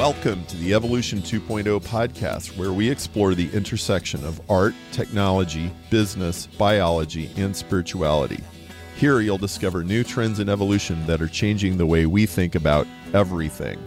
Welcome 0.00 0.46
to 0.46 0.56
the 0.56 0.72
Evolution 0.72 1.20
2.0 1.20 1.78
podcast, 1.84 2.56
where 2.56 2.72
we 2.72 2.88
explore 2.88 3.34
the 3.34 3.50
intersection 3.50 4.24
of 4.24 4.40
art, 4.50 4.72
technology, 4.92 5.70
business, 5.90 6.46
biology, 6.46 7.30
and 7.36 7.54
spirituality. 7.54 8.42
Here, 8.96 9.20
you'll 9.20 9.36
discover 9.36 9.84
new 9.84 10.02
trends 10.02 10.40
in 10.40 10.48
evolution 10.48 11.06
that 11.06 11.20
are 11.20 11.28
changing 11.28 11.76
the 11.76 11.84
way 11.84 12.06
we 12.06 12.24
think 12.24 12.54
about 12.54 12.86
everything. 13.12 13.78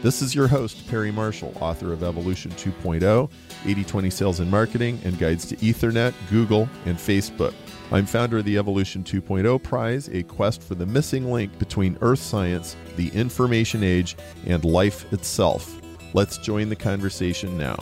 This 0.00 0.22
is 0.22 0.32
your 0.32 0.46
host, 0.46 0.88
Perry 0.88 1.10
Marshall, 1.10 1.52
author 1.60 1.92
of 1.92 2.04
Evolution 2.04 2.52
2.0, 2.52 3.28
80 3.66 3.84
20 3.84 4.10
Sales 4.10 4.38
and 4.38 4.48
Marketing, 4.48 5.00
and 5.04 5.18
Guides 5.18 5.44
to 5.46 5.56
Ethernet, 5.56 6.14
Google, 6.30 6.68
and 6.86 6.96
Facebook. 6.96 7.52
I'm 7.90 8.06
founder 8.06 8.38
of 8.38 8.44
the 8.44 8.58
Evolution 8.58 9.02
2.0 9.02 9.60
Prize, 9.60 10.08
a 10.10 10.22
quest 10.22 10.62
for 10.62 10.76
the 10.76 10.86
missing 10.86 11.32
link 11.32 11.58
between 11.58 11.98
Earth 12.00 12.20
science, 12.20 12.76
the 12.94 13.08
information 13.08 13.82
age, 13.82 14.16
and 14.46 14.64
life 14.64 15.12
itself. 15.12 15.80
Let's 16.14 16.38
join 16.38 16.68
the 16.68 16.76
conversation 16.76 17.58
now. 17.58 17.76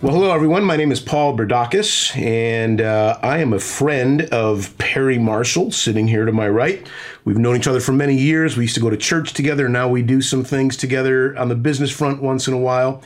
Well, 0.00 0.14
hello, 0.14 0.32
everyone. 0.32 0.62
My 0.62 0.76
name 0.76 0.92
is 0.92 1.00
Paul 1.00 1.36
Berdakis, 1.36 2.16
and 2.16 2.80
uh, 2.80 3.18
I 3.20 3.38
am 3.38 3.52
a 3.52 3.58
friend 3.58 4.22
of 4.30 4.78
Perry 4.78 5.18
Marshall, 5.18 5.72
sitting 5.72 6.06
here 6.06 6.24
to 6.24 6.30
my 6.30 6.48
right. 6.48 6.88
We've 7.24 7.36
known 7.36 7.56
each 7.56 7.66
other 7.66 7.80
for 7.80 7.90
many 7.90 8.14
years. 8.14 8.56
We 8.56 8.62
used 8.62 8.76
to 8.76 8.80
go 8.80 8.90
to 8.90 8.96
church 8.96 9.32
together. 9.32 9.68
Now 9.68 9.88
we 9.88 10.02
do 10.02 10.22
some 10.22 10.44
things 10.44 10.76
together 10.76 11.36
on 11.36 11.48
the 11.48 11.56
business 11.56 11.90
front 11.90 12.22
once 12.22 12.46
in 12.46 12.54
a 12.54 12.58
while. 12.58 13.02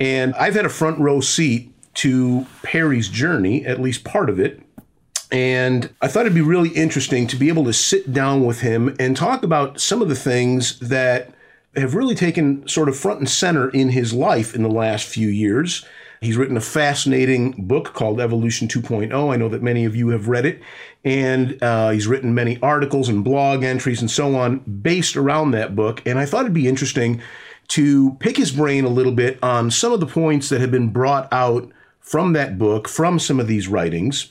And 0.00 0.34
I've 0.36 0.54
had 0.54 0.64
a 0.64 0.70
front 0.70 0.98
row 0.98 1.20
seat 1.20 1.74
to 1.96 2.46
Perry's 2.62 3.10
journey, 3.10 3.66
at 3.66 3.78
least 3.78 4.04
part 4.04 4.30
of 4.30 4.40
it. 4.40 4.62
And 5.30 5.92
I 6.00 6.08
thought 6.08 6.20
it'd 6.20 6.34
be 6.34 6.40
really 6.40 6.70
interesting 6.70 7.26
to 7.26 7.36
be 7.36 7.48
able 7.48 7.64
to 7.64 7.74
sit 7.74 8.14
down 8.14 8.46
with 8.46 8.62
him 8.62 8.96
and 8.98 9.14
talk 9.14 9.42
about 9.42 9.78
some 9.78 10.00
of 10.00 10.08
the 10.08 10.16
things 10.16 10.78
that 10.78 11.34
have 11.76 11.94
really 11.94 12.14
taken 12.14 12.66
sort 12.66 12.88
of 12.88 12.96
front 12.96 13.18
and 13.18 13.28
center 13.28 13.68
in 13.68 13.90
his 13.90 14.14
life 14.14 14.54
in 14.54 14.62
the 14.62 14.70
last 14.70 15.06
few 15.06 15.28
years 15.28 15.84
He's 16.20 16.36
written 16.36 16.58
a 16.58 16.60
fascinating 16.60 17.52
book 17.52 17.94
called 17.94 18.20
Evolution 18.20 18.68
2.0. 18.68 19.32
I 19.32 19.36
know 19.36 19.48
that 19.48 19.62
many 19.62 19.86
of 19.86 19.96
you 19.96 20.08
have 20.08 20.28
read 20.28 20.44
it. 20.44 20.60
And 21.02 21.60
uh, 21.62 21.90
he's 21.90 22.06
written 22.06 22.34
many 22.34 22.60
articles 22.60 23.08
and 23.08 23.24
blog 23.24 23.64
entries 23.64 24.02
and 24.02 24.10
so 24.10 24.36
on 24.36 24.58
based 24.58 25.16
around 25.16 25.52
that 25.52 25.74
book. 25.74 26.02
And 26.04 26.18
I 26.18 26.26
thought 26.26 26.42
it'd 26.42 26.52
be 26.52 26.68
interesting 26.68 27.22
to 27.68 28.16
pick 28.20 28.36
his 28.36 28.52
brain 28.52 28.84
a 28.84 28.90
little 28.90 29.12
bit 29.12 29.38
on 29.42 29.70
some 29.70 29.92
of 29.92 30.00
the 30.00 30.06
points 30.06 30.50
that 30.50 30.60
have 30.60 30.70
been 30.70 30.90
brought 30.90 31.26
out 31.32 31.70
from 32.00 32.34
that 32.34 32.58
book, 32.58 32.86
from 32.86 33.18
some 33.18 33.40
of 33.40 33.46
these 33.46 33.66
writings. 33.66 34.28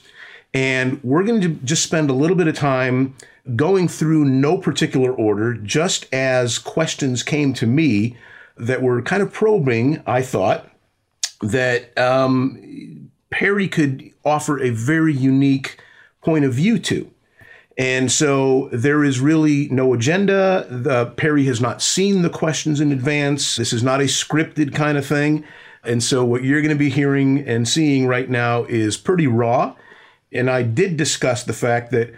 And 0.54 1.02
we're 1.02 1.24
going 1.24 1.40
to 1.40 1.48
just 1.48 1.82
spend 1.82 2.08
a 2.08 2.14
little 2.14 2.36
bit 2.36 2.46
of 2.46 2.54
time 2.54 3.16
going 3.56 3.88
through 3.88 4.26
no 4.26 4.58
particular 4.58 5.12
order, 5.12 5.54
just 5.54 6.06
as 6.14 6.60
questions 6.60 7.24
came 7.24 7.52
to 7.54 7.66
me 7.66 8.16
that 8.56 8.80
were 8.80 9.02
kind 9.02 9.24
of 9.24 9.32
probing, 9.32 10.00
I 10.06 10.22
thought, 10.22 10.69
that 11.42 11.96
um, 11.98 13.10
Perry 13.30 13.68
could 13.68 14.10
offer 14.24 14.60
a 14.60 14.70
very 14.70 15.14
unique 15.14 15.78
point 16.22 16.44
of 16.44 16.52
view 16.54 16.78
to. 16.78 17.10
And 17.78 18.12
so 18.12 18.68
there 18.72 19.02
is 19.04 19.20
really 19.20 19.68
no 19.70 19.94
agenda. 19.94 20.66
The, 20.68 21.06
Perry 21.06 21.44
has 21.44 21.60
not 21.60 21.80
seen 21.80 22.22
the 22.22 22.28
questions 22.28 22.80
in 22.80 22.92
advance. 22.92 23.56
This 23.56 23.72
is 23.72 23.82
not 23.82 24.00
a 24.00 24.04
scripted 24.04 24.74
kind 24.74 24.98
of 24.98 25.06
thing. 25.06 25.44
And 25.82 26.02
so 26.02 26.24
what 26.24 26.44
you're 26.44 26.60
going 26.60 26.74
to 26.74 26.78
be 26.78 26.90
hearing 26.90 27.38
and 27.48 27.66
seeing 27.66 28.06
right 28.06 28.28
now 28.28 28.64
is 28.64 28.98
pretty 28.98 29.26
raw. 29.26 29.74
And 30.30 30.50
I 30.50 30.62
did 30.62 30.98
discuss 30.98 31.44
the 31.44 31.54
fact 31.54 31.90
that 31.92 32.12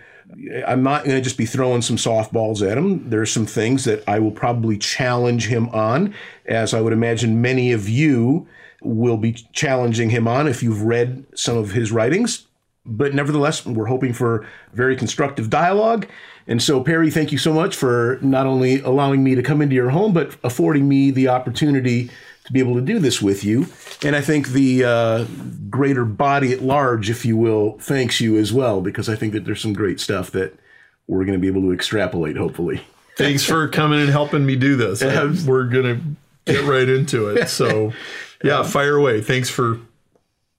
I'm 0.67 0.83
not 0.83 1.05
going 1.05 1.17
to 1.17 1.23
just 1.23 1.39
be 1.39 1.47
throwing 1.47 1.83
some 1.83 1.97
softballs 1.97 2.69
at 2.69 2.77
him. 2.77 3.09
There 3.09 3.21
are 3.21 3.27
some 3.27 3.47
things 3.47 3.85
that 3.85 4.03
I 4.09 4.19
will 4.19 4.31
probably 4.33 4.79
challenge 4.79 5.47
him 5.47 5.69
on, 5.69 6.15
as 6.47 6.75
I 6.75 6.81
would 6.81 6.93
imagine 6.93 7.41
many 7.41 7.71
of 7.71 7.89
you 7.89 8.49
will 8.85 9.17
be 9.17 9.33
challenging 9.53 10.11
him 10.11 10.27
on 10.29 10.49
if 10.49 10.63
you've 10.63 10.83
read 10.83 11.25
some 11.35 11.57
of 11.57 11.73
his 11.73 11.93
writings. 11.93 12.47
But 12.85 13.15
nevertheless, 13.15 13.65
we're 13.65 13.87
hoping 13.87 14.13
for 14.13 14.47
very 14.73 14.97
constructive 14.97 15.49
dialogue. 15.49 16.07
And 16.49 16.61
so, 16.61 16.83
Perry, 16.83 17.11
thank 17.11 17.31
you 17.31 17.39
so 17.39 17.53
much 17.53 17.77
for 17.77 18.19
not 18.23 18.47
only 18.47 18.81
allowing 18.81 19.23
me 19.23 19.37
to 19.37 19.43
come 19.43 19.63
into 19.63 19.77
your 19.77 19.91
home, 19.91 20.13
but 20.13 20.37
affording 20.43 20.89
me 20.89 21.11
the 21.13 21.29
opportunity 21.29 22.11
to 22.45 22.53
be 22.53 22.59
able 22.59 22.75
to 22.75 22.81
do 22.81 22.99
this 22.99 23.23
with 23.23 23.45
you. 23.45 23.67
And 24.03 24.17
I 24.17 24.21
think 24.21 24.49
the 24.49 24.85
uh, 24.85 25.25
greater 25.71 26.05
body 26.05 26.53
at 26.53 26.63
large, 26.63 27.09
if 27.09 27.25
you 27.25 27.37
will, 27.37 27.79
thanks 27.79 28.21
you 28.21 28.37
as 28.37 28.53
well, 28.53 28.81
because 28.81 29.09
I 29.09 29.15
think 29.15 29.33
that 29.33 29.45
there's 29.45 29.61
some 29.61 29.73
great 29.73 30.01
stuff 30.01 30.33
that 30.33 30.59
we're 31.07 31.25
going 31.25 31.39
to 31.39 31.41
be 31.41 31.47
able 31.47 31.63
to 31.63 31.73
extrapolate, 31.73 32.37
hopefully. 32.37 32.83
Thanks 33.17 33.45
for 33.45 33.69
coming 33.69 34.01
and 34.01 34.11
helping 34.11 34.45
me 34.45 34.57
do 34.57 34.77
this. 34.77 35.03
we're 35.47 35.65
going 35.65 35.85
to 35.85 36.53
get 36.53 36.65
right 36.65 36.89
into 36.89 37.29
it. 37.29 37.49
So, 37.49 37.93
yeah, 38.43 38.63
fire 38.63 38.97
away. 38.97 39.21
Thanks 39.21 39.49
for 39.51 39.81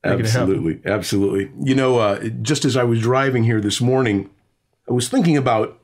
absolutely, 0.04 0.80
absolutely. 0.86 1.52
You 1.62 1.76
know, 1.76 2.00
uh, 2.00 2.28
just 2.42 2.66
as 2.66 2.76
I 2.76 2.84
was 2.84 3.02
driving 3.02 3.44
here 3.44 3.62
this 3.62 3.82
morning, 3.82 4.30
I 4.90 4.94
was 4.94 5.10
thinking 5.10 5.38
about 5.38 5.80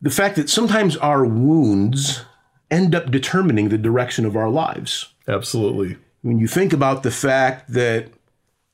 the 0.00 0.10
fact 0.10 0.36
that 0.36 0.50
sometimes 0.50 0.96
our 0.98 1.24
wounds 1.24 2.24
end 2.70 2.94
up 2.94 3.10
determining 3.10 3.68
the 3.68 3.78
direction 3.78 4.24
of 4.24 4.36
our 4.36 4.50
lives. 4.50 5.12
Absolutely. 5.28 5.96
When 6.22 6.38
you 6.38 6.46
think 6.46 6.72
about 6.72 7.02
the 7.02 7.10
fact 7.10 7.72
that 7.72 8.08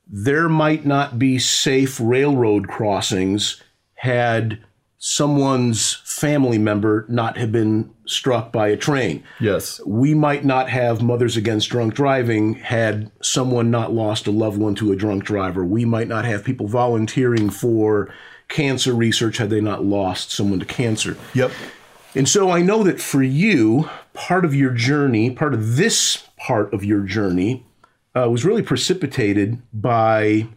there 0.07 0.49
might 0.49 0.85
not 0.85 1.17
be 1.17 1.39
safe 1.39 1.99
railroad 1.99 2.67
crossings 2.67 3.61
had 3.95 4.59
someone's 5.05 5.95
family 6.05 6.57
member 6.57 7.05
not 7.09 7.35
have 7.35 7.51
been 7.51 7.93
struck 8.05 8.53
by 8.53 8.69
a 8.69 8.77
train. 8.77 9.21
Yes. 9.37 9.81
We 9.85 10.13
might 10.13 10.45
not 10.45 10.69
have 10.69 11.03
Mothers 11.03 11.35
Against 11.35 11.69
Drunk 11.69 11.93
Driving 11.93 12.53
had 12.53 13.11
someone 13.21 13.69
not 13.69 13.91
lost 13.91 14.27
a 14.27 14.31
loved 14.31 14.57
one 14.57 14.75
to 14.75 14.93
a 14.93 14.95
drunk 14.95 15.25
driver. 15.25 15.65
We 15.65 15.83
might 15.83 16.07
not 16.07 16.23
have 16.23 16.45
people 16.45 16.69
volunteering 16.69 17.49
for 17.49 18.13
cancer 18.47 18.93
research 18.93 19.39
had 19.39 19.49
they 19.49 19.59
not 19.59 19.83
lost 19.83 20.31
someone 20.31 20.61
to 20.61 20.65
cancer. 20.65 21.17
Yep. 21.33 21.51
And 22.15 22.29
so 22.29 22.49
I 22.49 22.61
know 22.61 22.81
that 22.83 23.01
for 23.01 23.21
you, 23.21 23.89
part 24.13 24.45
of 24.45 24.55
your 24.55 24.71
journey, 24.71 25.31
part 25.31 25.53
of 25.53 25.75
this 25.75 26.29
part 26.37 26.73
of 26.73 26.81
your 26.85 27.01
journey, 27.01 27.65
uh, 28.15 28.29
was 28.29 28.45
really 28.45 28.61
precipitated 28.61 29.61
by 29.73 30.47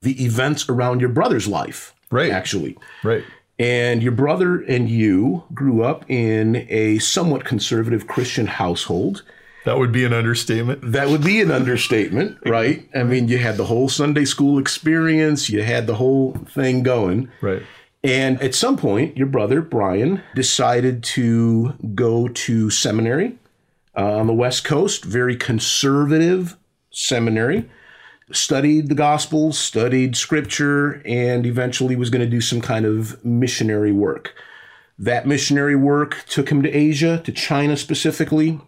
the 0.00 0.24
events 0.24 0.70
around 0.70 1.00
your 1.00 1.10
brother's 1.10 1.46
life. 1.46 1.94
Right. 2.10 2.30
Actually. 2.32 2.78
Right. 3.04 3.24
And 3.60 4.02
your 4.02 4.12
brother 4.12 4.62
and 4.62 4.88
you 4.88 5.44
grew 5.52 5.84
up 5.84 6.10
in 6.10 6.66
a 6.70 6.98
somewhat 6.98 7.44
conservative 7.44 8.06
Christian 8.06 8.46
household. 8.46 9.22
That 9.66 9.78
would 9.78 9.92
be 9.92 10.06
an 10.06 10.14
understatement. 10.14 10.80
That 10.92 11.08
would 11.08 11.22
be 11.22 11.42
an 11.42 11.50
understatement, 11.50 12.38
right? 12.46 12.88
I 12.94 13.02
mean, 13.02 13.28
you 13.28 13.36
had 13.36 13.58
the 13.58 13.66
whole 13.66 13.90
Sunday 13.90 14.24
school 14.24 14.58
experience, 14.58 15.50
you 15.50 15.62
had 15.62 15.86
the 15.86 15.96
whole 15.96 16.32
thing 16.48 16.82
going. 16.82 17.28
Right. 17.42 17.62
And 18.02 18.40
at 18.40 18.54
some 18.54 18.78
point, 18.78 19.18
your 19.18 19.26
brother, 19.26 19.60
Brian, 19.60 20.22
decided 20.34 21.04
to 21.04 21.74
go 21.94 22.28
to 22.28 22.70
seminary 22.70 23.36
uh, 23.94 24.16
on 24.16 24.26
the 24.26 24.32
West 24.32 24.64
Coast, 24.64 25.04
very 25.04 25.36
conservative 25.36 26.56
seminary 26.90 27.68
studied 28.32 28.88
the 28.88 28.94
Gospels, 28.94 29.58
studied 29.58 30.16
Scripture, 30.16 31.02
and 31.04 31.46
eventually 31.46 31.96
was 31.96 32.10
going 32.10 32.24
to 32.24 32.30
do 32.30 32.40
some 32.40 32.60
kind 32.60 32.86
of 32.86 33.22
missionary 33.24 33.92
work. 33.92 34.34
That 34.98 35.26
missionary 35.26 35.76
work 35.76 36.24
took 36.28 36.50
him 36.50 36.62
to 36.62 36.70
Asia, 36.70 37.20
to 37.24 37.32
China 37.32 37.76
specifically. 37.76 38.60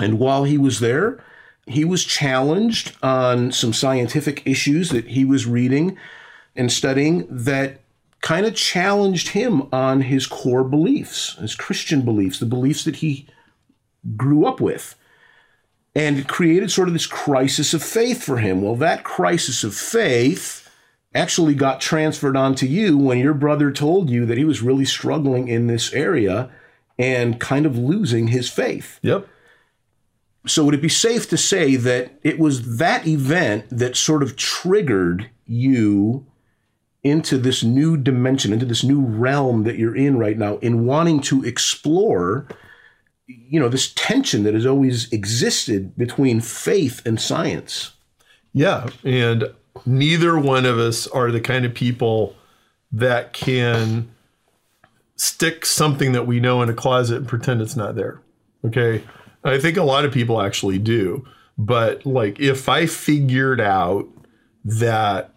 And 0.00 0.18
while 0.18 0.44
he 0.44 0.56
was 0.56 0.80
there, 0.80 1.22
he 1.66 1.84
was 1.84 2.04
challenged 2.04 2.96
on 3.02 3.52
some 3.52 3.72
scientific 3.72 4.42
issues 4.46 4.90
that 4.90 5.08
he 5.08 5.24
was 5.24 5.46
reading 5.46 5.96
and 6.56 6.72
studying 6.72 7.26
that 7.30 7.80
kind 8.20 8.46
of 8.46 8.54
challenged 8.54 9.28
him 9.28 9.68
on 9.72 10.02
his 10.02 10.26
core 10.26 10.64
beliefs, 10.64 11.34
his 11.34 11.54
Christian 11.54 12.02
beliefs, 12.02 12.38
the 12.38 12.46
beliefs 12.46 12.84
that 12.84 12.96
he 12.96 13.28
grew 14.16 14.46
up 14.46 14.60
with 14.60 14.94
and 15.94 16.18
it 16.18 16.28
created 16.28 16.70
sort 16.70 16.88
of 16.88 16.94
this 16.94 17.06
crisis 17.06 17.74
of 17.74 17.82
faith 17.82 18.22
for 18.22 18.38
him. 18.38 18.62
Well, 18.62 18.76
that 18.76 19.04
crisis 19.04 19.64
of 19.64 19.74
faith 19.74 20.68
actually 21.14 21.54
got 21.54 21.80
transferred 21.80 22.36
onto 22.36 22.66
you 22.66 22.96
when 22.96 23.18
your 23.18 23.34
brother 23.34 23.72
told 23.72 24.10
you 24.10 24.26
that 24.26 24.38
he 24.38 24.44
was 24.44 24.62
really 24.62 24.84
struggling 24.84 25.48
in 25.48 25.66
this 25.66 25.92
area 25.92 26.50
and 26.98 27.40
kind 27.40 27.66
of 27.66 27.76
losing 27.78 28.28
his 28.28 28.48
faith. 28.50 28.98
Yep. 29.02 29.26
So, 30.46 30.64
would 30.64 30.74
it 30.74 30.82
be 30.82 30.88
safe 30.88 31.28
to 31.30 31.36
say 31.36 31.76
that 31.76 32.12
it 32.22 32.38
was 32.38 32.78
that 32.78 33.06
event 33.06 33.66
that 33.70 33.96
sort 33.96 34.22
of 34.22 34.36
triggered 34.36 35.30
you 35.46 36.26
into 37.02 37.38
this 37.38 37.62
new 37.62 37.96
dimension, 37.96 38.52
into 38.52 38.66
this 38.66 38.84
new 38.84 39.00
realm 39.00 39.64
that 39.64 39.76
you're 39.76 39.96
in 39.96 40.18
right 40.18 40.38
now, 40.38 40.58
in 40.58 40.86
wanting 40.86 41.20
to 41.20 41.44
explore 41.44 42.46
you 43.28 43.60
know 43.60 43.68
this 43.68 43.92
tension 43.94 44.42
that 44.42 44.54
has 44.54 44.66
always 44.66 45.12
existed 45.12 45.96
between 45.96 46.40
faith 46.40 47.00
and 47.06 47.20
science 47.20 47.92
yeah 48.52 48.88
and 49.04 49.44
neither 49.86 50.38
one 50.38 50.66
of 50.66 50.78
us 50.78 51.06
are 51.08 51.30
the 51.30 51.40
kind 51.40 51.64
of 51.64 51.74
people 51.74 52.34
that 52.92 53.32
can 53.32 54.10
stick 55.16 55.66
something 55.66 56.12
that 56.12 56.26
we 56.26 56.40
know 56.40 56.62
in 56.62 56.68
a 56.68 56.74
closet 56.74 57.18
and 57.18 57.28
pretend 57.28 57.60
it's 57.60 57.76
not 57.76 57.94
there. 57.96 58.20
Okay. 58.64 59.04
I 59.44 59.58
think 59.58 59.76
a 59.76 59.82
lot 59.82 60.04
of 60.04 60.12
people 60.12 60.40
actually 60.40 60.78
do. 60.78 61.26
But 61.56 62.06
like 62.06 62.38
if 62.40 62.68
I 62.68 62.86
figured 62.86 63.60
out 63.60 64.06
that 64.64 65.34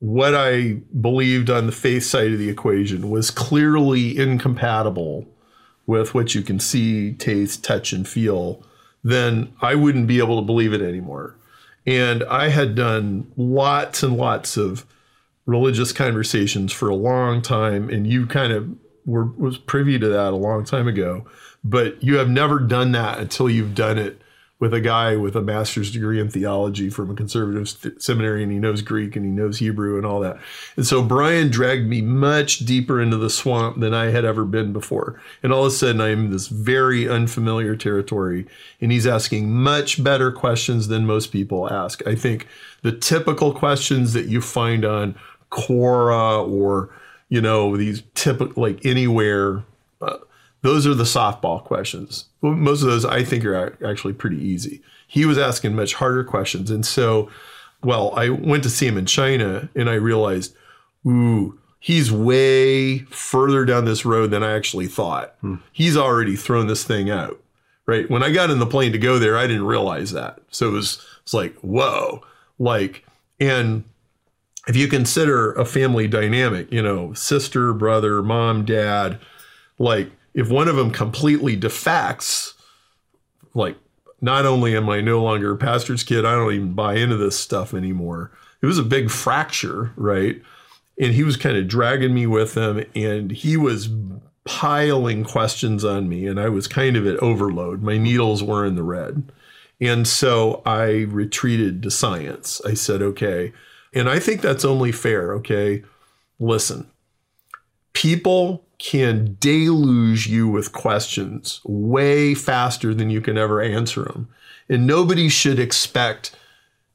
what 0.00 0.34
I 0.34 0.80
believed 1.00 1.48
on 1.48 1.66
the 1.66 1.72
faith 1.72 2.04
side 2.04 2.32
of 2.32 2.38
the 2.38 2.50
equation 2.50 3.08
was 3.08 3.30
clearly 3.30 4.18
incompatible 4.18 5.26
with 5.86 6.14
what 6.14 6.34
you 6.34 6.42
can 6.42 6.58
see, 6.58 7.12
taste, 7.12 7.62
touch, 7.62 7.92
and 7.92 8.08
feel, 8.08 8.62
then 9.02 9.52
I 9.60 9.74
wouldn't 9.74 10.06
be 10.06 10.18
able 10.18 10.40
to 10.40 10.46
believe 10.46 10.72
it 10.72 10.80
anymore. 10.80 11.36
And 11.86 12.24
I 12.24 12.48
had 12.48 12.74
done 12.74 13.30
lots 13.36 14.02
and 14.02 14.16
lots 14.16 14.56
of 14.56 14.86
religious 15.46 15.92
conversations 15.92 16.72
for 16.72 16.88
a 16.88 16.94
long 16.94 17.42
time, 17.42 17.90
and 17.90 18.06
you 18.06 18.26
kind 18.26 18.52
of 18.52 18.70
were 19.04 19.24
was 19.24 19.58
privy 19.58 19.98
to 19.98 20.08
that 20.08 20.32
a 20.32 20.36
long 20.36 20.64
time 20.64 20.88
ago. 20.88 21.26
But 21.62 22.02
you 22.02 22.16
have 22.16 22.28
never 22.28 22.58
done 22.58 22.92
that 22.92 23.18
until 23.18 23.50
you've 23.50 23.74
done 23.74 23.98
it 23.98 24.20
with 24.60 24.72
a 24.72 24.80
guy 24.80 25.16
with 25.16 25.34
a 25.34 25.42
master's 25.42 25.90
degree 25.90 26.20
in 26.20 26.30
theology 26.30 26.88
from 26.88 27.10
a 27.10 27.14
conservative 27.14 27.80
th- 27.82 28.00
seminary 28.00 28.42
and 28.42 28.52
he 28.52 28.58
knows 28.58 28.82
Greek 28.82 29.16
and 29.16 29.24
he 29.24 29.30
knows 29.30 29.58
Hebrew 29.58 29.96
and 29.96 30.06
all 30.06 30.20
that. 30.20 30.38
And 30.76 30.86
so 30.86 31.02
Brian 31.02 31.50
dragged 31.50 31.88
me 31.88 32.00
much 32.00 32.60
deeper 32.60 33.00
into 33.00 33.16
the 33.16 33.30
swamp 33.30 33.80
than 33.80 33.92
I 33.92 34.06
had 34.06 34.24
ever 34.24 34.44
been 34.44 34.72
before. 34.72 35.20
And 35.42 35.52
all 35.52 35.66
of 35.66 35.72
a 35.72 35.74
sudden 35.74 36.00
I'm 36.00 36.26
in 36.26 36.30
this 36.30 36.46
very 36.46 37.08
unfamiliar 37.08 37.74
territory 37.74 38.46
and 38.80 38.92
he's 38.92 39.06
asking 39.06 39.50
much 39.50 40.02
better 40.02 40.30
questions 40.30 40.86
than 40.86 41.04
most 41.04 41.32
people 41.32 41.70
ask. 41.70 42.06
I 42.06 42.14
think 42.14 42.46
the 42.82 42.92
typical 42.92 43.52
questions 43.52 44.12
that 44.12 44.26
you 44.26 44.40
find 44.40 44.84
on 44.84 45.16
Quora 45.50 46.48
or, 46.48 46.90
you 47.28 47.40
know, 47.40 47.76
these 47.76 48.02
typical 48.14 48.62
like 48.62 48.86
anywhere 48.86 49.64
uh, 50.00 50.18
those 50.64 50.86
are 50.86 50.94
the 50.94 51.04
softball 51.04 51.62
questions. 51.62 52.24
Most 52.40 52.80
of 52.80 52.88
those 52.88 53.04
I 53.04 53.22
think 53.22 53.44
are 53.44 53.76
actually 53.86 54.14
pretty 54.14 54.42
easy. 54.42 54.80
He 55.06 55.26
was 55.26 55.36
asking 55.36 55.76
much 55.76 55.92
harder 55.92 56.24
questions. 56.24 56.70
And 56.70 56.86
so, 56.86 57.28
well, 57.82 58.14
I 58.16 58.30
went 58.30 58.62
to 58.62 58.70
see 58.70 58.86
him 58.86 58.96
in 58.96 59.04
China 59.04 59.68
and 59.74 59.90
I 59.90 59.94
realized, 59.94 60.56
ooh, 61.06 61.58
he's 61.80 62.10
way 62.10 63.00
further 63.10 63.66
down 63.66 63.84
this 63.84 64.06
road 64.06 64.30
than 64.30 64.42
I 64.42 64.56
actually 64.56 64.86
thought. 64.86 65.34
Hmm. 65.42 65.56
He's 65.70 65.98
already 65.98 66.34
thrown 66.34 66.66
this 66.66 66.82
thing 66.82 67.10
out. 67.10 67.38
Right. 67.84 68.08
When 68.10 68.22
I 68.22 68.32
got 68.32 68.48
in 68.48 68.58
the 68.58 68.64
plane 68.64 68.92
to 68.92 68.98
go 68.98 69.18
there, 69.18 69.36
I 69.36 69.46
didn't 69.46 69.66
realize 69.66 70.12
that. 70.12 70.40
So 70.50 70.68
it 70.68 70.72
was, 70.72 71.06
it's 71.24 71.34
like, 71.34 71.54
whoa. 71.56 72.24
Like, 72.58 73.04
and 73.38 73.84
if 74.66 74.76
you 74.76 74.88
consider 74.88 75.52
a 75.52 75.66
family 75.66 76.08
dynamic, 76.08 76.72
you 76.72 76.80
know, 76.80 77.12
sister, 77.12 77.74
brother, 77.74 78.22
mom, 78.22 78.64
dad, 78.64 79.20
like 79.78 80.10
if 80.34 80.50
one 80.50 80.68
of 80.68 80.76
them 80.76 80.90
completely 80.90 81.56
defects, 81.56 82.54
like 83.54 83.76
not 84.20 84.44
only 84.46 84.76
am 84.76 84.88
I 84.88 85.00
no 85.00 85.22
longer 85.22 85.52
a 85.52 85.56
pastor's 85.56 86.02
kid, 86.02 86.24
I 86.24 86.32
don't 86.32 86.52
even 86.52 86.72
buy 86.74 86.94
into 86.94 87.16
this 87.16 87.38
stuff 87.38 87.72
anymore. 87.72 88.32
It 88.60 88.66
was 88.66 88.78
a 88.78 88.82
big 88.82 89.10
fracture, 89.10 89.92
right? 89.96 90.40
And 90.98 91.12
he 91.12 91.22
was 91.22 91.36
kind 91.36 91.56
of 91.56 91.68
dragging 91.68 92.14
me 92.14 92.26
with 92.26 92.56
him, 92.56 92.84
and 92.94 93.30
he 93.30 93.56
was 93.56 93.88
piling 94.44 95.24
questions 95.24 95.84
on 95.84 96.08
me, 96.08 96.26
and 96.26 96.40
I 96.40 96.48
was 96.48 96.66
kind 96.66 96.96
of 96.96 97.06
at 97.06 97.18
overload. 97.18 97.82
My 97.82 97.98
needles 97.98 98.42
were 98.42 98.64
in 98.64 98.74
the 98.74 98.82
red. 98.82 99.30
And 99.80 100.06
so 100.06 100.62
I 100.64 101.02
retreated 101.08 101.82
to 101.82 101.90
science. 101.90 102.60
I 102.64 102.74
said, 102.74 103.02
okay. 103.02 103.52
And 103.92 104.08
I 104.08 104.18
think 104.18 104.40
that's 104.40 104.64
only 104.64 104.92
fair, 104.92 105.34
okay? 105.34 105.82
Listen, 106.38 106.90
people 107.92 108.64
can 108.84 109.34
deluge 109.40 110.26
you 110.26 110.46
with 110.46 110.74
questions 110.74 111.62
way 111.64 112.34
faster 112.34 112.92
than 112.92 113.08
you 113.08 113.18
can 113.18 113.38
ever 113.38 113.62
answer 113.62 114.04
them. 114.04 114.28
And 114.68 114.86
nobody 114.86 115.30
should 115.30 115.58
expect, 115.58 116.36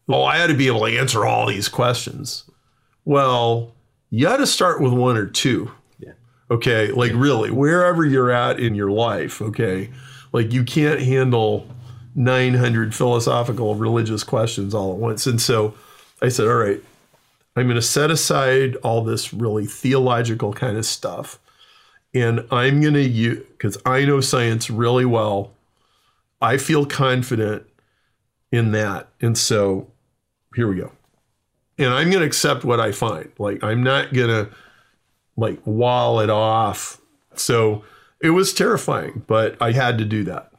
oh, 0.07 0.21
I 0.21 0.43
ought 0.43 0.47
to 0.47 0.53
be 0.53 0.67
able 0.67 0.85
to 0.85 0.99
answer 0.99 1.25
all 1.25 1.47
these 1.47 1.67
questions. 1.67 2.43
Well, 3.05 3.73
you 4.11 4.27
ought 4.27 4.37
to 4.37 4.45
start 4.45 4.79
with 4.79 4.93
one 4.93 5.17
or 5.17 5.25
two. 5.25 5.71
Yeah. 5.97 6.11
Okay. 6.51 6.91
Like, 6.91 7.13
really, 7.15 7.49
wherever 7.49 8.05
you're 8.05 8.29
at 8.29 8.59
in 8.59 8.75
your 8.75 8.91
life, 8.91 9.41
okay, 9.41 9.89
like 10.31 10.53
you 10.53 10.63
can't 10.63 11.01
handle 11.01 11.67
900 12.13 12.93
philosophical 12.93 13.73
religious 13.73 14.23
questions 14.23 14.75
all 14.75 14.93
at 14.93 14.99
once. 14.99 15.25
And 15.25 15.41
so 15.41 15.73
I 16.21 16.29
said, 16.29 16.45
all 16.47 16.53
right, 16.53 16.83
I'm 17.55 17.65
going 17.65 17.77
to 17.77 17.81
set 17.81 18.11
aside 18.11 18.75
all 18.83 19.03
this 19.03 19.33
really 19.33 19.65
theological 19.65 20.53
kind 20.53 20.77
of 20.77 20.85
stuff 20.85 21.39
and 22.13 22.45
I'm 22.51 22.81
going 22.81 22.95
to 22.95 23.07
use, 23.07 23.45
because 23.51 23.77
I 23.85 24.05
know 24.05 24.21
science 24.21 24.69
really 24.69 25.05
well, 25.05 25.51
I 26.41 26.57
feel 26.57 26.85
confident 26.85 27.63
in 28.51 28.71
that. 28.71 29.09
And 29.21 29.37
so 29.37 29.91
here 30.55 30.67
we 30.67 30.77
go. 30.77 30.91
And 31.77 31.93
I'm 31.93 32.09
going 32.09 32.21
to 32.21 32.25
accept 32.25 32.63
what 32.63 32.79
I 32.79 32.91
find. 32.91 33.31
Like, 33.37 33.63
I'm 33.63 33.83
not 33.83 34.13
going 34.13 34.29
to 34.29 34.49
like 35.37 35.59
wall 35.65 36.19
it 36.19 36.29
off. 36.29 36.99
So 37.35 37.83
it 38.21 38.31
was 38.31 38.53
terrifying, 38.53 39.23
but 39.27 39.55
I 39.61 39.71
had 39.71 39.97
to 39.99 40.05
do 40.05 40.23
that. 40.25 40.51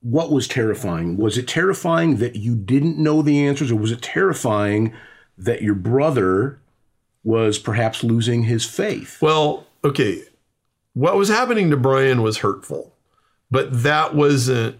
What 0.00 0.30
was 0.30 0.46
terrifying? 0.46 1.16
Was 1.16 1.36
it 1.36 1.48
terrifying 1.48 2.18
that 2.18 2.36
you 2.36 2.54
didn't 2.54 2.98
know 2.98 3.20
the 3.20 3.44
answers, 3.44 3.72
or 3.72 3.76
was 3.76 3.90
it 3.90 4.00
terrifying 4.00 4.94
that 5.36 5.62
your 5.62 5.74
brother 5.74 6.60
was 7.24 7.58
perhaps 7.58 8.04
losing 8.04 8.44
his 8.44 8.64
faith? 8.64 9.20
Well, 9.20 9.66
okay, 9.84 10.22
what 10.94 11.16
was 11.16 11.28
happening 11.28 11.70
to 11.70 11.76
Brian 11.76 12.22
was 12.22 12.38
hurtful, 12.38 12.94
but 13.50 13.82
that 13.82 14.14
wasn't 14.14 14.78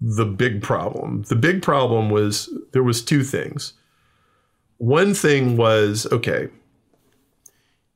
the 0.00 0.26
big 0.26 0.62
problem. 0.62 1.22
The 1.22 1.36
big 1.36 1.62
problem 1.62 2.10
was 2.10 2.52
there 2.72 2.82
was 2.82 3.02
two 3.02 3.22
things. 3.24 3.72
One 4.78 5.14
thing 5.14 5.56
was, 5.56 6.06
okay, 6.12 6.48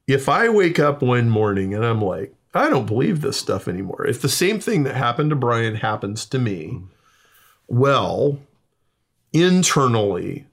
if 0.06 0.29
I 0.29 0.49
wake 0.49 0.79
up 0.79 1.02
one 1.02 1.29
morning 1.29 1.75
and 1.75 1.85
I'm 1.85 2.02
like, 2.02 2.35
I 2.52 2.69
don't 2.69 2.87
believe 2.87 3.20
this 3.20 3.38
stuff 3.38 3.69
anymore. 3.69 4.06
If 4.06 4.23
the 4.23 4.29
same 4.29 4.58
thing 4.58 4.82
that 4.82 4.97
happened 4.97 5.31
to 5.31 5.37
Brian 5.37 5.76
happens 5.76 6.25
to 6.26 6.38
me, 6.38 6.67
hmm. 6.69 6.85
well, 7.69 8.38
internally, 9.32 10.47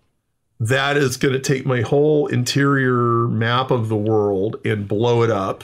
that 0.60 0.98
is 0.98 1.18
going 1.18 1.34
to 1.34 1.40
take 1.40 1.66
my 1.66 1.82
whole 1.82 2.28
interior 2.28 3.28
map 3.28 3.72
of 3.72 3.90
the 3.90 3.96
world 3.96 4.58
and 4.66 4.88
blow 4.88 5.24
it 5.24 5.32
up 5.32 5.64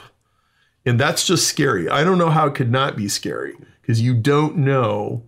and 0.86 1.00
that's 1.00 1.26
just 1.26 1.48
scary. 1.48 1.90
I 1.90 2.04
don't 2.04 2.18
know 2.18 2.30
how 2.30 2.48
it 2.48 2.56
could 2.56 2.72
not 2.72 2.96
be 2.96 3.08
scary 3.08 3.56
because 3.82 4.02
you 4.02 4.14
don't 4.14 4.58
know 4.58 5.24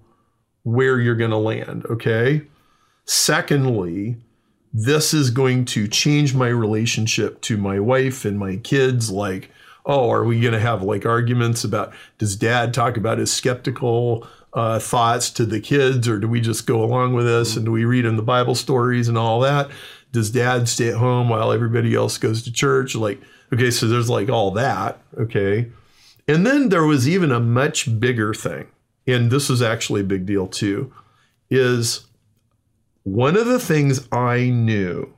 where 0.63 0.99
you're 0.99 1.15
going 1.15 1.31
to 1.31 1.37
land. 1.37 1.85
Okay. 1.85 2.43
Secondly, 3.05 4.17
this 4.73 5.13
is 5.13 5.29
going 5.29 5.63
to 5.65 5.87
change 5.87 6.33
my 6.33 6.47
relationship 6.47 7.39
to 7.41 7.55
my 7.57 7.79
wife 7.79 8.25
and 8.25 8.37
my 8.37 8.57
kids. 8.57 9.09
Like, 9.09 9.51
oh, 9.85 10.09
are 10.09 10.25
we 10.25 10.41
going 10.41 10.53
to 10.53 10.59
have 10.59 10.83
like 10.83 11.05
arguments 11.05 11.63
about 11.63 11.93
does 12.17 12.35
dad 12.35 12.73
talk 12.73 12.97
about 12.97 13.19
his 13.19 13.31
skeptical 13.31 14.27
uh, 14.53 14.79
thoughts 14.79 15.29
to 15.29 15.45
the 15.45 15.59
kids, 15.59 16.07
or 16.07 16.17
do 16.17 16.27
we 16.27 16.41
just 16.41 16.65
go 16.65 16.83
along 16.83 17.13
with 17.13 17.25
this 17.25 17.55
and 17.55 17.65
do 17.65 17.71
we 17.71 17.85
read 17.85 18.05
them 18.05 18.15
the 18.15 18.23
Bible 18.23 18.55
stories 18.55 19.07
and 19.07 19.17
all 19.17 19.39
that? 19.41 19.69
Does 20.11 20.31
dad 20.31 20.67
stay 20.67 20.89
at 20.89 20.95
home 20.95 21.29
while 21.29 21.51
everybody 21.51 21.93
else 21.93 22.17
goes 22.17 22.41
to 22.43 22.51
church? 22.51 22.95
Like, 22.95 23.21
Okay, 23.55 23.71
so 23.71 23.87
there's 23.87 24.09
like 24.09 24.27
all 24.29 24.51
that. 24.51 24.99
Okay. 25.17 25.71
And 26.27 26.45
then 26.45 26.67
there 26.69 26.83
was 26.83 27.07
even 27.07 27.31
a 27.31 27.39
much 27.39 27.99
bigger 27.99 28.33
thing. 28.33 28.67
And 29.07 29.31
this 29.31 29.49
is 29.49 29.61
actually 29.61 30.01
a 30.01 30.05
big 30.05 30.25
deal 30.25 30.47
too. 30.47 30.91
Is 31.49 32.05
one 33.03 33.37
of 33.37 33.45
the 33.45 33.59
things 33.59 34.07
I 34.11 34.49
knew 34.49 35.13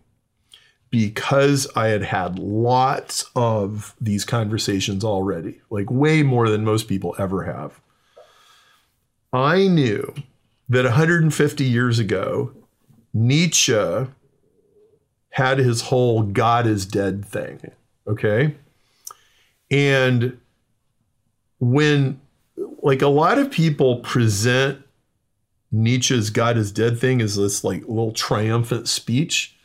because 0.91 1.67
I 1.75 1.87
had 1.87 2.03
had 2.03 2.37
lots 2.37 3.25
of 3.35 3.95
these 3.99 4.23
conversations 4.23 5.03
already, 5.03 5.59
like 5.71 5.89
way 5.89 6.21
more 6.21 6.47
than 6.47 6.63
most 6.63 6.87
people 6.87 7.15
ever 7.17 7.43
have. 7.43 7.79
I 9.33 9.67
knew 9.67 10.13
that 10.69 10.83
150 10.83 11.63
years 11.63 11.97
ago, 11.97 12.51
Nietzsche 13.13 14.07
had 15.31 15.57
his 15.57 15.81
whole 15.81 16.21
God 16.21 16.67
is 16.67 16.85
dead 16.85 17.25
thing. 17.25 17.71
Okay. 18.07 18.55
And 19.69 20.39
when, 21.59 22.21
like, 22.81 23.01
a 23.01 23.07
lot 23.07 23.37
of 23.37 23.51
people 23.51 23.97
present 23.99 24.81
Nietzsche's 25.71 26.29
God 26.29 26.57
is 26.57 26.71
dead 26.71 26.99
thing 26.99 27.21
as 27.21 27.35
this, 27.35 27.63
like, 27.63 27.81
little 27.81 28.13
triumphant 28.13 28.87
speech, 28.87 29.55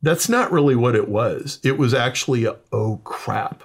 that's 0.00 0.28
not 0.28 0.52
really 0.52 0.76
what 0.76 0.94
it 0.94 1.08
was. 1.08 1.60
It 1.62 1.76
was 1.76 1.92
actually 1.92 2.44
a, 2.44 2.56
oh 2.72 3.00
crap. 3.04 3.64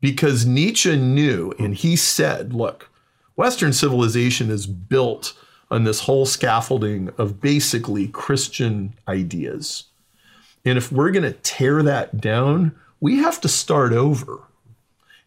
Because 0.00 0.44
Nietzsche 0.44 0.96
knew, 0.96 1.52
and 1.58 1.74
he 1.74 1.94
said, 1.94 2.52
look, 2.52 2.90
Western 3.36 3.72
civilization 3.72 4.50
is 4.50 4.66
built 4.66 5.32
on 5.70 5.84
this 5.84 6.00
whole 6.00 6.26
scaffolding 6.26 7.08
of 7.16 7.40
basically 7.40 8.08
Christian 8.08 8.94
ideas. 9.08 9.84
And 10.64 10.78
if 10.78 10.92
we're 10.92 11.10
going 11.10 11.24
to 11.24 11.38
tear 11.40 11.82
that 11.82 12.20
down, 12.20 12.74
we 13.00 13.18
have 13.18 13.40
to 13.40 13.48
start 13.48 13.92
over. 13.92 14.40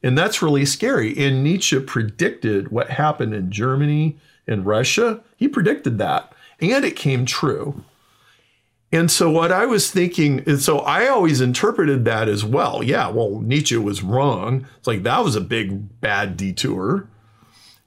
And 0.02 0.18
that's 0.18 0.42
really 0.42 0.66
scary. 0.66 1.18
And 1.18 1.44
Nietzsche 1.44 1.80
predicted 1.80 2.72
what 2.72 2.92
happened 2.92 3.34
in 3.34 3.52
Germany 3.52 4.18
and 4.48 4.66
Russia. 4.66 5.22
He 5.36 5.48
predicted 5.48 5.98
that, 5.98 6.32
and 6.62 6.86
it 6.86 6.96
came 6.96 7.26
true. 7.26 7.84
And 8.92 9.10
so, 9.12 9.30
what 9.30 9.52
I 9.52 9.66
was 9.66 9.92
thinking, 9.92 10.44
and 10.48 10.62
so 10.62 10.80
I 10.80 11.08
always 11.08 11.42
interpreted 11.42 12.06
that 12.06 12.30
as 12.30 12.46
well. 12.46 12.84
Yeah, 12.84 13.10
well, 13.10 13.42
Nietzsche 13.42 13.78
was 13.78 14.04
wrong. 14.04 14.68
It's 14.78 14.88
like 14.88 15.04
that 15.04 15.24
was 15.24 15.36
a 15.36 15.42
big 15.42 16.00
bad 16.00 16.38
detour. 16.38 17.08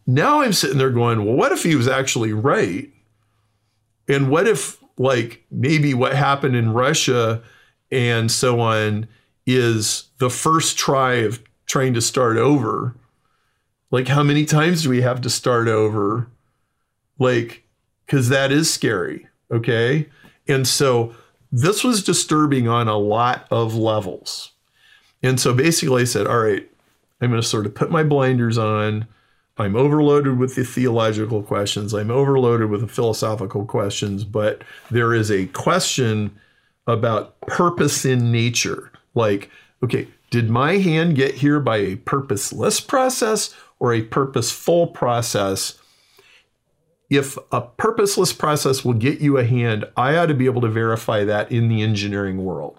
Now 0.06 0.40
I'm 0.40 0.52
sitting 0.52 0.78
there 0.78 0.90
going, 0.90 1.24
well, 1.24 1.34
what 1.34 1.52
if 1.52 1.62
he 1.62 1.76
was 1.76 1.86
actually 1.86 2.32
right? 2.32 2.90
And 4.08 4.30
what 4.30 4.48
if, 4.48 4.77
like, 4.98 5.44
maybe 5.50 5.94
what 5.94 6.14
happened 6.14 6.56
in 6.56 6.72
Russia 6.72 7.42
and 7.90 8.30
so 8.30 8.60
on 8.60 9.08
is 9.46 10.04
the 10.18 10.30
first 10.30 10.76
try 10.76 11.14
of 11.14 11.42
trying 11.66 11.94
to 11.94 12.00
start 12.00 12.36
over? 12.36 12.94
Like, 13.90 14.08
how 14.08 14.22
many 14.22 14.44
times 14.44 14.82
do 14.82 14.90
we 14.90 15.00
have 15.00 15.20
to 15.22 15.30
start 15.30 15.68
over? 15.68 16.28
Like, 17.18 17.64
because 18.04 18.28
that 18.28 18.52
is 18.52 18.72
scary. 18.72 19.26
Okay. 19.50 20.08
And 20.46 20.66
so 20.66 21.14
this 21.50 21.82
was 21.82 22.02
disturbing 22.02 22.68
on 22.68 22.88
a 22.88 22.98
lot 22.98 23.46
of 23.50 23.74
levels. 23.74 24.52
And 25.22 25.40
so 25.40 25.54
basically, 25.54 26.02
I 26.02 26.04
said, 26.04 26.26
all 26.26 26.38
right, 26.38 26.68
I'm 27.20 27.30
going 27.30 27.40
to 27.40 27.46
sort 27.46 27.66
of 27.66 27.74
put 27.74 27.90
my 27.90 28.02
blinders 28.02 28.58
on. 28.58 29.06
I'm 29.58 29.74
overloaded 29.74 30.38
with 30.38 30.54
the 30.54 30.64
theological 30.64 31.42
questions. 31.42 31.92
I'm 31.92 32.10
overloaded 32.10 32.70
with 32.70 32.80
the 32.80 32.88
philosophical 32.88 33.64
questions, 33.64 34.24
but 34.24 34.62
there 34.90 35.12
is 35.12 35.30
a 35.30 35.46
question 35.46 36.38
about 36.86 37.40
purpose 37.42 38.04
in 38.04 38.30
nature. 38.30 38.92
Like, 39.14 39.50
okay, 39.82 40.06
did 40.30 40.48
my 40.48 40.78
hand 40.78 41.16
get 41.16 41.34
here 41.34 41.58
by 41.58 41.78
a 41.78 41.96
purposeless 41.96 42.80
process 42.80 43.54
or 43.80 43.92
a 43.92 44.02
purposeful 44.02 44.86
process? 44.88 45.78
If 47.10 47.36
a 47.50 47.62
purposeless 47.62 48.32
process 48.32 48.84
will 48.84 48.94
get 48.94 49.20
you 49.20 49.38
a 49.38 49.44
hand, 49.44 49.86
I 49.96 50.16
ought 50.16 50.26
to 50.26 50.34
be 50.34 50.46
able 50.46 50.60
to 50.60 50.68
verify 50.68 51.24
that 51.24 51.50
in 51.50 51.68
the 51.68 51.82
engineering 51.82 52.44
world. 52.44 52.78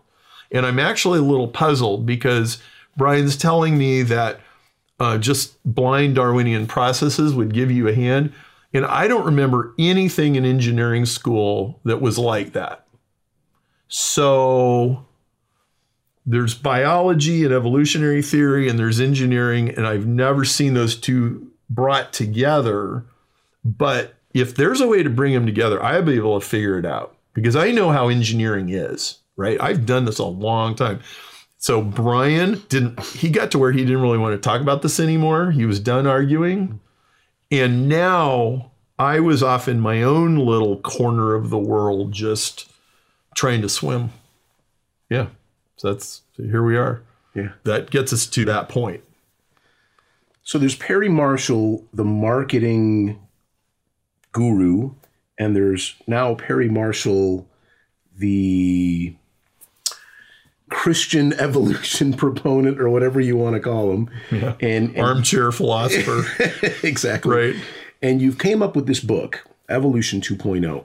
And 0.52 0.66
I'm 0.66 0.80
actually 0.80 1.20
a 1.20 1.24
little 1.24 1.48
puzzled 1.48 2.06
because 2.06 2.62
Brian's 2.96 3.36
telling 3.36 3.78
me 3.78 4.02
that 4.04 4.40
uh, 5.00 5.18
just 5.18 5.62
blind 5.64 6.16
Darwinian 6.16 6.68
processes 6.68 7.34
would 7.34 7.54
give 7.54 7.72
you 7.72 7.88
a 7.88 7.94
hand. 7.94 8.34
And 8.74 8.86
I 8.86 9.08
don't 9.08 9.26
remember 9.26 9.74
anything 9.80 10.36
in 10.36 10.46
engineering 10.46 11.06
school 11.06 11.80
that 11.86 12.02
was 12.02 12.18
like 12.20 12.54
that. 12.54 12.86
So 13.88 15.06
there's 16.26 16.54
biology 16.54 17.44
and 17.44 17.54
evolutionary 17.54 18.22
theory, 18.22 18.70
and 18.70 18.78
there's 18.78 19.00
engineering, 19.00 19.70
and 19.70 19.88
I've 19.88 20.06
never 20.06 20.46
seen 20.46 20.76
those 20.76 20.96
two 20.96 21.52
brought 21.70 22.14
together. 22.14 23.06
But 23.66 24.14
if 24.34 24.56
there's 24.56 24.82
a 24.82 24.88
way 24.88 25.02
to 25.02 25.10
bring 25.10 25.34
them 25.34 25.48
together, 25.48 25.84
I'll 25.84 26.04
be 26.04 26.16
able 26.16 26.40
to 26.40 26.46
figure 26.46 26.78
it 26.78 26.86
out 26.86 27.16
because 27.34 27.56
I 27.56 27.72
know 27.72 27.90
how 27.90 28.10
engineering 28.10 28.70
is, 28.70 29.18
right? 29.38 29.60
I've 29.60 29.88
done 29.88 30.06
this 30.06 30.20
a 30.20 30.26
long 30.26 30.76
time. 30.76 31.00
So 31.62 31.82
Brian 31.82 32.64
didn't, 32.70 33.00
he 33.04 33.30
got 33.30 33.52
to 33.52 33.60
where 33.60 33.74
he 33.74 33.84
didn't 33.84 34.02
really 34.02 34.18
want 34.18 34.34
to 34.34 34.42
talk 34.42 34.62
about 34.62 34.82
this 34.82 35.00
anymore. 35.00 35.52
He 35.52 35.66
was 35.66 35.80
done 35.80 36.08
arguing. 36.08 36.80
And 37.52 37.90
now 37.90 38.72
I 38.98 39.20
was 39.20 39.44
off 39.44 39.68
in 39.68 39.82
my 39.82 40.02
own 40.02 40.38
little 40.38 40.78
corner 40.78 41.36
of 41.36 41.50
the 41.50 41.60
world 41.60 42.14
just 42.14 42.72
trying 43.36 43.62
to 43.62 43.70
swim. 43.70 44.12
Yeah. 45.10 45.28
So 45.76 45.92
that's, 45.92 46.22
so 46.38 46.44
here 46.44 46.64
we 46.64 46.78
are. 46.78 47.02
Yeah. 47.36 47.50
That 47.66 47.92
gets 47.92 48.14
us 48.14 48.26
to 48.28 48.46
that 48.46 48.70
point. 48.70 49.04
So 50.44 50.58
there's 50.58 50.78
Perry 50.78 51.10
Marshall, 51.10 51.86
the 51.94 52.06
marketing 52.06 53.20
guru, 54.32 54.92
and 55.38 55.56
there's 55.56 55.96
now 56.08 56.36
Perry 56.36 56.70
Marshall, 56.70 57.48
the 58.18 59.14
Christian 60.70 61.34
evolution 61.40 62.14
proponent 62.14 62.80
or 62.80 62.90
whatever 62.90 63.20
you 63.20 63.38
want 63.38 63.56
to 63.56 63.60
call 63.60 63.92
him. 63.92 64.10
Yeah. 64.32 64.56
And, 64.60 64.90
and 64.96 65.00
Armchair 65.00 65.52
philosopher. 65.52 66.26
exactly. 66.84 67.36
right. 67.36 67.56
And 68.02 68.22
you've 68.22 68.38
came 68.38 68.64
up 68.64 68.76
with 68.76 68.88
this 68.88 69.00
book, 69.00 69.46
Evolution 69.70 70.22
2.0. 70.22 70.84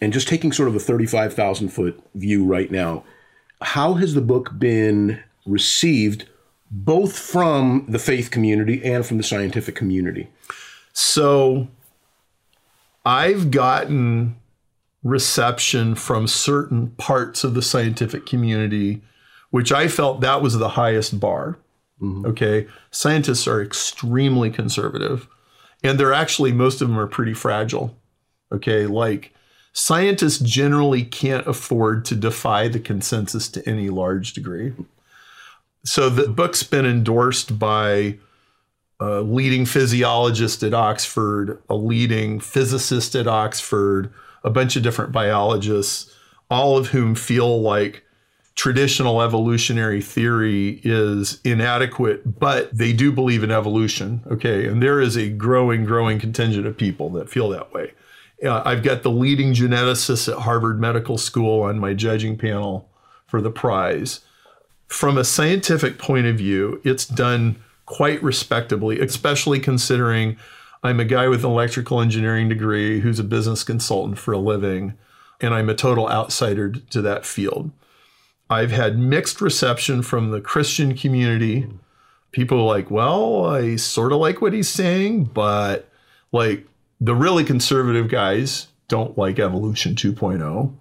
And 0.00 0.12
just 0.12 0.28
taking 0.28 0.52
sort 0.52 0.68
of 0.68 0.76
a 0.76 0.80
35,000 0.80 1.68
foot 1.68 2.02
view 2.14 2.44
right 2.44 2.70
now, 2.70 3.04
how 3.60 3.94
has 3.94 4.14
the 4.14 4.20
book 4.22 4.58
been 4.58 5.22
received 5.44 6.28
both 6.70 7.18
from 7.18 7.84
the 7.88 7.98
faith 7.98 8.30
community 8.30 8.82
and 8.84 9.04
from 9.04 9.18
the 9.18 9.22
scientific 9.22 9.74
community? 9.74 10.28
So 10.92 11.68
I've 13.04 13.50
gotten 13.50 14.36
reception 15.02 15.94
from 15.94 16.26
certain 16.26 16.90
parts 16.90 17.44
of 17.44 17.54
the 17.54 17.62
scientific 17.62 18.26
community, 18.26 19.00
which 19.50 19.72
I 19.72 19.88
felt 19.88 20.20
that 20.20 20.42
was 20.42 20.58
the 20.58 20.70
highest 20.70 21.18
bar. 21.18 21.58
Mm-hmm. 22.00 22.26
Okay. 22.26 22.66
Scientists 22.90 23.46
are 23.46 23.62
extremely 23.62 24.50
conservative, 24.50 25.28
and 25.82 25.98
they're 25.98 26.12
actually, 26.12 26.52
most 26.52 26.80
of 26.80 26.88
them 26.88 26.98
are 26.98 27.06
pretty 27.06 27.34
fragile. 27.34 27.96
Okay. 28.52 28.86
Like 28.86 29.32
scientists 29.72 30.38
generally 30.38 31.04
can't 31.04 31.46
afford 31.46 32.04
to 32.06 32.16
defy 32.16 32.68
the 32.68 32.80
consensus 32.80 33.48
to 33.48 33.68
any 33.68 33.88
large 33.88 34.32
degree. 34.32 34.72
So 35.84 36.10
the 36.10 36.28
book's 36.28 36.62
been 36.62 36.84
endorsed 36.84 37.58
by 37.58 38.18
a 39.00 39.20
leading 39.22 39.64
physiologist 39.64 40.62
at 40.62 40.74
Oxford, 40.74 41.62
a 41.70 41.74
leading 41.74 42.38
physicist 42.38 43.14
at 43.14 43.26
Oxford, 43.26 44.12
a 44.44 44.50
bunch 44.50 44.76
of 44.76 44.82
different 44.82 45.12
biologists, 45.12 46.14
all 46.50 46.76
of 46.76 46.88
whom 46.88 47.14
feel 47.14 47.60
like 47.60 48.04
traditional 48.54 49.22
evolutionary 49.22 50.02
theory 50.02 50.80
is 50.84 51.40
inadequate, 51.44 52.38
but 52.38 52.76
they 52.76 52.92
do 52.92 53.10
believe 53.10 53.42
in 53.42 53.50
evolution. 53.50 54.22
Okay. 54.30 54.66
And 54.66 54.82
there 54.82 55.00
is 55.00 55.16
a 55.16 55.30
growing, 55.30 55.84
growing 55.84 56.18
contingent 56.18 56.66
of 56.66 56.76
people 56.76 57.10
that 57.10 57.30
feel 57.30 57.48
that 57.50 57.72
way. 57.72 57.92
Uh, 58.44 58.62
I've 58.64 58.82
got 58.82 59.02
the 59.02 59.10
leading 59.10 59.52
geneticists 59.52 60.30
at 60.30 60.42
Harvard 60.42 60.80
Medical 60.80 61.18
School 61.18 61.62
on 61.62 61.78
my 61.78 61.94
judging 61.94 62.36
panel 62.36 62.88
for 63.26 63.40
the 63.40 63.50
prize. 63.50 64.20
From 64.88 65.16
a 65.16 65.24
scientific 65.24 65.98
point 65.98 66.26
of 66.26 66.36
view, 66.36 66.80
it's 66.84 67.06
done 67.06 67.62
quite 67.86 68.22
respectably, 68.22 69.00
especially 69.00 69.60
considering 69.60 70.36
I'm 70.82 71.00
a 71.00 71.04
guy 71.04 71.28
with 71.28 71.44
an 71.44 71.50
electrical 71.50 72.00
engineering 72.00 72.48
degree 72.48 73.00
who's 73.00 73.18
a 73.18 73.24
business 73.24 73.64
consultant 73.64 74.18
for 74.18 74.32
a 74.32 74.38
living, 74.38 74.94
and 75.40 75.52
I'm 75.52 75.68
a 75.68 75.74
total 75.74 76.08
outsider 76.08 76.70
to 76.70 77.02
that 77.02 77.26
field. 77.26 77.70
I've 78.48 78.70
had 78.70 78.98
mixed 78.98 79.40
reception 79.40 80.02
from 80.02 80.30
the 80.30 80.40
Christian 80.40 80.96
community. 80.96 81.68
People 82.32 82.64
like, 82.64 82.90
well, 82.90 83.44
I 83.44 83.76
sort 83.76 84.12
of 84.12 84.18
like 84.18 84.40
what 84.40 84.52
he's 84.52 84.68
saying, 84.68 85.24
but 85.24 85.88
like 86.32 86.66
the 87.00 87.14
really 87.14 87.44
conservative 87.44 88.08
guys 88.08 88.68
don't 88.88 89.16
like 89.16 89.38
evolution 89.38 89.94
2.0. 89.94 90.74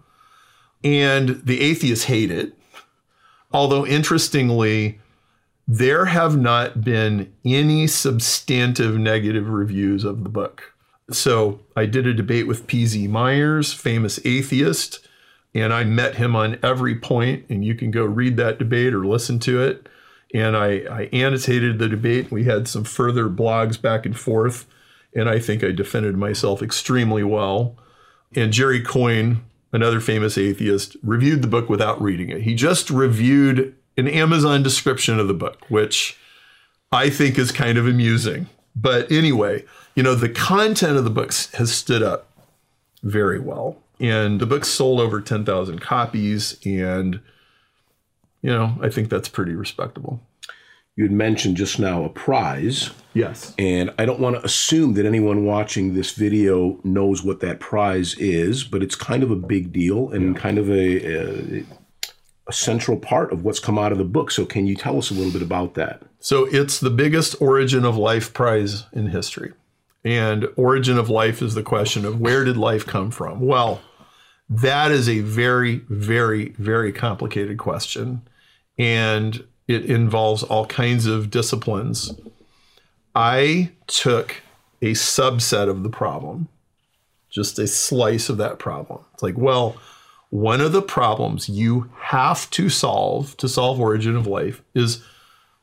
And 0.84 1.42
the 1.46 1.62
atheists 1.62 2.06
hate 2.06 2.32
it. 2.32 2.54
Although, 3.52 3.86
interestingly, 3.86 5.00
there 5.72 6.06
have 6.06 6.36
not 6.36 6.84
been 6.84 7.32
any 7.46 7.86
substantive 7.86 8.98
negative 8.98 9.48
reviews 9.48 10.04
of 10.04 10.24
the 10.24 10.30
book. 10.30 10.74
So 11.12 11.60
I 11.76 11.86
did 11.86 12.08
a 12.08 12.14
debate 12.14 12.48
with 12.48 12.66
P.Z. 12.66 13.08
Myers, 13.08 13.72
famous 13.72 14.20
atheist, 14.26 15.08
and 15.54 15.72
I 15.72 15.84
met 15.84 16.16
him 16.16 16.36
on 16.36 16.58
every 16.64 16.96
point, 16.96 17.46
and 17.50 17.64
you 17.64 17.76
can 17.76 17.92
go 17.92 18.04
read 18.04 18.36
that 18.38 18.58
debate 18.58 18.96
or 18.96 19.06
listen 19.06 19.38
to 19.42 19.62
it. 19.62 19.88
And 20.34 20.58
I, 20.58 20.80
I 20.90 21.10
annotated 21.14 21.78
the 21.78 21.88
debate. 21.88 22.32
We 22.32 22.46
had 22.46 22.68
some 22.68 22.84
further 22.84 23.30
blogs 23.30 23.80
back 23.80 24.08
and 24.08 24.18
forth, 24.18 24.66
and 25.14 25.30
I 25.30 25.38
think 25.38 25.64
I 25.64 25.70
defended 25.72 26.18
myself 26.18 26.64
extremely 26.64 27.24
well. 27.24 27.78
And 28.36 28.52
Jerry 28.52 28.82
Coyne, 28.82 29.44
another 29.72 30.00
famous 30.00 30.36
atheist, 30.36 30.98
reviewed 31.04 31.44
the 31.44 31.48
book 31.48 31.70
without 31.70 32.02
reading 32.02 32.30
it. 32.30 32.42
He 32.42 32.56
just 32.56 32.90
reviewed 32.90 33.76
an 34.00 34.08
Amazon 34.08 34.64
description 34.64 35.20
of 35.20 35.28
the 35.28 35.34
book, 35.34 35.66
which 35.70 36.18
I 36.92 37.10
think 37.10 37.38
is 37.38 37.52
kind 37.52 37.78
of 37.78 37.86
amusing. 37.88 38.48
But 38.76 39.12
anyway, 39.12 39.66
you 39.96 40.04
know, 40.04 40.16
the 40.16 40.30
content 40.30 40.98
of 40.98 41.04
the 41.04 41.10
books 41.10 41.52
has 41.54 41.72
stood 41.72 42.02
up 42.02 42.28
very 43.04 43.40
well. 43.40 43.78
And 44.00 44.40
the 44.40 44.46
book 44.46 44.64
sold 44.64 45.02
over 45.02 45.20
10,000 45.20 45.80
copies. 45.82 46.58
And, 46.66 47.20
you 48.42 48.50
know, 48.50 48.78
I 48.82 48.90
think 48.90 49.10
that's 49.10 49.28
pretty 49.28 49.54
respectable. 49.54 50.22
You 50.96 51.04
had 51.04 51.12
mentioned 51.12 51.56
just 51.58 51.80
now 51.80 52.04
a 52.04 52.10
prize, 52.10 52.90
Yes. 53.14 53.54
and 53.58 53.90
I 53.98 54.06
don't 54.06 54.20
want 54.20 54.36
to 54.36 54.44
assume 54.46 54.96
that 54.96 55.06
anyone 55.06 55.46
watching 55.46 55.94
this 55.94 56.12
video 56.12 56.78
knows 56.84 57.24
what 57.24 57.40
that 57.40 57.60
prize 57.62 58.16
is, 58.16 58.66
but 58.66 58.84
it's 58.84 58.96
kind 58.96 59.24
of 59.24 59.32
a 59.32 59.36
big 59.38 59.72
deal 59.72 60.10
and 60.12 60.36
kind 60.36 60.58
of 60.58 60.70
a, 60.70 61.60
a 61.60 61.66
a 62.50 62.54
central 62.54 62.98
part 62.98 63.32
of 63.32 63.44
what's 63.44 63.60
come 63.60 63.78
out 63.78 63.92
of 63.92 64.00
the 64.00 64.04
book. 64.04 64.32
So, 64.32 64.46
can 64.46 64.66
you 64.66 64.76
tell 64.76 64.98
us 64.98 65.12
a 65.12 65.14
little 65.14 65.32
bit 65.32 65.44
about 65.44 65.76
that? 65.76 66.02
So, 66.20 66.46
it's 66.46 66.80
the 66.80 66.90
biggest 66.90 67.40
origin 67.40 67.86
of 67.86 67.96
life 67.96 68.34
prize 68.34 68.86
in 68.92 69.08
history. 69.08 69.54
And 70.04 70.48
origin 70.56 70.98
of 70.98 71.10
life 71.10 71.42
is 71.42 71.54
the 71.54 71.64
question 71.64 72.06
of 72.06 72.20
where 72.20 72.44
did 72.44 72.58
life 72.58 72.86
come 72.86 73.12
from? 73.12 73.42
Well, 73.42 73.82
that 74.50 74.92
is 74.92 75.08
a 75.08 75.20
very, 75.20 75.78
very, 75.90 76.50
very 76.58 76.92
complicated 76.92 77.60
question. 77.60 78.24
And 78.78 79.44
it 79.68 79.86
involves 79.86 80.42
all 80.42 80.66
kinds 80.66 81.06
of 81.06 81.30
disciplines. 81.30 82.12
I 83.14 83.72
took 83.86 84.42
a 84.82 84.94
subset 84.94 85.70
of 85.70 85.84
the 85.84 85.90
problem, 85.90 86.48
just 87.30 87.60
a 87.60 87.68
slice 87.68 88.30
of 88.30 88.38
that 88.38 88.58
problem. 88.58 89.04
It's 89.14 89.22
like, 89.22 89.38
well, 89.38 89.76
one 90.30 90.62
of 90.62 90.72
the 90.72 90.82
problems 90.82 91.50
you 91.50 91.90
have 92.00 92.50
to 92.52 92.70
solve 92.70 93.36
to 93.38 93.50
solve 93.50 93.80
origin 93.80 94.16
of 94.16 94.28
life 94.28 94.62
is 94.74 95.04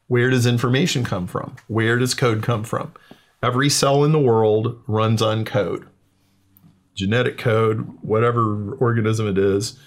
where 0.09 0.31
does 0.31 0.47
information 0.47 1.05
come 1.05 1.27
from? 1.27 1.57
Where 1.69 1.99
does 1.99 2.15
code 2.15 2.43
come 2.43 2.65
from? 2.65 2.93
Every 3.43 3.69
cell 3.69 4.05
in 4.05 4.13
the 4.13 4.19
world 4.19 4.81
runs 4.87 5.23
on 5.23 5.45
code. 5.45 5.87
Genetic 6.95 7.39
code, 7.39 7.87
whatever 8.03 8.75
organism 8.75 9.29
it 9.29 9.39
is, 9.39 9.79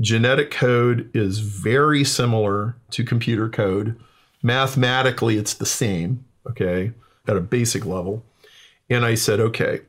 genetic 0.00 0.50
code 0.50 1.10
is 1.14 1.40
very 1.40 2.02
similar 2.04 2.76
to 2.90 3.04
computer 3.04 3.48
code. 3.48 3.98
Mathematically, 4.42 5.36
it's 5.36 5.54
the 5.54 5.66
same, 5.66 6.24
okay, 6.48 6.92
at 7.26 7.36
a 7.36 7.40
basic 7.40 7.84
level. 7.84 8.24
And 8.88 9.04
I 9.04 9.14
said, 9.14 9.40
okay, 9.40 9.80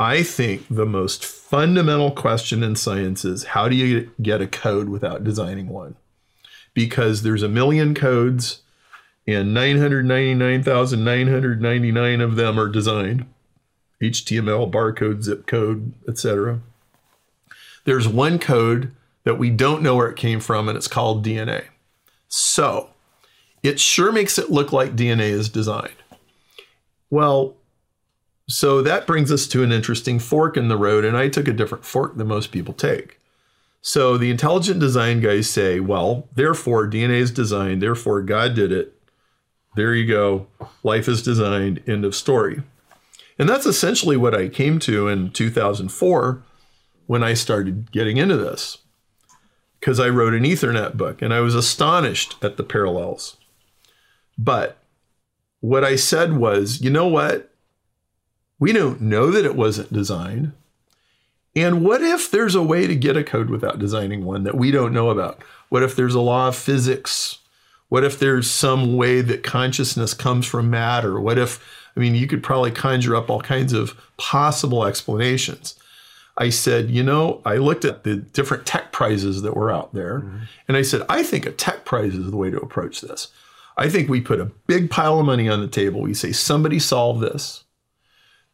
I 0.00 0.22
think 0.22 0.66
the 0.70 0.86
most 0.86 1.26
fundamental 1.26 2.10
question 2.10 2.62
in 2.62 2.74
science 2.74 3.22
is 3.22 3.44
how 3.44 3.68
do 3.68 3.76
you 3.76 4.10
get 4.22 4.40
a 4.40 4.46
code 4.46 4.88
without 4.88 5.24
designing 5.24 5.68
one? 5.68 5.96
Because 6.72 7.20
there's 7.20 7.42
a 7.42 7.50
million 7.50 7.94
codes 7.94 8.62
and 9.26 9.52
999,999 9.52 12.20
of 12.22 12.36
them 12.36 12.58
are 12.58 12.68
designed. 12.68 13.26
HTML, 14.00 14.70
barcode, 14.70 15.22
zip 15.22 15.46
code, 15.46 15.92
etc. 16.08 16.60
There's 17.84 18.08
one 18.08 18.38
code 18.38 18.92
that 19.24 19.38
we 19.38 19.50
don't 19.50 19.82
know 19.82 19.96
where 19.96 20.08
it 20.08 20.16
came 20.16 20.40
from 20.40 20.66
and 20.66 20.78
it's 20.78 20.88
called 20.88 21.26
DNA. 21.26 21.64
So, 22.26 22.88
it 23.62 23.78
sure 23.78 24.12
makes 24.12 24.38
it 24.38 24.50
look 24.50 24.72
like 24.72 24.96
DNA 24.96 25.28
is 25.28 25.50
designed. 25.50 25.92
Well, 27.10 27.56
so 28.50 28.82
that 28.82 29.06
brings 29.06 29.30
us 29.30 29.46
to 29.46 29.62
an 29.62 29.70
interesting 29.70 30.18
fork 30.18 30.56
in 30.56 30.66
the 30.66 30.76
road, 30.76 31.04
and 31.04 31.16
I 31.16 31.28
took 31.28 31.46
a 31.46 31.52
different 31.52 31.84
fork 31.84 32.16
than 32.16 32.26
most 32.26 32.50
people 32.50 32.74
take. 32.74 33.20
So 33.80 34.18
the 34.18 34.30
intelligent 34.30 34.80
design 34.80 35.20
guys 35.20 35.48
say, 35.48 35.78
well, 35.78 36.28
therefore 36.34 36.88
DNA 36.88 37.20
is 37.20 37.30
designed, 37.30 37.80
therefore 37.80 38.22
God 38.22 38.54
did 38.54 38.72
it. 38.72 38.92
There 39.76 39.94
you 39.94 40.04
go. 40.04 40.48
Life 40.82 41.06
is 41.06 41.22
designed. 41.22 41.80
End 41.86 42.04
of 42.04 42.16
story. 42.16 42.62
And 43.38 43.48
that's 43.48 43.66
essentially 43.66 44.16
what 44.16 44.34
I 44.34 44.48
came 44.48 44.80
to 44.80 45.06
in 45.06 45.30
2004 45.30 46.42
when 47.06 47.22
I 47.22 47.34
started 47.34 47.92
getting 47.92 48.16
into 48.16 48.36
this. 48.36 48.78
Because 49.78 50.00
I 50.00 50.08
wrote 50.08 50.34
an 50.34 50.42
Ethernet 50.42 50.96
book 50.96 51.22
and 51.22 51.32
I 51.32 51.38
was 51.38 51.54
astonished 51.54 52.34
at 52.42 52.56
the 52.56 52.64
parallels. 52.64 53.36
But 54.36 54.76
what 55.60 55.84
I 55.84 55.94
said 55.94 56.32
was, 56.32 56.80
you 56.80 56.90
know 56.90 57.06
what? 57.06 57.49
We 58.60 58.72
don't 58.72 59.00
know 59.00 59.30
that 59.32 59.44
it 59.44 59.56
wasn't 59.56 59.92
designed. 59.92 60.52
And 61.56 61.84
what 61.84 62.02
if 62.02 62.30
there's 62.30 62.54
a 62.54 62.62
way 62.62 62.86
to 62.86 62.94
get 62.94 63.16
a 63.16 63.24
code 63.24 63.50
without 63.50 63.80
designing 63.80 64.24
one 64.24 64.44
that 64.44 64.54
we 64.54 64.70
don't 64.70 64.92
know 64.92 65.10
about? 65.10 65.42
What 65.68 65.82
if 65.82 65.96
there's 65.96 66.14
a 66.14 66.20
law 66.20 66.48
of 66.48 66.56
physics? 66.56 67.38
What 67.88 68.04
if 68.04 68.20
there's 68.20 68.48
some 68.48 68.96
way 68.96 69.20
that 69.20 69.42
consciousness 69.42 70.14
comes 70.14 70.46
from 70.46 70.70
matter? 70.70 71.20
What 71.20 71.38
if, 71.38 71.64
I 71.96 72.00
mean, 72.00 72.14
you 72.14 72.28
could 72.28 72.42
probably 72.42 72.70
conjure 72.70 73.16
up 73.16 73.30
all 73.30 73.40
kinds 73.40 73.72
of 73.72 74.00
possible 74.16 74.84
explanations. 74.84 75.74
I 76.36 76.50
said, 76.50 76.90
you 76.90 77.02
know, 77.02 77.42
I 77.44 77.56
looked 77.56 77.84
at 77.84 78.04
the 78.04 78.16
different 78.16 78.64
tech 78.64 78.92
prizes 78.92 79.42
that 79.42 79.56
were 79.56 79.70
out 79.70 79.92
there, 79.92 80.20
mm-hmm. 80.20 80.44
and 80.68 80.76
I 80.76 80.82
said, 80.82 81.02
I 81.08 81.22
think 81.22 81.44
a 81.44 81.50
tech 81.50 81.84
prize 81.84 82.14
is 82.14 82.30
the 82.30 82.36
way 82.36 82.50
to 82.50 82.60
approach 82.60 83.00
this. 83.00 83.28
I 83.76 83.88
think 83.88 84.08
we 84.08 84.20
put 84.20 84.40
a 84.40 84.52
big 84.66 84.88
pile 84.88 85.18
of 85.18 85.26
money 85.26 85.48
on 85.48 85.60
the 85.60 85.68
table. 85.68 86.00
We 86.00 86.14
say, 86.14 86.32
somebody 86.32 86.78
solve 86.78 87.20
this 87.20 87.64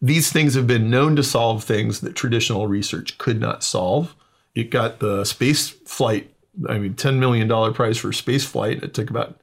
these 0.01 0.31
things 0.31 0.55
have 0.55 0.67
been 0.67 0.91
known 0.91 1.17
to 1.17 1.23
solve 1.23 1.65
things 1.65 2.01
that 2.01 2.15
traditional 2.15 2.67
research 2.67 3.19
could 3.19 3.41
not 3.41 3.65
solve. 3.65 4.15
It 4.55 4.71
got 4.71 5.01
the 5.01 5.25
space 5.25 5.71
flight, 5.71 6.33
I 6.69 6.79
mean, 6.79 6.95
$10 6.95 7.19
million 7.19 7.75
prize 7.75 7.99
for 7.99 8.13
space 8.13 8.45
flight. 8.45 8.83
It 8.83 8.95
took 8.95 9.11
about 9.11 9.41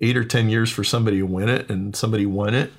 eight 0.00 0.16
or 0.16 0.24
10 0.24 0.48
years 0.48 0.70
for 0.70 0.84
somebody 0.84 1.18
to 1.18 1.26
win 1.26 1.48
it, 1.48 1.70
and 1.70 1.96
somebody 1.96 2.26
won 2.26 2.54
it. 2.54 2.72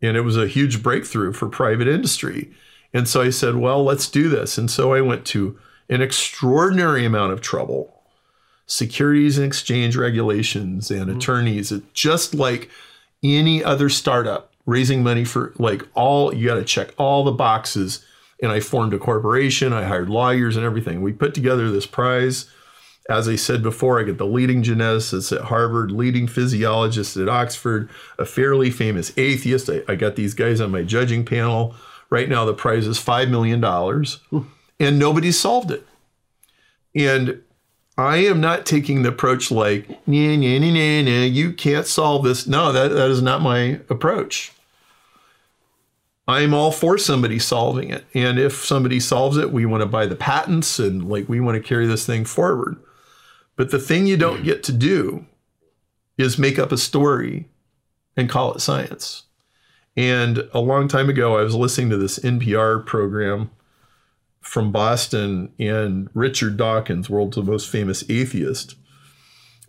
And 0.00 0.16
it 0.16 0.22
was 0.22 0.36
a 0.36 0.46
huge 0.46 0.82
breakthrough 0.82 1.32
for 1.32 1.48
private 1.48 1.88
industry. 1.88 2.50
And 2.94 3.08
so 3.08 3.20
I 3.20 3.30
said, 3.30 3.56
well, 3.56 3.84
let's 3.84 4.08
do 4.08 4.28
this. 4.28 4.56
And 4.56 4.70
so 4.70 4.94
I 4.94 5.00
went 5.00 5.24
to 5.26 5.58
an 5.88 6.00
extraordinary 6.00 7.04
amount 7.04 7.32
of 7.32 7.40
trouble 7.40 7.96
securities 8.66 9.36
and 9.36 9.44
exchange 9.44 9.96
regulations 9.96 10.92
and 10.92 11.06
mm-hmm. 11.08 11.18
attorneys, 11.18 11.72
just 11.92 12.34
like 12.34 12.70
any 13.22 13.62
other 13.64 13.88
startup 13.88 14.49
raising 14.70 15.02
money 15.02 15.24
for 15.24 15.52
like 15.58 15.82
all 15.94 16.32
you 16.32 16.46
got 16.46 16.54
to 16.54 16.64
check 16.64 16.94
all 16.96 17.24
the 17.24 17.32
boxes. 17.32 18.04
And 18.42 18.50
i 18.50 18.60
formed 18.60 18.94
a 18.94 18.98
corporation 18.98 19.72
i 19.72 19.84
hired 19.84 20.08
lawyers 20.08 20.56
and 20.56 20.64
everything. 20.64 21.02
We 21.02 21.12
put 21.12 21.34
together 21.34 21.70
this 21.70 21.86
prize. 21.86 22.48
As 23.08 23.28
i 23.28 23.36
said 23.36 23.62
before 23.62 24.00
i 24.00 24.04
get 24.04 24.18
the 24.18 24.26
leading 24.26 24.62
geneticist 24.62 25.36
at 25.36 25.46
harvard 25.46 25.90
leading 25.90 26.28
physiologist 26.28 27.16
at 27.16 27.28
oxford 27.28 27.90
a 28.18 28.24
fairly 28.24 28.70
famous 28.70 29.12
atheist. 29.16 29.68
I, 29.68 29.82
I 29.88 29.96
got 29.96 30.16
these 30.16 30.34
guys 30.34 30.60
on 30.60 30.70
my 30.70 30.82
judging 30.82 31.24
panel. 31.24 31.74
Right 32.08 32.28
now 32.28 32.44
the 32.44 32.54
prize 32.54 32.86
is 32.86 32.98
$5 32.98 33.28
million 33.30 33.62
and 34.80 34.98
nobody 34.98 35.32
solved 35.32 35.70
it. 35.70 35.86
And 36.94 37.42
I 37.96 38.18
am 38.18 38.40
not 38.40 38.64
taking 38.64 39.02
the 39.02 39.10
approach 39.10 39.50
like, 39.50 39.88
nah, 40.06 40.36
nah, 40.36 40.58
nah, 40.58 40.70
nah, 40.70 41.02
nah, 41.02 41.24
you 41.24 41.52
can't 41.52 41.86
solve 41.86 42.24
this. 42.24 42.46
No, 42.46 42.72
that, 42.72 42.88
that 42.88 43.10
is 43.10 43.20
not 43.20 43.42
my 43.42 43.80
approach. 43.90 44.52
I'm 46.30 46.54
all 46.54 46.70
for 46.70 46.96
somebody 46.96 47.38
solving 47.40 47.90
it. 47.90 48.04
And 48.14 48.38
if 48.38 48.64
somebody 48.64 49.00
solves 49.00 49.36
it, 49.36 49.52
we 49.52 49.66
want 49.66 49.80
to 49.82 49.86
buy 49.86 50.06
the 50.06 50.14
patents 50.14 50.78
and 50.78 51.08
like 51.08 51.28
we 51.28 51.40
want 51.40 51.56
to 51.56 51.68
carry 51.68 51.86
this 51.86 52.06
thing 52.06 52.24
forward. 52.24 52.76
But 53.56 53.72
the 53.72 53.80
thing 53.80 54.06
you 54.06 54.16
don't 54.16 54.44
get 54.44 54.62
to 54.64 54.72
do 54.72 55.26
is 56.16 56.38
make 56.38 56.58
up 56.58 56.70
a 56.70 56.78
story 56.78 57.48
and 58.16 58.28
call 58.28 58.54
it 58.54 58.60
science. 58.60 59.24
And 59.96 60.48
a 60.54 60.60
long 60.60 60.86
time 60.86 61.08
ago, 61.08 61.36
I 61.36 61.42
was 61.42 61.54
listening 61.54 61.90
to 61.90 61.96
this 61.96 62.20
NPR 62.20 62.86
program 62.86 63.50
from 64.40 64.72
Boston, 64.72 65.52
and 65.58 66.08
Richard 66.14 66.56
Dawkins, 66.56 67.10
world's 67.10 67.36
most 67.36 67.68
famous 67.68 68.08
atheist, 68.08 68.76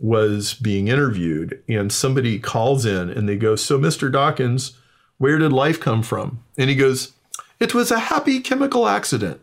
was 0.00 0.54
being 0.54 0.88
interviewed. 0.88 1.62
And 1.68 1.92
somebody 1.92 2.38
calls 2.38 2.86
in 2.86 3.10
and 3.10 3.28
they 3.28 3.36
go, 3.36 3.56
So, 3.56 3.78
Mr. 3.78 4.10
Dawkins, 4.10 4.78
where 5.22 5.38
did 5.38 5.52
life 5.52 5.78
come 5.78 6.02
from? 6.02 6.42
And 6.58 6.68
he 6.68 6.74
goes, 6.74 7.12
It 7.60 7.74
was 7.74 7.92
a 7.92 7.98
happy 8.00 8.40
chemical 8.40 8.88
accident. 8.88 9.40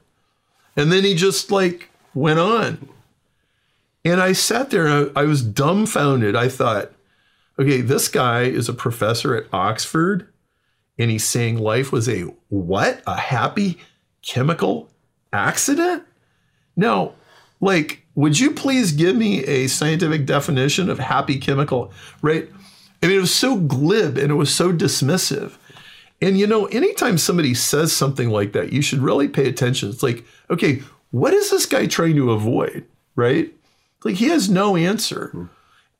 And 0.76 0.92
then 0.92 1.06
he 1.06 1.16
just 1.16 1.52
like 1.52 1.88
went 2.14 2.38
on. 2.38 2.90
And 4.04 4.20
I 4.20 4.34
sat 4.34 4.72
there 4.72 4.86
and 4.86 5.12
I, 5.16 5.22
I 5.22 5.24
was 5.24 5.42
dumbfounded. 5.42 6.36
I 6.36 6.50
thought, 6.50 6.92
okay, 7.58 7.80
this 7.80 8.10
guy 8.10 8.42
is 8.42 8.68
a 8.68 8.74
professor 8.74 9.34
at 9.38 9.46
Oxford 9.54 10.28
and 10.98 11.10
he's 11.10 11.24
saying 11.24 11.58
life 11.58 11.94
was 11.94 12.10
a 12.10 12.24
what? 12.50 13.02
A 13.08 13.16
happy 13.16 13.78
chemical 14.22 14.90
accident? 15.32 16.04
No, 16.76 17.14
like, 17.62 18.06
would 18.16 18.38
you 18.38 18.52
please 18.52 18.92
give 18.92 19.16
me 19.16 19.46
a 19.46 19.68
scientific 19.68 20.26
definition 20.26 20.90
of 20.90 21.00
happy 21.00 21.40
chemical, 21.40 21.94
right? 22.22 22.50
I 23.02 23.08
mean, 23.08 23.16
it 23.16 23.22
was 23.22 23.34
so 23.34 23.56
glib 23.56 24.18
and 24.18 24.30
it 24.30 24.36
was 24.36 24.54
so 24.54 24.74
dismissive. 24.74 25.54
And 26.22 26.38
you 26.38 26.48
know, 26.48 26.66
anytime 26.66 27.18
somebody 27.18 27.54
says 27.54 27.94
something 27.94 28.30
like 28.30 28.52
that, 28.54 28.74
you 28.74 28.82
should 28.82 29.00
really 29.00 29.28
pay 29.28 29.48
attention. 29.48 29.90
It's 29.90 30.04
like, 30.04 30.26
okay, 30.50 30.82
what 31.12 31.34
is 31.34 31.50
this 31.50 31.66
guy 31.66 31.88
trying 31.88 32.16
to 32.16 32.32
avoid? 32.32 32.86
Right? 33.16 33.54
Like 34.04 34.16
he 34.16 34.30
has 34.30 34.50
no 34.50 34.76
answer. 34.76 35.30
Hmm. 35.30 35.46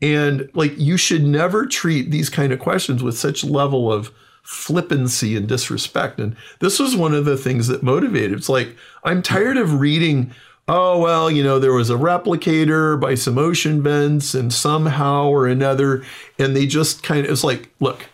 And 0.02 0.50
like 0.54 0.78
you 0.78 0.98
should 0.98 1.26
never 1.26 1.66
treat 1.66 2.12
these 2.12 2.30
kind 2.30 2.54
of 2.54 2.60
questions 2.60 3.04
with 3.04 3.18
such 3.18 3.44
level 3.44 3.92
of 3.92 4.12
flippancy 4.44 5.36
and 5.36 5.48
disrespect. 5.48 6.20
And 6.20 6.36
this 6.60 6.80
was 6.80 6.96
one 6.96 7.14
of 7.14 7.26
the 7.26 7.38
things 7.38 7.68
that 7.68 7.84
motivated. 7.84 8.38
It's 8.38 8.50
like, 8.50 8.76
I'm 9.04 9.22
tired 9.22 9.58
of 9.58 9.80
reading, 9.80 10.34
oh, 10.68 11.00
well, 11.00 11.30
you 11.30 11.44
know, 11.44 11.60
there 11.60 11.74
was 11.74 11.90
a 11.90 11.96
replicator 11.96 13.00
by 13.00 13.16
some 13.16 13.38
ocean 13.38 13.84
vents 13.84 14.34
and 14.34 14.54
somehow 14.54 15.28
or 15.28 15.48
another. 15.48 16.04
And 16.38 16.56
they 16.56 16.66
just 16.66 17.04
kind 17.04 17.26
of, 17.26 17.32
it's 17.32 17.44
like, 17.44 17.70
look, 17.80 18.06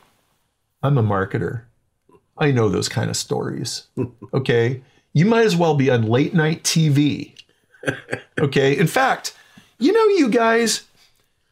I'm 0.81 0.97
a 0.97 1.03
marketer. 1.03 1.64
I 2.38 2.52
know 2.52 2.69
those 2.69 2.89
kind 2.89 3.10
of 3.10 3.17
stories. 3.17 3.88
Okay. 4.34 4.82
You 5.13 5.26
might 5.26 5.45
as 5.45 5.56
well 5.56 5.76
be 5.76 5.89
on 5.89 6.04
late 6.04 6.34
night 6.34 6.63
TV. 6.63 7.34
Okay. 8.39 8.78
In 8.78 8.88
fact, 8.88 9.34
you 9.80 9.93
know, 9.93 10.06
you 10.17 10.30
guys, 10.30 10.84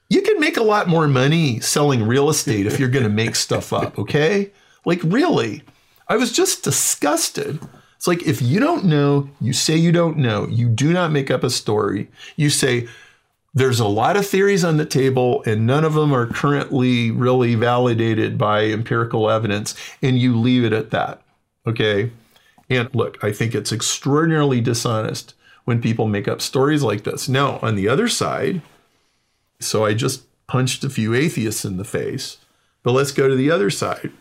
you 0.10 0.22
can 0.22 0.39
make 0.39 0.58
a 0.58 0.63
lot 0.63 0.88
more 0.88 1.08
money 1.08 1.60
selling 1.60 2.04
real 2.06 2.30
estate 2.30 2.65
if 2.65 2.80
you're 2.80 2.89
going 2.89 3.04
to 3.04 3.10
make 3.10 3.36
stuff 3.36 3.72
up, 3.72 3.98
okay? 4.04 4.52
Like, 4.86 5.02
really. 5.04 5.63
I 6.08 6.17
was 6.17 6.32
just 6.34 6.63
disgusted. 6.63 7.60
It's 7.96 8.08
like 8.08 8.24
if 8.24 8.41
you 8.41 8.60
don't 8.60 8.84
know, 8.84 9.30
you 9.39 9.54
say 9.54 9.78
you 9.78 9.93
don't 9.93 10.17
know. 10.17 10.46
You 10.48 10.67
do 10.67 10.91
not 10.91 11.12
make 11.12 11.32
up 11.32 11.43
a 11.43 11.50
story. 11.50 12.10
You 12.36 12.50
say, 12.50 12.89
there's 13.53 13.79
a 13.79 13.87
lot 13.87 14.17
of 14.17 14.27
theories 14.27 14.63
on 14.63 14.77
the 14.77 14.85
table, 14.85 15.43
and 15.45 15.67
none 15.67 15.85
of 15.85 15.93
them 15.93 16.13
are 16.13 16.25
currently 16.25 17.11
really 17.11 17.53
validated 17.55 18.37
by 18.37 18.65
empirical 18.65 19.29
evidence, 19.29 19.75
and 20.01 20.17
you 20.17 20.37
leave 20.39 20.63
it 20.63 20.73
at 20.73 20.89
that. 20.91 21.21
Okay. 21.67 22.11
And 22.69 22.93
look, 22.95 23.23
I 23.23 23.31
think 23.31 23.53
it's 23.53 23.71
extraordinarily 23.71 24.59
dishonest 24.59 25.35
when 25.65 25.81
people 25.81 26.07
make 26.07 26.27
up 26.27 26.41
stories 26.41 26.81
like 26.81 27.03
this. 27.03 27.29
Now, 27.29 27.59
on 27.61 27.75
the 27.75 27.87
other 27.87 28.07
side, 28.07 28.61
so 29.59 29.85
I 29.85 29.93
just 29.93 30.23
punched 30.47 30.83
a 30.83 30.89
few 30.89 31.13
atheists 31.13 31.63
in 31.63 31.77
the 31.77 31.83
face, 31.83 32.37
but 32.81 32.91
let's 32.93 33.11
go 33.11 33.27
to 33.27 33.35
the 33.35 33.51
other 33.51 33.69
side. 33.69 34.11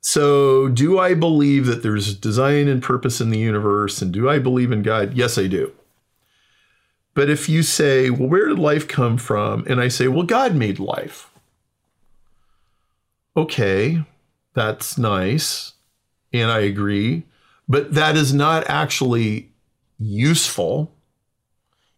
So, 0.00 0.68
do 0.68 0.98
I 0.98 1.14
believe 1.14 1.66
that 1.66 1.82
there's 1.82 2.14
design 2.14 2.68
and 2.68 2.82
purpose 2.82 3.20
in 3.20 3.30
the 3.30 3.38
universe? 3.38 4.02
And 4.02 4.12
do 4.12 4.28
I 4.28 4.38
believe 4.38 4.70
in 4.70 4.82
God? 4.82 5.14
Yes, 5.14 5.38
I 5.38 5.46
do. 5.46 5.72
But 7.14 7.30
if 7.30 7.48
you 7.48 7.62
say, 7.62 8.10
well, 8.10 8.28
where 8.28 8.48
did 8.48 8.58
life 8.58 8.88
come 8.88 9.16
from? 9.16 9.64
And 9.66 9.80
I 9.80 9.88
say, 9.88 10.08
well, 10.08 10.24
God 10.24 10.54
made 10.54 10.78
life. 10.80 11.30
Okay, 13.36 14.04
that's 14.52 14.98
nice. 14.98 15.72
And 16.32 16.50
I 16.50 16.60
agree. 16.60 17.24
But 17.68 17.94
that 17.94 18.16
is 18.16 18.34
not 18.34 18.68
actually 18.68 19.50
useful 19.98 20.92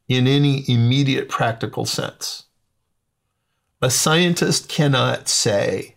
in 0.09 0.27
any 0.27 0.65
immediate 0.69 1.29
practical 1.29 1.87
sense. 1.87 2.45
A 3.83 3.91
scientist 3.91 4.69
cannot 4.69 5.29
say, 5.29 5.97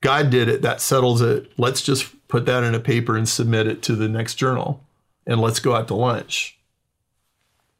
God 0.00 0.30
did 0.30 0.48
it, 0.48 0.62
that 0.62 0.80
settles 0.80 1.20
it. 1.20 1.52
Let's 1.58 1.82
just 1.82 2.26
put 2.28 2.46
that 2.46 2.64
in 2.64 2.74
a 2.74 2.80
paper 2.80 3.16
and 3.16 3.28
submit 3.28 3.66
it 3.66 3.82
to 3.82 3.94
the 3.94 4.08
next 4.08 4.36
journal 4.36 4.82
and 5.26 5.40
let's 5.40 5.60
go 5.60 5.74
out 5.74 5.88
to 5.88 5.94
lunch. 5.94 6.58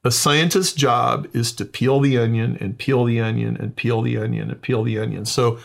A 0.03 0.11
scientist's 0.11 0.73
job 0.73 1.29
is 1.35 1.53
to 1.53 1.65
peel 1.65 2.01
the 2.01 2.17
onion 2.17 2.57
and 2.59 2.79
peel 2.79 3.05
the 3.05 3.21
onion 3.21 3.57
and 3.57 3.77
peel 3.77 4.01
the 4.01 4.17
onion 4.17 4.51
and 4.51 4.63
peel 4.63 4.83
the 4.83 4.99
onion. 4.99 5.27
So 5.27 5.59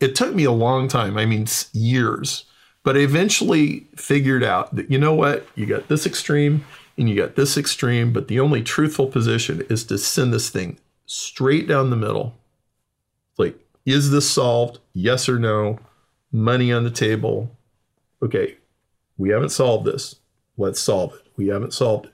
it 0.00 0.14
took 0.14 0.34
me 0.34 0.44
a 0.44 0.52
long 0.52 0.88
time, 0.88 1.18
I 1.18 1.26
mean, 1.26 1.46
years, 1.72 2.44
but 2.84 2.96
I 2.96 3.00
eventually 3.00 3.86
figured 3.94 4.42
out 4.42 4.74
that, 4.76 4.90
you 4.90 4.98
know 4.98 5.14
what, 5.14 5.46
you 5.54 5.66
got 5.66 5.88
this 5.88 6.06
extreme 6.06 6.64
and 6.96 7.08
you 7.08 7.16
got 7.16 7.36
this 7.36 7.56
extreme, 7.56 8.12
but 8.12 8.28
the 8.28 8.40
only 8.40 8.62
truthful 8.62 9.08
position 9.08 9.64
is 9.68 9.84
to 9.84 9.98
send 9.98 10.32
this 10.32 10.48
thing 10.48 10.78
straight 11.04 11.68
down 11.68 11.90
the 11.90 11.96
middle. 11.96 12.34
Like, 13.36 13.58
is 13.84 14.10
this 14.10 14.30
solved? 14.30 14.78
Yes 14.94 15.28
or 15.28 15.38
no? 15.38 15.78
Money 16.32 16.72
on 16.72 16.84
the 16.84 16.90
table. 16.90 17.54
Okay, 18.22 18.56
we 19.18 19.28
haven't 19.28 19.50
solved 19.50 19.84
this. 19.84 20.16
Let's 20.56 20.80
solve 20.80 21.14
it. 21.14 21.26
We 21.36 21.48
haven't 21.48 21.74
solved 21.74 22.06
it. 22.06 22.12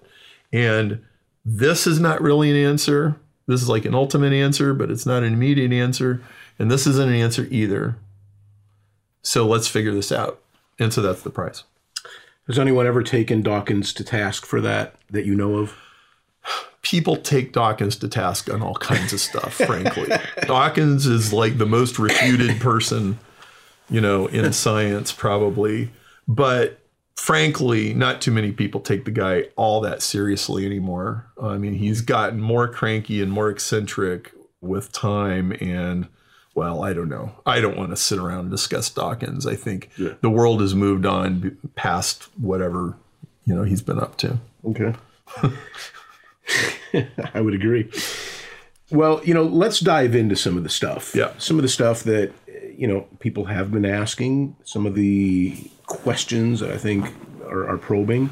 And 0.53 1.05
this 1.51 1.87
is 1.87 1.99
not 1.99 2.21
really 2.21 2.51
an 2.51 2.57
answer. 2.57 3.17
This 3.47 3.63
is 3.63 3.69
like 3.71 3.87
an 3.87 3.95
ultimate 3.95 4.35
answer, 4.35 4.75
but 4.75 4.91
it's 4.91 5.07
not 5.07 5.23
an 5.23 5.33
immediate 5.33 5.73
answer. 5.73 6.21
And 6.59 6.71
this 6.71 6.87
isn't 6.87 7.09
an 7.09 7.15
answer 7.15 7.49
either. 7.51 7.97
So 9.23 9.47
let's 9.47 9.67
figure 9.67 9.95
this 9.95 10.13
out. 10.13 10.43
And 10.79 10.93
so 10.93 11.01
that's 11.01 11.23
the 11.23 11.31
price. 11.31 11.65
Has 12.49 12.59
anyone 12.59 12.87
ever 12.87 13.03
taken 13.03 13.41
Dawkins 13.41 13.95
to 13.95 14.05
task 14.05 14.45
for 14.45 14.61
that 14.61 14.97
that 15.11 15.25
you 15.25 15.35
know 15.35 15.57
of? 15.57 15.75
People 16.83 17.17
take 17.17 17.53
Dawkins 17.53 17.97
to 17.97 18.09
task 18.09 18.53
on 18.53 18.63
all 18.63 18.75
kinds 18.77 19.15
of 19.15 19.21
stuff, 19.21 19.55
frankly. 19.67 20.11
Dawkins 20.43 21.07
is 21.07 21.33
like 21.33 21.57
the 21.57 21.67
most 21.67 21.99
refuted 21.99 22.61
person, 22.61 23.19
you 23.89 24.01
know, 24.01 24.27
in 24.27 24.53
science, 24.53 25.13
probably. 25.13 25.91
But 26.27 26.79
frankly, 27.19 27.93
not 27.93 28.23
too 28.23 28.31
many 28.31 28.53
people 28.53 28.81
take 28.81 29.05
the 29.05 29.11
guy 29.11 29.43
all 29.57 29.81
that 29.81 30.01
seriously 30.01 30.65
anymore. 30.65 31.27
I 31.43 31.59
mean, 31.59 31.75
he's 31.75 32.01
gotten 32.01 32.41
more 32.41 32.69
cranky 32.69 33.21
and 33.21 33.33
more 33.33 33.51
eccentric 33.51 34.33
with 34.61 34.93
time 34.93 35.53
and 35.61 36.07
well, 36.55 36.85
I 36.85 36.93
don't 36.93 37.09
know. 37.09 37.33
I 37.45 37.61
don't 37.61 37.77
want 37.77 37.91
to 37.91 37.97
sit 37.97 38.19
around 38.19 38.41
and 38.41 38.51
discuss 38.51 38.89
Dawkins. 38.89 39.47
I 39.47 39.57
think 39.57 39.91
yeah. 39.99 40.15
the 40.21 40.31
world 40.31 40.61
has 40.61 40.75
moved 40.75 41.07
on 41.07 41.59
past 41.75 42.29
whatever, 42.39 42.97
you 43.45 43.55
know, 43.55 43.65
he's 43.65 43.83
been 43.83 43.99
up 43.99 44.17
to. 44.19 44.39
Okay. 44.65 44.95
I 47.35 47.41
would 47.41 47.55
agree. 47.55 47.91
Well, 48.91 49.21
you 49.25 49.35
know, 49.35 49.45
let's 49.45 49.81
dive 49.81 50.15
into 50.15 50.37
some 50.37 50.57
of 50.57 50.63
the 50.63 50.71
stuff. 50.71 51.15
Yeah. 51.15 51.33
Some 51.39 51.59
of 51.59 51.63
the 51.63 51.69
stuff 51.69 52.05
that, 52.05 52.33
you 52.77 52.87
know, 52.87 53.07
people 53.19 53.47
have 53.47 53.71
been 53.71 53.85
asking, 53.85 54.57
some 54.65 54.87
of 54.87 54.95
the 54.95 55.71
questions 55.89 56.61
that 56.61 56.71
I 56.71 56.79
think 56.79 57.13
are, 57.43 57.69
are 57.69 57.79
probing. 57.79 58.31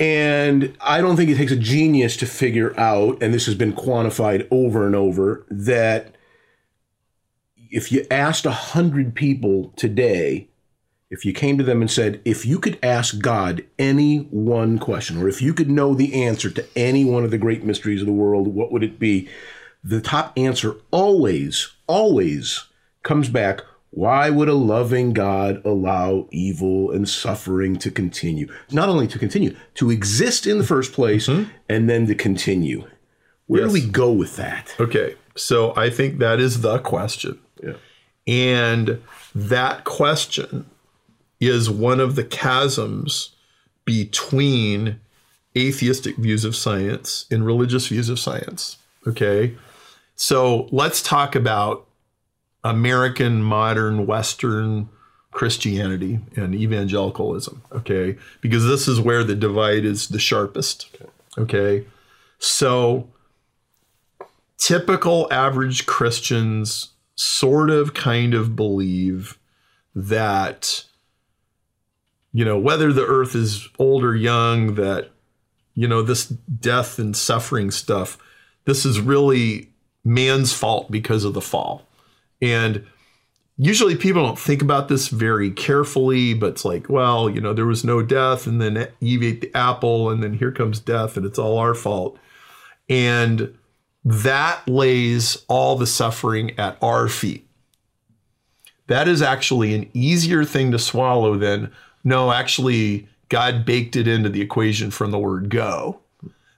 And 0.00 0.76
I 0.80 1.00
don't 1.00 1.16
think 1.16 1.30
it 1.30 1.36
takes 1.36 1.52
a 1.52 1.56
genius 1.56 2.16
to 2.16 2.26
figure 2.26 2.78
out, 2.80 3.22
and 3.22 3.32
this 3.32 3.46
has 3.46 3.54
been 3.54 3.74
quantified 3.74 4.48
over 4.50 4.86
and 4.86 4.96
over, 4.96 5.46
that 5.50 6.16
if 7.70 7.92
you 7.92 8.06
asked 8.10 8.46
a 8.46 8.50
hundred 8.50 9.14
people 9.14 9.72
today, 9.76 10.48
if 11.10 11.24
you 11.24 11.32
came 11.32 11.58
to 11.58 11.64
them 11.64 11.80
and 11.80 11.90
said, 11.90 12.20
if 12.24 12.44
you 12.44 12.58
could 12.58 12.78
ask 12.82 13.20
God 13.20 13.64
any 13.78 14.18
one 14.18 14.78
question, 14.78 15.22
or 15.22 15.28
if 15.28 15.40
you 15.40 15.54
could 15.54 15.70
know 15.70 15.94
the 15.94 16.24
answer 16.24 16.50
to 16.50 16.66
any 16.74 17.04
one 17.04 17.22
of 17.22 17.30
the 17.30 17.38
great 17.38 17.62
mysteries 17.62 18.00
of 18.00 18.06
the 18.06 18.12
world, 18.12 18.48
what 18.48 18.72
would 18.72 18.82
it 18.82 18.98
be? 18.98 19.28
The 19.84 20.00
top 20.00 20.32
answer 20.36 20.76
always, 20.90 21.72
always 21.86 22.64
comes 23.04 23.28
back. 23.28 23.60
Why 23.94 24.28
would 24.28 24.48
a 24.48 24.54
loving 24.54 25.12
God 25.12 25.64
allow 25.64 26.26
evil 26.32 26.90
and 26.90 27.08
suffering 27.08 27.76
to 27.76 27.92
continue? 27.92 28.52
Not 28.72 28.88
only 28.88 29.06
to 29.06 29.20
continue, 29.20 29.56
to 29.74 29.92
exist 29.92 30.48
in 30.48 30.58
the 30.58 30.64
first 30.64 30.92
place 30.92 31.28
mm-hmm. 31.28 31.48
and 31.68 31.88
then 31.88 32.08
to 32.08 32.14
continue. 32.16 32.88
Where 33.46 33.62
yes. 33.62 33.70
do 33.70 33.74
we 33.74 33.86
go 33.86 34.10
with 34.10 34.34
that? 34.34 34.74
Okay. 34.80 35.14
So 35.36 35.72
I 35.76 35.90
think 35.90 36.18
that 36.18 36.40
is 36.40 36.62
the 36.62 36.80
question. 36.80 37.38
Yeah. 37.62 37.74
And 38.26 39.00
that 39.32 39.84
question 39.84 40.66
is 41.38 41.70
one 41.70 42.00
of 42.00 42.16
the 42.16 42.24
chasms 42.24 43.30
between 43.84 44.98
atheistic 45.56 46.16
views 46.16 46.44
of 46.44 46.56
science 46.56 47.26
and 47.30 47.46
religious 47.46 47.86
views 47.86 48.08
of 48.08 48.18
science. 48.18 48.78
Okay. 49.06 49.54
So 50.16 50.68
let's 50.72 51.00
talk 51.00 51.36
about 51.36 51.86
American 52.64 53.42
modern 53.42 54.06
Western 54.06 54.88
Christianity 55.30 56.20
and 56.36 56.54
evangelicalism. 56.54 57.62
Okay. 57.72 58.16
Because 58.40 58.64
this 58.64 58.88
is 58.88 59.00
where 59.00 59.22
the 59.22 59.34
divide 59.34 59.84
is 59.84 60.08
the 60.08 60.18
sharpest. 60.18 60.88
Okay. 61.36 61.84
So 62.38 63.08
typical 64.58 65.28
average 65.30 65.86
Christians 65.86 66.90
sort 67.16 67.70
of 67.70 67.94
kind 67.94 68.34
of 68.34 68.56
believe 68.56 69.38
that 69.94 70.84
you 72.32 72.44
know 72.44 72.58
whether 72.58 72.92
the 72.92 73.04
earth 73.04 73.36
is 73.36 73.68
old 73.78 74.02
or 74.02 74.16
young 74.16 74.74
that 74.74 75.10
you 75.74 75.86
know 75.86 76.02
this 76.02 76.26
death 76.26 76.98
and 76.98 77.16
suffering 77.16 77.70
stuff 77.70 78.18
this 78.64 78.84
is 78.84 78.98
really 79.00 79.68
man's 80.04 80.52
fault 80.52 80.90
because 80.90 81.22
of 81.24 81.34
the 81.34 81.40
fall 81.40 81.86
and 82.44 82.84
usually 83.56 83.96
people 83.96 84.24
don't 84.24 84.38
think 84.38 84.62
about 84.62 84.88
this 84.88 85.08
very 85.08 85.50
carefully 85.50 86.34
but 86.34 86.50
it's 86.50 86.64
like 86.64 86.88
well 86.88 87.30
you 87.30 87.40
know 87.40 87.52
there 87.52 87.66
was 87.66 87.84
no 87.84 88.02
death 88.02 88.46
and 88.46 88.60
then 88.60 88.88
eve 89.00 89.22
ate 89.22 89.40
the 89.40 89.54
apple 89.56 90.10
and 90.10 90.22
then 90.22 90.34
here 90.34 90.52
comes 90.52 90.80
death 90.80 91.16
and 91.16 91.24
it's 91.24 91.38
all 91.38 91.58
our 91.58 91.74
fault 91.74 92.18
and 92.88 93.56
that 94.04 94.68
lays 94.68 95.44
all 95.48 95.76
the 95.76 95.86
suffering 95.86 96.58
at 96.58 96.76
our 96.82 97.08
feet. 97.08 97.48
That 98.86 99.08
is 99.08 99.22
actually 99.22 99.74
an 99.74 99.88
easier 99.94 100.44
thing 100.44 100.70
to 100.72 100.78
swallow 100.78 101.38
than, 101.38 101.72
no, 102.04 102.30
actually, 102.30 103.08
God 103.30 103.64
baked 103.64 103.96
it 103.96 104.06
into 104.06 104.28
the 104.28 104.42
equation 104.42 104.90
from 104.90 105.10
the 105.10 105.18
word 105.18 105.48
go. 105.48 106.00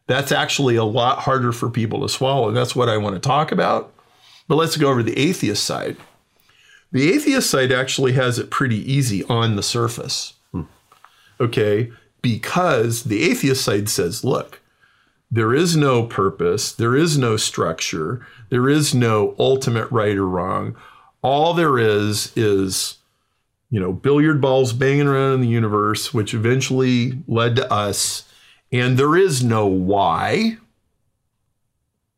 That's 0.09 0.33
actually 0.33 0.75
a 0.75 0.85
lot 0.85 1.21
harder 1.21 1.53
for 1.53 1.71
people 1.71 2.01
to 2.01 2.09
swallow. 2.09 2.49
And 2.49 2.57
that's 2.57 2.75
what 2.75 2.89
I 2.89 2.97
want 2.97 3.15
to 3.15 3.21
talk 3.21 3.53
about. 3.53 3.93
But 4.49 4.57
let's 4.57 4.77
go 4.77 4.91
over 4.91 5.03
the 5.03 5.19
atheist 5.19 5.65
side. 5.65 5.97
The 6.93 7.13
atheist 7.13 7.51
side 7.51 7.73
actually 7.73 8.13
has 8.13 8.39
it 8.39 8.51
pretty 8.51 8.91
easy 8.91 9.25
on 9.25 9.57
the 9.57 9.63
surface. 9.63 10.35
Okay. 11.41 11.91
Because 12.23 13.05
the 13.05 13.23
atheist 13.23 13.65
side 13.65 13.89
says, 13.89 14.25
look, 14.25 14.61
there 15.31 15.53
is 15.55 15.77
no 15.77 16.05
purpose, 16.05 16.73
there 16.73 16.95
is 16.95 17.19
no 17.19 17.37
structure, 17.37 18.25
there 18.49 18.69
is 18.69 18.95
no 18.95 19.35
ultimate 19.39 19.91
right 19.91 20.17
or 20.17 20.27
wrong. 20.27 20.77
All 21.23 21.53
there 21.53 21.79
is 21.79 22.33
is, 22.37 22.99
you 23.71 23.81
know, 23.81 23.93
billiard 23.93 24.41
balls 24.41 24.73
banging 24.73 25.09
around 25.09 25.35
in 25.35 25.41
the 25.41 25.49
universe, 25.49 26.15
which 26.15 26.33
eventually 26.35 27.19
led 27.27 27.57
to 27.57 27.73
us. 27.73 28.25
And 28.73 28.97
there 28.99 29.17
is 29.17 29.43
no 29.43 29.67
why. 29.67 30.59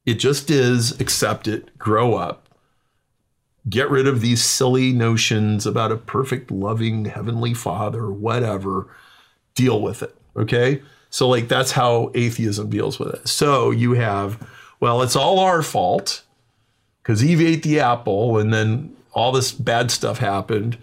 It 0.08 0.18
just 0.18 0.50
is. 0.50 0.98
Accept 1.02 1.46
it, 1.46 1.78
grow 1.78 2.14
up, 2.14 2.48
get 3.68 3.90
rid 3.90 4.06
of 4.06 4.22
these 4.22 4.42
silly 4.42 4.90
notions 4.90 5.66
about 5.66 5.92
a 5.92 5.98
perfect, 5.98 6.50
loving 6.50 7.04
Heavenly 7.04 7.52
Father, 7.52 8.10
whatever. 8.10 8.88
Deal 9.54 9.82
with 9.82 10.02
it. 10.02 10.16
Okay. 10.34 10.80
So, 11.10 11.28
like, 11.28 11.48
that's 11.48 11.72
how 11.72 12.10
atheism 12.14 12.70
deals 12.70 12.98
with 12.98 13.12
it. 13.12 13.28
So, 13.28 13.70
you 13.70 13.92
have, 13.92 14.42
well, 14.80 15.02
it's 15.02 15.14
all 15.14 15.40
our 15.40 15.62
fault 15.62 16.22
because 17.02 17.22
Eve 17.22 17.42
ate 17.42 17.62
the 17.62 17.80
apple 17.80 18.38
and 18.38 18.50
then 18.50 18.96
all 19.12 19.30
this 19.30 19.52
bad 19.52 19.90
stuff 19.90 20.20
happened. 20.20 20.78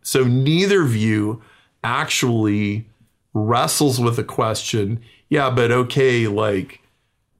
So, 0.00 0.24
neither 0.24 0.84
view 0.84 1.42
actually 1.84 2.86
wrestles 3.34 4.00
with 4.00 4.16
the 4.16 4.24
question 4.24 5.02
yeah, 5.28 5.48
but 5.48 5.70
okay, 5.70 6.26
like, 6.26 6.81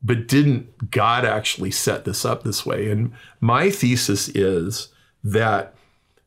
but 0.03 0.27
didn't 0.27 0.91
God 0.91 1.25
actually 1.25 1.71
set 1.71 2.05
this 2.05 2.25
up 2.25 2.43
this 2.43 2.67
way? 2.67 2.91
And 2.91 3.13
my 3.41 3.71
thesis 3.71 4.29
is 4.29 4.89
that 5.23 5.75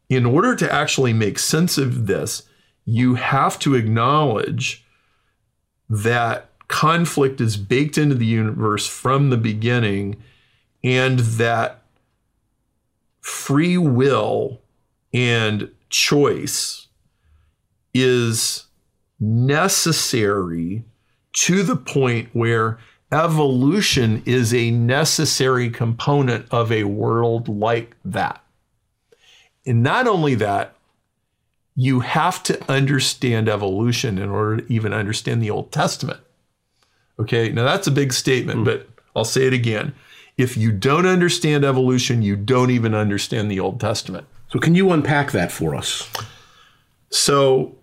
in 0.09 0.25
order 0.25 0.55
to 0.55 0.71
actually 0.71 1.13
make 1.13 1.39
sense 1.39 1.77
of 1.77 2.07
this, 2.07 2.43
you 2.85 3.15
have 3.15 3.59
to 3.59 3.75
acknowledge 3.75 4.85
that 5.89 6.49
conflict 6.67 7.41
is 7.41 7.57
baked 7.57 7.97
into 7.97 8.15
the 8.15 8.25
universe 8.25 8.87
from 8.87 9.29
the 9.29 9.37
beginning 9.37 10.15
and 10.83 11.19
that 11.19 11.81
free 13.21 13.77
will 13.77 14.61
and 15.13 15.69
choice 15.89 16.87
is 17.93 18.65
necessary 19.19 20.83
to 21.33 21.63
the 21.63 21.75
point 21.75 22.29
where 22.33 22.79
evolution 23.15 24.21
is 24.25 24.53
a 24.53 24.71
necessary 24.71 25.69
component 25.69 26.45
of 26.51 26.71
a 26.71 26.83
world 26.83 27.47
like 27.47 27.95
that. 28.03 28.43
And 29.65 29.81
not 29.81 30.05
only 30.05 30.35
that, 30.35 30.75
you 31.75 32.01
have 32.01 32.43
to 32.43 32.71
understand 32.71 33.47
evolution 33.47 34.17
in 34.17 34.29
order 34.29 34.57
to 34.57 34.73
even 34.73 34.93
understand 34.93 35.41
the 35.41 35.49
Old 35.49 35.71
Testament. 35.71 36.19
Okay, 37.17 37.49
now 37.49 37.63
that's 37.63 37.87
a 37.87 37.91
big 37.91 38.11
statement, 38.11 38.59
mm. 38.59 38.65
but 38.65 38.89
I'll 39.15 39.25
say 39.25 39.47
it 39.47 39.53
again. 39.53 39.95
If 40.37 40.57
you 40.57 40.73
don't 40.73 41.05
understand 41.05 41.63
evolution, 41.63 42.21
you 42.21 42.35
don't 42.35 42.69
even 42.69 42.93
understand 42.93 43.49
the 43.49 43.61
Old 43.61 43.79
Testament. 43.79 44.27
So, 44.49 44.59
can 44.59 44.75
you 44.75 44.91
unpack 44.91 45.31
that 45.31 45.51
for 45.51 45.73
us? 45.73 46.09
So, 47.09 47.75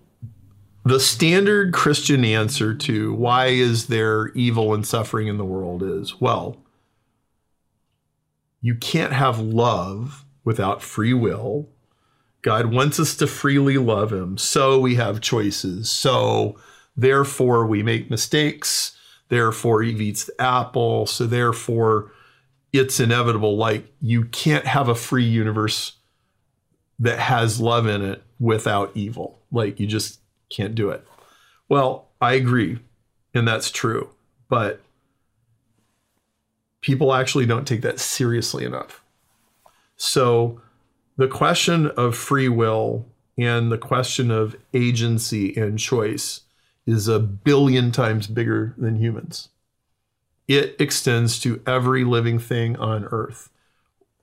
the 0.85 1.01
standard 1.01 1.73
Christian 1.73 2.25
answer 2.25 2.75
to 2.75 3.15
why 3.15 3.47
is 3.47 3.87
there 3.87 4.29
evil 4.29 4.75
and 4.75 4.87
suffering 4.87 5.29
in 5.29 5.39
the 5.39 5.45
world 5.45 5.83
is 5.83 6.21
well, 6.21 6.57
you 8.61 8.75
can't 8.75 9.13
have 9.13 9.39
love 9.39 10.25
without 10.45 10.83
free 10.83 11.15
will. 11.15 11.69
God 12.43 12.67
wants 12.67 12.99
us 12.99 13.17
to 13.17 13.27
freely 13.27 13.79
love 13.79 14.13
Him. 14.13 14.37
So 14.37 14.81
we 14.81 14.97
have 14.97 15.21
choices. 15.21 15.91
So 15.91 16.59
therefore 16.97 17.67
we 17.67 17.83
make 17.83 18.11
mistakes. 18.11 18.97
Therefore 19.29 19.83
Eve 19.83 20.01
eats 20.01 20.25
the 20.25 20.41
apple. 20.41 21.07
So 21.07 21.27
therefore 21.27 22.13
it's 22.73 22.99
inevitable. 22.99 23.57
Like 23.57 23.93
you 24.01 24.25
can't 24.25 24.67
have 24.67 24.89
a 24.89 24.95
free 24.95 25.25
universe 25.25 25.93
that 26.99 27.19
has 27.19 27.61
love 27.61 27.87
in 27.87 28.03
it 28.03 28.23
without 28.41 28.91
evil. 28.95 29.41
Like 29.53 29.79
you 29.79 29.87
just 29.87 30.21
can't 30.55 30.75
do 30.75 30.91
it. 30.91 31.07
Well, 31.69 32.09
I 32.21 32.35
agree, 32.35 32.79
and 33.35 33.47
that's 33.47 33.71
true. 33.71 34.11
But 34.49 34.81
people 36.83 37.15
actually 37.15 37.47
don't 37.47 37.67
take 37.67 37.83
that 37.83 37.99
seriously 37.99 38.65
enough. 38.65 39.03
So 39.97 40.61
the 41.17 41.29
question 41.29 41.87
of 41.89 42.17
free 42.17 42.49
will 42.49 43.07
and 43.39 43.73
the 43.73 43.79
question 43.79 44.31
of 44.31 44.57
agency 44.75 45.57
and 45.57 45.79
choice 45.79 46.43
is 46.87 47.09
a 47.09 47.19
billion 47.19 47.93
times 47.93 48.27
bigger 48.27 48.75
than 48.77 48.97
humans. 48.97 49.49
It 50.49 50.77
extends 50.79 51.41
to 51.41 51.63
every 51.67 52.05
living 52.05 52.39
thing 52.39 52.77
on 52.77 53.05
earth 53.07 53.49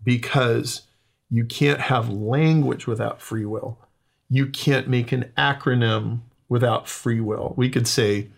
because 0.03 0.83
you 1.29 1.45
can't 1.45 1.79
have 1.79 2.09
language 2.09 2.85
without 2.85 3.21
free 3.21 3.45
will 3.45 3.77
you 4.29 4.47
can't 4.47 4.87
make 4.87 5.11
an 5.11 5.31
acronym 5.37 6.19
without 6.47 6.87
free 6.87 7.19
will. 7.19 7.53
We 7.57 7.69
could 7.69 7.87
say 7.87 8.29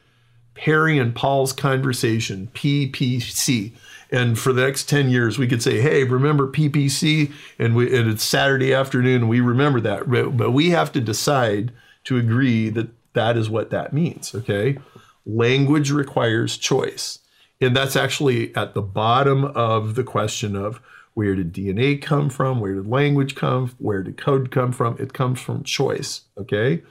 Perry 0.54 0.98
and 0.98 1.16
Paul's 1.16 1.54
conversation, 1.54 2.50
PPC. 2.54 3.74
And 4.12 4.38
for 4.38 4.52
the 4.52 4.64
next 4.64 4.90
10 4.90 5.10
years, 5.10 5.38
we 5.38 5.48
could 5.48 5.64
say, 5.64 5.80
hey, 5.80 6.04
remember 6.04 6.48
PPC? 6.48 7.32
And, 7.58 7.76
we, 7.76 7.98
and 7.98 8.10
it's 8.10 8.24
Saturday 8.24 8.74
afternoon, 8.74 9.28
we 9.28 9.40
remember 9.40 9.80
that. 9.82 10.10
But 10.10 10.52
we 10.52 10.72
have 10.72 10.92
to 10.94 11.02
decide 11.02 11.72
to 12.06 12.18
agree 12.18 12.70
that 12.70 12.90
that 13.14 13.38
is 13.38 13.50
what 13.50 13.70
that 13.70 13.94
means, 13.94 14.36
okay? 14.36 14.78
Language 15.26 15.92
requires 15.92 16.58
choice. 16.58 17.20
And 17.62 17.76
that's 17.76 17.96
actually 17.96 18.56
at 18.56 18.74
the 18.74 18.82
bottom 18.82 19.46
of 19.46 19.96
the 19.96 20.04
question 20.04 20.56
of 20.56 20.82
where 21.13 21.36
did 21.36 21.54
DNA 21.54 22.02
come 22.02 22.30
from? 22.30 22.60
Where 22.60 22.76
did 22.76 22.88
language 22.88 23.36
come? 23.36 23.76
Where 23.78 24.04
did 24.04 24.17
code 24.17 24.52
come 24.52 24.71
from? 24.71 24.97
It 25.00 25.13
comes 25.13 25.39
from 25.39 25.63
choice, 25.63 26.21
okay? 26.38 26.84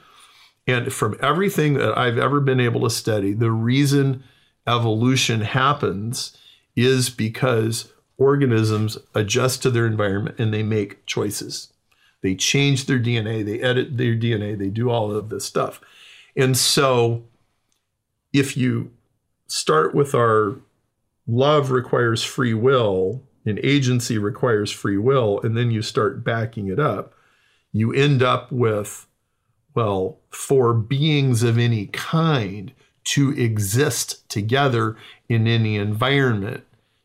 And 0.66 0.92
from 0.92 1.16
everything 1.22 1.74
that 1.74 1.96
I've 1.96 2.18
ever 2.18 2.40
been 2.40 2.61
able 2.61 2.83
to 2.83 2.90
study, 2.90 3.33
the 3.33 3.50
reason 3.50 4.22
evolution 4.66 5.40
happens 5.40 6.37
is 6.76 7.11
because 7.11 7.92
organisms 8.18 8.98
adjust 9.14 9.62
to 9.62 9.70
their 9.70 9.87
environment 9.87 10.38
and 10.38 10.52
they 10.52 10.62
make 10.62 11.04
choices. 11.06 11.72
They 12.22 12.35
change 12.35 12.85
their 12.85 13.00
DNA, 13.00 13.44
they 13.44 13.61
edit 13.61 13.96
their 13.96 14.14
DNA, 14.14 14.59
they 14.59 14.68
do 14.68 14.90
all 14.90 15.11
of 15.11 15.30
this 15.30 15.46
stuff. 15.46 15.80
And 16.37 16.56
so 16.56 17.24
if 18.33 18.56
you 18.56 18.90
start 19.46 19.94
with 19.94 20.14
our 20.14 20.56
love 21.26 21.70
requires 21.70 22.22
free 22.22 22.54
will, 22.54 23.22
an 23.44 23.59
agency 23.62 24.18
requires 24.18 24.70
free 24.70 24.98
will, 24.98 25.40
and 25.40 25.57
then 25.57 25.70
you 25.70 25.83
start 25.83 26.24
backing 26.24 26.68
it 26.68 26.79
up, 26.79 27.14
you 27.72 27.92
end 27.92 28.22
up 28.22 28.50
with, 28.53 29.07
well, 29.74 30.18
for 30.31 30.74
beings 30.74 31.42
of 31.42 31.59
any 31.59 31.87
kind 31.87 32.72
to 33.05 33.33
exist 33.33 34.29
together 34.29 34.96
in 35.29 35.46
any 35.46 35.76
environment, 35.76 36.64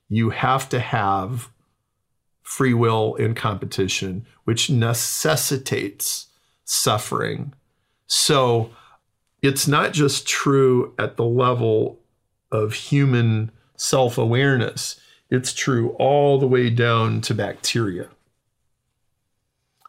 you 0.10 0.32
have 0.32 0.67
to 0.69 0.80
have 0.80 1.50
free 2.43 2.74
will 2.74 3.15
and 3.15 3.36
competition, 3.36 4.26
which 4.43 4.69
necessitates 4.69 6.28
suffering. 6.63 7.54
So 8.08 8.71
it's 9.41 9.67
not 9.67 9.93
just 9.93 10.28
true 10.28 10.93
at 11.00 11.17
the 11.17 11.26
level 11.26 12.00
of 12.52 12.74
human 12.74 13.52
self 13.78 14.17
awareness 14.17 15.00
it's 15.36 15.54
true 15.54 15.89
all 15.91 16.39
the 16.39 16.48
way 16.48 16.69
down 16.69 17.21
to 17.21 17.34
bacteria. 17.34 18.10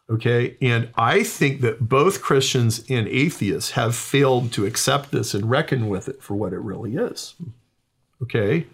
Okay. 0.09 0.55
And 0.61 0.89
I 0.95 1.23
think 1.23 1.61
that 1.61 1.89
both 1.89 2.21
Christians 2.21 2.83
and 2.89 3.07
atheists 3.07 3.71
have 3.71 3.95
failed 3.95 4.53
to 4.53 4.65
accept 4.65 5.11
this 5.11 5.33
and 5.33 5.49
reckon 5.49 5.89
with 5.89 6.07
it 6.07 6.23
for 6.23 6.35
what 6.35 6.53
it 6.53 6.59
really 6.59 6.95
is. 6.95 7.35
Okay. 8.21 8.67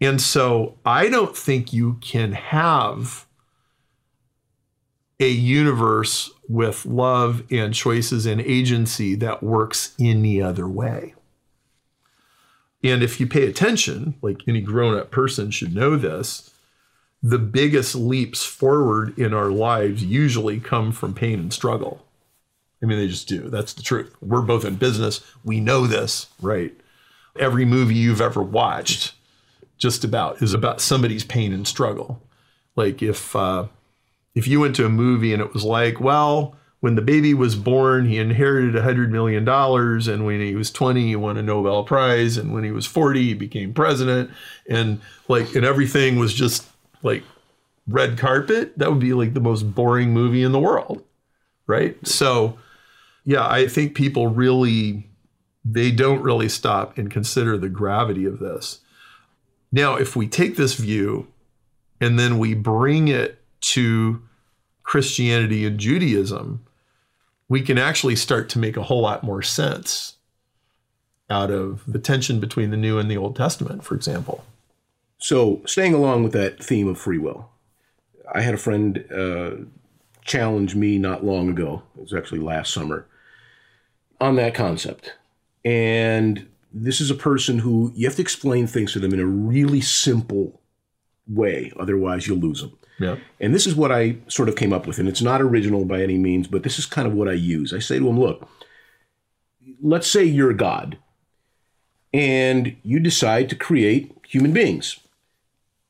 And 0.00 0.20
so 0.20 0.76
I 0.84 1.08
don't 1.08 1.36
think 1.36 1.72
you 1.72 1.94
can 2.00 2.32
have 2.32 3.26
a 5.18 5.28
universe 5.28 6.30
with 6.48 6.86
love 6.86 7.42
and 7.50 7.74
choices 7.74 8.24
and 8.24 8.40
agency 8.40 9.14
that 9.16 9.42
works 9.42 9.94
any 9.98 10.40
other 10.40 10.68
way. 10.68 11.14
And 12.82 13.02
if 13.02 13.18
you 13.18 13.26
pay 13.26 13.46
attention, 13.46 14.14
like 14.22 14.42
any 14.46 14.60
grown 14.60 14.96
up 14.96 15.10
person 15.10 15.50
should 15.50 15.74
know 15.74 15.96
this, 15.96 16.50
the 17.22 17.38
biggest 17.38 17.94
leaps 17.94 18.44
forward 18.44 19.18
in 19.18 19.34
our 19.34 19.50
lives 19.50 20.04
usually 20.04 20.60
come 20.60 20.92
from 20.92 21.14
pain 21.14 21.40
and 21.40 21.52
struggle. 21.52 22.04
I 22.82 22.86
mean, 22.86 22.98
they 22.98 23.08
just 23.08 23.26
do. 23.26 23.48
That's 23.48 23.72
the 23.72 23.82
truth. 23.82 24.14
We're 24.20 24.42
both 24.42 24.64
in 24.64 24.76
business. 24.76 25.20
We 25.44 25.58
know 25.58 25.86
this, 25.86 26.28
right? 26.40 26.72
Every 27.36 27.64
movie 27.64 27.96
you've 27.96 28.20
ever 28.20 28.42
watched, 28.42 29.14
just 29.78 30.04
about, 30.04 30.40
is 30.42 30.54
about 30.54 30.80
somebody's 30.80 31.24
pain 31.24 31.52
and 31.52 31.66
struggle. 31.66 32.22
Like 32.76 33.02
if 33.02 33.34
uh, 33.34 33.66
if 34.36 34.46
you 34.46 34.60
went 34.60 34.76
to 34.76 34.86
a 34.86 34.90
movie 34.90 35.32
and 35.32 35.42
it 35.42 35.52
was 35.52 35.64
like, 35.64 36.00
well, 36.00 36.56
when 36.80 36.94
the 36.94 37.02
baby 37.02 37.34
was 37.34 37.56
born, 37.56 38.06
he 38.06 38.18
inherited 38.18 38.74
$100 38.74 39.10
million. 39.10 39.48
And 39.48 40.24
when 40.24 40.40
he 40.40 40.54
was 40.54 40.70
20, 40.70 41.06
he 41.06 41.16
won 41.16 41.36
a 41.36 41.42
Nobel 41.42 41.82
Prize. 41.82 42.36
And 42.36 42.54
when 42.54 42.62
he 42.62 42.70
was 42.70 42.86
40, 42.86 43.24
he 43.24 43.34
became 43.34 43.74
president. 43.74 44.30
And 44.68 45.00
like, 45.26 45.54
and 45.56 45.64
everything 45.64 46.18
was 46.18 46.32
just 46.32 46.66
like 47.02 47.24
red 47.88 48.16
carpet. 48.16 48.78
That 48.78 48.90
would 48.90 49.00
be 49.00 49.12
like 49.12 49.34
the 49.34 49.40
most 49.40 49.74
boring 49.74 50.12
movie 50.12 50.44
in 50.44 50.52
the 50.52 50.60
world. 50.60 51.02
Right. 51.66 51.96
So, 52.06 52.58
yeah, 53.24 53.46
I 53.46 53.66
think 53.66 53.94
people 53.94 54.28
really, 54.28 55.08
they 55.64 55.90
don't 55.90 56.22
really 56.22 56.48
stop 56.48 56.96
and 56.96 57.10
consider 57.10 57.58
the 57.58 57.68
gravity 57.68 58.24
of 58.24 58.38
this. 58.38 58.80
Now, 59.72 59.96
if 59.96 60.14
we 60.14 60.28
take 60.28 60.56
this 60.56 60.74
view 60.74 61.26
and 62.00 62.18
then 62.18 62.38
we 62.38 62.54
bring 62.54 63.08
it 63.08 63.42
to 63.60 64.22
Christianity 64.84 65.66
and 65.66 65.78
Judaism, 65.78 66.64
we 67.48 67.62
can 67.62 67.78
actually 67.78 68.16
start 68.16 68.48
to 68.50 68.58
make 68.58 68.76
a 68.76 68.82
whole 68.82 69.00
lot 69.00 69.24
more 69.24 69.42
sense 69.42 70.16
out 71.30 71.50
of 71.50 71.82
the 71.86 71.98
tension 71.98 72.40
between 72.40 72.70
the 72.70 72.76
New 72.76 72.98
and 72.98 73.10
the 73.10 73.16
Old 73.16 73.36
Testament, 73.36 73.84
for 73.84 73.94
example. 73.94 74.44
So, 75.18 75.62
staying 75.66 75.94
along 75.94 76.22
with 76.22 76.32
that 76.32 76.62
theme 76.62 76.88
of 76.88 76.98
free 76.98 77.18
will, 77.18 77.50
I 78.32 78.40
had 78.42 78.54
a 78.54 78.58
friend 78.58 79.04
uh, 79.12 79.50
challenge 80.24 80.74
me 80.74 80.98
not 80.98 81.24
long 81.24 81.48
ago. 81.48 81.82
It 81.96 82.02
was 82.02 82.14
actually 82.14 82.40
last 82.40 82.72
summer 82.72 83.06
on 84.20 84.36
that 84.36 84.54
concept. 84.54 85.14
And 85.64 86.46
this 86.72 87.00
is 87.00 87.10
a 87.10 87.14
person 87.14 87.58
who 87.58 87.92
you 87.94 88.06
have 88.06 88.16
to 88.16 88.22
explain 88.22 88.66
things 88.66 88.92
to 88.92 89.00
them 89.00 89.12
in 89.12 89.20
a 89.20 89.26
really 89.26 89.80
simple 89.80 90.60
way, 91.26 91.72
otherwise, 91.78 92.26
you'll 92.26 92.38
lose 92.38 92.60
them. 92.60 92.78
Yeah. 92.98 93.16
And 93.40 93.54
this 93.54 93.66
is 93.66 93.74
what 93.74 93.92
I 93.92 94.16
sort 94.28 94.48
of 94.48 94.56
came 94.56 94.72
up 94.72 94.86
with. 94.86 94.98
And 94.98 95.08
it's 95.08 95.22
not 95.22 95.40
original 95.40 95.84
by 95.84 96.02
any 96.02 96.18
means, 96.18 96.48
but 96.48 96.62
this 96.62 96.78
is 96.78 96.86
kind 96.86 97.06
of 97.06 97.14
what 97.14 97.28
I 97.28 97.32
use. 97.32 97.72
I 97.72 97.78
say 97.78 97.98
to 97.98 98.08
him, 98.08 98.18
look, 98.18 98.48
let's 99.80 100.08
say 100.08 100.24
you're 100.24 100.52
God 100.52 100.98
and 102.12 102.76
you 102.82 102.98
decide 102.98 103.48
to 103.50 103.56
create 103.56 104.12
human 104.26 104.52
beings. 104.52 104.98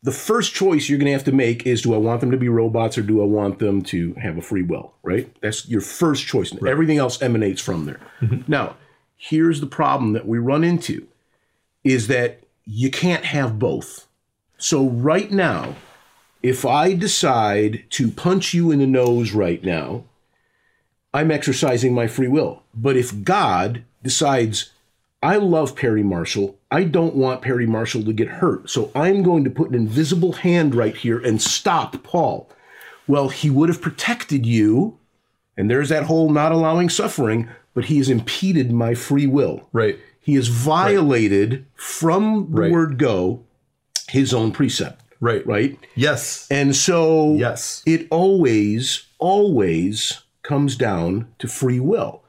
The 0.03 0.13
first 0.13 0.55
choice 0.55 0.89
you're 0.89 0.99
going 0.99 1.07
to 1.07 1.13
have 1.13 1.25
to 1.25 1.33
make 1.33 1.67
is 1.67 1.83
do 1.83 1.95
I 1.95 1.99
want 1.99 2.21
them 2.21 2.31
to 2.31 2.37
be 2.37 2.49
robots 2.49 2.97
or 2.97 3.03
do 3.03 3.21
I 3.21 3.27
want 3.27 3.59
them 3.59 3.83
to 3.83 4.15
have 4.15 4.39
a 4.39 4.43
free 4.43 4.63
will, 4.63 4.95
right? 5.03 5.35
That's 5.41 5.69
your 5.69 5.81
first 5.81 6.27
choice. 6.27 6.55
Everything 6.65 6.99
else 6.99 7.21
emanates 7.21 7.61
from 7.61 7.87
there. 7.87 8.01
Mm-hmm. 8.21 8.51
Now, 8.51 8.77
here's 9.17 9.61
the 9.61 9.67
problem 9.67 10.13
that 10.13 10.27
we 10.27 10.39
run 10.39 10.63
into 10.63 11.09
is 11.83 12.07
that 12.09 12.41
you 12.65 12.91
can't 12.91 13.25
have 13.25 13.59
both. 13.59 14.07
So 14.59 14.89
right 14.89 15.31
now, 15.33 15.75
if 16.43 16.65
I 16.65 16.95
decide 16.95 17.85
to 17.91 18.11
punch 18.11 18.55
you 18.55 18.71
in 18.71 18.79
the 18.79 18.87
nose 18.87 19.33
right 19.33 19.63
now, 19.63 20.05
I'm 21.13 21.31
exercising 21.31 21.95
my 21.95 22.07
free 22.07 22.29
will. 22.29 22.63
But 22.75 22.97
if 22.97 23.25
God 23.25 23.83
decides, 24.03 24.71
I 25.23 25.37
love 25.37 25.75
Perry 25.75 26.03
Marshall, 26.03 26.57
I 26.71 26.85
don't 26.85 27.17
want 27.17 27.43
Perry 27.43 27.67
Marshall 27.67 28.05
to 28.05 28.13
get 28.13 28.29
hurt, 28.29 28.71
so 28.71 28.93
I'm 28.95 29.23
going 29.23 29.43
to 29.45 29.51
put 29.51 29.71
an 29.71 29.75
invisible 29.75 30.33
hand 30.33 30.75
right 30.75 30.97
here 30.97 31.19
and 31.19 31.41
stop 31.41 32.03
Paul. 32.03 32.51
Well, 33.07 33.31
he 33.31 33.49
would 33.49 33.71
have 33.71 33.81
protected 33.81 34.45
you, 34.45 34.99
and 35.57 35.71
there's 35.71 35.89
that 35.89 36.05
whole 36.05 36.31
not 36.31 36.53
allowing 36.53 36.89
suffering, 36.91 37.49
but 37.75 37.87
he 37.87 37.97
has 37.99 38.11
impeded 38.11 38.71
my 38.71 38.95
free 38.95 39.27
will. 39.27 39.67
Right. 39.73 39.99
He 40.21 40.35
has 40.35 40.49
violated 40.49 41.65
from 41.75 42.49
the 42.53 42.61
Right. 42.63 42.71
word 42.71 42.99
go 42.99 43.45
his 44.11 44.35
own 44.35 44.53
precept, 44.53 45.03
Right. 45.21 45.45
right? 45.47 45.79
Yes. 45.95 46.47
And 46.51 46.77
so 46.77 47.35
Yes. 47.35 47.83
it 47.87 48.07
always, 48.11 49.07
always 49.19 50.23
comes 50.43 50.77
down 50.77 51.29
to 51.41 51.49
free 51.49 51.81
will. 51.81 52.23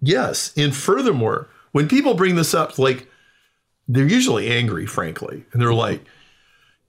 Yes. 0.00 0.52
And 0.56 0.74
furthermore, 0.74 1.48
when 1.72 1.88
people 1.88 2.14
bring 2.14 2.34
this 2.34 2.54
up, 2.54 2.78
like 2.78 3.06
they're 3.86 4.06
usually 4.06 4.48
angry, 4.50 4.86
frankly. 4.86 5.44
And 5.52 5.62
they're 5.62 5.72
like, 5.74 6.04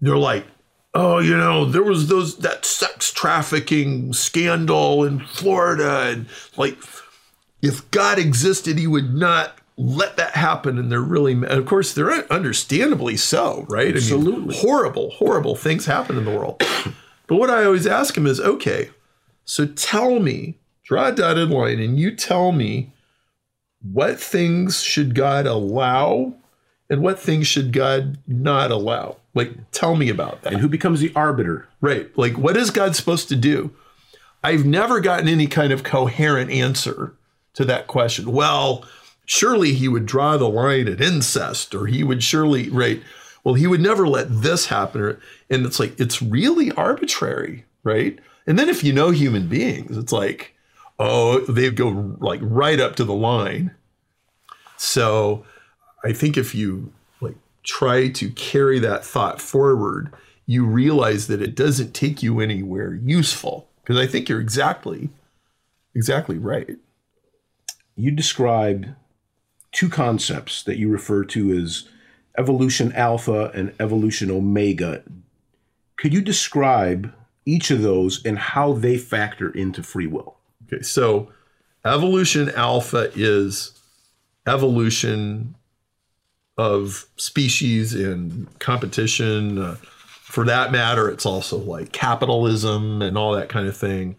they're 0.02 0.18
like, 0.18 0.46
oh, 0.94 1.20
you 1.20 1.38
know, 1.38 1.66
there 1.66 1.84
was 1.84 2.08
those 2.08 2.38
that 2.40 2.66
sex 2.66 3.12
trafficking 3.12 4.12
scandal 4.14 5.04
in 5.04 5.20
Florida. 5.20 6.10
And 6.12 6.28
like, 6.58 6.78
if 7.62 7.90
God 7.92 8.18
existed, 8.18 8.78
he 8.78 8.88
would 8.88 9.14
not 9.14 9.59
let 9.80 10.18
that 10.18 10.36
happen. 10.36 10.78
And 10.78 10.92
they're 10.92 11.02
really, 11.02 11.32
and 11.32 11.46
of 11.46 11.66
course, 11.66 11.94
they're 11.94 12.32
understandably 12.32 13.16
so, 13.16 13.66
right? 13.70 13.96
Absolutely. 13.96 14.56
I 14.56 14.60
mean, 14.60 14.60
horrible, 14.60 15.12
horrible 15.12 15.56
things 15.56 15.86
happen 15.86 16.18
in 16.18 16.26
the 16.26 16.32
world. 16.32 16.62
but 17.28 17.38
what 17.38 17.50
I 17.50 17.64
always 17.64 17.88
ask 17.88 18.14
them 18.14 18.28
is, 18.28 18.42
okay, 18.42 18.90
so 19.46 19.66
tell 19.66 20.20
me, 20.20 20.58
draw 20.84 21.08
a 21.08 21.12
dotted 21.14 21.50
line, 21.50 21.80
and 21.80 21.98
you 21.98 22.14
tell 22.14 22.52
me 22.52 22.92
what 23.82 24.20
things 24.20 24.84
should 24.84 25.16
God 25.16 25.48
allow 25.48 26.34
and 26.90 27.02
what 27.02 27.18
things 27.18 27.48
should 27.48 27.72
God 27.72 28.18
not 28.28 28.72
allow? 28.72 29.18
Like, 29.34 29.72
tell 29.72 29.96
me 29.96 30.10
about 30.10 30.42
that. 30.42 30.54
And 30.54 30.62
who 30.62 30.68
becomes 30.68 31.00
the 31.00 31.14
arbiter? 31.16 31.68
Right. 31.80 32.16
Like, 32.18 32.38
what 32.38 32.58
is 32.58 32.72
God 32.72 32.96
supposed 32.96 33.30
to 33.30 33.36
do? 33.38 33.72
I've 34.44 34.66
never 34.66 35.00
gotten 35.00 35.30
any 35.30 35.48
kind 35.48 35.72
of 35.72 35.84
coherent 35.84 36.52
answer 36.52 37.14
to 37.54 37.64
that 37.66 37.88
question. 37.88 38.32
Well, 38.32 38.86
surely 39.30 39.76
he 39.76 39.88
would 39.88 40.08
draw 40.08 40.38
the 40.38 40.50
line 40.50 40.88
at 40.88 41.00
incest, 41.00 41.76
or 41.76 41.86
he 41.86 42.04
would 42.04 42.24
surely, 42.24 42.68
right? 42.68 43.00
Well, 43.44 43.54
he 43.54 43.68
would 43.68 43.80
never 43.80 44.08
let 44.08 44.42
this 44.42 44.66
happen. 44.66 45.02
Or, 45.02 45.20
and 45.52 45.68
it's 45.68 45.80
like, 45.80 46.00
it's 46.00 46.20
really 46.20 46.72
arbitrary, 46.72 47.64
right? 47.84 48.18
And 48.48 48.58
then 48.58 48.70
if 48.70 48.84
you 48.84 48.92
know 48.92 49.12
human 49.12 49.48
beings, 49.48 49.96
it's 49.96 50.12
like, 50.12 50.56
oh, 50.98 51.42
they 51.42 51.70
go 51.70 52.18
like 52.20 52.40
right 52.42 52.80
up 52.80 52.96
to 52.96 53.04
the 53.04 53.14
line. 53.14 53.76
So 54.78 55.46
I 56.04 56.12
think 56.12 56.36
if 56.36 56.56
you 56.56 56.92
like 57.22 57.38
try 57.62 58.08
to 58.10 58.32
carry 58.32 58.80
that 58.80 59.06
thought 59.06 59.40
forward, 59.40 60.12
you 60.48 60.66
realize 60.66 61.28
that 61.28 61.42
it 61.42 61.54
doesn't 61.54 61.94
take 61.94 62.24
you 62.24 62.40
anywhere 62.40 62.96
useful. 62.96 63.68
Because 63.84 63.98
I 63.98 64.08
think 64.08 64.28
you're 64.28 64.42
exactly, 64.42 65.10
exactly 65.94 66.40
right. 66.40 66.78
You 67.96 68.10
describe 68.10 68.96
two 69.72 69.90
concepts 69.90 70.64
that 70.64 70.78
you 70.78 70.90
refer 70.90 71.24
to 71.26 71.52
as 71.54 71.88
evolution 72.38 72.92
alpha 72.94 73.52
and 73.54 73.74
evolution 73.80 74.32
omega. 74.32 75.04
Could 75.98 76.14
you 76.14 76.22
describe 76.22 77.14
each 77.46 77.72
of 77.72 77.82
those 77.82 78.24
and 78.26 78.38
how 78.38 78.74
they 78.74 78.98
factor 78.98 79.50
into 79.50 79.84
free 79.84 80.08
will? 80.08 80.38
Okay, 80.66 80.82
so 80.82 81.32
evolution 81.86 82.50
alpha 82.52 83.12
is 83.16 83.80
evolution 84.48 85.56
of 86.58 87.06
species 87.16 87.96
in 87.96 88.48
competition. 88.60 89.58
Uh, 89.58 89.76
for 90.22 90.46
that 90.46 90.72
matter, 90.72 91.10
it's 91.10 91.26
also 91.26 91.58
like 91.58 91.92
capitalism 91.92 93.02
and 93.02 93.18
all 93.18 93.34
that 93.34 93.50
kind 93.50 93.68
of 93.68 93.76
thing, 93.76 94.16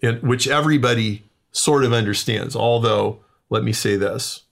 in, 0.00 0.16
which 0.18 0.48
everybody 0.48 1.22
sort 1.52 1.84
of 1.84 1.92
understands. 1.92 2.56
Although, 2.56 3.20
let 3.50 3.62
me 3.62 3.72
say 3.72 3.96
this 3.96 4.43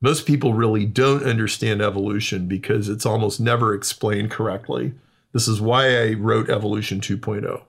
most 0.00 0.26
people 0.26 0.54
really 0.54 0.86
don't 0.86 1.24
understand 1.24 1.82
evolution 1.82 2.46
because 2.46 2.88
it's 2.88 3.06
almost 3.06 3.40
never 3.40 3.74
explained 3.74 4.30
correctly. 4.30 4.92
This 5.32 5.48
is 5.48 5.60
why 5.60 6.02
I 6.02 6.12
wrote 6.14 6.48
Evolution 6.48 7.00
2.0 7.00 7.62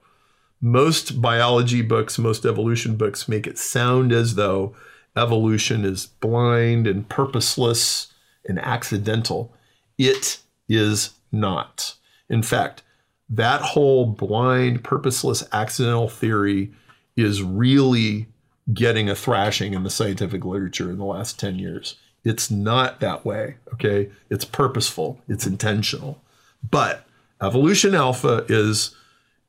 most 0.62 1.22
biology 1.22 1.82
books, 1.82 2.18
most 2.18 2.46
evolution 2.46 2.96
books 2.96 3.28
make 3.28 3.48
it 3.48 3.58
sound 3.58 4.12
as 4.12 4.36
though 4.36 4.76
evolution 5.16 5.86
is 5.86 6.08
blind 6.08 6.88
and 6.88 7.08
purposeless 7.08 8.14
and 8.46 8.60
accidental. 8.60 9.54
It 9.98 10.40
is 10.68 11.12
not. 11.32 11.96
In 12.30 12.44
fact, 12.44 12.84
that 13.30 13.62
whole 13.62 14.06
blind, 14.06 14.84
purposeless, 14.84 15.48
accidental 15.52 16.10
theory 16.10 16.72
is 17.16 17.42
really 17.42 18.28
getting 18.74 19.10
a 19.10 19.16
thrashing 19.16 19.74
in 19.74 19.84
the 19.84 19.90
scientific 19.90 20.46
literature 20.46 20.90
in 20.90 20.98
the 20.98 21.06
last 21.06 21.40
10 21.40 21.58
years. 21.58 21.96
It's 22.24 22.52
not 22.52 23.00
that 23.00 23.26
way, 23.26 23.56
okay? 23.74 24.10
It's 24.30 24.46
purposeful, 24.46 25.22
it's 25.28 25.48
intentional. 25.48 26.22
But 26.70 27.06
evolution 27.42 27.96
alpha 27.96 28.46
is 28.50 28.96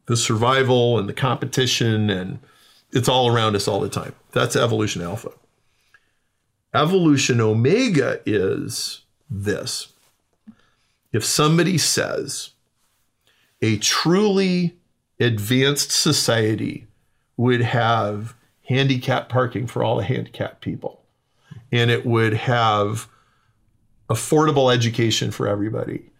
the 0.06 0.16
survival 0.16 0.98
and 0.98 1.08
the 1.08 1.14
competition 1.14 2.10
and 2.10 2.38
it's 2.92 3.08
all 3.08 3.28
around 3.28 3.56
us 3.56 3.68
all 3.68 3.80
the 3.80 3.88
time. 3.88 4.14
That's 4.32 4.56
evolution 4.56 5.02
alpha. 5.02 5.30
Evolution 6.74 7.40
omega 7.40 8.20
is 8.24 9.02
this. 9.28 9.88
If 11.12 11.24
somebody 11.24 11.78
says 11.78 12.50
a 13.60 13.76
truly 13.78 14.76
advanced 15.18 15.90
society 15.90 16.86
would 17.36 17.60
have 17.60 18.34
handicap 18.68 19.28
parking 19.28 19.66
for 19.66 19.82
all 19.82 19.96
the 19.96 20.04
handicapped 20.04 20.60
people 20.60 20.99
and 21.72 21.90
it 21.90 22.04
would 22.04 22.34
have 22.34 23.08
affordable 24.08 24.72
education 24.72 25.30
for 25.30 25.46
everybody 25.46 26.10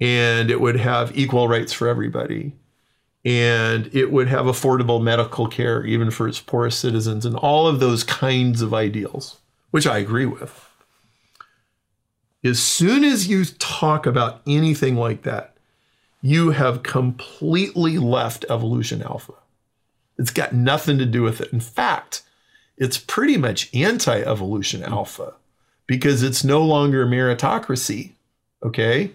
and 0.00 0.50
it 0.50 0.60
would 0.60 0.76
have 0.76 1.16
equal 1.16 1.48
rights 1.48 1.72
for 1.72 1.88
everybody 1.88 2.52
and 3.24 3.88
it 3.94 4.10
would 4.10 4.28
have 4.28 4.46
affordable 4.46 5.02
medical 5.02 5.46
care 5.46 5.84
even 5.84 6.10
for 6.10 6.28
its 6.28 6.40
poorest 6.40 6.80
citizens 6.80 7.24
and 7.24 7.36
all 7.36 7.66
of 7.66 7.80
those 7.80 8.02
kinds 8.02 8.62
of 8.62 8.74
ideals 8.74 9.38
which 9.70 9.86
i 9.86 9.98
agree 9.98 10.26
with. 10.26 10.62
As 12.44 12.62
soon 12.62 13.02
as 13.02 13.26
you 13.26 13.44
talk 13.44 14.06
about 14.06 14.40
anything 14.46 14.96
like 14.96 15.22
that 15.22 15.56
you 16.22 16.50
have 16.50 16.82
completely 16.82 17.98
left 17.98 18.44
evolution 18.50 19.02
alpha. 19.02 19.34
It's 20.18 20.30
got 20.30 20.52
nothing 20.52 20.98
to 20.98 21.06
do 21.06 21.22
with 21.22 21.40
it. 21.40 21.52
In 21.52 21.60
fact 21.60 22.22
it's 22.78 22.98
pretty 22.98 23.36
much 23.36 23.74
anti-evolution 23.74 24.82
alpha 24.82 25.32
because 25.86 26.22
it's 26.22 26.44
no 26.44 26.62
longer 26.62 27.06
meritocracy 27.06 28.12
Okay. 28.64 29.12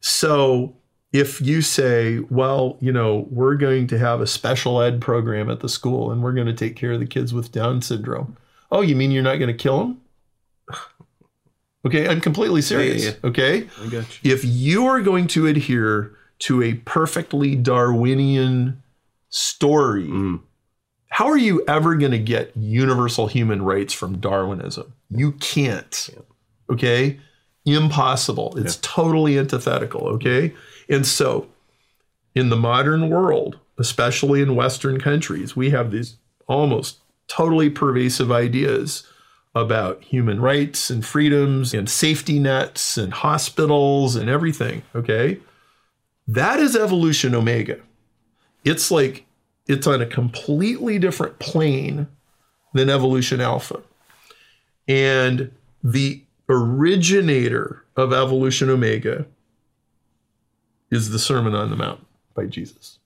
So 0.00 0.74
if 1.12 1.40
you 1.40 1.62
say, 1.62 2.18
well, 2.30 2.76
you 2.80 2.90
know, 2.92 3.26
we're 3.30 3.54
going 3.54 3.86
to 3.88 3.98
have 3.98 4.20
a 4.20 4.26
special 4.26 4.80
ed 4.82 5.00
program 5.00 5.48
at 5.50 5.60
the 5.60 5.68
school 5.68 6.10
and 6.10 6.22
we're 6.22 6.32
going 6.32 6.46
to 6.48 6.52
take 6.54 6.74
care 6.76 6.92
of 6.92 6.98
the 7.00 7.06
kids 7.06 7.32
with 7.32 7.52
Down 7.52 7.80
syndrome. 7.82 8.36
Oh, 8.72 8.80
you 8.80 8.96
mean 8.96 9.12
you're 9.12 9.22
not 9.22 9.36
going 9.36 9.48
to 9.48 9.54
kill 9.62 9.78
them? 9.78 10.00
Okay, 11.86 12.08
I'm 12.08 12.20
completely 12.22 12.62
serious. 12.62 13.04
yeah. 13.04 13.12
Okay. 13.22 13.68
I 13.82 13.86
got 13.88 14.24
you. 14.24 14.32
If 14.32 14.42
you 14.42 14.86
are 14.86 15.02
going 15.02 15.26
to 15.28 15.46
adhere 15.46 16.16
to 16.38 16.62
a 16.62 16.74
perfectly 16.74 17.56
Darwinian 17.56 18.82
story, 19.28 20.06
Mm. 20.06 20.40
How 21.14 21.28
are 21.28 21.38
you 21.38 21.62
ever 21.68 21.94
going 21.94 22.10
to 22.10 22.18
get 22.18 22.50
universal 22.56 23.28
human 23.28 23.62
rights 23.62 23.94
from 23.94 24.18
Darwinism? 24.18 24.92
You 25.10 25.30
can't. 25.30 26.10
Okay? 26.68 27.20
Impossible. 27.64 28.52
It's 28.56 28.80
totally 28.82 29.38
antithetical. 29.38 30.08
Okay? 30.08 30.52
And 30.88 31.06
so, 31.06 31.46
in 32.34 32.48
the 32.48 32.56
modern 32.56 33.10
world, 33.10 33.60
especially 33.78 34.42
in 34.42 34.56
Western 34.56 35.00
countries, 35.00 35.54
we 35.54 35.70
have 35.70 35.92
these 35.92 36.16
almost 36.48 36.98
totally 37.28 37.70
pervasive 37.70 38.32
ideas 38.32 39.06
about 39.54 40.02
human 40.02 40.40
rights 40.40 40.90
and 40.90 41.06
freedoms 41.06 41.72
and 41.72 41.88
safety 41.88 42.40
nets 42.40 42.98
and 42.98 43.12
hospitals 43.12 44.16
and 44.16 44.28
everything. 44.28 44.82
Okay? 44.96 45.38
That 46.26 46.58
is 46.58 46.74
evolution 46.74 47.36
omega. 47.36 47.78
It's 48.64 48.90
like 48.90 49.26
it's 49.66 49.86
on 49.86 50.02
a 50.02 50.06
completely 50.06 50.98
different 50.98 51.38
plane 51.38 52.06
than 52.72 52.90
evolution 52.90 53.40
alpha. 53.40 53.80
And 54.86 55.50
the 55.82 56.22
originator 56.48 57.84
of 57.96 58.12
evolution 58.12 58.68
omega 58.68 59.26
is 60.90 61.10
the 61.10 61.18
Sermon 61.18 61.54
on 61.54 61.70
the 61.70 61.76
Mount 61.76 62.04
by 62.34 62.46
Jesus. 62.46 62.98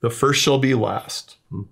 The 0.00 0.10
first 0.10 0.42
shall 0.42 0.58
be 0.58 0.74
last. 0.74 1.36
Hmm. 1.50 1.62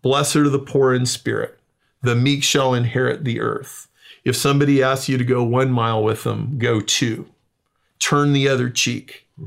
Blessed 0.00 0.36
are 0.36 0.48
the 0.48 0.58
poor 0.58 0.94
in 0.94 1.04
spirit. 1.04 1.58
The 2.02 2.14
meek 2.14 2.42
shall 2.42 2.72
inherit 2.72 3.24
the 3.24 3.40
earth. 3.40 3.88
If 4.24 4.36
somebody 4.36 4.82
asks 4.82 5.08
you 5.08 5.18
to 5.18 5.24
go 5.24 5.42
one 5.42 5.70
mile 5.70 6.02
with 6.02 6.24
them, 6.24 6.58
go 6.58 6.80
two. 6.80 7.26
Turn 7.98 8.32
the 8.32 8.48
other 8.48 8.70
cheek. 8.70 9.26
Hmm. 9.38 9.46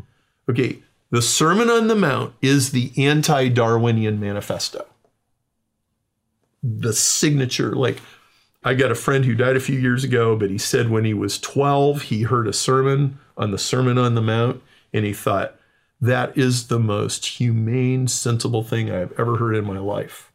Okay, 0.50 0.84
the 1.12 1.22
Sermon 1.22 1.70
on 1.70 1.88
the 1.88 1.96
Mount 1.96 2.34
is 2.42 2.72
the 2.72 2.92
anti 2.98 3.50
Darwinian 3.50 4.20
manifesto. 4.20 4.86
The 6.64 6.94
signature, 6.94 7.76
like, 7.76 8.00
I 8.64 8.76
got 8.76 8.92
a 8.92 8.96
friend 8.96 9.26
who 9.26 9.36
died 9.36 9.58
a 9.58 9.62
few 9.62 9.78
years 9.78 10.04
ago, 10.04 10.36
but 10.36 10.50
he 10.50 10.58
said 10.58 10.90
when 10.90 11.04
he 11.04 11.14
was 11.14 11.40
12, 11.40 12.04
he 12.04 12.24
heard 12.24 12.48
a 12.48 12.54
sermon 12.54 13.20
on 13.36 13.52
the 13.52 13.58
Sermon 13.58 13.98
on 13.98 14.16
the 14.16 14.22
Mount, 14.22 14.62
and 14.94 15.04
he 15.04 15.14
thought, 15.14 15.56
that 16.00 16.38
is 16.38 16.68
the 16.68 16.80
most 16.80 17.26
humane, 17.26 18.08
sensible 18.08 18.64
thing 18.64 18.90
I've 18.90 19.18
ever 19.20 19.38
heard 19.38 19.56
in 19.56 19.66
my 19.66 19.80
life. 19.80 20.32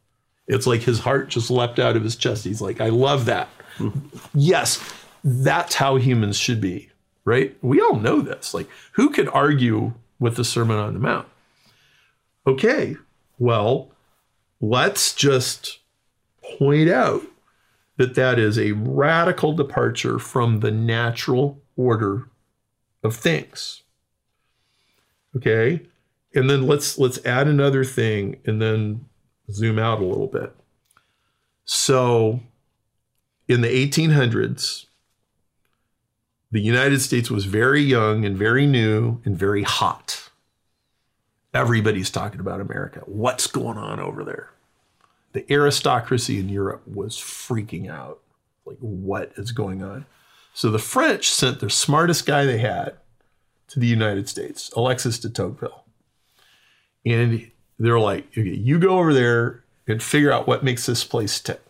It's 0.47 0.67
like 0.67 0.83
his 0.83 1.01
heart 1.01 1.29
just 1.29 1.51
leapt 1.51 1.79
out 1.79 1.97
of 1.97 2.05
his 2.05 2.17
chest. 2.17 2.45
He's 2.45 2.61
like, 2.61 2.81
I 2.81 2.89
love 2.89 3.25
that. 3.25 3.49
Mm-hmm. 3.79 4.17
yes, 4.35 4.83
that's 5.23 5.75
how 5.75 5.97
humans 5.97 6.37
should 6.39 6.61
be, 6.61 6.91
right? 7.25 7.57
We 7.63 7.81
all 7.81 7.97
know 7.97 8.21
this. 8.21 8.55
Like, 8.55 8.69
who 8.93 9.11
could 9.11 9.29
argue 9.29 9.93
with 10.19 10.37
the 10.37 10.45
Sermon 10.45 10.77
on 10.77 10.95
the 10.95 11.01
Mount? 11.01 11.29
Okay, 12.47 12.97
well, 13.39 13.91
let's 14.61 15.15
just 15.15 15.79
point 16.59 16.89
out 16.89 17.23
that 17.97 18.15
that 18.15 18.39
is 18.39 18.59
a 18.59 18.73
radical 18.73 19.53
departure 19.53 20.19
from 20.19 20.61
the 20.61 20.71
natural 20.71 21.61
order 21.77 22.29
of 23.03 23.17
things. 23.17 23.83
Okay? 25.35 25.83
And 26.35 26.51
then 26.51 26.67
let's 26.67 26.99
let's 26.99 27.25
add 27.25 27.49
another 27.49 27.85
thing 27.85 28.37
and 28.45 28.61
then 28.61 29.07
zoom 29.51 29.79
out 29.79 30.01
a 30.01 30.05
little 30.05 30.27
bit. 30.27 30.55
So 31.65 32.41
in 33.49 33.61
the 33.61 33.69
1800s 33.69 34.86
the 36.51 36.61
United 36.61 37.01
States 37.01 37.31
was 37.31 37.45
very 37.45 37.83
young 37.83 38.25
and 38.25 38.37
very 38.37 38.67
new 38.67 39.21
and 39.25 39.37
very 39.37 39.63
hot. 39.63 40.31
Everybody's 41.53 42.11
talking 42.11 42.41
about 42.41 42.61
America. 42.61 43.01
What's 43.07 43.47
going 43.47 43.79
on 43.79 43.99
over 43.99 44.25
there? 44.25 44.51
The 45.33 45.51
aristocracy 45.53 46.39
in 46.39 46.49
Europe 46.49 46.83
was 46.87 47.17
freaking 47.17 47.91
out. 47.91 48.21
Like, 48.65 48.79
what 48.79 49.33
is 49.37 49.53
going 49.53 49.83
on? 49.83 50.07
So 50.55 50.71
the 50.71 50.79
French 50.79 51.31
sent 51.31 51.61
their 51.61 51.69
smartest 51.69 52.27
guy 52.27 52.45
they 52.45 52.59
had 52.59 52.97
to 53.69 53.81
the 53.81 53.87
United 53.87 54.29
States, 54.29 54.71
Alexis 54.77 55.19
de 55.19 55.29
Tocqueville. 55.29 55.85
And 57.05 57.51
they're 57.79 58.01
like, 58.01 58.27
okay, 58.31 58.55
you 58.55 58.79
go 58.79 58.99
over 58.99 59.13
there 59.13 59.65
and 59.87 60.03
figure 60.03 60.33
out 60.33 60.47
what 60.47 60.65
makes 60.65 60.87
this 60.87 61.05
place 61.05 61.39
tick. 61.41 61.61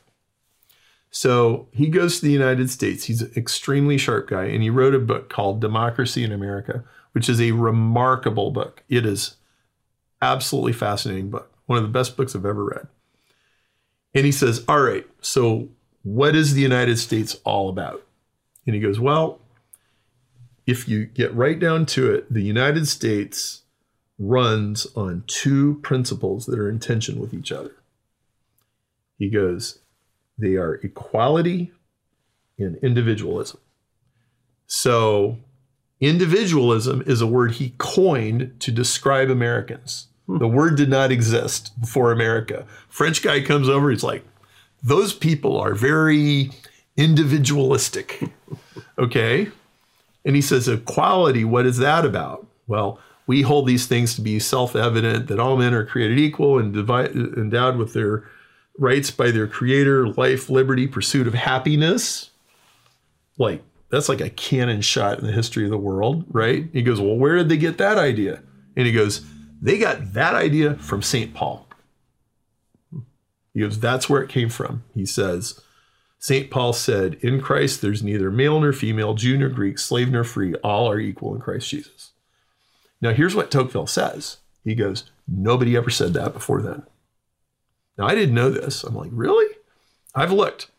So 1.10 1.68
he 1.72 1.88
goes 1.88 2.16
to 2.16 2.26
the 2.26 2.32
United 2.32 2.70
States. 2.70 3.04
He's 3.04 3.22
an 3.22 3.32
extremely 3.36 3.96
sharp 3.96 4.28
guy, 4.28 4.44
and 4.44 4.62
he 4.62 4.70
wrote 4.70 4.94
a 4.94 4.98
book 4.98 5.30
called 5.30 5.60
Democracy 5.60 6.24
in 6.24 6.32
America, 6.32 6.84
which 7.12 7.28
is 7.28 7.40
a 7.40 7.52
remarkable 7.52 8.50
book. 8.50 8.82
It 8.88 9.06
is 9.06 9.36
absolutely 10.20 10.72
fascinating 10.72 11.30
book, 11.30 11.52
one 11.66 11.78
of 11.78 11.84
the 11.84 11.90
best 11.90 12.16
books 12.16 12.34
I've 12.34 12.44
ever 12.44 12.64
read. 12.64 12.88
And 14.14 14.26
he 14.26 14.32
says, 14.32 14.64
All 14.68 14.80
right, 14.80 15.06
so 15.20 15.68
what 16.02 16.36
is 16.36 16.54
the 16.54 16.62
United 16.62 16.98
States 16.98 17.38
all 17.44 17.68
about? 17.68 18.02
And 18.66 18.74
he 18.74 18.80
goes, 18.80 19.00
Well, 19.00 19.40
if 20.66 20.88
you 20.88 21.06
get 21.06 21.34
right 21.34 21.58
down 21.58 21.86
to 21.86 22.12
it, 22.12 22.32
the 22.32 22.42
United 22.42 22.88
States 22.88 23.62
runs 24.18 24.86
on 24.96 25.22
two 25.26 25.78
principles 25.82 26.46
that 26.46 26.58
are 26.58 26.68
in 26.68 26.78
tension 26.78 27.20
with 27.20 27.34
each 27.34 27.52
other. 27.52 27.76
He 29.18 29.28
goes, 29.28 29.78
they 30.38 30.56
are 30.56 30.74
equality 30.76 31.72
and 32.58 32.76
individualism. 32.76 33.60
So, 34.66 35.38
individualism 36.00 37.02
is 37.06 37.20
a 37.20 37.26
word 37.26 37.52
he 37.52 37.74
coined 37.78 38.56
to 38.60 38.72
describe 38.72 39.30
Americans. 39.30 40.08
Hmm. 40.26 40.38
The 40.38 40.48
word 40.48 40.76
did 40.76 40.90
not 40.90 41.12
exist 41.12 41.78
before 41.80 42.12
America. 42.12 42.66
French 42.88 43.22
guy 43.22 43.40
comes 43.42 43.68
over, 43.68 43.90
he's 43.90 44.02
like, 44.02 44.24
those 44.82 45.12
people 45.12 45.58
are 45.58 45.74
very 45.74 46.50
individualistic. 46.96 48.22
okay. 48.98 49.48
And 50.24 50.34
he 50.34 50.42
says, 50.42 50.68
equality, 50.68 51.44
what 51.44 51.66
is 51.66 51.78
that 51.78 52.04
about? 52.04 52.46
Well, 52.66 52.98
we 53.26 53.42
hold 53.42 53.66
these 53.66 53.86
things 53.86 54.14
to 54.14 54.20
be 54.20 54.38
self 54.38 54.76
evident 54.76 55.28
that 55.28 55.40
all 55.40 55.56
men 55.56 55.74
are 55.74 55.84
created 55.84 56.18
equal 56.18 56.58
and 56.58 56.72
divi- 56.72 57.12
endowed 57.38 57.76
with 57.76 57.92
their 57.92 58.28
rights 58.78 59.10
by 59.10 59.30
their 59.30 59.46
creator, 59.46 60.08
life, 60.08 60.50
liberty, 60.50 60.86
pursuit 60.86 61.26
of 61.26 61.34
happiness. 61.34 62.30
Like, 63.38 63.62
that's 63.90 64.08
like 64.08 64.20
a 64.20 64.30
cannon 64.30 64.80
shot 64.80 65.18
in 65.18 65.26
the 65.26 65.32
history 65.32 65.64
of 65.64 65.70
the 65.70 65.78
world, 65.78 66.24
right? 66.28 66.68
He 66.72 66.82
goes, 66.82 67.00
Well, 67.00 67.16
where 67.16 67.36
did 67.36 67.48
they 67.48 67.56
get 67.56 67.78
that 67.78 67.98
idea? 67.98 68.42
And 68.76 68.86
he 68.86 68.92
goes, 68.92 69.24
They 69.60 69.78
got 69.78 70.12
that 70.14 70.34
idea 70.34 70.74
from 70.74 71.02
St. 71.02 71.34
Paul. 71.34 71.66
He 73.54 73.60
goes, 73.60 73.78
That's 73.78 74.08
where 74.08 74.22
it 74.22 74.28
came 74.28 74.48
from. 74.48 74.84
He 74.94 75.06
says, 75.06 75.60
St. 76.18 76.50
Paul 76.50 76.72
said, 76.72 77.14
In 77.20 77.40
Christ, 77.40 77.80
there's 77.80 78.02
neither 78.02 78.30
male 78.30 78.60
nor 78.60 78.72
female, 78.72 79.14
Jew 79.14 79.36
nor 79.38 79.48
Greek, 79.48 79.78
slave 79.78 80.10
nor 80.10 80.24
free. 80.24 80.54
All 80.56 80.90
are 80.90 80.98
equal 80.98 81.34
in 81.34 81.40
Christ 81.40 81.68
Jesus. 81.68 82.10
Now, 83.00 83.12
here's 83.12 83.34
what 83.34 83.50
Tocqueville 83.50 83.86
says. 83.86 84.38
He 84.64 84.74
goes, 84.74 85.04
Nobody 85.28 85.76
ever 85.76 85.90
said 85.90 86.14
that 86.14 86.32
before 86.32 86.62
then. 86.62 86.82
Now, 87.98 88.06
I 88.06 88.14
didn't 88.14 88.34
know 88.34 88.50
this. 88.50 88.84
I'm 88.84 88.94
like, 88.94 89.10
Really? 89.12 89.54
I've 90.14 90.32
looked. 90.32 90.70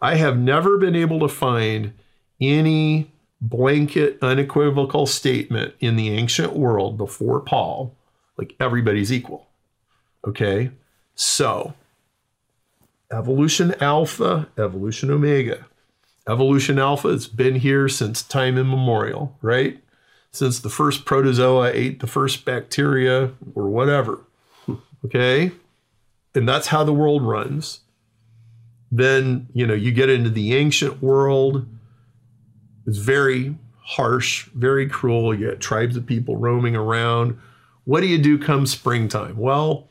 I 0.00 0.14
have 0.14 0.38
never 0.38 0.78
been 0.78 0.94
able 0.94 1.18
to 1.20 1.28
find 1.28 1.92
any 2.40 3.10
blanket, 3.40 4.18
unequivocal 4.22 5.06
statement 5.06 5.74
in 5.80 5.96
the 5.96 6.10
ancient 6.10 6.54
world 6.54 6.96
before 6.96 7.40
Paul, 7.40 7.94
like 8.36 8.54
everybody's 8.60 9.12
equal. 9.12 9.48
Okay? 10.26 10.70
So, 11.14 11.74
evolution 13.10 13.74
alpha, 13.80 14.48
evolution 14.58 15.10
omega. 15.10 15.66
Evolution 16.28 16.78
alpha 16.78 17.08
has 17.08 17.26
been 17.26 17.56
here 17.56 17.88
since 17.88 18.22
time 18.22 18.58
immemorial, 18.58 19.36
right? 19.42 19.80
Since 20.32 20.60
the 20.60 20.70
first 20.70 21.04
protozoa 21.04 21.70
ate 21.72 22.00
the 22.00 22.06
first 22.06 22.44
bacteria 22.44 23.32
or 23.54 23.68
whatever. 23.68 24.20
Okay? 25.04 25.52
And 26.36 26.48
that's 26.48 26.68
how 26.68 26.84
the 26.84 26.92
world 26.92 27.22
runs. 27.22 27.80
Then, 28.92 29.48
you 29.52 29.66
know, 29.66 29.74
you 29.74 29.90
get 29.90 30.10
into 30.10 30.30
the 30.30 30.54
ancient 30.54 31.02
world. 31.02 31.66
It's 32.86 32.98
very 32.98 33.56
harsh, 33.80 34.44
very 34.54 34.88
cruel. 34.88 35.34
You 35.34 35.48
get 35.50 35.60
tribes 35.60 35.96
of 35.96 36.06
people 36.06 36.36
roaming 36.36 36.76
around. 36.76 37.38
What 37.84 38.00
do 38.02 38.06
you 38.06 38.18
do 38.18 38.38
come 38.38 38.66
springtime? 38.66 39.36
Well, 39.36 39.88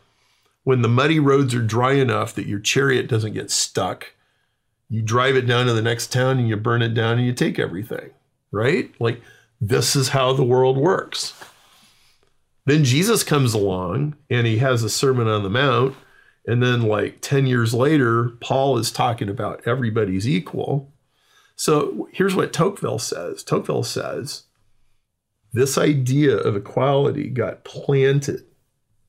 when 0.63 0.81
the 0.81 0.87
muddy 0.87 1.19
roads 1.19 1.53
are 1.53 1.61
dry 1.61 1.93
enough 1.93 2.33
that 2.35 2.47
your 2.47 2.59
chariot 2.59 3.07
doesn't 3.07 3.33
get 3.33 3.51
stuck, 3.51 4.13
you 4.89 5.01
drive 5.01 5.35
it 5.35 5.47
down 5.47 5.65
to 5.65 5.73
the 5.73 5.81
next 5.81 6.11
town 6.11 6.37
and 6.39 6.47
you 6.47 6.55
burn 6.57 6.81
it 6.81 6.93
down 6.93 7.17
and 7.17 7.25
you 7.25 7.33
take 7.33 7.59
everything. 7.59 8.11
right? 8.55 8.91
Like, 8.99 9.21
this 9.59 9.95
is 9.95 10.09
how 10.09 10.33
the 10.33 10.43
world 10.43 10.77
works. 10.77 11.33
Then 12.65 12.83
Jesus 12.83 13.23
comes 13.23 13.53
along 13.53 14.15
and 14.29 14.47
he 14.47 14.57
has 14.57 14.83
a 14.83 14.89
Sermon 14.89 15.27
on 15.27 15.43
the 15.43 15.49
Mount. 15.49 15.95
And 16.47 16.61
then, 16.61 16.83
like 16.83 17.21
10 17.21 17.47
years 17.47 17.73
later, 17.73 18.29
Paul 18.39 18.77
is 18.77 18.91
talking 18.91 19.29
about 19.29 19.65
everybody's 19.65 20.27
equal. 20.27 20.91
So 21.55 22.07
here's 22.11 22.35
what 22.35 22.53
Tocqueville 22.53 22.99
says 22.99 23.43
Tocqueville 23.43 23.83
says, 23.83 24.43
this 25.53 25.77
idea 25.77 26.35
of 26.35 26.55
equality 26.55 27.29
got 27.29 27.63
planted 27.63 28.43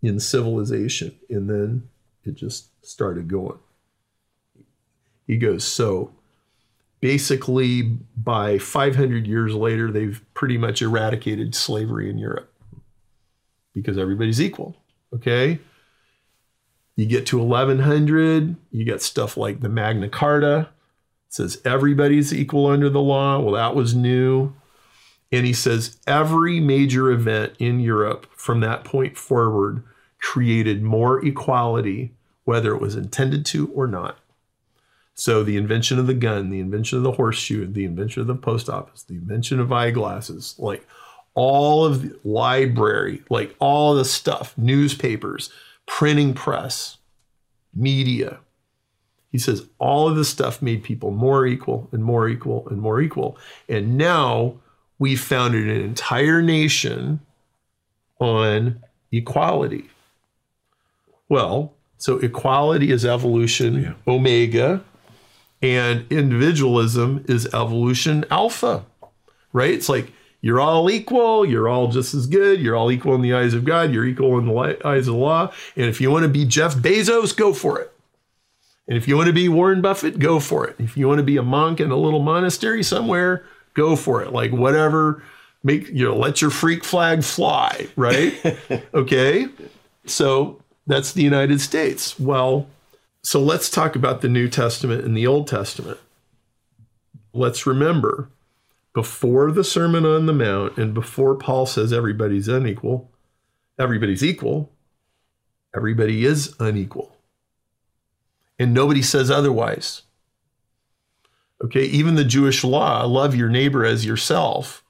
in 0.00 0.20
civilization 0.20 1.14
and 1.28 1.50
then 1.50 1.88
it 2.24 2.36
just 2.36 2.68
started 2.86 3.28
going. 3.28 3.58
He 5.26 5.36
goes, 5.38 5.64
so 5.64 6.12
basically 7.00 7.82
by 8.16 8.58
500 8.58 9.26
years 9.26 9.54
later, 9.54 9.90
they've 9.90 10.22
pretty 10.34 10.56
much 10.56 10.82
eradicated 10.82 11.54
slavery 11.54 12.08
in 12.08 12.18
Europe 12.18 12.52
because 13.72 13.98
everybody's 13.98 14.40
equal. 14.40 14.76
Okay. 15.12 15.58
You 16.96 17.04
get 17.06 17.26
to 17.26 17.38
1100, 17.38 18.56
you 18.70 18.84
get 18.84 19.02
stuff 19.02 19.36
like 19.36 19.60
the 19.60 19.68
Magna 19.68 20.08
Carta. 20.08 20.70
It 21.28 21.34
says 21.34 21.60
everybody's 21.64 22.32
equal 22.32 22.66
under 22.66 22.88
the 22.88 23.00
law. 23.00 23.38
Well, 23.38 23.54
that 23.54 23.74
was 23.74 23.94
new. 23.94 24.54
And 25.30 25.44
he 25.44 25.52
says 25.52 25.98
every 26.06 26.58
major 26.58 27.10
event 27.10 27.54
in 27.58 27.80
Europe 27.80 28.26
from 28.34 28.60
that 28.60 28.84
point 28.84 29.18
forward 29.18 29.84
created 30.20 30.82
more 30.82 31.24
equality, 31.24 32.14
whether 32.44 32.74
it 32.74 32.80
was 32.80 32.96
intended 32.96 33.44
to 33.46 33.68
or 33.72 33.86
not. 33.86 34.18
So 35.14 35.42
the 35.42 35.56
invention 35.56 35.98
of 35.98 36.06
the 36.06 36.14
gun, 36.14 36.50
the 36.50 36.60
invention 36.60 36.98
of 36.98 37.04
the 37.04 37.12
horseshoe, 37.12 37.66
the 37.66 37.84
invention 37.84 38.20
of 38.20 38.26
the 38.26 38.34
post 38.34 38.68
office, 38.68 39.02
the 39.02 39.14
invention 39.14 39.60
of 39.60 39.72
eyeglasses, 39.72 40.54
like 40.58 40.86
all 41.34 41.84
of 41.84 42.02
the 42.02 42.18
library, 42.24 43.22
like 43.28 43.54
all 43.58 43.94
the 43.94 44.04
stuff, 44.04 44.56
newspapers, 44.56 45.50
printing 45.86 46.34
press, 46.34 46.98
media. 47.74 48.38
He 49.30 49.38
says 49.38 49.68
all 49.78 50.08
of 50.08 50.16
this 50.16 50.28
stuff 50.28 50.62
made 50.62 50.82
people 50.82 51.10
more 51.10 51.46
equal 51.46 51.88
and 51.92 52.02
more 52.02 52.28
equal 52.28 52.66
and 52.68 52.80
more 52.80 53.00
equal. 53.00 53.38
And 53.68 53.96
now 53.96 54.54
we 54.98 55.14
founded 55.16 55.68
an 55.68 55.82
entire 55.82 56.40
nation 56.40 57.20
on 58.18 58.82
equality. 59.12 59.90
Well, 61.28 61.74
so 61.98 62.18
equality 62.18 62.90
is 62.90 63.04
evolution 63.04 63.82
yeah. 63.82 63.92
omega, 64.06 64.84
and 65.62 66.06
individualism 66.10 67.24
is 67.28 67.46
evolution 67.54 68.24
alpha, 68.30 68.84
right? 69.52 69.70
It's 69.70 69.88
like 69.88 70.12
you're 70.40 70.60
all 70.60 70.90
equal, 70.90 71.44
you're 71.44 71.68
all 71.68 71.88
just 71.88 72.14
as 72.14 72.26
good, 72.26 72.60
you're 72.60 72.76
all 72.76 72.92
equal 72.92 73.14
in 73.14 73.22
the 73.22 73.34
eyes 73.34 73.54
of 73.54 73.64
God, 73.64 73.92
you're 73.92 74.04
equal 74.04 74.38
in 74.38 74.46
the 74.46 74.86
eyes 74.86 75.08
of 75.08 75.14
the 75.14 75.20
law. 75.20 75.52
And 75.74 75.86
if 75.86 76.00
you 76.00 76.10
want 76.10 76.24
to 76.24 76.28
be 76.28 76.44
Jeff 76.44 76.74
Bezos, 76.74 77.36
go 77.36 77.52
for 77.52 77.80
it. 77.80 77.92
And 78.88 78.96
if 78.96 79.08
you 79.08 79.16
want 79.16 79.26
to 79.26 79.32
be 79.32 79.48
Warren 79.48 79.82
Buffett, 79.82 80.18
go 80.18 80.38
for 80.38 80.66
it. 80.66 80.76
If 80.78 80.96
you 80.96 81.08
want 81.08 81.18
to 81.18 81.24
be 81.24 81.36
a 81.36 81.42
monk 81.42 81.80
in 81.80 81.90
a 81.90 81.96
little 81.96 82.22
monastery 82.22 82.82
somewhere, 82.82 83.44
go 83.74 83.96
for 83.96 84.22
it. 84.22 84.32
Like 84.32 84.52
whatever, 84.52 85.22
make 85.64 85.88
you 85.88 86.04
know, 86.04 86.16
let 86.16 86.40
your 86.40 86.50
freak 86.50 86.84
flag 86.84 87.24
fly, 87.24 87.88
right? 87.96 88.34
okay. 88.94 89.48
So 90.06 90.62
that's 90.86 91.12
the 91.12 91.22
United 91.22 91.60
States. 91.60 92.18
Well, 92.20 92.68
so 93.22 93.40
let's 93.40 93.68
talk 93.68 93.96
about 93.96 94.20
the 94.20 94.28
New 94.28 94.48
Testament 94.48 95.04
and 95.04 95.16
the 95.16 95.26
Old 95.26 95.48
Testament. 95.48 95.98
Let's 97.32 97.66
remember 97.66 98.28
before 98.96 99.52
the 99.52 99.62
Sermon 99.62 100.06
on 100.06 100.24
the 100.24 100.32
Mount 100.32 100.78
and 100.78 100.94
before 100.94 101.34
Paul 101.34 101.66
says 101.66 101.92
everybody's 101.92 102.48
unequal, 102.48 103.12
everybody's 103.78 104.24
equal, 104.24 104.72
everybody 105.76 106.24
is 106.24 106.56
unequal. 106.58 107.14
And 108.58 108.72
nobody 108.72 109.02
says 109.02 109.30
otherwise. 109.30 110.00
Okay, 111.62 111.84
even 111.84 112.14
the 112.14 112.24
Jewish 112.24 112.64
law, 112.64 113.04
love 113.04 113.34
your 113.34 113.50
neighbor 113.50 113.84
as 113.84 114.06
yourself, 114.06 114.82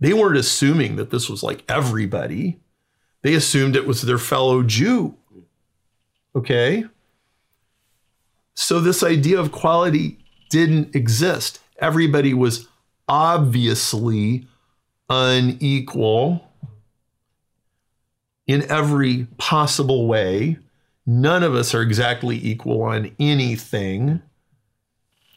they 0.00 0.12
weren't 0.12 0.36
assuming 0.36 0.96
that 0.96 1.10
this 1.10 1.30
was 1.30 1.44
like 1.44 1.62
everybody. 1.68 2.58
They 3.22 3.34
assumed 3.34 3.76
it 3.76 3.86
was 3.86 4.02
their 4.02 4.18
fellow 4.18 4.64
Jew. 4.64 5.14
Okay? 6.34 6.86
So 8.54 8.80
this 8.80 9.04
idea 9.04 9.38
of 9.38 9.52
quality 9.52 10.18
didn't 10.50 10.96
exist. 10.96 11.60
Everybody 11.78 12.34
was 12.34 12.66
obviously 13.08 14.46
unequal 15.08 16.48
in 18.46 18.70
every 18.70 19.26
possible 19.36 20.06
way. 20.06 20.58
None 21.06 21.42
of 21.42 21.54
us 21.54 21.74
are 21.74 21.82
exactly 21.82 22.36
equal 22.36 22.82
on 22.82 23.14
anything. 23.18 24.20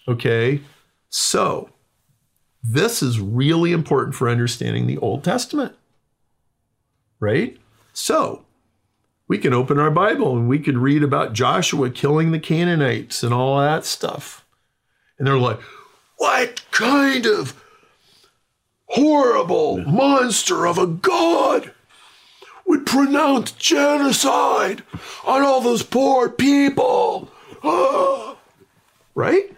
Okay? 0.07 0.61
So, 1.09 1.69
this 2.63 3.01
is 3.01 3.19
really 3.19 3.71
important 3.71 4.15
for 4.15 4.29
understanding 4.29 4.87
the 4.87 4.97
Old 4.97 5.23
Testament. 5.23 5.75
Right? 7.19 7.57
So, 7.93 8.45
we 9.27 9.37
can 9.37 9.53
open 9.53 9.79
our 9.79 9.91
Bible 9.91 10.35
and 10.35 10.49
we 10.49 10.59
could 10.59 10.77
read 10.77 11.03
about 11.03 11.33
Joshua 11.33 11.89
killing 11.89 12.31
the 12.31 12.39
Canaanites 12.39 13.23
and 13.23 13.33
all 13.33 13.59
that 13.59 13.85
stuff. 13.85 14.45
And 15.17 15.25
they're 15.25 15.37
like, 15.37 15.61
what 16.17 16.61
kind 16.71 17.25
of 17.25 17.60
horrible 18.91 19.79
monster 19.85 20.65
of 20.65 20.77
a 20.77 20.87
god 20.87 21.71
would 22.65 22.85
pronounce 22.85 23.51
genocide 23.51 24.83
on 25.25 25.41
all 25.41 25.61
those 25.61 25.83
poor 25.83 26.29
people? 26.29 27.29
Ah. 27.63 28.37
Right? 29.13 29.55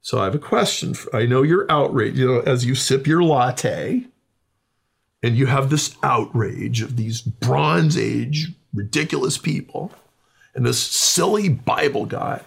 So 0.00 0.18
I 0.18 0.24
have 0.24 0.34
a 0.34 0.38
question. 0.38 0.94
I 1.12 1.26
know 1.26 1.42
you're 1.42 1.70
outraged, 1.70 2.18
you 2.18 2.26
know, 2.26 2.40
as 2.40 2.64
you 2.64 2.74
sip 2.74 3.06
your 3.06 3.22
latte 3.22 4.06
and 5.22 5.36
you 5.36 5.46
have 5.46 5.70
this 5.70 5.96
outrage 6.02 6.82
of 6.82 6.96
these 6.96 7.22
Bronze 7.22 7.96
Age 7.96 8.52
ridiculous 8.74 9.38
people 9.38 9.92
and 10.54 10.66
this 10.66 10.80
silly 10.80 11.48
Bible 11.48 12.06
guy. 12.06 12.40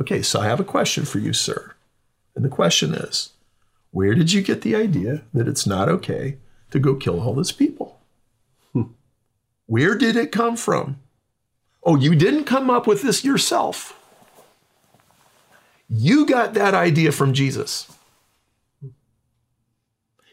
Okay, 0.00 0.22
so 0.22 0.40
I 0.40 0.46
have 0.46 0.60
a 0.60 0.64
question 0.64 1.04
for 1.04 1.18
you, 1.18 1.32
sir. 1.32 1.74
And 2.34 2.44
the 2.44 2.48
question 2.48 2.94
is, 2.94 3.30
where 3.92 4.14
did 4.14 4.32
you 4.32 4.42
get 4.42 4.62
the 4.62 4.74
idea 4.74 5.22
that 5.32 5.46
it's 5.46 5.66
not 5.66 5.88
okay 5.88 6.38
to 6.70 6.78
go 6.78 6.96
kill 6.96 7.20
all 7.20 7.34
these 7.34 7.52
people? 7.52 8.00
Hmm. 8.72 8.92
Where 9.66 9.96
did 9.96 10.16
it 10.16 10.32
come 10.32 10.56
from? 10.56 10.98
Oh, 11.84 11.96
you 11.96 12.14
didn't 12.14 12.44
come 12.44 12.70
up 12.70 12.86
with 12.86 13.02
this 13.02 13.24
yourself. 13.24 13.98
You 15.88 16.24
got 16.24 16.54
that 16.54 16.74
idea 16.74 17.12
from 17.12 17.34
Jesus. 17.34 17.86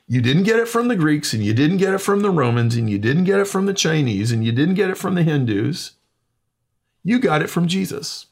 You 0.07 0.21
didn't 0.21 0.43
get 0.43 0.59
it 0.59 0.67
from 0.67 0.87
the 0.87 0.95
Greeks, 0.95 1.33
and 1.33 1.43
you 1.43 1.53
didn't 1.53 1.77
get 1.77 1.93
it 1.93 1.99
from 1.99 2.21
the 2.21 2.31
Romans, 2.31 2.75
and 2.75 2.89
you 2.89 2.97
didn't 2.97 3.25
get 3.25 3.39
it 3.39 3.47
from 3.47 3.65
the 3.65 3.73
Chinese, 3.73 4.31
and 4.31 4.43
you 4.43 4.51
didn't 4.53 4.75
get 4.75 4.89
it 4.89 4.97
from 4.97 5.15
the 5.15 5.23
Hindus. 5.23 5.91
You 7.03 7.19
got 7.19 7.41
it 7.41 7.49
from 7.49 7.67
Jesus. 7.67 8.27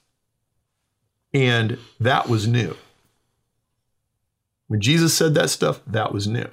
And 1.33 1.77
that 1.99 2.29
was 2.29 2.47
new. 2.47 2.77
When 4.67 4.81
Jesus 4.81 5.13
said 5.13 5.33
that 5.35 5.49
stuff, 5.49 5.81
that 5.87 6.13
was 6.13 6.27
new. 6.27 6.49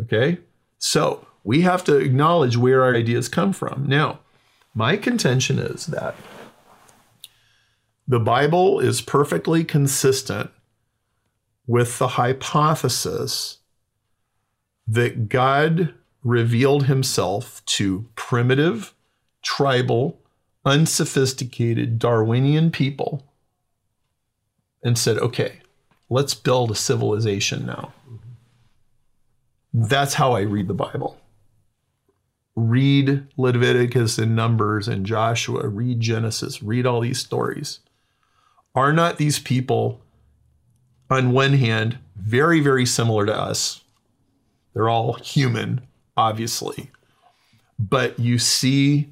Okay? 0.00 0.38
So 0.78 1.26
we 1.44 1.62
have 1.62 1.84
to 1.84 1.96
acknowledge 1.96 2.56
where 2.56 2.82
our 2.82 2.94
ideas 2.94 3.28
come 3.28 3.52
from. 3.52 3.86
Now, 3.86 4.20
my 4.74 4.96
contention 4.96 5.58
is 5.58 5.86
that 5.86 6.14
the 8.06 8.20
Bible 8.20 8.78
is 8.78 9.00
perfectly 9.00 9.64
consistent 9.64 10.50
with 11.66 11.98
the 11.98 12.08
hypothesis 12.08 13.58
that 14.86 15.28
God 15.28 15.94
revealed 16.22 16.86
himself 16.86 17.64
to 17.66 18.08
primitive, 18.14 18.92
tribal, 19.42 20.20
unsophisticated 20.64 21.98
Darwinian 21.98 22.70
people 22.70 23.24
and 24.82 24.98
said, 24.98 25.18
okay, 25.18 25.60
let's 26.08 26.34
build 26.34 26.70
a 26.70 26.74
civilization 26.74 27.66
now. 27.66 27.92
That's 29.72 30.14
how 30.14 30.32
I 30.32 30.40
read 30.40 30.68
the 30.68 30.74
Bible. 30.74 31.18
Read 32.54 33.26
Leviticus 33.36 34.16
and 34.16 34.34
Numbers 34.34 34.88
and 34.88 35.04
Joshua, 35.04 35.68
read 35.68 36.00
Genesis, 36.00 36.62
read 36.62 36.86
all 36.86 37.00
these 37.00 37.18
stories. 37.18 37.80
Are 38.74 38.92
not 38.92 39.18
these 39.18 39.38
people, 39.38 40.00
on 41.10 41.32
one 41.32 41.54
hand, 41.54 41.98
very, 42.16 42.60
very 42.60 42.86
similar 42.86 43.26
to 43.26 43.36
us? 43.36 43.82
They're 44.72 44.88
all 44.88 45.14
human, 45.14 45.82
obviously. 46.16 46.90
But 47.78 48.18
you 48.18 48.38
see 48.38 49.10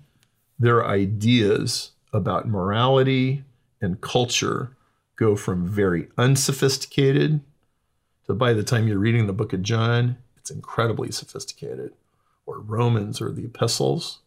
their 0.59 0.86
ideas 0.86 1.90
about 2.12 2.49
morality 2.49 3.45
and 3.80 4.01
culture 4.01 4.74
go 5.16 5.36
from 5.36 5.66
very 5.66 6.08
unsophisticated 6.18 7.40
to 8.26 8.34
by 8.34 8.52
the 8.52 8.62
time 8.62 8.88
you're 8.88 8.98
reading 8.98 9.26
the 9.26 9.32
book 9.32 9.52
of 9.52 9.62
John, 9.62 10.16
it's 10.36 10.50
incredibly 10.50 11.10
sophisticated, 11.12 11.92
or 12.46 12.58
Romans 12.58 13.20
or 13.20 13.30
the 13.30 13.44
epistles. 13.44 14.20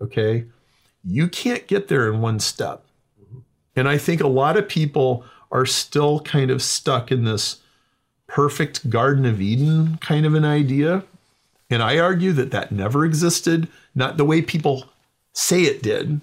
Okay. 0.00 0.44
You 1.04 1.28
can't 1.28 1.66
get 1.66 1.88
there 1.88 2.12
in 2.12 2.20
one 2.20 2.40
step. 2.40 2.84
And 3.76 3.88
I 3.88 3.98
think 3.98 4.20
a 4.20 4.28
lot 4.28 4.56
of 4.56 4.68
people 4.68 5.24
are 5.50 5.66
still 5.66 6.20
kind 6.20 6.50
of 6.50 6.62
stuck 6.62 7.10
in 7.10 7.24
this 7.24 7.60
perfect 8.26 8.88
Garden 8.88 9.26
of 9.26 9.40
Eden 9.40 9.98
kind 10.00 10.26
of 10.26 10.34
an 10.34 10.44
idea. 10.44 11.04
And 11.70 11.82
I 11.82 11.98
argue 11.98 12.32
that 12.32 12.50
that 12.52 12.72
never 12.72 13.04
existed, 13.04 13.68
not 13.94 14.16
the 14.16 14.24
way 14.24 14.42
people 14.42 14.84
say 15.32 15.62
it 15.62 15.82
did. 15.82 16.20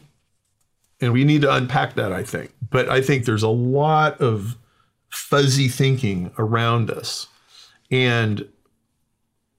And 1.02 1.12
we 1.12 1.24
need 1.24 1.42
to 1.42 1.54
unpack 1.54 1.96
that, 1.96 2.14
I 2.14 2.24
think. 2.24 2.54
But 2.70 2.88
I 2.88 3.02
think 3.02 3.26
there's 3.26 3.44
a 3.44 3.50
lot 3.50 4.22
of 4.22 4.56
fuzzy 5.10 5.68
thinking 5.68 6.32
around 6.38 6.92
us. 6.92 7.28
And 7.90 8.48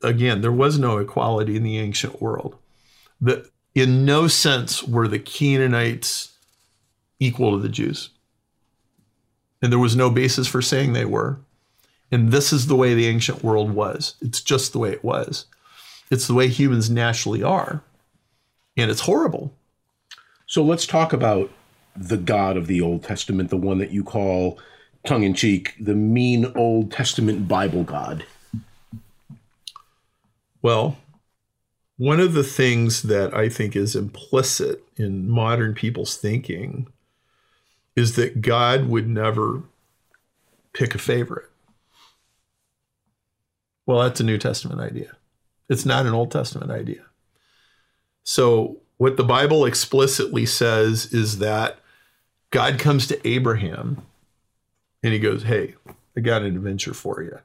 again, 0.02 0.40
there 0.40 0.52
was 0.52 0.78
no 0.78 0.98
equality 0.98 1.56
in 1.56 1.64
the 1.64 1.78
ancient 1.78 2.22
world. 2.22 2.56
The, 3.20 3.50
in 3.74 4.04
no 4.04 4.28
sense 4.28 4.82
were 4.82 5.08
the 5.08 5.18
Canaanites 5.18 6.32
equal 7.18 7.52
to 7.52 7.58
the 7.58 7.68
Jews. 7.68 8.10
And 9.60 9.70
there 9.70 9.78
was 9.78 9.96
no 9.96 10.10
basis 10.10 10.48
for 10.48 10.62
saying 10.62 10.92
they 10.92 11.04
were. 11.04 11.38
And 12.10 12.30
this 12.30 12.52
is 12.52 12.66
the 12.66 12.76
way 12.76 12.94
the 12.94 13.06
ancient 13.06 13.42
world 13.42 13.70
was. 13.70 14.16
It's 14.20 14.40
just 14.40 14.72
the 14.72 14.78
way 14.78 14.90
it 14.90 15.04
was. 15.04 15.46
It's 16.10 16.26
the 16.26 16.34
way 16.34 16.48
humans 16.48 16.90
naturally 16.90 17.42
are. 17.42 17.82
And 18.76 18.90
it's 18.90 19.02
horrible. 19.02 19.54
So 20.52 20.62
let's 20.62 20.84
talk 20.84 21.14
about 21.14 21.50
the 21.96 22.18
God 22.18 22.58
of 22.58 22.66
the 22.66 22.82
Old 22.82 23.04
Testament, 23.04 23.48
the 23.48 23.56
one 23.56 23.78
that 23.78 23.90
you 23.90 24.04
call 24.04 24.58
tongue 25.06 25.22
in 25.22 25.32
cheek, 25.32 25.74
the 25.80 25.94
mean 25.94 26.52
Old 26.54 26.92
Testament 26.92 27.48
Bible 27.48 27.84
God. 27.84 28.26
Well, 30.60 30.98
one 31.96 32.20
of 32.20 32.34
the 32.34 32.44
things 32.44 33.00
that 33.04 33.32
I 33.32 33.48
think 33.48 33.74
is 33.74 33.96
implicit 33.96 34.84
in 34.98 35.26
modern 35.26 35.72
people's 35.72 36.18
thinking 36.18 36.86
is 37.96 38.16
that 38.16 38.42
God 38.42 38.88
would 38.88 39.08
never 39.08 39.62
pick 40.74 40.94
a 40.94 40.98
favorite. 40.98 41.48
Well, 43.86 44.02
that's 44.02 44.20
a 44.20 44.24
New 44.24 44.36
Testament 44.36 44.82
idea. 44.82 45.16
It's 45.70 45.86
not 45.86 46.04
an 46.04 46.12
Old 46.12 46.30
Testament 46.30 46.70
idea. 46.70 47.04
So, 48.22 48.81
what 49.02 49.16
the 49.16 49.24
Bible 49.24 49.64
explicitly 49.64 50.46
says 50.46 51.12
is 51.12 51.38
that 51.38 51.80
God 52.52 52.78
comes 52.78 53.08
to 53.08 53.28
Abraham 53.28 54.00
and 55.02 55.12
he 55.12 55.18
goes, 55.18 55.42
Hey, 55.42 55.74
I 56.16 56.20
got 56.20 56.42
an 56.42 56.54
adventure 56.54 56.94
for 56.94 57.20
you. 57.20 57.36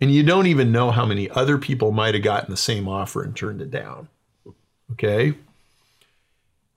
And 0.00 0.10
you 0.10 0.22
don't 0.22 0.46
even 0.46 0.72
know 0.72 0.90
how 0.90 1.04
many 1.04 1.28
other 1.28 1.58
people 1.58 1.92
might 1.92 2.14
have 2.14 2.22
gotten 2.24 2.50
the 2.50 2.56
same 2.56 2.88
offer 2.88 3.22
and 3.22 3.36
turned 3.36 3.60
it 3.60 3.70
down. 3.70 4.08
Okay. 4.92 5.34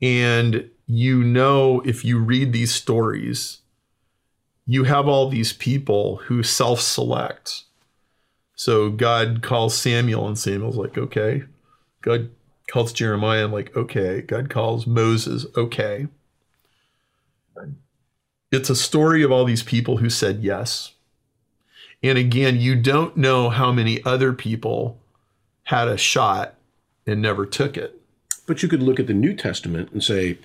And 0.01 0.70
you 0.86 1.24
know, 1.24 1.80
if 1.86 2.03
you 2.03 2.20
read 2.20 2.51
these 2.51 2.76
stories, 2.76 3.59
you 4.65 4.84
have 4.84 5.07
all 5.07 5.30
these 5.30 5.53
people 5.53 6.17
who 6.26 6.43
self 6.43 6.82
select. 6.82 7.63
So 8.53 8.89
God 8.89 9.41
calls 9.43 9.78
Samuel, 9.78 10.28
and 10.28 10.38
Samuel's 10.38 10.76
like, 10.76 10.97
okay. 10.97 11.43
God 12.01 12.32
calls 12.70 12.93
Jeremiah, 12.93 13.43
and 13.45 13.53
like, 13.53 13.76
okay. 13.76 14.22
God 14.22 14.49
calls 14.49 14.88
Moses, 14.88 15.45
okay. 15.57 16.07
It's 18.51 18.70
a 18.70 18.76
story 18.76 19.22
of 19.22 19.32
all 19.32 19.45
these 19.45 19.63
people 19.63 19.97
who 19.97 20.09
said 20.09 20.39
yes. 20.41 20.93
And 22.01 22.17
again, 22.17 22.59
you 22.59 22.76
don't 22.76 23.17
know 23.17 23.49
how 23.49 23.72
many 23.72 24.03
other 24.03 24.34
people 24.34 24.99
had 25.63 25.88
a 25.88 25.97
shot 25.97 26.55
and 27.05 27.22
never 27.22 27.45
took 27.45 27.78
it. 27.78 28.01
But 28.47 28.63
you 28.63 28.70
could 28.70 28.82
look 28.82 28.99
at 28.99 29.07
the 29.07 29.13
New 29.13 29.36
Testament 29.36 29.91
and 29.91 30.03
say, 30.03 30.39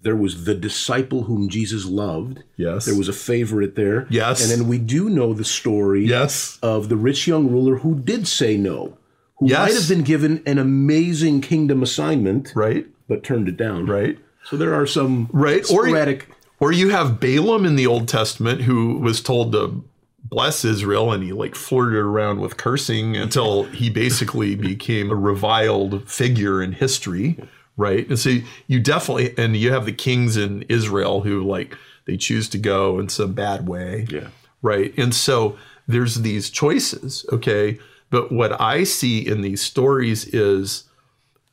there 0.00 0.16
was 0.16 0.44
the 0.44 0.54
disciple 0.54 1.24
whom 1.24 1.48
Jesus 1.48 1.84
loved. 1.84 2.42
Yes. 2.56 2.86
There 2.86 2.96
was 2.96 3.08
a 3.08 3.12
favorite 3.12 3.76
there. 3.76 4.06
Yes. 4.10 4.42
And 4.42 4.50
then 4.50 4.68
we 4.68 4.78
do 4.78 5.08
know 5.10 5.34
the 5.34 5.44
story 5.44 6.06
Yes. 6.06 6.58
of 6.62 6.88
the 6.88 6.96
rich 6.96 7.26
young 7.26 7.50
ruler 7.50 7.76
who 7.76 7.94
did 7.96 8.26
say 8.26 8.56
no, 8.56 8.96
who 9.38 9.48
Yes. 9.48 9.58
might 9.58 9.74
have 9.74 9.88
been 9.88 10.02
given 10.04 10.42
an 10.46 10.58
amazing 10.58 11.40
kingdom 11.40 11.82
assignment, 11.82 12.52
Right? 12.54 12.86
but 13.08 13.22
turned 13.22 13.48
it 13.48 13.56
down. 13.56 13.86
Right? 13.86 14.18
So 14.44 14.56
there 14.56 14.74
are 14.74 14.86
some 14.86 15.28
Right. 15.32 15.60
Or- 15.70 15.86
sporadic. 15.86 16.28
Or 16.60 16.70
you 16.72 16.90
have 16.90 17.18
Balaam 17.18 17.64
in 17.64 17.74
the 17.74 17.86
Old 17.88 18.06
Testament 18.06 18.62
who 18.62 18.98
was 18.98 19.20
told 19.20 19.50
to 19.52 19.82
bless 20.24 20.64
Israel 20.64 21.10
and 21.12 21.22
he 21.24 21.32
like 21.32 21.54
flirted 21.56 21.98
around 21.98 22.38
with 22.40 22.56
cursing 22.56 23.16
until 23.16 23.64
he 23.64 23.90
basically 23.90 24.54
became 24.70 25.10
a 25.10 25.16
reviled 25.16 26.08
figure 26.08 26.62
in 26.62 26.72
history, 26.72 27.36
right? 27.76 28.08
And 28.08 28.18
so 28.18 28.36
you 28.68 28.78
definitely 28.78 29.34
and 29.36 29.56
you 29.56 29.72
have 29.72 29.84
the 29.86 29.92
kings 29.92 30.36
in 30.36 30.62
Israel 30.68 31.22
who 31.22 31.42
like 31.42 31.76
they 32.06 32.16
choose 32.16 32.48
to 32.50 32.58
go 32.58 32.98
in 33.00 33.08
some 33.08 33.32
bad 33.32 33.66
way. 33.68 34.06
yeah. 34.10 34.28
right? 34.62 34.94
And 34.96 35.12
so 35.12 35.56
there's 35.88 36.16
these 36.22 36.48
choices, 36.48 37.26
okay? 37.32 37.78
But 38.12 38.30
what 38.30 38.60
I 38.60 38.84
see 38.84 39.26
in 39.26 39.40
these 39.40 39.62
stories 39.62 40.26
is 40.26 40.84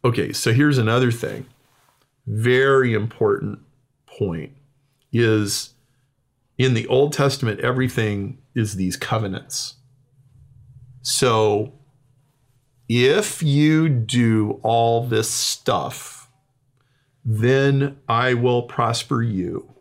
okay, 0.03 0.33
so 0.33 0.51
here's 0.51 0.77
another 0.77 1.09
thing. 1.09 1.45
Very 2.27 2.93
important 2.93 3.59
point 4.05 4.51
is 5.13 5.73
in 6.57 6.73
the 6.73 6.85
Old 6.87 7.13
Testament, 7.13 7.61
everything 7.61 8.39
is 8.55 8.75
these 8.75 8.97
covenants. 8.97 9.75
So 11.01 11.71
if 12.89 13.41
you 13.41 13.87
do 13.87 14.59
all 14.61 15.07
this 15.07 15.29
stuff, 15.29 16.29
then 17.23 17.99
I 18.09 18.33
will 18.33 18.63
prosper 18.63 19.23
you. 19.23 19.75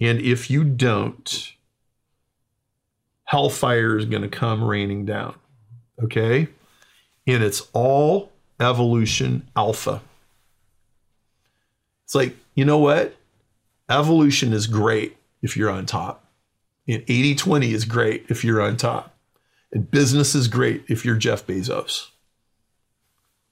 And 0.00 0.20
if 0.20 0.52
you 0.52 0.62
don't, 0.62 1.52
hellfire 3.32 3.96
is 3.96 4.04
going 4.04 4.20
to 4.20 4.28
come 4.28 4.62
raining 4.62 5.06
down. 5.06 5.34
Okay? 6.02 6.48
And 7.26 7.42
it's 7.42 7.66
all 7.72 8.30
evolution 8.60 9.48
alpha. 9.56 10.02
It's 12.04 12.14
like, 12.14 12.36
you 12.54 12.66
know 12.66 12.76
what? 12.76 13.16
Evolution 13.88 14.52
is 14.52 14.66
great 14.66 15.16
if 15.40 15.56
you're 15.56 15.70
on 15.70 15.86
top. 15.86 16.26
And 16.86 17.02
80 17.08 17.36
20 17.36 17.72
is 17.72 17.86
great 17.86 18.26
if 18.28 18.44
you're 18.44 18.60
on 18.60 18.76
top. 18.76 19.16
And 19.72 19.90
business 19.90 20.34
is 20.34 20.46
great 20.46 20.84
if 20.88 21.02
you're 21.02 21.16
Jeff 21.16 21.46
Bezos. 21.46 22.10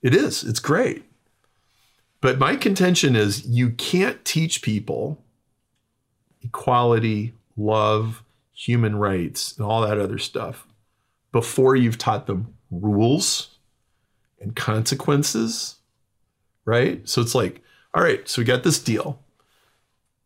It 0.03 0.15
is, 0.15 0.45
it's 0.45 0.61
great. 0.61 1.05
But 2.21 2.39
my 2.39 2.55
contention 2.55 3.17
is 3.17 3.47
you 3.47 3.71
can't 3.71 4.23
teach 4.27 4.61
people 4.61 5.25
equality, 6.43 7.33
love, 7.57 8.23
human 8.61 8.95
rights, 8.97 9.57
and 9.57 9.67
all 9.67 9.81
that 9.81 9.99
other 9.99 10.19
stuff 10.19 10.67
before 11.33 11.77
you've 11.77 11.97
taught 11.97 12.27
them 12.27 12.53
rules 12.71 13.57
and 14.39 14.55
consequences, 14.55 15.77
right? 16.67 17.09
So 17.09 17.23
it's 17.23 17.35
like, 17.35 17.63
all 17.95 18.03
right, 18.03 18.29
so 18.29 18.43
we 18.43 18.45
got 18.45 18.63
this 18.63 18.79
deal. 18.79 19.19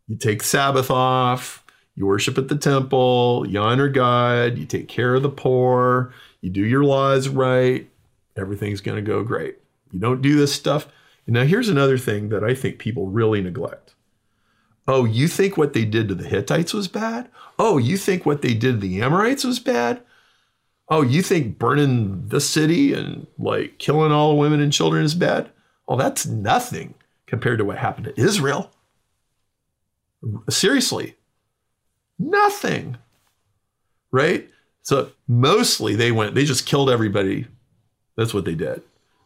You 0.09 0.16
take 0.16 0.43
Sabbath 0.43 0.91
off, 0.91 1.64
you 1.95 2.07
worship 2.07 2.37
at 2.37 2.49
the 2.49 2.57
temple, 2.57 3.47
you 3.49 3.61
honor 3.61 3.89
God, 3.89 4.59
you 4.59 4.66
take 4.66 4.89
care 4.89 5.14
of 5.14 5.22
the 5.22 5.28
poor, 5.28 6.12
you 6.41 6.51
do 6.51 6.64
your 6.64 6.85
laws 6.85 7.28
right, 7.28 7.89
everything's 8.37 8.80
going 8.80 8.97
to 8.97 9.11
go 9.11 9.22
great. 9.22 9.59
You 9.93 10.01
don't 10.01 10.22
do 10.22 10.37
this 10.37 10.53
stuff. 10.53 10.89
And 11.26 11.35
now, 11.35 11.45
here's 11.45 11.68
another 11.68 11.99
thing 11.99 12.30
that 12.30 12.43
I 12.43 12.55
think 12.55 12.78
people 12.78 13.07
really 13.07 13.41
neglect. 13.41 13.94
Oh, 14.87 15.05
you 15.05 15.28
think 15.28 15.57
what 15.57 15.72
they 15.72 15.85
did 15.85 16.09
to 16.09 16.14
the 16.14 16.28
Hittites 16.28 16.74
was 16.74 16.89
bad? 16.89 17.28
Oh, 17.59 17.78
you 17.78 17.97
think 17.97 18.26
what 18.26 18.43
they 18.43 18.55
did 18.55 18.72
to 18.72 18.78
the 18.78 19.01
Amorites 19.01 19.45
was 19.45 19.59
bad? 19.59 20.03
Oh, 20.89 21.01
you 21.01 21.22
think 21.22 21.59
burning 21.59 22.28
the 22.28 22.41
city 22.41 22.93
and 22.93 23.26
like 23.39 23.78
killing 23.78 24.12
all 24.12 24.30
the 24.30 24.41
women 24.41 24.61
and 24.61 24.72
children 24.72 25.05
is 25.05 25.14
bad? 25.14 25.51
Oh, 25.89 25.97
that's 25.97 26.26
nothing 26.26 26.95
compared 27.26 27.59
to 27.59 27.64
what 27.64 27.78
happened 27.78 28.07
to 28.07 28.20
Israel. 28.20 28.70
Seriously, 30.51 31.16
nothing. 32.18 32.99
Right? 34.11 34.49
So 34.82 35.11
mostly 35.26 35.95
they 35.97 36.12
went, 36.12 36.35
they 36.35 36.45
just 36.45 36.66
killed 36.66 36.91
everybody. 36.91 37.47
That's 38.16 38.35
what 38.35 38.45
they 38.45 38.55
did. 38.55 38.82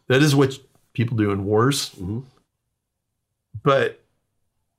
That 0.07 0.23
is 0.23 0.35
what 0.35 0.57
people 0.93 1.17
do 1.17 1.31
in 1.31 1.45
wars. 1.45 1.89
Mm-hmm. 1.91 2.21
But 3.63 4.01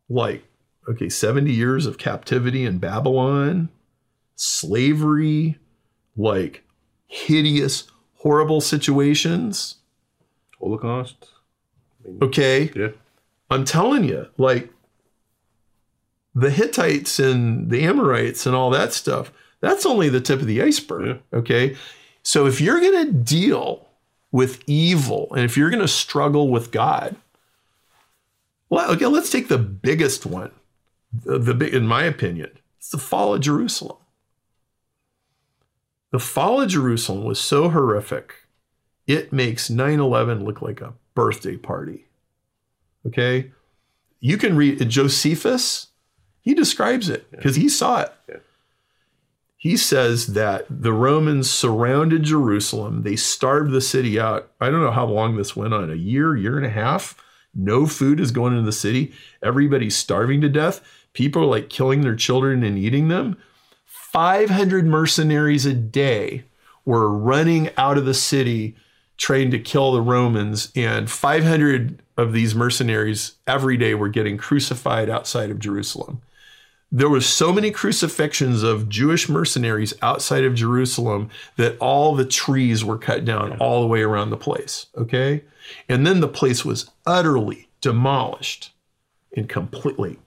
like, 0.09 0.43
okay, 0.91 1.09
70 1.09 1.53
years 1.53 1.87
of 1.87 1.99
captivity 1.99 2.65
in 2.65 2.79
Babylon, 2.79 3.69
slavery, 4.37 5.59
like 6.17 6.65
hideous, 7.07 7.85
horrible 8.17 8.61
situations. 8.61 9.77
Holocaust. 10.59 11.29
Okay. 12.23 12.71
Yeah. 12.75 12.89
I'm 13.51 13.65
telling 13.65 14.05
you, 14.05 14.27
like 14.37 14.71
the 16.35 16.51
Hittites 16.51 17.19
and 17.19 17.71
the 17.71 17.83
Amorites 17.83 18.47
and 18.47 18.55
all 18.55 18.71
that 18.71 18.93
stuff, 18.93 19.33
That's 19.61 19.85
only 19.85 20.09
the 20.09 20.21
tip 20.21 20.41
of 20.41 20.47
the 20.47 20.63
iceberg. 20.63 21.21
Okay. 21.33 21.77
So 22.23 22.47
if 22.47 22.61
you're 22.61 22.81
going 22.81 23.07
to 23.07 23.13
deal 23.13 23.87
with 24.33 24.63
evil 24.67 25.29
and 25.35 25.45
if 25.45 25.57
you're 25.57 25.71
going 25.71 25.83
to 25.83 25.89
struggle 25.89 26.49
with 26.49 26.71
God, 26.71 27.17
well, 28.69 28.91
okay, 28.93 29.07
let's 29.07 29.31
take 29.31 29.49
the 29.49 29.59
biggest 29.59 30.25
one. 30.25 30.53
The, 31.13 31.39
the 31.39 31.55
big, 31.55 31.75
in 31.75 31.87
my 31.87 32.05
opinion, 32.05 32.51
it's 32.79 32.91
the 32.91 32.99
fall 32.99 33.35
of 33.35 33.41
Jerusalem. 33.41 33.97
The 36.13 36.19
fall 36.19 36.61
of 36.61 36.69
Jerusalem 36.69 37.25
was 37.25 37.41
so 37.41 37.69
horrific, 37.71 38.35
it 39.07 39.33
makes 39.33 39.71
9 39.71 40.01
11 40.01 40.45
look 40.45 40.63
like 40.63 40.81
a 40.81 40.95
birthday 41.15 41.57
party. 41.57 42.07
Okay? 43.07 43.53
You 44.21 44.37
can 44.37 44.57
read 44.57 44.81
uh, 44.81 44.85
Josephus, 44.85 45.89
he 46.43 46.55
describes 46.55 47.09
it 47.09 47.31
because 47.31 47.57
he 47.57 47.69
saw 47.69 48.03
it. 48.03 48.13
Yeah. 48.29 48.37
He 49.57 49.77
says 49.77 50.29
that 50.29 50.65
the 50.71 50.93
Romans 50.93 51.51
surrounded 51.51 52.23
Jerusalem. 52.23 53.03
They 53.03 53.17
starved 53.17 53.73
the 53.73 53.83
city 53.83 54.19
out. 54.19 54.51
I 54.59 54.71
don't 54.71 54.81
know 54.81 54.91
how 54.91 55.05
long 55.05 55.37
this 55.37 55.55
went 55.55 55.75
on 55.75 55.91
a 55.91 55.97
year, 55.97 56.35
year 56.35 56.57
and 56.57 56.65
a 56.65 56.71
half. 56.71 57.15
No 57.55 57.87
food 57.87 58.21
is 58.21 58.31
going 58.31 58.55
into 58.55 58.65
the 58.65 58.73
city. 58.73 59.13
Everybody's 59.43 59.97
starving 59.97 60.41
to 60.41 60.49
death. 60.49 60.81
People 61.13 61.49
like 61.49 61.69
killing 61.69 62.03
their 62.03 62.17
children 62.17 62.63
and 62.63 62.79
eating 62.79 63.09
them. 63.09 63.37
500 63.87 64.87
mercenaries 64.87 65.67
a 65.67 65.75
day 65.75 66.45
were 66.85 67.09
running 67.09 67.71
out 67.77 67.99
of 67.99 68.05
the 68.05 68.15
city 68.15 68.77
trained 69.17 69.53
to 69.53 69.59
kill 69.59 69.93
the 69.93 70.01
Romans, 70.01 70.73
and 70.75 71.11
500 71.11 72.01
of 72.17 72.33
these 72.33 72.55
mercenaries 72.55 73.35
every 73.47 73.77
day 73.77 73.95
were 73.95 74.09
getting 74.09 74.39
crucified 74.39 75.11
outside 75.11 75.51
of 75.51 75.59
Jerusalem. 75.59 76.23
There 76.91 77.09
was 77.09 77.27
so 77.27 77.53
many 77.53 77.71
crucifixions 77.71 78.63
of 78.65 78.89
Jewish 78.89 79.29
mercenaries 79.29 79.95
outside 80.03 80.43
of 80.43 80.55
Jerusalem 80.55 81.29
that 81.57 81.79
all 81.79 82.17
the 82.17 82.25
trees 82.25 82.85
were 82.85 82.99
cut 82.99 83.25
down 83.25 83.57
all 83.59 83.83
the 83.83 83.87
way 83.87 84.03
around 84.03 84.31
the 84.31 84.37
place. 84.37 84.87
Okay. 84.97 85.45
And 85.89 86.05
then 86.05 86.21
the 86.21 86.27
place 86.27 86.65
was 86.65 86.91
utterly 87.07 87.69
demolished 87.81 88.73
and 89.37 89.49
completely 89.49 90.19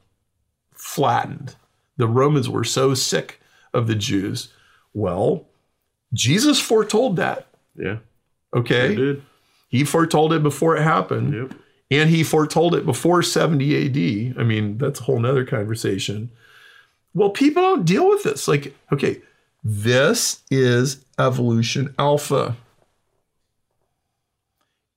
flattened. 0.84 1.55
The 1.95 2.07
Romans 2.07 2.49
were 2.49 2.65
so 2.65 2.93
sick 2.93 3.39
of 3.73 3.88
the 3.88 3.95
Jews. 3.95 4.49
Well, 4.93 5.45
Jesus 6.13 6.59
foretold 6.59 7.15
that. 7.15 7.47
Yeah. 7.75 7.99
Okay. 8.53 8.93
Did. 8.93 9.23
He 9.69 9.86
foretold 9.86 10.34
it 10.34 10.43
before 10.43 10.75
it 10.75 10.84
happened. 10.84 11.34
Yep. 11.34 11.59
And 11.89 12.09
he 12.09 12.23
foretold 12.23 12.75
it 12.75 12.86
before 12.86 13.23
70 13.23 13.86
AD. 13.86 14.38
I 14.38 14.43
mean, 14.43 14.77
that's 14.77 14.99
a 14.99 15.03
whole 15.03 15.19
nother 15.19 15.45
conversation. 15.45 16.29
Well, 17.13 17.29
people 17.29 17.61
don't 17.61 17.86
deal 17.86 18.09
with 18.09 18.23
this. 18.23 18.47
Like, 18.47 18.75
okay, 18.91 19.21
this 19.63 20.41
is 20.51 21.03
evolution 21.17 21.95
alpha. 21.97 22.57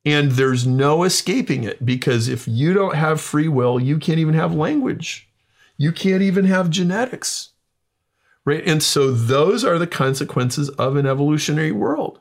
And 0.04 0.32
there's 0.32 0.66
no 0.66 1.04
escaping 1.04 1.64
it 1.64 1.84
because 1.84 2.28
if 2.28 2.48
you 2.48 2.72
don't 2.74 2.96
have 2.96 3.20
free 3.20 3.48
will, 3.48 3.80
you 3.80 3.98
can't 3.98 4.18
even 4.18 4.34
have 4.34 4.54
language. 4.54 5.25
You 5.76 5.92
can't 5.92 6.22
even 6.22 6.44
have 6.46 6.70
genetics. 6.70 7.50
Right? 8.44 8.66
And 8.66 8.82
so 8.82 9.10
those 9.10 9.64
are 9.64 9.78
the 9.78 9.86
consequences 9.86 10.70
of 10.70 10.96
an 10.96 11.06
evolutionary 11.06 11.72
world. 11.72 12.20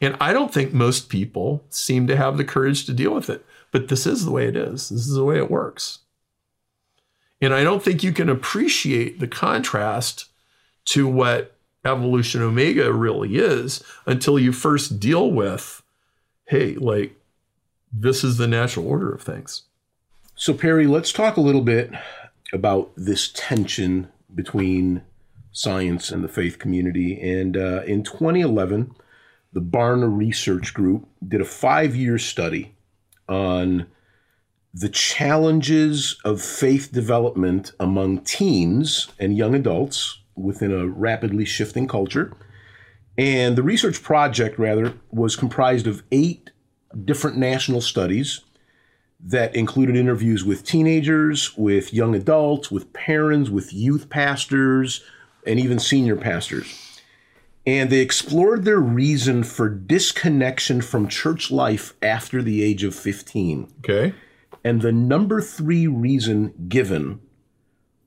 And 0.00 0.16
I 0.20 0.32
don't 0.32 0.52
think 0.52 0.72
most 0.72 1.08
people 1.08 1.64
seem 1.70 2.06
to 2.06 2.16
have 2.16 2.36
the 2.36 2.44
courage 2.44 2.84
to 2.86 2.92
deal 2.92 3.14
with 3.14 3.30
it. 3.30 3.44
But 3.70 3.88
this 3.88 4.06
is 4.06 4.24
the 4.24 4.30
way 4.30 4.46
it 4.46 4.56
is. 4.56 4.88
This 4.88 5.06
is 5.06 5.14
the 5.14 5.24
way 5.24 5.38
it 5.38 5.50
works. 5.50 6.00
And 7.40 7.54
I 7.54 7.62
don't 7.64 7.82
think 7.82 8.02
you 8.02 8.12
can 8.12 8.28
appreciate 8.28 9.20
the 9.20 9.28
contrast 9.28 10.26
to 10.86 11.06
what 11.06 11.54
evolution 11.84 12.42
omega 12.42 12.92
really 12.92 13.36
is 13.36 13.82
until 14.06 14.38
you 14.38 14.52
first 14.52 15.00
deal 15.00 15.30
with 15.30 15.82
hey, 16.46 16.74
like, 16.76 17.14
this 17.92 18.24
is 18.24 18.38
the 18.38 18.46
natural 18.46 18.88
order 18.88 19.12
of 19.12 19.20
things. 19.20 19.64
So, 20.34 20.54
Perry, 20.54 20.86
let's 20.86 21.12
talk 21.12 21.36
a 21.36 21.42
little 21.42 21.60
bit 21.60 21.92
about 22.52 22.92
this 22.96 23.30
tension 23.34 24.08
between 24.34 25.02
science 25.52 26.10
and 26.10 26.22
the 26.22 26.28
faith 26.28 26.58
community. 26.58 27.20
And 27.20 27.56
uh, 27.56 27.82
in 27.86 28.02
2011, 28.02 28.94
the 29.52 29.60
Barna 29.60 30.14
Research 30.14 30.74
Group 30.74 31.08
did 31.26 31.40
a 31.40 31.46
five 31.46 31.96
year 31.96 32.18
study 32.18 32.74
on 33.28 33.86
the 34.72 34.88
challenges 34.88 36.16
of 36.24 36.40
faith 36.40 36.92
development 36.92 37.72
among 37.80 38.20
teens 38.20 39.08
and 39.18 39.36
young 39.36 39.54
adults 39.54 40.18
within 40.36 40.72
a 40.72 40.86
rapidly 40.86 41.44
shifting 41.44 41.88
culture. 41.88 42.32
And 43.16 43.56
the 43.56 43.62
research 43.62 44.02
project, 44.02 44.58
rather, 44.58 44.94
was 45.10 45.34
comprised 45.34 45.86
of 45.86 46.04
eight 46.12 46.50
different 47.04 47.36
national 47.36 47.80
studies 47.80 48.42
that 49.20 49.54
included 49.54 49.96
interviews 49.96 50.44
with 50.44 50.64
teenagers, 50.64 51.56
with 51.56 51.92
young 51.92 52.14
adults, 52.14 52.70
with 52.70 52.92
parents, 52.92 53.50
with 53.50 53.72
youth 53.72 54.08
pastors, 54.08 55.02
and 55.46 55.58
even 55.58 55.78
senior 55.78 56.16
pastors. 56.16 57.00
And 57.66 57.90
they 57.90 58.00
explored 58.00 58.64
their 58.64 58.80
reason 58.80 59.42
for 59.42 59.68
disconnection 59.68 60.80
from 60.80 61.08
church 61.08 61.50
life 61.50 61.94
after 62.00 62.42
the 62.42 62.62
age 62.62 62.84
of 62.84 62.94
15. 62.94 63.70
Okay. 63.80 64.14
And 64.64 64.80
the 64.80 64.92
number 64.92 65.40
three 65.40 65.86
reason 65.86 66.54
given 66.68 67.20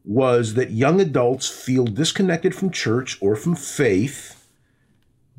was 0.03 0.55
that 0.55 0.71
young 0.71 0.99
adults 0.99 1.47
feel 1.47 1.85
disconnected 1.85 2.55
from 2.55 2.71
church 2.71 3.17
or 3.21 3.35
from 3.35 3.55
faith 3.55 4.47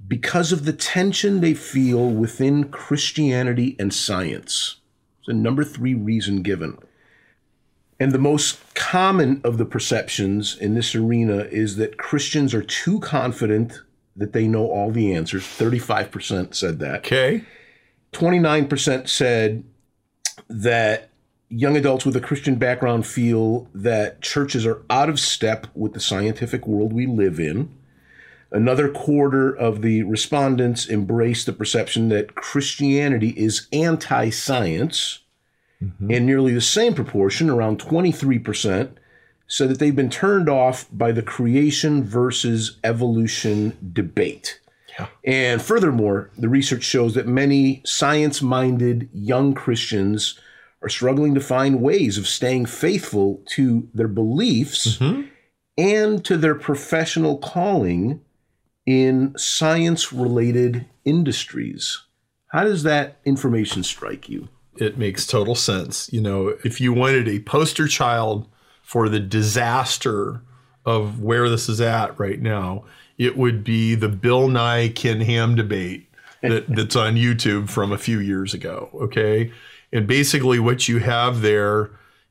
because 0.06 0.52
of 0.52 0.64
the 0.64 0.72
tension 0.72 1.40
they 1.40 1.54
feel 1.54 2.08
within 2.08 2.68
Christianity 2.68 3.74
and 3.78 3.92
science. 3.92 4.76
It's 5.22 5.28
the 5.28 5.34
number 5.34 5.62
three 5.62 5.94
reason 5.94 6.42
given. 6.42 6.78
And 8.00 8.10
the 8.10 8.18
most 8.18 8.74
common 8.74 9.40
of 9.44 9.56
the 9.56 9.64
perceptions 9.64 10.58
in 10.58 10.74
this 10.74 10.96
arena 10.96 11.46
is 11.52 11.76
that 11.76 11.96
Christians 11.96 12.52
are 12.52 12.62
too 12.62 12.98
confident 12.98 13.80
that 14.16 14.32
they 14.32 14.48
know 14.48 14.66
all 14.66 14.90
the 14.90 15.14
answers. 15.14 15.44
35% 15.44 16.56
said 16.56 16.80
that. 16.80 17.06
Okay. 17.06 17.44
29% 18.12 19.08
said 19.08 19.62
that 20.48 21.10
young 21.48 21.76
adults 21.76 22.04
with 22.04 22.16
a 22.16 22.20
Christian 22.20 22.56
background 22.56 23.06
feel 23.06 23.68
that 23.72 24.20
churches 24.22 24.66
are 24.66 24.82
out 24.90 25.08
of 25.08 25.20
step 25.20 25.68
with 25.76 25.92
the 25.92 26.00
scientific 26.00 26.66
world 26.66 26.92
we 26.92 27.06
live 27.06 27.38
in. 27.38 27.72
Another 28.52 28.90
quarter 28.90 29.50
of 29.50 29.80
the 29.80 30.02
respondents 30.02 30.86
embrace 30.86 31.44
the 31.44 31.54
perception 31.54 32.10
that 32.10 32.34
Christianity 32.34 33.30
is 33.30 33.66
anti 33.72 34.30
science. 34.30 35.20
Mm-hmm. 35.82 36.12
And 36.12 36.26
nearly 36.26 36.54
the 36.54 36.60
same 36.60 36.94
proportion, 36.94 37.50
around 37.50 37.80
23%, 37.80 38.92
said 39.48 39.68
that 39.68 39.78
they've 39.78 39.96
been 39.96 40.10
turned 40.10 40.48
off 40.48 40.86
by 40.92 41.12
the 41.12 41.22
creation 41.22 42.04
versus 42.04 42.78
evolution 42.84 43.76
debate. 43.92 44.60
Yeah. 44.98 45.08
And 45.24 45.60
furthermore, 45.60 46.30
the 46.38 46.48
research 46.48 46.84
shows 46.84 47.14
that 47.14 47.26
many 47.26 47.82
science 47.84 48.42
minded 48.42 49.08
young 49.12 49.54
Christians 49.54 50.38
are 50.82 50.88
struggling 50.88 51.34
to 51.34 51.40
find 51.40 51.80
ways 51.80 52.18
of 52.18 52.28
staying 52.28 52.66
faithful 52.66 53.42
to 53.50 53.88
their 53.94 54.08
beliefs 54.08 54.98
mm-hmm. 54.98 55.22
and 55.78 56.24
to 56.24 56.36
their 56.36 56.54
professional 56.54 57.38
calling 57.38 58.20
in 58.86 59.34
science 59.36 60.12
related 60.12 60.86
industries. 61.04 62.02
How 62.48 62.64
does 62.64 62.82
that 62.82 63.18
information 63.24 63.82
strike 63.82 64.28
you? 64.28 64.48
It 64.76 64.98
makes 64.98 65.26
total 65.26 65.54
sense. 65.54 66.12
You 66.12 66.20
know, 66.20 66.56
if 66.64 66.80
you 66.80 66.92
wanted 66.92 67.28
a 67.28 67.40
poster 67.40 67.86
child 67.86 68.46
for 68.82 69.08
the 69.08 69.20
disaster 69.20 70.42
of 70.84 71.20
where 71.20 71.48
this 71.48 71.68
is 71.68 71.80
at 71.80 72.18
right 72.18 72.40
now, 72.40 72.84
it 73.18 73.36
would 73.36 73.62
be 73.62 73.94
the 73.94 74.08
Bill 74.08 74.48
Nye 74.48 74.88
Ken 74.88 75.20
Ham 75.20 75.54
debate 75.54 76.08
that, 76.42 76.66
that's 76.68 76.96
on 76.96 77.14
YouTube 77.14 77.70
from 77.70 77.92
a 77.92 77.98
few 77.98 78.18
years 78.18 78.52
ago. 78.52 78.90
Okay. 78.94 79.52
And 79.92 80.06
basically, 80.06 80.58
what 80.58 80.88
you 80.88 80.98
have 80.98 81.42
there 81.42 81.90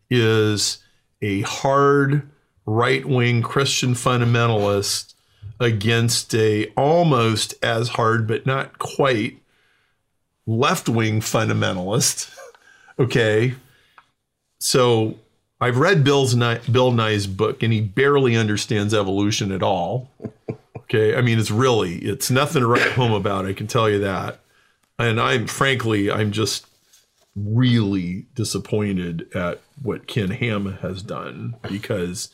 is 0.10 0.80
a 1.22 1.42
hard 1.42 2.30
right 2.66 3.06
wing 3.06 3.42
Christian 3.42 3.94
fundamentalist 3.94 5.14
against 5.62 6.34
a 6.34 6.66
almost 6.76 7.54
as 7.64 7.90
hard, 7.90 8.28
but 8.28 8.48
not 8.48 8.80
quite 8.80 9.38
left 10.48 10.90
wing 10.90 11.22
fundamentalist. 11.22 12.36
okay. 13.00 13.54
So 14.60 15.20
I've 15.62 15.78
read 15.78 16.04
Bill's 16.04 16.34
Bill 16.34 16.92
Nye's 16.92 17.28
book, 17.28 17.62
and 17.62 17.72
he 17.72 17.80
barely 17.80 18.36
understands 18.36 18.94
evolution 18.94 19.52
at 19.52 19.62
all. 19.62 20.10
Okay. 20.76 21.16
I 21.16 21.22
mean, 21.22 21.40
it's 21.40 21.52
really, 21.52 22.00
it's 22.00 22.32
nothing 22.32 22.62
to 22.62 22.68
write 22.68 22.94
home 22.94 23.14
about. 23.14 23.46
I 23.46 23.54
can 23.54 23.68
tell 23.68 23.90
you 23.90 24.00
that. 24.00 24.40
And 24.98 25.22
I'm 25.22 25.46
frankly, 25.46 26.12
I'm 26.12 26.32
just 26.32 26.66
really 27.36 28.26
disappointed 28.34 29.28
at 29.36 29.62
what 29.82 30.08
Ken 30.08 30.32
Ham 30.32 30.80
has 30.82 31.02
done 31.04 31.56
because, 31.62 32.30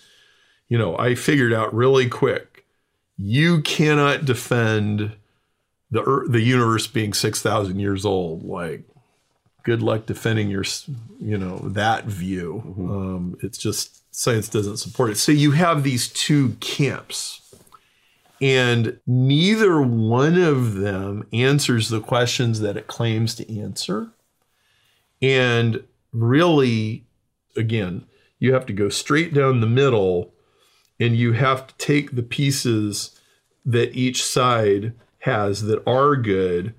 you 0.69 0.77
know, 0.77 0.97
I 0.97 1.13
figured 1.13 1.53
out 1.53 1.73
really 1.73 2.09
quick 2.09 2.56
you 3.17 3.61
cannot 3.61 4.25
defend 4.25 5.13
the 5.91 6.01
ear- 6.01 6.25
the 6.27 6.41
universe 6.41 6.87
being 6.87 7.13
6000 7.13 7.79
years 7.79 8.05
old. 8.05 8.43
Like 8.43 8.83
good 9.63 9.81
luck 9.81 10.05
defending 10.05 10.49
your 10.49 10.63
you 11.19 11.37
know 11.37 11.57
that 11.59 12.05
view. 12.05 12.75
Um, 12.77 13.37
it's 13.41 13.57
just 13.57 14.03
science 14.15 14.49
doesn't 14.49 14.77
support 14.77 15.11
it. 15.11 15.17
So 15.17 15.31
you 15.31 15.51
have 15.51 15.83
these 15.83 16.07
two 16.07 16.51
camps 16.59 17.41
and 18.39 18.99
neither 19.07 19.81
one 19.81 20.39
of 20.39 20.75
them 20.75 21.27
answers 21.33 21.89
the 21.89 21.99
questions 21.99 22.59
that 22.59 22.77
it 22.77 22.87
claims 22.87 23.33
to 23.35 23.59
answer. 23.59 24.09
And 25.21 25.83
really 26.13 27.05
again 27.55 28.05
you 28.39 28.53
have 28.53 28.65
to 28.67 28.73
go 28.73 28.87
straight 28.89 29.33
down 29.33 29.61
the 29.61 29.67
middle 29.67 30.31
and 30.99 31.15
you 31.15 31.33
have 31.33 31.67
to 31.67 31.75
take 31.75 32.15
the 32.15 32.23
pieces 32.23 33.19
that 33.65 33.95
each 33.95 34.23
side 34.23 34.93
has 35.19 35.63
that 35.63 35.85
are 35.87 36.15
good 36.15 36.73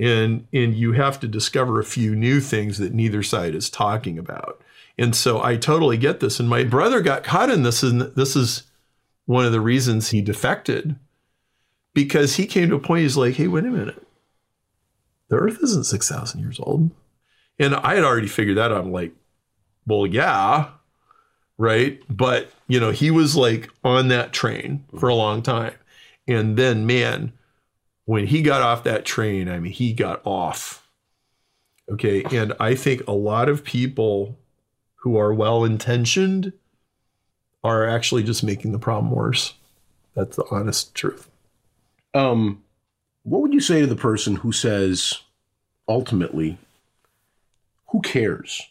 and 0.00 0.46
and 0.52 0.74
you 0.74 0.92
have 0.92 1.18
to 1.20 1.28
discover 1.28 1.80
a 1.80 1.84
few 1.84 2.14
new 2.14 2.40
things 2.40 2.78
that 2.78 2.94
neither 2.94 3.22
side 3.22 3.54
is 3.54 3.68
talking 3.68 4.18
about. 4.18 4.62
And 4.96 5.14
so 5.14 5.42
i 5.42 5.56
totally 5.56 5.96
get 5.96 6.20
this 6.20 6.38
and 6.40 6.48
my 6.48 6.64
brother 6.64 7.00
got 7.00 7.24
caught 7.24 7.50
in 7.50 7.62
this 7.62 7.82
and 7.82 8.00
this 8.00 8.36
is 8.36 8.64
one 9.26 9.44
of 9.44 9.52
the 9.52 9.60
reasons 9.60 10.10
he 10.10 10.22
defected 10.22 10.96
because 11.92 12.36
he 12.36 12.46
came 12.46 12.70
to 12.70 12.76
a 12.76 12.80
point 12.80 13.02
he's 13.02 13.16
like 13.16 13.34
hey 13.34 13.48
wait 13.48 13.64
a 13.64 13.70
minute. 13.70 14.06
The 15.28 15.36
earth 15.36 15.58
isn't 15.62 15.84
6000 15.84 16.40
years 16.40 16.58
old. 16.60 16.90
And 17.58 17.74
i 17.74 17.94
had 17.94 18.04
already 18.04 18.28
figured 18.28 18.56
that 18.56 18.70
out. 18.70 18.80
I'm 18.80 18.92
like 18.92 19.12
well 19.86 20.06
yeah 20.06 20.70
right? 21.58 22.00
But 22.08 22.50
you 22.68 22.80
know 22.80 22.90
he 22.90 23.10
was 23.10 23.36
like 23.36 23.68
on 23.84 24.08
that 24.08 24.32
train 24.32 24.84
for 24.98 25.08
a 25.08 25.14
long 25.14 25.42
time. 25.42 25.74
And 26.26 26.56
then 26.56 26.86
man 26.86 27.32
when 28.04 28.26
he 28.26 28.40
got 28.40 28.62
off 28.62 28.84
that 28.84 29.04
train 29.04 29.50
i 29.50 29.58
mean 29.58 29.72
he 29.72 29.92
got 29.92 30.22
off. 30.24 30.88
Okay? 31.90 32.22
And 32.24 32.54
i 32.60 32.74
think 32.74 33.06
a 33.06 33.12
lot 33.12 33.48
of 33.48 33.64
people 33.64 34.38
who 34.96 35.18
are 35.18 35.32
well 35.32 35.64
intentioned 35.64 36.52
are 37.64 37.86
actually 37.86 38.22
just 38.22 38.44
making 38.44 38.72
the 38.72 38.78
problem 38.78 39.12
worse. 39.12 39.54
That's 40.14 40.36
the 40.36 40.44
honest 40.50 40.94
truth. 40.94 41.28
Um, 42.14 42.62
what 43.22 43.42
would 43.42 43.52
you 43.52 43.60
say 43.60 43.80
to 43.80 43.86
the 43.86 43.96
person 43.96 44.36
who 44.36 44.52
says, 44.52 45.20
ultimately, 45.88 46.58
who 47.88 48.00
cares? 48.00 48.62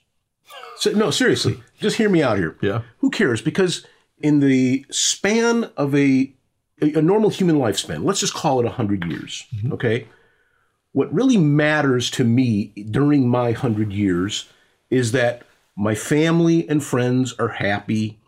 So, 0.77 0.91
no, 0.91 1.11
seriously, 1.11 1.61
just 1.79 1.97
hear 1.97 2.09
me 2.09 2.21
out 2.21 2.37
here. 2.37 2.57
yeah 2.61 2.81
Who 2.99 3.09
cares? 3.09 3.41
Because 3.41 3.85
in 4.19 4.39
the 4.39 4.85
span 4.89 5.65
of 5.77 5.95
a 5.95 6.33
a, 6.79 7.01
normal 7.01 7.31
human 7.31 7.55
lifespan, 7.55 8.03
let's 8.03 8.19
just 8.19 8.35
call 8.35 8.59
it 8.59 8.65
100 8.65 9.05
years, 9.05 9.47
okay? 9.71 10.07
What 10.91 11.11
really 11.11 11.37
matters 11.37 12.11
to 12.11 12.23
me 12.23 12.65
during 12.91 13.27
my 13.27 13.45
100 13.45 13.91
years 13.91 14.47
is 14.91 15.11
that 15.13 15.41
my 15.75 15.95
family 15.95 16.69
and 16.69 16.83
friends 16.83 17.33
are 17.39 17.47
happy, 17.47 18.19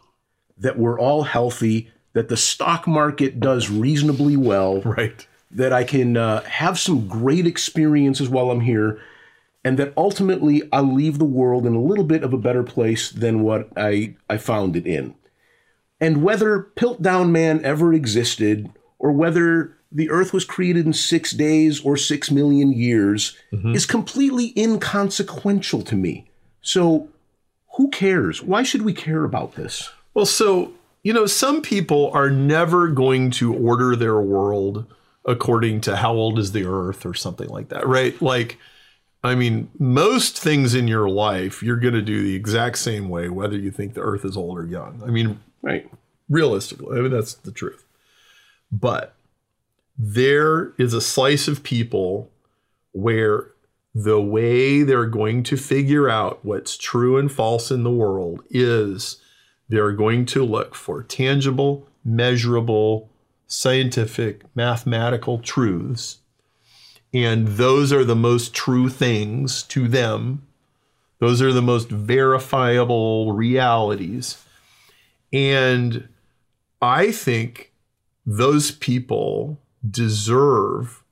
that 0.58 0.80
we're 0.80 1.00
all 1.00 1.24
healthy, 1.24 1.92
that 2.14 2.30
the 2.30 2.38
stock 2.38 2.88
market 2.88 3.40
does 3.40 3.70
reasonably 3.70 4.36
well, 4.36 4.82
right 4.82 5.28
that 5.52 5.74
I 5.74 5.84
can 5.84 6.18
uh, 6.18 6.42
have 6.44 6.80
some 6.80 7.08
great 7.08 7.48
experiences 7.48 8.30
while 8.30 8.52
I'm 8.52 8.62
here, 8.62 9.02
and 9.64 9.78
that 9.78 9.94
ultimately 9.98 10.64
I'll 10.72 10.94
leave 10.94 11.20
the 11.20 11.26
world 11.26 11.66
in 11.66 11.76
a 11.76 11.82
little 11.82 12.04
bit 12.04 12.24
of 12.24 12.34
a 12.34 12.38
better 12.38 12.64
place 12.64 13.12
than 13.12 13.42
what 13.42 13.70
I, 13.76 14.16
I 14.30 14.38
found 14.38 14.76
it 14.76 14.88
in. 14.88 15.16
And 16.00 16.24
whether 16.24 16.68
Piltdown 16.76 17.32
Man 17.32 17.64
ever 17.66 17.94
existed, 17.94 18.72
or 19.00 19.12
whether 19.12 19.78
the 19.92 20.10
Earth 20.10 20.34
was 20.34 20.46
created 20.46 20.86
in 20.86 20.94
six 20.94 21.32
days 21.32 21.82
or 21.82 21.98
six 21.98 22.32
million 22.32 22.72
years, 22.72 23.36
mm-hmm. 23.52 23.74
is 23.74 23.86
completely 23.86 24.54
inconsequential 24.56 25.82
to 25.84 25.96
me. 25.96 26.30
So, 26.62 27.10
who 27.76 27.90
cares? 27.90 28.42
Why 28.42 28.64
should 28.64 28.84
we 28.84 28.94
care 28.94 29.24
about 29.24 29.56
this? 29.56 29.90
Well, 30.14 30.26
so, 30.26 30.74
you 31.04 31.14
know, 31.14 31.26
some 31.26 31.62
people 31.62 32.12
are 32.14 32.30
never 32.30 32.90
going 32.90 33.32
to 33.32 33.54
order 33.54 33.96
their 33.96 34.20
world 34.20 34.86
according 35.26 35.82
to 35.82 35.96
how 35.96 36.14
old 36.14 36.40
is 36.40 36.52
the 36.52 36.66
earth 36.66 37.06
or 37.06 37.14
something 37.14 37.48
like 37.50 37.70
that, 37.70 37.88
right? 37.88 38.20
Like, 38.22 38.58
I 39.24 39.36
mean, 39.36 39.70
most 39.78 40.40
things 40.40 40.74
in 40.74 40.88
your 40.88 41.10
life, 41.10 41.62
you're 41.62 41.76
going 41.76 41.94
to 41.94 42.02
do 42.02 42.24
the 42.24 42.36
exact 42.36 42.78
same 42.78 43.10
way, 43.10 43.30
whether 43.30 43.58
you 43.58 43.70
think 43.72 43.94
the 43.94 44.02
earth 44.02 44.24
is 44.24 44.38
old 44.38 44.58
or 44.58 44.66
young. 44.66 45.02
I 45.06 45.10
mean, 45.10 45.40
Right. 45.62 45.90
realistically, 46.30 46.98
I 46.98 47.02
mean, 47.02 47.12
that's 47.12 47.34
the 47.34 47.52
truth. 47.52 47.84
But 48.72 49.16
there 49.98 50.74
is 50.78 50.94
a 50.94 51.02
slice 51.02 51.50
of 51.50 51.64
people 51.64 52.32
where 52.94 53.52
the 53.94 54.22
way 54.22 54.84
they're 54.84 55.06
going 55.06 55.44
to 55.44 55.58
figure 55.58 56.10
out 56.10 56.46
what's 56.46 56.78
true 56.78 57.18
and 57.18 57.30
false 57.30 57.72
in 57.72 57.84
the 57.84 57.92
world 57.92 58.42
is 58.50 59.18
they're 59.68 59.92
going 59.92 60.26
to 60.28 60.46
look 60.46 60.76
for 60.76 61.04
tangible, 61.04 61.88
measurable, 62.06 63.10
scientific, 63.48 64.44
mathematical 64.56 65.40
truths. 65.40 66.19
And 67.14 67.48
those 67.48 67.92
are 67.92 68.04
the 68.04 68.16
most 68.16 68.54
true 68.54 68.90
things 68.90 69.64
to 69.64 69.88
them. 69.88 70.46
Those 71.20 71.42
are 71.42 71.52
the 71.52 71.62
most 71.62 71.90
verifiable 71.90 73.34
realities. 73.34 74.44
And 75.34 76.08
I 76.82 77.12
think 77.12 77.74
those 78.26 78.72
people 78.72 79.60
deserve 79.90 81.04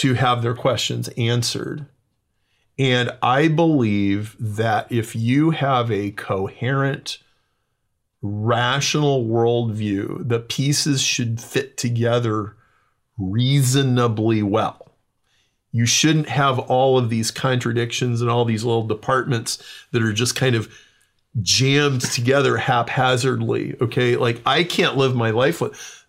to 0.00 0.14
have 0.14 0.42
their 0.42 0.54
questions 0.54 1.08
answered. 1.16 1.86
And 2.78 3.10
I 3.22 3.48
believe 3.48 4.36
that 4.38 4.90
if 4.92 5.16
you 5.16 5.50
have 5.50 5.90
a 5.90 6.12
coherent, 6.12 7.18
rational 8.22 9.24
worldview, 9.24 10.28
the 10.28 10.40
pieces 10.40 11.00
should 11.00 11.40
fit 11.40 11.76
together 11.76 12.56
reasonably 13.16 14.42
well. 14.42 14.87
You 15.72 15.86
shouldn't 15.86 16.28
have 16.28 16.58
all 16.58 16.98
of 16.98 17.10
these 17.10 17.30
contradictions 17.30 18.20
and 18.20 18.30
all 18.30 18.44
these 18.44 18.64
little 18.64 18.86
departments 18.86 19.62
that 19.92 20.02
are 20.02 20.12
just 20.12 20.34
kind 20.34 20.54
of 20.54 20.72
jammed 21.42 22.00
together 22.00 22.56
haphazardly. 22.56 23.76
Okay. 23.80 24.16
Like 24.16 24.40
I 24.46 24.64
can't 24.64 24.96
live 24.96 25.14
my 25.14 25.30
life 25.30 25.62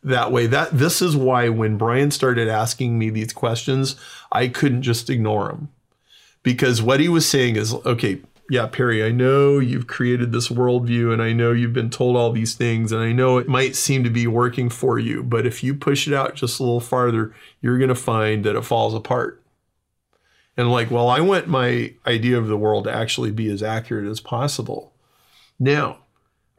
that 0.04 0.32
way. 0.32 0.48
That 0.48 0.72
this 0.72 1.02
is 1.02 1.16
why 1.16 1.50
when 1.50 1.78
Brian 1.78 2.12
started 2.12 2.48
asking 2.48 2.98
me 2.98 3.10
these 3.10 3.34
questions, 3.34 3.96
I 4.32 4.48
couldn't 4.48 4.84
just 4.84 5.10
ignore 5.10 5.50
him. 5.50 5.70
Because 6.42 6.82
what 6.82 7.02
he 7.02 7.10
was 7.10 7.28
saying 7.28 7.58
is, 7.58 7.74
okay, 7.74 8.22
yeah, 8.50 8.66
Perry, 8.66 9.04
I 9.04 9.12
know 9.12 9.60
you've 9.60 9.88
created 9.88 10.32
this 10.32 10.48
worldview 10.48 11.14
and 11.14 11.22
I 11.22 11.34
know 11.34 11.52
you've 11.52 11.74
been 11.74 11.92
told 11.92 12.16
all 12.16 12.32
these 12.32 12.56
things 12.56 12.92
and 12.92 13.02
I 13.02 13.12
know 13.12 13.38
it 13.38 13.48
might 13.48 13.76
seem 13.76 14.04
to 14.06 14.10
be 14.10 14.26
working 14.26 14.70
for 14.70 14.98
you, 14.98 15.22
but 15.22 15.46
if 15.46 15.64
you 15.64 15.76
push 15.76 16.08
it 16.08 16.14
out 16.14 16.36
just 16.36 16.60
a 16.60 16.64
little 16.64 16.80
farther, 16.80 17.36
you're 17.62 17.78
going 17.78 17.90
to 17.90 17.96
find 17.96 18.44
that 18.46 18.56
it 18.56 18.66
falls 18.66 18.96
apart. 18.96 19.40
And 20.60 20.70
like, 20.70 20.92
well, 20.92 21.08
I 21.08 21.22
want 21.22 21.48
my 21.48 21.94
idea 22.06 22.38
of 22.38 22.48
the 22.48 22.58
world 22.58 22.84
to 22.84 22.92
actually 22.94 23.32
be 23.32 23.50
as 23.50 23.64
accurate 23.64 24.06
as 24.06 24.20
possible. 24.20 24.92
Now, 25.58 26.00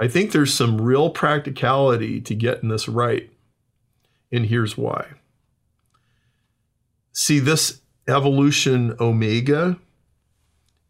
I 0.01 0.09
think 0.09 0.33
there's 0.33 0.55
some 0.55 0.81
real 0.81 1.11
practicality 1.11 2.19
to 2.23 2.35
getting 2.35 2.71
this 2.71 2.89
right. 2.89 3.31
And 4.33 4.47
here's 4.47 4.75
why. 4.75 5.05
See, 7.13 7.41
this 7.41 7.83
evolution 8.09 8.97
omega, 8.99 9.79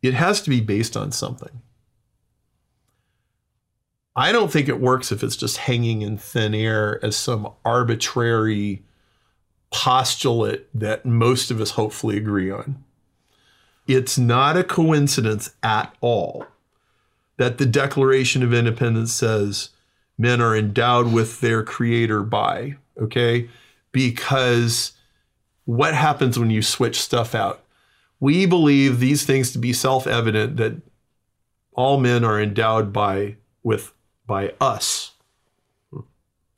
it 0.02 0.14
has 0.14 0.40
to 0.42 0.50
be 0.50 0.60
based 0.60 0.96
on 0.96 1.10
something. 1.10 1.62
I 4.14 4.30
don't 4.30 4.52
think 4.52 4.68
it 4.68 4.80
works 4.80 5.10
if 5.10 5.24
it's 5.24 5.34
just 5.34 5.56
hanging 5.56 6.02
in 6.02 6.16
thin 6.16 6.54
air 6.54 7.04
as 7.04 7.16
some 7.16 7.54
arbitrary 7.64 8.84
postulate 9.72 10.68
that 10.78 11.04
most 11.04 11.50
of 11.50 11.60
us 11.60 11.72
hopefully 11.72 12.16
agree 12.16 12.52
on. 12.52 12.84
It's 13.92 14.16
not 14.16 14.56
a 14.56 14.62
coincidence 14.62 15.50
at 15.64 15.92
all 16.00 16.46
that 17.38 17.58
the 17.58 17.66
Declaration 17.66 18.44
of 18.44 18.54
Independence 18.54 19.12
says 19.12 19.70
men 20.16 20.40
are 20.40 20.56
endowed 20.56 21.12
with 21.12 21.40
their 21.40 21.64
creator 21.64 22.22
by, 22.22 22.76
okay? 22.96 23.50
Because 23.90 24.92
what 25.64 25.92
happens 25.92 26.38
when 26.38 26.50
you 26.50 26.62
switch 26.62 27.00
stuff 27.00 27.34
out? 27.34 27.64
We 28.20 28.46
believe 28.46 29.00
these 29.00 29.24
things 29.24 29.50
to 29.52 29.58
be 29.58 29.72
self-evident 29.72 30.56
that 30.58 30.80
all 31.72 31.98
men 31.98 32.22
are 32.22 32.40
endowed 32.40 32.92
by 32.92 33.38
with 33.64 33.92
by 34.24 34.52
us 34.60 35.12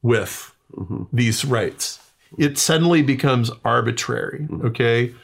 with 0.03 0.55
mm-hmm. 0.71 1.05
these 1.11 1.47
rights. 1.47 1.99
It 2.37 2.59
suddenly 2.59 3.01
becomes 3.01 3.51
arbitrary, 3.65 4.41
mm-hmm. 4.41 4.67
okay? 4.67 5.15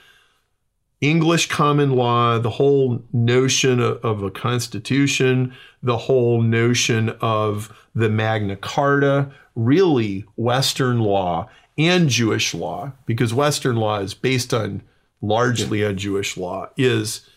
English 1.00 1.48
common 1.48 1.92
law, 1.92 2.38
the 2.38 2.50
whole 2.50 3.02
notion 3.12 3.80
of, 3.80 4.22
a 4.22 4.30
constitution, 4.30 5.54
the 5.82 5.96
whole 5.96 6.42
notion 6.42 7.10
of 7.20 7.72
the 7.94 8.08
Magna 8.08 8.56
Carta, 8.56 9.30
really 9.54 10.24
Western 10.36 11.00
law 11.00 11.48
and 11.76 12.08
Jewish 12.08 12.52
law, 12.52 12.92
because 13.06 13.32
Western 13.32 13.76
law 13.76 14.00
is 14.00 14.14
based 14.14 14.52
on 14.52 14.82
largely 15.22 15.84
on 15.84 15.96
Jewish 15.96 16.36
law, 16.36 16.68
is 16.76 17.28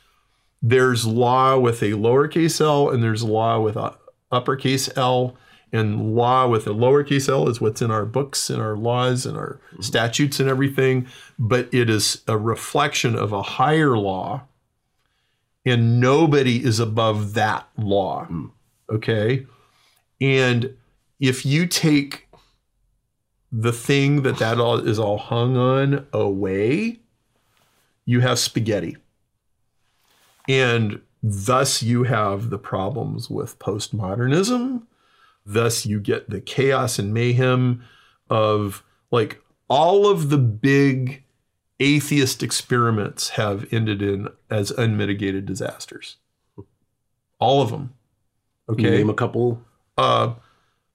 there's 0.62 1.06
law 1.06 1.58
with 1.58 1.82
a 1.82 1.92
lowercase 1.92 2.62
l 2.62 2.90
and 2.90 3.04
there's 3.04 3.24
law 3.24 3.60
with 3.60 3.76
a 3.76 3.96
uppercase 4.32 4.90
L. 4.96 5.36
And 5.74 6.16
law 6.16 6.48
with 6.48 6.68
a 6.68 6.72
lowercase 6.72 7.30
l 7.30 7.48
is 7.48 7.62
what's 7.62 7.82
in 7.82 7.92
our 7.92 8.06
books 8.06 8.50
and 8.50 8.62
our 8.62 8.76
laws 8.76 9.26
and 9.26 9.38
our 9.38 9.60
mm-hmm. 9.72 9.82
statutes 9.82 10.40
and 10.40 10.50
everything. 10.50 11.08
But 11.40 11.74
it 11.74 11.90
is 11.90 12.22
a 12.28 12.38
reflection 12.38 13.16
of 13.16 13.32
a 13.32 13.42
higher 13.42 13.98
law. 13.98 14.44
And 15.66 16.00
nobody 16.00 16.64
is 16.64 16.80
above 16.80 17.36
that 17.36 17.70
law. 17.78 18.28
Mm. 18.30 18.52
Okay. 18.90 19.46
And 20.20 20.76
if 21.20 21.46
you 21.46 21.68
take 21.68 22.28
the 23.52 23.72
thing 23.72 24.24
that 24.24 24.38
that 24.40 24.60
all 24.60 24.80
is 24.80 24.98
all 24.98 25.18
hung 25.18 25.56
on 25.56 26.08
away, 26.12 27.00
you 28.06 28.22
have 28.22 28.40
spaghetti. 28.40 28.98
And 30.50 31.02
thus 31.22 31.84
you 31.84 32.04
have 32.04 32.50
the 32.50 32.58
problems 32.58 33.30
with 33.30 33.60
postmodernism 33.60 34.84
Thus, 35.46 35.86
you 35.86 36.00
get 36.00 36.30
the 36.30 36.42
chaos 36.42 37.00
and 37.00 37.14
mayhem 37.14 37.84
of 38.30 38.84
like 39.12 39.42
all 39.68 40.08
of 40.08 40.30
the 40.30 40.38
big 40.38 41.24
atheist 41.80 42.44
experiments 42.44 43.30
have 43.30 43.66
ended 43.74 44.02
in 44.02 44.28
as 44.50 44.72
unmitigated 44.72 45.46
disasters. 45.46 46.18
All 47.40 47.62
of 47.62 47.72
them. 47.72 47.94
Okay. 48.70 48.90
name 48.90 49.10
a 49.10 49.14
couple. 49.14 49.62
Uh, 49.98 50.36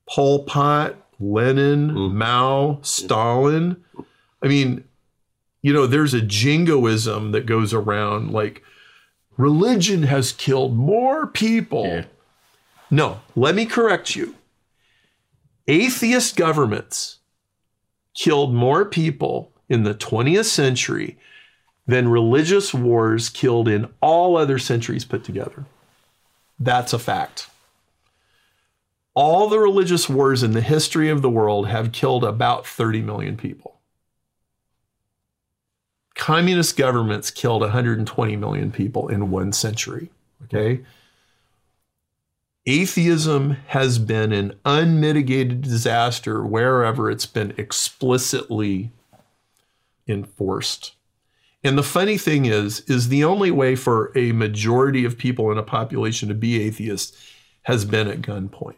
Pol 0.09 0.45
Pot, 0.45 0.95
Lenin, 1.19 1.91
mm. 1.91 2.13
Mao, 2.13 2.79
Stalin. 2.83 3.83
I 4.43 4.47
mean, 4.47 4.85
you 5.63 5.73
know, 5.73 5.87
there's 5.87 6.15
a 6.15 6.23
jingoism 6.23 7.33
that 7.33 7.45
goes 7.47 7.75
around 7.75 8.31
like 8.31 8.63
religion 9.37 10.05
has 10.05 10.33
killed 10.33 10.77
more 10.77 11.27
people. 11.27 11.87
Yeah. 11.87 12.05
No, 12.91 13.21
let 13.35 13.57
me 13.57 13.67
correct 13.67 14.15
you. 14.15 14.36
Atheist 15.69 16.37
governments 16.37 17.19
killed 18.15 18.55
more 18.55 18.85
people 18.85 19.53
in 19.69 19.83
the 19.83 19.95
20th 19.95 20.45
century 20.45 21.19
than 21.87 22.09
religious 22.09 22.73
wars 22.73 23.29
killed 23.29 23.69
in 23.69 23.89
all 24.01 24.37
other 24.37 24.59
centuries 24.59 25.05
put 25.05 25.25
together. 25.25 25.65
That's 26.59 26.93
a 26.93 26.99
fact. 26.99 27.49
All 29.15 29.49
the 29.49 29.59
religious 29.59 30.09
wars 30.09 30.43
in 30.43 30.53
the 30.53 30.61
history 30.61 31.09
of 31.09 31.23
the 31.23 31.31
world 31.31 31.69
have 31.69 31.93
killed 31.93 32.23
about 32.23 32.67
30 32.67 33.03
million 33.03 33.37
people. 33.37 33.81
Communist 36.15 36.77
governments 36.77 37.31
killed 37.31 37.63
120 37.63 38.37
million 38.37 38.71
people 38.71 39.09
in 39.09 39.31
one 39.31 39.53
century. 39.53 40.11
Okay 40.45 40.83
atheism 42.67 43.53
has 43.69 43.99
been 43.99 44.33
an 44.33 44.59
unmitigated 44.65 45.63
disaster 45.63 46.45
wherever 46.45 47.11
it's 47.11 47.27
been 47.27 47.55
explicitly 47.57 48.91
enforced. 50.09 50.95
And 51.63 51.79
the 51.79 51.83
funny 51.83 52.19
thing 52.19 52.45
is, 52.45 52.81
is 52.81 53.09
the 53.09 53.25
only 53.25 53.51
way 53.51 53.77
for 53.77 54.13
a 54.17 54.33
majority 54.33 55.05
of 55.05 55.19
people 55.19 55.51
in 55.51 55.59
a 55.59 55.63
population 55.63 56.29
to 56.29 56.35
be 56.35 56.61
atheist 56.61 57.17
has 57.63 57.85
been 57.85 58.09
at 58.09 58.23
gunpoint. 58.23 58.77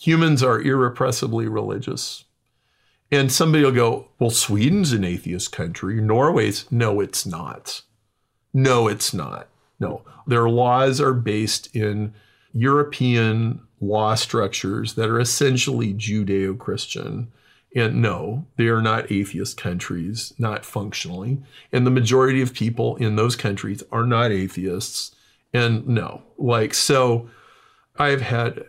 Humans 0.00 0.42
are 0.42 0.60
irrepressibly 0.60 1.48
religious. 1.48 2.24
And 3.12 3.32
somebody 3.32 3.64
will 3.64 3.72
go, 3.72 4.08
well, 4.18 4.30
Sweden's 4.30 4.92
an 4.92 5.04
atheist 5.04 5.50
country. 5.50 6.00
Norway's, 6.00 6.70
no, 6.70 7.00
it's 7.00 7.26
not. 7.26 7.82
No, 8.54 8.86
it's 8.86 9.12
not. 9.12 9.48
No, 9.80 10.04
their 10.26 10.48
laws 10.48 11.00
are 11.00 11.14
based 11.14 11.74
in 11.74 12.12
European 12.52 13.60
law 13.80 14.14
structures 14.14 14.94
that 14.94 15.08
are 15.08 15.18
essentially 15.18 15.94
Judeo 15.94 16.56
Christian. 16.58 17.32
And 17.74 18.02
no, 18.02 18.46
they 18.56 18.66
are 18.66 18.82
not 18.82 19.10
atheist 19.10 19.56
countries, 19.56 20.34
not 20.38 20.64
functionally. 20.64 21.40
And 21.72 21.86
the 21.86 21.90
majority 21.90 22.42
of 22.42 22.52
people 22.52 22.96
in 22.96 23.16
those 23.16 23.36
countries 23.36 23.82
are 23.90 24.04
not 24.04 24.32
atheists. 24.32 25.14
And 25.54 25.86
no, 25.86 26.22
like, 26.36 26.74
so 26.74 27.30
I've 27.96 28.22
had 28.22 28.64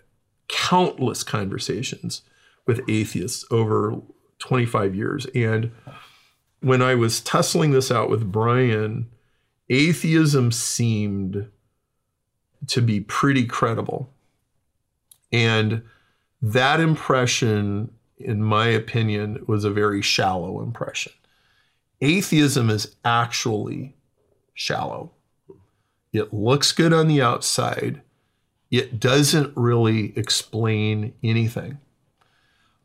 countless 0.47 1.23
conversations 1.23 2.21
with 2.67 2.87
atheists 2.87 3.43
over 3.49 4.01
25 4.39 4.95
years. 4.95 5.25
And 5.33 5.71
when 6.61 6.81
I 6.81 6.95
was 6.95 7.21
tussling 7.21 7.71
this 7.71 7.91
out 7.91 8.09
with 8.09 8.31
Brian, 8.31 9.09
atheism 9.71 10.51
seemed 10.51 11.49
to 12.67 12.81
be 12.81 12.99
pretty 12.99 13.45
credible. 13.45 14.13
And 15.31 15.83
that 16.41 16.79
impression, 16.81 17.91
in 18.17 18.43
my 18.43 18.67
opinion, 18.67 19.43
was 19.47 19.63
a 19.63 19.71
very 19.71 20.01
shallow 20.01 20.61
impression. 20.61 21.13
Atheism 22.01 22.69
is 22.69 22.95
actually 23.05 23.95
shallow. 24.53 25.11
It 26.11 26.33
looks 26.33 26.73
good 26.73 26.91
on 26.91 27.07
the 27.07 27.21
outside, 27.21 28.01
it 28.69 28.99
doesn't 28.99 29.55
really 29.55 30.17
explain 30.17 31.13
anything. 31.23 31.77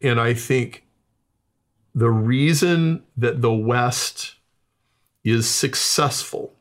And 0.01 0.20
I 0.20 0.34
think 0.34 0.84
the 1.95 2.11
reason 2.11 3.03
that 3.16 3.41
the 3.41 3.53
West 3.53 4.34
is 5.24 5.49
successful 5.49 6.55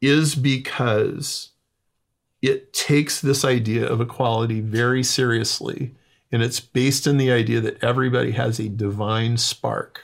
is 0.00 0.34
because 0.34 1.50
it 2.42 2.72
takes 2.72 3.20
this 3.20 3.44
idea 3.44 3.86
of 3.86 4.00
equality 4.00 4.60
very 4.60 5.02
seriously. 5.02 5.94
And 6.30 6.42
it's 6.42 6.60
based 6.60 7.06
in 7.06 7.16
the 7.16 7.30
idea 7.30 7.60
that 7.60 7.82
everybody 7.82 8.32
has 8.32 8.58
a 8.58 8.68
divine 8.68 9.36
spark. 9.36 10.02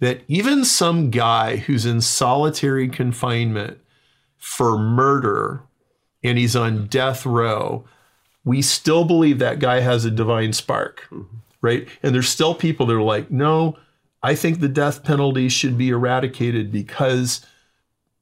That 0.00 0.22
even 0.28 0.64
some 0.64 1.10
guy 1.10 1.56
who's 1.56 1.86
in 1.86 2.00
solitary 2.00 2.88
confinement 2.88 3.78
for 4.36 4.78
murder 4.78 5.62
and 6.22 6.38
he's 6.38 6.54
on 6.54 6.86
death 6.86 7.26
row, 7.26 7.84
we 8.44 8.62
still 8.62 9.04
believe 9.04 9.38
that 9.38 9.58
guy 9.58 9.80
has 9.80 10.04
a 10.04 10.10
divine 10.10 10.52
spark, 10.52 11.02
mm-hmm. 11.10 11.36
right? 11.60 11.88
And 12.02 12.14
there's 12.14 12.28
still 12.28 12.54
people 12.54 12.86
that 12.86 12.94
are 12.94 13.02
like, 13.02 13.30
no, 13.30 13.76
I 14.22 14.34
think 14.34 14.60
the 14.60 14.68
death 14.68 15.04
penalty 15.04 15.48
should 15.48 15.78
be 15.78 15.90
eradicated 15.90 16.72
because 16.72 17.44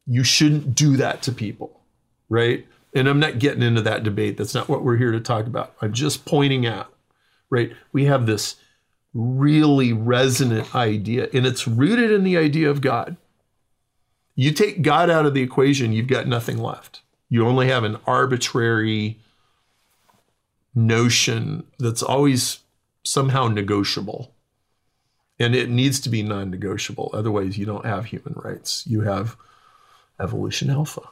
you 0.06 0.24
shouldn't 0.24 0.74
do 0.74 0.96
that 0.96 1.22
to 1.22 1.32
people, 1.32 1.80
right? 2.28 2.66
And 2.94 3.08
I'm 3.08 3.20
not 3.20 3.38
getting 3.38 3.62
into 3.62 3.82
that 3.82 4.04
debate. 4.04 4.36
That's 4.36 4.54
not 4.54 4.68
what 4.68 4.82
we're 4.82 4.96
here 4.96 5.12
to 5.12 5.20
talk 5.20 5.46
about. 5.46 5.74
I'm 5.82 5.92
just 5.92 6.24
pointing 6.24 6.66
out, 6.66 6.92
right? 7.50 7.72
We 7.92 8.04
have 8.06 8.26
this 8.26 8.56
really 9.12 9.92
resonant 9.92 10.74
idea, 10.74 11.28
and 11.32 11.46
it's 11.46 11.66
rooted 11.66 12.10
in 12.10 12.24
the 12.24 12.36
idea 12.36 12.70
of 12.70 12.80
God. 12.80 13.16
You 14.34 14.52
take 14.52 14.82
God 14.82 15.10
out 15.10 15.26
of 15.26 15.34
the 15.34 15.42
equation, 15.42 15.92
you've 15.92 16.08
got 16.08 16.26
nothing 16.26 16.58
left. 16.58 17.00
You 17.28 17.46
only 17.46 17.68
have 17.68 17.84
an 17.84 17.98
arbitrary 18.06 19.18
notion 20.74 21.64
that's 21.78 22.02
always 22.02 22.60
somehow 23.02 23.48
negotiable. 23.48 24.32
And 25.38 25.54
it 25.54 25.68
needs 25.68 26.00
to 26.00 26.08
be 26.08 26.22
non 26.22 26.50
negotiable. 26.50 27.10
Otherwise, 27.12 27.58
you 27.58 27.66
don't 27.66 27.84
have 27.84 28.06
human 28.06 28.34
rights. 28.36 28.86
You 28.86 29.02
have 29.02 29.36
Evolution 30.20 30.70
Alpha. 30.70 31.02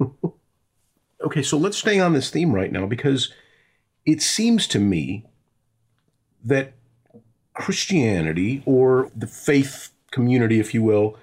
okay, 1.24 1.42
so 1.42 1.56
let's 1.56 1.76
stay 1.76 1.98
on 1.98 2.12
this 2.12 2.30
theme 2.30 2.52
right 2.52 2.72
now 2.72 2.86
because 2.86 3.32
it 4.04 4.22
seems 4.22 4.66
to 4.68 4.78
me 4.78 5.24
that 6.44 6.74
Christianity, 7.54 8.62
or 8.64 9.10
the 9.14 9.26
faith 9.26 9.90
community, 10.10 10.58
if 10.58 10.74
you 10.74 10.82
will, 10.82 11.16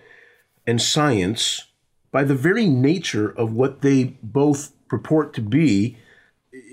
and 0.65 0.81
science, 0.81 1.65
by 2.11 2.23
the 2.23 2.35
very 2.35 2.67
nature 2.67 3.29
of 3.29 3.53
what 3.53 3.81
they 3.81 4.15
both 4.23 4.71
purport 4.87 5.33
to 5.33 5.41
be, 5.41 5.97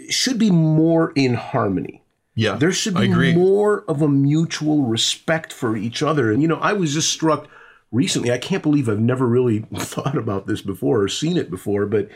should 0.09 0.39
be 0.39 0.51
more 0.51 1.13
in 1.15 1.35
harmony. 1.35 2.03
Yeah. 2.35 2.57
There 2.57 2.73
should 2.73 2.95
be 2.95 3.35
more 3.35 3.83
of 3.89 4.03
a 4.03 4.09
mutual 4.09 4.83
respect 4.83 5.53
for 5.53 5.75
each 5.75 6.03
other. 6.03 6.31
And, 6.31 6.43
you 6.43 6.49
know, 6.49 6.59
I 6.59 6.75
was 6.75 6.93
just 6.93 7.11
struck 7.11 7.49
recently. 7.93 8.31
I 8.33 8.39
can't 8.39 8.63
believe 8.63 8.89
I've 8.89 9.01
never 9.01 9.27
really 9.27 9.61
thought 9.77 10.17
about 10.17 10.47
this 10.47 10.63
before 10.63 11.03
or 11.03 11.09
seen 11.09 11.37
it 11.37 11.51
before, 11.51 11.87
but 11.87 12.09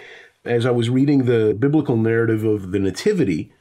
as 0.44 0.64
I 0.66 0.70
was 0.70 0.88
reading 0.90 1.24
the 1.24 1.54
biblical 1.58 1.96
narrative 1.96 2.44
of 2.44 2.72
the 2.72 2.78
Nativity, 2.78 3.52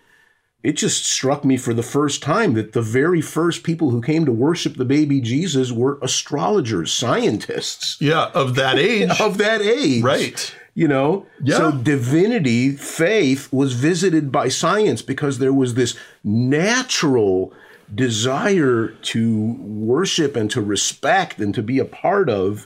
it 0.64 0.74
just 0.74 1.06
struck 1.06 1.46
me 1.46 1.56
for 1.58 1.74
the 1.74 1.84
first 1.84 2.22
time 2.22 2.54
that 2.54 2.74
the 2.74 2.82
very 2.82 3.22
first 3.22 3.64
people 3.64 3.92
who 3.92 4.02
came 4.02 4.26
to 4.26 4.32
worship 4.32 4.76
the 4.76 4.86
baby 4.86 5.22
Jesus 5.22 5.72
were 5.72 6.00
astrologers, 6.02 6.92
scientists 6.92 7.98
Yeah, 8.02 8.26
of 8.34 8.56
that 8.56 8.78
age. 8.80 9.10
of 9.22 9.38
that 9.38 9.62
age. 9.62 10.04
right. 10.04 10.56
You 10.76 10.88
know? 10.88 11.26
Yeah. 11.44 11.58
So 11.58 11.72
divinity, 11.74 12.72
faith 12.72 13.52
was 13.52 13.74
visited 13.74 14.32
by 14.32 14.48
science 14.48 15.02
because 15.02 15.40
there 15.40 15.52
was 15.54 15.74
this 15.74 15.98
natural 16.24 17.54
desire 17.94 18.90
to 18.90 19.54
worship 19.60 20.36
and 20.36 20.50
to 20.52 20.62
respect 20.62 21.40
and 21.40 21.54
to 21.56 21.64
be 21.64 21.80
a 21.80 21.86
part 21.86 22.30
of. 22.30 22.66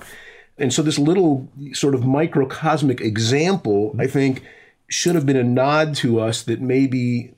And 0.58 0.74
so 0.74 0.82
this 0.82 1.00
little 1.00 1.48
sort 1.74 1.96
of 1.96 2.02
microcosmic 2.02 3.02
example, 3.02 3.96
I 3.98 4.08
think, 4.08 4.44
should 4.90 5.16
have 5.16 5.26
been 5.26 5.38
a 5.38 5.44
nod 5.44 5.96
to 5.96 6.20
us 6.20 6.44
that 6.44 6.62
maybe, 6.62 7.34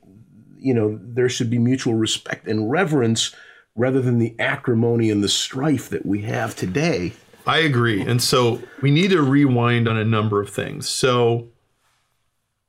you 0.57 0.73
know, 0.73 0.99
there 1.01 1.29
should 1.29 1.49
be 1.49 1.59
mutual 1.59 1.93
respect 1.93 2.47
and 2.47 2.69
reverence 2.69 3.33
rather 3.75 4.01
than 4.01 4.19
the 4.19 4.36
acrimony 4.39 5.09
and 5.09 5.23
the 5.23 5.29
strife 5.29 5.89
that 5.89 6.05
we 6.05 6.21
have 6.23 6.55
today. 6.55 7.13
I 7.47 7.59
agree. 7.59 8.01
And 8.01 8.21
so 8.21 8.61
we 8.81 8.89
need 8.89 9.11
to 9.11 9.21
rewind 9.21 9.88
on 9.88 9.97
a 9.97 10.05
number 10.05 10.41
of 10.41 10.49
things. 10.49 10.89
So 10.89 11.49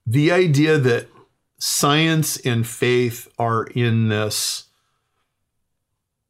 the 0.06 0.30
idea 0.30 0.78
that 0.78 1.08
science 1.58 2.36
and 2.38 2.66
faith 2.66 3.28
are 3.38 3.64
in 3.64 4.08
this 4.08 4.65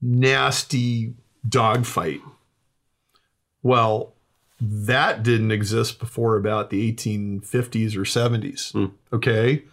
nasty 0.00 1.14
dogfight. 1.48 2.20
Well, 3.62 4.14
that 4.60 5.22
didn't 5.22 5.50
exist 5.50 5.98
before 5.98 6.36
about 6.36 6.70
the 6.70 6.92
1850s 6.92 7.96
or 7.96 8.02
70s. 8.02 8.72
Hmm. 8.72 8.94
Okay. 9.14 9.64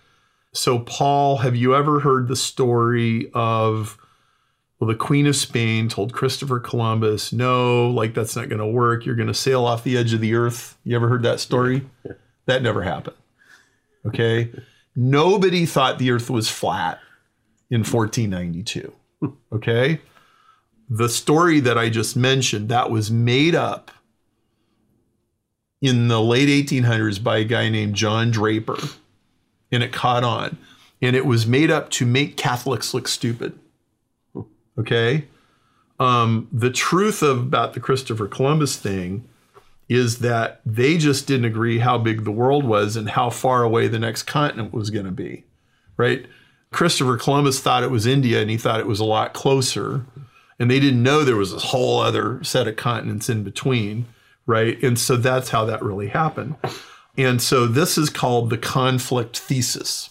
So, 0.52 0.80
Paul, 0.80 1.38
have 1.38 1.56
you 1.56 1.76
ever 1.76 2.02
heard 2.02 2.28
the 2.28 2.36
story 2.36 3.32
of 3.34 3.98
well, 4.84 4.90
the 4.90 4.96
Queen 4.96 5.28
of 5.28 5.36
Spain 5.38 5.88
told 5.88 6.12
Christopher 6.12 6.60
Columbus, 6.60 7.32
no, 7.32 7.88
like 7.88 8.14
that's 8.14 8.36
not 8.36 8.50
going 8.50 8.60
to 8.60 8.68
work. 8.68 9.06
You're 9.06 9.16
going 9.16 9.30
to 9.30 9.34
sail 9.34 9.66
off 9.66 9.86
the 9.86 9.98
edge 9.98 10.12
of 10.12 10.20
the 10.20 10.36
earth. 10.36 10.78
You 10.84 10.94
ever 10.98 11.08
heard 11.08 11.24
that 11.24 11.40
story? 11.40 11.90
That 12.48 12.62
never 12.62 12.84
happened. 12.84 13.16
Okay. 14.06 14.52
Nobody 14.94 15.66
thought 15.66 16.00
the 16.00 16.12
earth 16.12 16.30
was 16.30 16.50
flat 16.50 17.00
in 17.70 17.86
1492. 17.86 18.94
Hmm. 19.22 19.28
Okay. 19.54 20.02
The 20.90 21.10
story 21.10 21.60
that 21.62 21.78
I 21.78 21.90
just 21.90 22.16
mentioned, 22.16 22.70
that 22.70 22.92
was 22.92 23.10
made 23.10 23.56
up 23.56 23.92
in 25.82 26.08
the 26.08 26.22
late 26.22 26.50
1800s 26.50 27.22
by 27.22 27.40
a 27.40 27.44
guy 27.44 27.70
named 27.70 27.96
John 27.96 28.32
Draper, 28.32 28.78
and 29.72 29.84
it 29.84 29.92
caught 29.92 30.24
on. 30.24 30.58
And 31.02 31.16
it 31.16 31.26
was 31.26 31.46
made 31.46 31.70
up 31.70 31.90
to 31.92 32.06
make 32.06 32.38
Catholics 32.38 32.94
look 32.94 33.08
stupid. 33.08 33.60
Okay. 34.78 35.26
Um, 36.00 36.48
the 36.52 36.70
truth 36.70 37.22
of, 37.22 37.40
about 37.40 37.74
the 37.74 37.80
Christopher 37.80 38.28
Columbus 38.28 38.78
thing 38.78 39.28
is 39.90 40.20
that 40.20 40.62
they 40.66 40.98
just 40.98 41.28
didn't 41.28 41.46
agree 41.46 41.80
how 41.80 41.98
big 41.98 42.24
the 42.24 42.32
world 42.32 42.64
was 42.64 42.96
and 42.96 43.10
how 43.10 43.30
far 43.30 43.64
away 43.64 43.88
the 43.88 44.00
next 44.00 44.24
continent 44.24 44.74
was 44.74 44.90
going 44.90 45.06
to 45.06 45.12
be. 45.12 45.44
Right. 45.98 46.26
Christopher 46.72 47.18
Columbus 47.18 47.60
thought 47.60 47.84
it 47.84 47.92
was 47.92 48.06
India 48.06 48.42
and 48.42 48.50
he 48.50 48.58
thought 48.58 48.80
it 48.80 48.88
was 48.88 49.00
a 49.00 49.06
lot 49.06 49.34
closer. 49.34 50.06
And 50.60 50.70
they 50.70 50.80
didn't 50.80 51.04
know 51.04 51.24
there 51.24 51.36
was 51.36 51.52
this 51.52 51.64
whole 51.64 52.00
other 52.00 52.44
set 52.44 52.68
of 52.68 52.76
continents 52.76 53.30
in 53.30 53.44
between. 53.44 54.06
Right. 54.46 54.82
And 54.84 55.00
so 55.00 55.16
that's 55.16 55.50
how 55.50 55.66
that 55.66 55.82
really 55.82 56.10
happened. 56.10 56.56
And 57.18 57.42
so 57.42 57.66
this 57.66 57.98
is 57.98 58.10
called 58.10 58.50
the 58.50 58.58
conflict 58.58 59.40
thesis. 59.40 60.10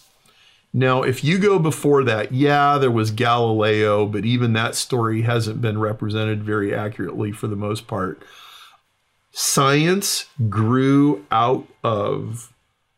Now, 0.73 1.03
if 1.03 1.23
you 1.23 1.37
go 1.37 1.59
before 1.59 2.03
that, 2.05 2.31
yeah, 2.31 2.79
there 2.79 2.89
was 2.89 3.11
Galileo, 3.11 4.07
but 4.07 4.25
even 4.25 4.53
that 4.53 4.73
story 4.73 5.21
hasn't 5.21 5.61
been 5.61 5.77
represented 5.77 6.43
very 6.43 6.73
accurately 6.73 7.31
for 7.31 7.47
the 7.47 7.55
most 7.55 7.85
part. 7.85 8.23
Science 9.31 10.25
grew 10.49 11.25
out 11.29 11.67
of 11.83 12.51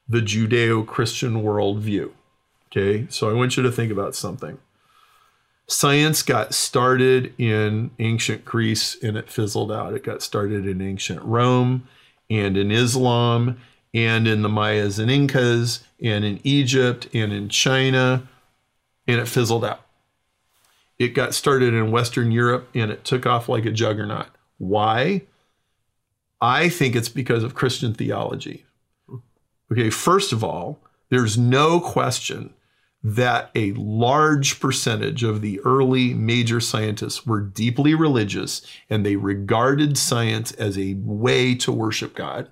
the 0.07 0.21
Judeo 0.21 0.87
Christian 0.87 1.43
worldview. 1.43 2.11
Okay, 2.71 3.07
so 3.09 3.29
I 3.29 3.33
want 3.33 3.57
you 3.57 3.63
to 3.63 3.71
think 3.71 3.91
about 3.91 4.15
something. 4.15 4.57
Science 5.68 6.22
got 6.22 6.53
started 6.53 7.34
in 7.39 7.91
ancient 7.97 8.45
Greece 8.45 9.01
and 9.01 9.18
it 9.18 9.32
fizzled 9.32 9.72
out. 9.72 9.93
It 9.93 10.03
got 10.03 10.22
started 10.22 10.68
in 10.68 10.82
ancient 10.82 11.24
Rome 11.24 11.88
and 12.30 12.55
in 12.55 12.72
Islam 12.72 13.57
and 13.93 14.28
in 14.28 14.41
the 14.41 14.49
Mayas 14.49 14.99
and 14.99 15.09
Incas 15.09 15.84
and 16.01 16.24
in 16.24 16.39
Egypt 16.43 17.07
and 17.13 17.32
in 17.32 17.49
China, 17.49 18.28
and 19.07 19.20
it 19.20 19.28
fizzled 19.28 19.63
out. 19.63 19.82
It 20.99 21.09
got 21.09 21.34
started 21.34 21.74
in 21.74 21.91
Western 21.91 22.32
Europe 22.32 22.70
and 22.76 22.91
it 22.91 23.03
took 23.03 23.26
off 23.26 23.49
like 23.49 23.66
a 23.66 23.72
juggernaut. 23.72 24.28
Why? 24.57 25.24
I 26.41 26.70
think 26.70 26.95
it's 26.95 27.09
because 27.09 27.43
of 27.43 27.55
Christian 27.55 27.93
theology. 27.93 28.66
Okay, 29.72 29.89
first 29.89 30.32
of 30.32 30.43
all, 30.43 30.80
there's 31.09 31.38
no 31.38 31.80
question 31.80 32.53
that 33.07 33.51
a 33.53 33.71
large 33.73 34.59
percentage 34.59 35.21
of 35.21 35.41
the 35.41 35.59
early 35.59 36.11
major 36.15 36.59
scientists 36.59 37.23
were 37.23 37.39
deeply 37.39 37.93
religious 37.93 38.65
and 38.89 39.05
they 39.05 39.15
regarded 39.15 39.95
science 39.95 40.51
as 40.53 40.75
a 40.75 40.95
way 40.95 41.53
to 41.53 41.71
worship 41.71 42.15
God. 42.15 42.49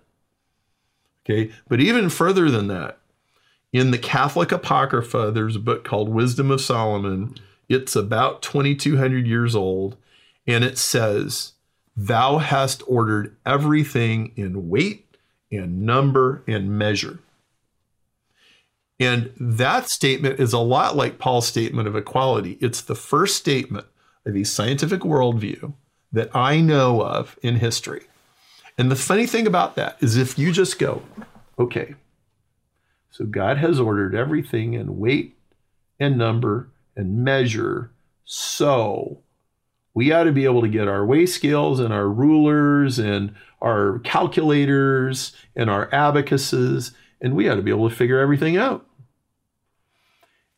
Okay, 1.26 1.52
but 1.68 1.80
even 1.80 2.08
further 2.08 2.52
than 2.52 2.68
that, 2.68 3.00
in 3.72 3.90
the 3.90 3.98
Catholic 3.98 4.52
Apocrypha, 4.52 5.32
there's 5.34 5.56
a 5.56 5.60
book 5.60 5.84
called 5.84 6.08
Wisdom 6.08 6.52
of 6.52 6.62
Solomon. 6.62 7.34
It's 7.68 7.96
about 7.96 8.44
2,200 8.44 9.26
years 9.26 9.56
old, 9.56 9.98
and 10.46 10.64
it 10.64 10.78
says, 10.78 11.54
Thou 11.98 12.38
hast 12.38 12.84
ordered 12.86 13.36
everything 13.44 14.34
in 14.36 14.70
weight 14.70 15.18
and 15.52 15.82
number 15.82 16.44
and 16.46 16.78
measure. 16.78 17.18
And 19.04 19.34
that 19.38 19.90
statement 19.90 20.40
is 20.40 20.54
a 20.54 20.60
lot 20.60 20.96
like 20.96 21.20
Paul's 21.20 21.46
statement 21.46 21.90
of 21.90 21.96
equality. 21.96 22.58
It's 22.62 22.82
the 22.82 22.96
first 22.96 23.36
statement 23.36 23.86
of 24.26 24.34
a 24.34 24.46
scientific 24.46 25.02
worldview 25.02 25.74
that 26.14 26.34
I 26.34 26.62
know 26.62 27.02
of 27.02 27.38
in 27.42 27.58
history. 27.58 28.04
And 28.78 28.90
the 28.90 28.96
funny 28.96 29.28
thing 29.28 29.46
about 29.46 29.76
that 29.76 29.98
is 30.00 30.16
if 30.16 30.40
you 30.40 30.54
just 30.54 30.80
go, 30.80 31.04
okay, 31.60 31.96
so 33.12 33.26
God 33.26 33.58
has 33.58 33.78
ordered 33.78 34.16
everything 34.16 34.74
in 34.74 34.98
weight 35.00 35.38
and 36.00 36.18
number 36.18 36.70
and 36.96 37.24
measure. 37.24 37.92
So 38.24 39.20
we 39.94 40.14
ought 40.14 40.24
to 40.24 40.32
be 40.32 40.46
able 40.46 40.62
to 40.62 40.70
get 40.70 40.88
our 40.88 41.06
weigh 41.06 41.26
scales 41.26 41.80
and 41.80 41.94
our 41.94 42.08
rulers 42.08 43.00
and 43.00 43.36
our 43.62 44.00
calculators 44.00 45.36
and 45.56 45.70
our 45.70 45.90
abacuses, 45.92 46.92
and 47.22 47.36
we 47.36 47.50
ought 47.50 47.56
to 47.56 47.62
be 47.62 47.72
able 47.72 47.90
to 47.90 47.96
figure 47.96 48.20
everything 48.20 48.58
out. 48.58 48.86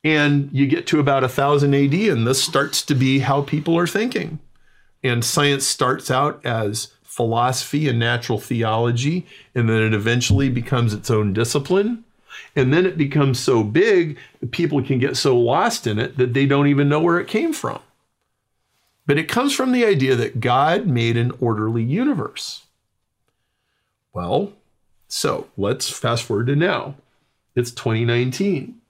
And 0.06 0.49
you 0.53 0.68
get 0.68 0.86
to 0.88 0.99
about 0.99 1.23
1000 1.23 1.73
AD, 1.73 1.94
and 1.94 2.27
this 2.27 2.41
starts 2.41 2.84
to 2.84 2.94
be 2.94 3.19
how 3.19 3.41
people 3.41 3.76
are 3.76 3.88
thinking. 3.88 4.38
And 5.03 5.26
science 5.26 5.65
starts 5.65 6.11
out 6.11 6.45
as 6.45 6.94
philosophy 7.02 7.90
and 7.90 7.98
natural 7.98 8.40
theology, 8.40 9.26
and 9.56 9.68
then 9.68 9.82
it 9.82 9.95
eventually 9.95 10.48
becomes 10.49 10.94
its 10.94 11.10
own 11.10 11.34
discipline. 11.34 12.03
And 12.56 12.72
then 12.72 12.86
it 12.86 12.99
becomes 12.99 13.40
so 13.40 13.64
big, 13.64 14.19
people 14.52 14.84
can 14.84 14.99
get 14.99 15.18
so 15.18 15.40
lost 15.40 15.88
in 15.88 15.98
it 15.98 16.18
that 16.18 16.34
they 16.36 16.45
don't 16.45 16.68
even 16.68 16.88
know 16.88 16.99
where 16.99 17.19
it 17.19 17.27
came 17.27 17.52
from. 17.52 17.80
But 19.07 19.18
it 19.18 19.27
comes 19.27 19.56
from 19.56 19.72
the 19.72 19.86
idea 19.86 20.15
that 20.15 20.40
God 20.40 20.86
made 20.86 21.18
an 21.18 21.32
orderly 21.40 21.84
universe. 21.84 22.65
Well, 24.14 24.53
so 25.07 25.48
let's 25.57 25.90
fast 25.90 26.23
forward 26.23 26.48
to 26.48 26.56
now. 26.56 26.94
It's 27.56 27.72
2019. 27.72 28.82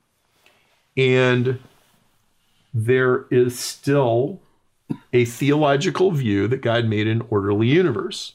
And 0.98 1.60
there 2.74 3.26
is 3.32 3.58
still 3.58 4.40
a 5.14 5.26
theological 5.26 6.12
view 6.12 6.48
that 6.48 6.62
God 6.62 6.86
made 6.86 7.08
an 7.08 7.24
orderly 7.30 7.68
universe. 7.68 8.34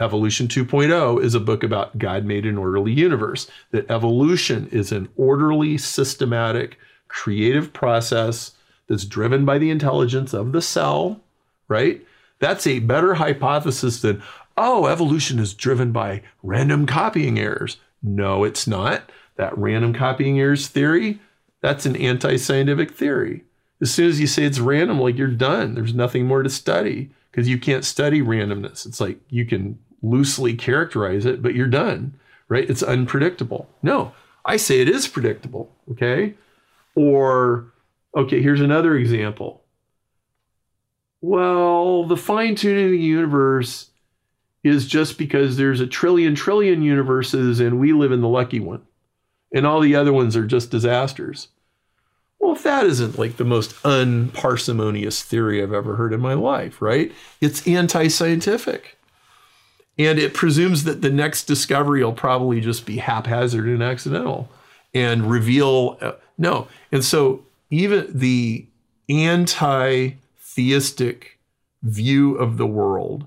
Evolution 0.00 0.48
2.0 0.48 1.22
is 1.22 1.34
a 1.34 1.40
book 1.40 1.62
about 1.62 1.96
God 1.96 2.24
made 2.24 2.44
an 2.44 2.58
orderly 2.58 2.92
universe, 2.92 3.48
that 3.70 3.88
evolution 3.90 4.68
is 4.72 4.90
an 4.90 5.08
orderly, 5.16 5.78
systematic, 5.78 6.76
creative 7.06 7.72
process 7.72 8.52
that's 8.88 9.04
driven 9.04 9.44
by 9.44 9.58
the 9.58 9.70
intelligence 9.70 10.32
of 10.32 10.50
the 10.50 10.62
cell, 10.62 11.20
right? 11.68 12.04
That's 12.40 12.66
a 12.66 12.80
better 12.80 13.14
hypothesis 13.14 14.02
than, 14.02 14.22
oh, 14.56 14.86
evolution 14.86 15.38
is 15.38 15.54
driven 15.54 15.92
by 15.92 16.22
random 16.42 16.86
copying 16.86 17.38
errors. 17.38 17.76
No, 18.02 18.42
it's 18.42 18.66
not. 18.66 19.12
That 19.36 19.56
random 19.56 19.94
copying 19.94 20.40
errors 20.40 20.66
theory, 20.66 21.20
that's 21.62 21.86
an 21.86 21.96
anti 21.96 22.36
scientific 22.36 22.92
theory. 22.92 23.44
As 23.80 23.92
soon 23.92 24.08
as 24.08 24.20
you 24.20 24.26
say 24.26 24.44
it's 24.44 24.60
random, 24.60 25.00
like 25.00 25.16
you're 25.16 25.28
done, 25.28 25.74
there's 25.74 25.94
nothing 25.94 26.26
more 26.26 26.42
to 26.42 26.50
study 26.50 27.10
because 27.30 27.48
you 27.48 27.58
can't 27.58 27.84
study 27.84 28.20
randomness. 28.20 28.84
It's 28.84 29.00
like 29.00 29.18
you 29.30 29.46
can 29.46 29.78
loosely 30.02 30.54
characterize 30.54 31.24
it, 31.24 31.40
but 31.40 31.54
you're 31.54 31.66
done, 31.66 32.14
right? 32.48 32.68
It's 32.68 32.82
unpredictable. 32.82 33.68
No, 33.82 34.12
I 34.44 34.56
say 34.56 34.80
it 34.80 34.88
is 34.88 35.08
predictable, 35.08 35.74
okay? 35.90 36.34
Or, 36.94 37.72
okay, 38.16 38.42
here's 38.42 38.60
another 38.60 38.96
example. 38.96 39.62
Well, 41.20 42.06
the 42.06 42.16
fine 42.16 42.56
tuning 42.56 42.86
of 42.86 42.90
the 42.90 42.98
universe 42.98 43.90
is 44.64 44.86
just 44.86 45.18
because 45.18 45.56
there's 45.56 45.80
a 45.80 45.86
trillion 45.86 46.34
trillion 46.34 46.82
universes 46.82 47.58
and 47.58 47.80
we 47.80 47.92
live 47.92 48.12
in 48.12 48.20
the 48.20 48.28
lucky 48.28 48.60
one 48.60 48.82
and 49.52 49.66
all 49.66 49.80
the 49.80 49.94
other 49.94 50.12
ones 50.12 50.36
are 50.36 50.46
just 50.46 50.70
disasters. 50.70 51.48
Well, 52.42 52.56
if 52.56 52.64
that 52.64 52.86
isn't 52.86 53.20
like 53.20 53.36
the 53.36 53.44
most 53.44 53.80
unparsimonious 53.84 55.22
theory 55.22 55.62
I've 55.62 55.72
ever 55.72 55.94
heard 55.94 56.12
in 56.12 56.20
my 56.20 56.34
life, 56.34 56.82
right? 56.82 57.12
It's 57.40 57.66
anti 57.68 58.08
scientific. 58.08 58.98
And 59.96 60.18
it 60.18 60.34
presumes 60.34 60.82
that 60.84 61.02
the 61.02 61.10
next 61.10 61.44
discovery 61.44 62.02
will 62.02 62.12
probably 62.12 62.60
just 62.60 62.84
be 62.84 62.96
haphazard 62.96 63.66
and 63.66 63.80
accidental 63.80 64.50
and 64.92 65.30
reveal 65.30 65.98
uh, 66.00 66.12
no. 66.36 66.66
And 66.90 67.04
so 67.04 67.44
even 67.70 68.08
the 68.12 68.66
anti 69.08 70.14
theistic 70.40 71.38
view 71.84 72.34
of 72.34 72.56
the 72.56 72.66
world 72.66 73.24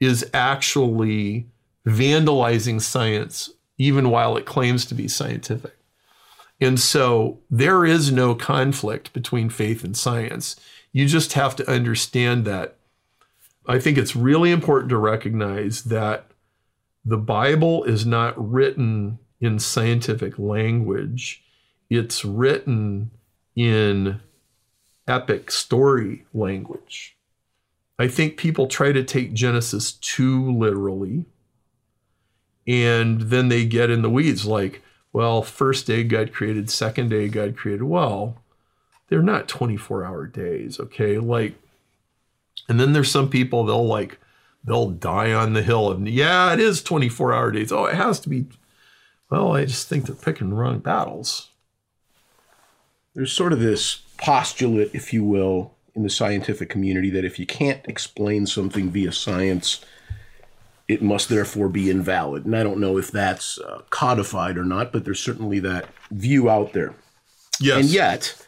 is 0.00 0.28
actually 0.34 1.46
vandalizing 1.86 2.82
science, 2.82 3.50
even 3.78 4.10
while 4.10 4.36
it 4.36 4.44
claims 4.44 4.84
to 4.86 4.94
be 4.94 5.08
scientific. 5.08 5.74
And 6.60 6.78
so 6.78 7.40
there 7.50 7.84
is 7.84 8.12
no 8.12 8.34
conflict 8.34 9.12
between 9.12 9.50
faith 9.50 9.84
and 9.84 9.96
science. 9.96 10.56
You 10.92 11.06
just 11.06 11.32
have 11.32 11.56
to 11.56 11.70
understand 11.70 12.44
that. 12.44 12.76
I 13.66 13.78
think 13.78 13.98
it's 13.98 14.14
really 14.14 14.50
important 14.50 14.90
to 14.90 14.98
recognize 14.98 15.84
that 15.84 16.26
the 17.04 17.16
Bible 17.16 17.84
is 17.84 18.06
not 18.06 18.34
written 18.52 19.18
in 19.40 19.58
scientific 19.58 20.38
language, 20.38 21.42
it's 21.90 22.24
written 22.24 23.10
in 23.54 24.20
epic 25.06 25.50
story 25.50 26.24
language. 26.32 27.16
I 27.98 28.08
think 28.08 28.36
people 28.36 28.66
try 28.66 28.92
to 28.92 29.04
take 29.04 29.34
Genesis 29.34 29.92
too 29.92 30.50
literally. 30.52 31.26
And 32.66 33.22
then 33.22 33.48
they 33.48 33.66
get 33.66 33.90
in 33.90 34.02
the 34.02 34.10
weeds 34.10 34.46
like, 34.46 34.82
well, 35.14 35.42
first 35.42 35.86
day 35.86 36.02
God 36.02 36.32
created, 36.32 36.68
second 36.68 37.08
day 37.08 37.28
God 37.28 37.56
created. 37.56 37.84
Well, 37.84 38.36
they're 39.08 39.22
not 39.22 39.46
24 39.46 40.04
hour 40.04 40.26
days, 40.26 40.80
okay? 40.80 41.18
Like, 41.18 41.54
and 42.68 42.80
then 42.80 42.92
there's 42.92 43.12
some 43.12 43.30
people 43.30 43.64
they'll 43.64 43.86
like, 43.86 44.18
they'll 44.64 44.90
die 44.90 45.32
on 45.32 45.52
the 45.52 45.62
hill 45.62 45.88
of, 45.88 46.04
yeah, 46.08 46.52
it 46.52 46.58
is 46.58 46.82
24 46.82 47.32
hour 47.32 47.52
days. 47.52 47.70
Oh, 47.70 47.86
it 47.86 47.94
has 47.94 48.18
to 48.20 48.28
be. 48.28 48.46
Well, 49.30 49.54
I 49.54 49.66
just 49.66 49.88
think 49.88 50.06
they're 50.06 50.16
picking 50.16 50.50
the 50.50 50.56
wrong 50.56 50.80
battles. 50.80 51.48
There's 53.14 53.32
sort 53.32 53.52
of 53.52 53.60
this 53.60 54.02
postulate, 54.16 54.90
if 54.94 55.12
you 55.12 55.22
will, 55.22 55.74
in 55.94 56.02
the 56.02 56.10
scientific 56.10 56.68
community 56.68 57.10
that 57.10 57.24
if 57.24 57.38
you 57.38 57.46
can't 57.46 57.86
explain 57.86 58.46
something 58.46 58.90
via 58.90 59.12
science, 59.12 59.84
it 60.88 61.02
must 61.02 61.28
therefore 61.28 61.68
be 61.68 61.90
invalid. 61.90 62.44
And 62.44 62.56
I 62.56 62.62
don't 62.62 62.80
know 62.80 62.98
if 62.98 63.10
that's 63.10 63.58
uh, 63.58 63.82
codified 63.90 64.58
or 64.58 64.64
not, 64.64 64.92
but 64.92 65.04
there's 65.04 65.20
certainly 65.20 65.58
that 65.60 65.88
view 66.10 66.50
out 66.50 66.72
there. 66.72 66.94
Yes. 67.60 67.78
And 67.78 67.88
yet, 67.88 68.46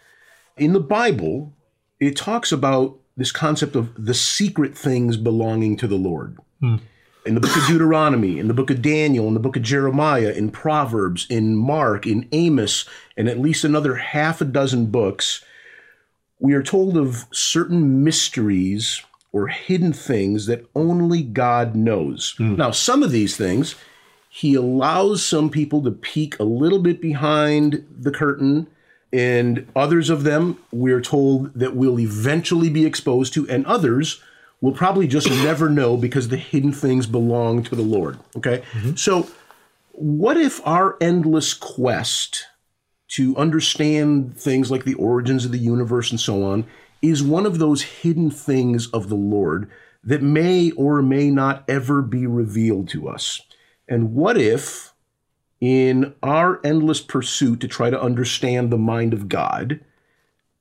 in 0.56 0.72
the 0.72 0.80
Bible, 0.80 1.52
it 2.00 2.16
talks 2.16 2.52
about 2.52 2.98
this 3.16 3.32
concept 3.32 3.76
of 3.76 3.92
the 4.04 4.14
secret 4.14 4.76
things 4.76 5.16
belonging 5.16 5.76
to 5.78 5.86
the 5.86 5.96
Lord. 5.96 6.38
In 7.24 7.34
the 7.34 7.40
book 7.40 7.56
of 7.56 7.66
Deuteronomy, 7.66 8.38
in 8.38 8.46
the 8.46 8.54
book 8.54 8.70
of 8.70 8.82
Daniel, 8.82 9.26
in 9.26 9.34
the 9.34 9.40
book 9.40 9.56
of 9.56 9.62
Jeremiah, 9.62 10.30
in 10.30 10.50
Proverbs, 10.50 11.26
in 11.28 11.56
Mark, 11.56 12.06
in 12.06 12.28
Amos, 12.30 12.88
and 13.16 13.28
at 13.28 13.40
least 13.40 13.64
another 13.64 13.96
half 13.96 14.40
a 14.40 14.44
dozen 14.44 14.86
books, 14.86 15.44
we 16.38 16.52
are 16.52 16.62
told 16.62 16.96
of 16.96 17.24
certain 17.32 18.04
mysteries 18.04 19.02
or 19.36 19.48
hidden 19.48 19.92
things 19.92 20.46
that 20.46 20.64
only 20.74 21.22
God 21.22 21.76
knows. 21.76 22.34
Hmm. 22.38 22.56
Now, 22.56 22.70
some 22.70 23.02
of 23.02 23.10
these 23.10 23.36
things, 23.36 23.74
he 24.30 24.54
allows 24.54 25.22
some 25.22 25.50
people 25.50 25.82
to 25.82 25.90
peek 25.90 26.38
a 26.38 26.44
little 26.44 26.78
bit 26.78 27.02
behind 27.02 27.86
the 27.94 28.10
curtain, 28.10 28.66
and 29.12 29.68
others 29.76 30.08
of 30.08 30.22
them 30.22 30.58
we're 30.72 31.02
told 31.02 31.52
that 31.52 31.76
we'll 31.76 32.00
eventually 32.00 32.70
be 32.70 32.86
exposed 32.86 33.34
to, 33.34 33.46
and 33.50 33.66
others 33.66 34.22
we'll 34.62 34.72
probably 34.72 35.06
just 35.06 35.28
never 35.44 35.68
know 35.68 35.98
because 35.98 36.28
the 36.28 36.38
hidden 36.38 36.72
things 36.72 37.06
belong 37.06 37.62
to 37.64 37.76
the 37.76 37.82
Lord. 37.82 38.18
Okay? 38.38 38.62
Mm-hmm. 38.72 38.94
So, 38.94 39.28
what 39.92 40.38
if 40.38 40.66
our 40.66 40.96
endless 40.98 41.52
quest 41.52 42.46
to 43.08 43.36
understand 43.36 44.38
things 44.38 44.70
like 44.70 44.84
the 44.84 44.94
origins 44.94 45.44
of 45.44 45.52
the 45.52 45.58
universe 45.58 46.10
and 46.10 46.18
so 46.18 46.42
on 46.42 46.66
is 47.02 47.22
one 47.22 47.46
of 47.46 47.58
those 47.58 47.82
hidden 47.82 48.30
things 48.30 48.88
of 48.88 49.08
the 49.08 49.14
Lord 49.16 49.70
that 50.02 50.22
may 50.22 50.70
or 50.72 51.02
may 51.02 51.30
not 51.30 51.64
ever 51.68 52.02
be 52.02 52.26
revealed 52.26 52.88
to 52.90 53.08
us? 53.08 53.40
And 53.88 54.14
what 54.14 54.36
if, 54.38 54.92
in 55.60 56.14
our 56.22 56.60
endless 56.64 57.00
pursuit 57.00 57.60
to 57.60 57.68
try 57.68 57.88
to 57.90 58.00
understand 58.00 58.70
the 58.70 58.78
mind 58.78 59.12
of 59.14 59.28
God, 59.28 59.80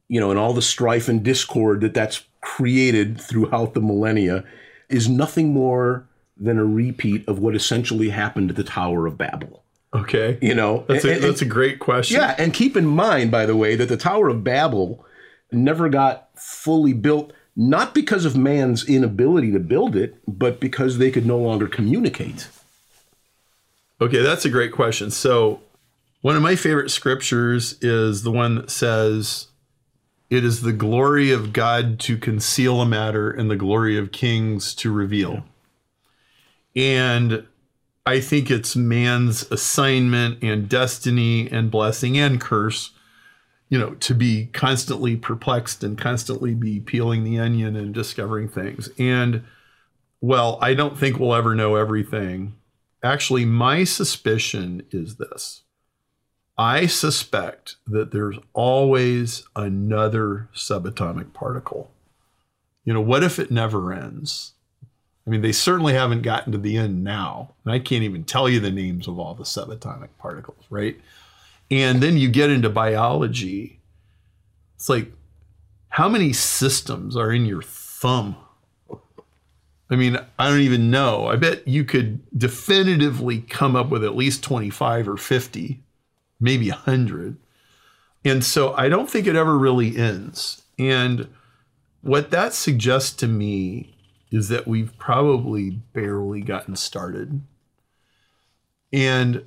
you 0.08 0.20
know, 0.20 0.30
and 0.30 0.40
all 0.40 0.54
the 0.54 0.62
strife 0.62 1.08
and 1.10 1.24
discord 1.24 1.82
that 1.82 1.94
that's 1.94 2.24
created 2.42 3.20
throughout 3.20 3.74
the 3.74 3.82
millennia, 3.82 4.44
is 4.90 5.10
nothing 5.10 5.52
more 5.52 6.08
than 6.38 6.58
a 6.60 6.66
repeat 6.66 7.28
of 7.28 7.40
what 7.40 7.56
essentially 7.56 8.10
happened 8.10 8.52
at 8.52 8.56
the 8.56 8.64
Tower 8.64 9.08
of 9.08 9.18
Babel? 9.18 9.64
Okay. 9.94 10.38
You 10.42 10.54
know, 10.54 10.84
That's 10.88 11.06
a, 11.06 11.14
And- 11.14 11.24
that's 11.24 11.42
a 11.42 11.46
great 11.46 11.80
question. 11.80 12.20
yeah, 12.20 12.36
and 12.38 12.54
keep 12.54 12.76
in 12.78 12.86
mind, 12.86 13.32
by 13.32 13.46
the 13.46 13.56
way, 13.56 13.76
that 13.76 13.88
the 13.90 13.98
Tower 13.98 14.28
of 14.30 14.44
Babel 14.44 15.04
never 15.52 15.88
got 15.90 16.25
fully 16.38 16.94
built, 16.94 17.34
not 17.56 17.94
because 17.94 18.26
of 18.26 18.36
man's 18.36 18.88
inability 18.88 19.52
to 19.52 19.60
build 19.60 19.96
it, 19.96 20.16
but 20.28 20.60
because 20.60 20.98
they 20.98 21.12
could 21.12 21.26
no 21.26 21.38
longer 21.38 21.68
communicate. 21.68 22.48
Okay, 24.02 24.22
that's 24.22 24.46
a 24.46 24.50
great 24.50 24.72
question. 24.72 25.10
So, 25.10 25.62
one 26.22 26.36
of 26.36 26.42
my 26.42 26.56
favorite 26.56 26.90
scriptures 26.90 27.78
is 27.82 28.24
the 28.24 28.32
one 28.32 28.56
that 28.56 28.72
says, 28.72 29.48
It 30.30 30.44
is 30.44 30.62
the 30.62 30.74
glory 30.74 31.32
of 31.32 31.54
God 31.54 32.00
to 32.02 32.18
conceal 32.18 32.82
a 32.82 32.86
matter 32.86 33.32
and 33.32 33.50
the 33.50 33.56
glory 33.56 33.98
of 33.98 34.12
kings 34.12 34.74
to 34.76 34.92
reveal. 34.92 35.46
And 36.76 37.46
I 38.06 38.20
think 38.20 38.52
it's 38.52 38.76
man's 38.76 39.50
assignment 39.52 40.44
and 40.44 40.68
destiny 40.68 41.50
and 41.50 41.72
blessing 41.72 42.18
and 42.18 42.40
curse, 42.40 42.92
you 43.76 43.82
know, 43.82 43.94
to 43.96 44.16
be 44.16 44.46
constantly 44.54 45.18
perplexed 45.18 45.84
and 45.84 45.98
constantly 45.98 46.54
be 46.54 46.80
peeling 46.80 47.26
the 47.26 47.38
onion 47.38 47.76
and 47.76 47.94
discovering 47.94 48.48
things. 48.48 48.88
And 48.98 49.44
well, 50.22 50.58
I 50.62 50.74
don't 50.74 50.98
think 50.98 51.20
we'll 51.20 51.36
ever 51.36 51.54
know 51.54 51.76
everything. 51.76 52.56
Actually, 53.04 53.44
my 53.44 53.84
suspicion 53.84 54.84
is 54.92 55.18
this 55.18 55.64
I 56.58 56.86
suspect 56.86 57.76
that 57.86 58.14
there's 58.14 58.38
always 58.54 59.44
another 59.58 60.48
subatomic 60.56 61.34
particle. 61.34 61.92
You 62.86 62.94
know, 62.94 63.02
what 63.02 63.24
if 63.24 63.40
it 63.40 63.52
never 63.52 63.92
ends? 63.92 64.54
I 65.28 65.30
mean, 65.30 65.42
they 65.42 65.52
certainly 65.52 65.96
haven't 65.96 66.22
gotten 66.22 66.54
to 66.54 66.58
the 66.58 66.78
end 66.78 67.04
now. 67.04 67.56
And 67.66 67.74
I 67.74 67.80
can't 67.80 68.06
even 68.06 68.24
tell 68.24 68.48
you 68.48 68.62
the 68.62 68.72
names 68.72 69.06
of 69.06 69.20
all 69.20 69.34
the 69.34 69.44
subatomic 69.44 70.12
particles, 70.18 70.64
right? 70.70 70.98
And 71.76 72.02
then 72.02 72.16
you 72.16 72.30
get 72.30 72.50
into 72.50 72.70
biology. 72.70 73.82
It's 74.76 74.88
like, 74.88 75.12
how 75.90 76.08
many 76.08 76.32
systems 76.32 77.18
are 77.18 77.34
in 77.34 77.46
your 77.46 77.62
thumb? 77.62 78.38
I 79.90 79.98
mean, 79.98 80.18
I 80.40 80.50
don't 80.50 80.62
even 80.62 80.90
know. 80.90 81.28
I 81.28 81.36
bet 81.36 81.68
you 81.68 81.84
could 81.84 82.22
definitively 82.38 83.42
come 83.42 83.76
up 83.76 83.90
with 83.90 84.06
at 84.06 84.16
least 84.16 84.42
25 84.42 85.10
or 85.10 85.18
50, 85.18 85.84
maybe 86.40 86.70
100. 86.70 87.36
And 88.24 88.42
so 88.42 88.74
I 88.76 88.88
don't 88.88 89.10
think 89.10 89.28
it 89.28 89.36
ever 89.36 89.58
really 89.58 89.98
ends. 89.98 90.62
And 90.80 91.28
what 92.02 92.32
that 92.32 92.54
suggests 92.54 93.12
to 93.18 93.28
me 93.28 93.98
is 94.32 94.48
that 94.48 94.66
we've 94.66 94.98
probably 94.98 95.72
barely 95.72 96.40
gotten 96.40 96.78
started. 96.78 97.42
And, 98.94 99.44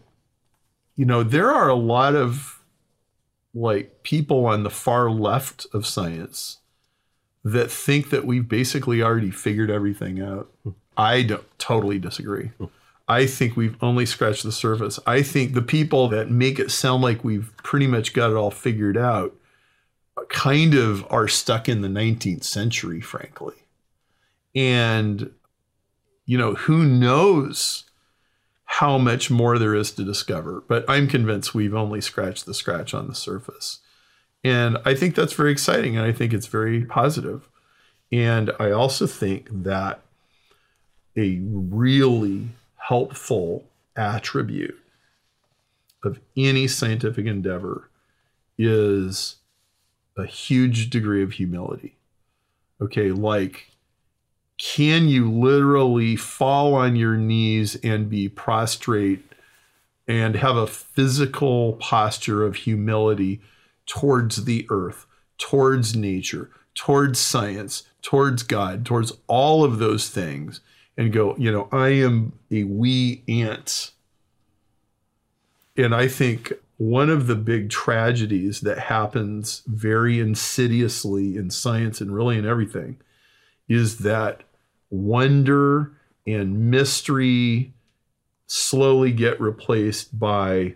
you 0.98 1.04
know, 1.04 1.22
there 1.22 1.52
are 1.52 1.68
a 1.68 1.76
lot 1.76 2.16
of 2.16 2.60
like 3.54 4.02
people 4.02 4.46
on 4.46 4.64
the 4.64 4.70
far 4.70 5.08
left 5.08 5.64
of 5.72 5.86
science 5.86 6.58
that 7.44 7.70
think 7.70 8.10
that 8.10 8.26
we've 8.26 8.48
basically 8.48 9.00
already 9.00 9.30
figured 9.30 9.70
everything 9.70 10.20
out. 10.20 10.50
I 10.96 11.22
don't 11.22 11.46
totally 11.58 12.00
disagree. 12.00 12.50
I 13.06 13.26
think 13.26 13.56
we've 13.56 13.80
only 13.80 14.06
scratched 14.06 14.42
the 14.42 14.50
surface. 14.50 14.98
I 15.06 15.22
think 15.22 15.54
the 15.54 15.62
people 15.62 16.08
that 16.08 16.32
make 16.32 16.58
it 16.58 16.72
sound 16.72 17.00
like 17.00 17.22
we've 17.22 17.56
pretty 17.58 17.86
much 17.86 18.12
got 18.12 18.32
it 18.32 18.36
all 18.36 18.50
figured 18.50 18.96
out 18.96 19.34
kind 20.28 20.74
of 20.74 21.06
are 21.10 21.28
stuck 21.28 21.68
in 21.68 21.80
the 21.80 21.88
19th 21.88 22.42
century, 22.42 23.00
frankly. 23.00 23.54
And, 24.52 25.30
you 26.26 26.36
know, 26.36 26.54
who 26.54 26.82
knows 26.82 27.84
how 28.70 28.98
much 28.98 29.30
more 29.30 29.58
there 29.58 29.74
is 29.74 29.90
to 29.92 30.04
discover. 30.04 30.62
But 30.68 30.84
I'm 30.88 31.08
convinced 31.08 31.54
we've 31.54 31.74
only 31.74 32.02
scratched 32.02 32.44
the 32.44 32.52
scratch 32.52 32.92
on 32.92 33.08
the 33.08 33.14
surface. 33.14 33.80
And 34.44 34.76
I 34.84 34.94
think 34.94 35.14
that's 35.14 35.32
very 35.32 35.50
exciting 35.50 35.96
and 35.96 36.06
I 36.06 36.12
think 36.12 36.34
it's 36.34 36.46
very 36.46 36.84
positive. 36.84 37.48
And 38.12 38.52
I 38.60 38.70
also 38.70 39.06
think 39.06 39.48
that 39.50 40.02
a 41.16 41.40
really 41.42 42.50
helpful 42.76 43.64
attribute 43.96 44.78
of 46.04 46.20
any 46.36 46.68
scientific 46.68 47.26
endeavor 47.26 47.88
is 48.58 49.36
a 50.16 50.26
huge 50.26 50.90
degree 50.90 51.22
of 51.22 51.32
humility. 51.32 51.96
Okay, 52.82 53.12
like, 53.12 53.70
can 54.58 55.08
you 55.08 55.30
literally 55.30 56.16
fall 56.16 56.74
on 56.74 56.96
your 56.96 57.16
knees 57.16 57.76
and 57.76 58.10
be 58.10 58.28
prostrate 58.28 59.24
and 60.08 60.34
have 60.36 60.56
a 60.56 60.66
physical 60.66 61.74
posture 61.74 62.44
of 62.44 62.56
humility 62.56 63.40
towards 63.86 64.44
the 64.44 64.66
earth, 64.68 65.06
towards 65.38 65.94
nature, 65.94 66.50
towards 66.74 67.20
science, 67.20 67.84
towards 68.02 68.42
God, 68.42 68.84
towards 68.84 69.12
all 69.28 69.64
of 69.64 69.78
those 69.78 70.08
things, 70.08 70.60
and 70.96 71.12
go, 71.12 71.36
you 71.38 71.52
know, 71.52 71.68
I 71.70 71.88
am 71.88 72.32
a 72.50 72.64
wee 72.64 73.22
ant. 73.28 73.92
And 75.76 75.94
I 75.94 76.08
think 76.08 76.52
one 76.78 77.10
of 77.10 77.26
the 77.28 77.36
big 77.36 77.70
tragedies 77.70 78.62
that 78.62 78.78
happens 78.78 79.62
very 79.66 80.18
insidiously 80.18 81.36
in 81.36 81.50
science 81.50 82.00
and 82.00 82.12
really 82.12 82.38
in 82.38 82.46
everything 82.46 82.98
is 83.68 83.98
that 83.98 84.42
wonder 84.90 85.92
and 86.26 86.70
mystery 86.70 87.72
slowly 88.46 89.12
get 89.12 89.40
replaced 89.40 90.18
by 90.18 90.74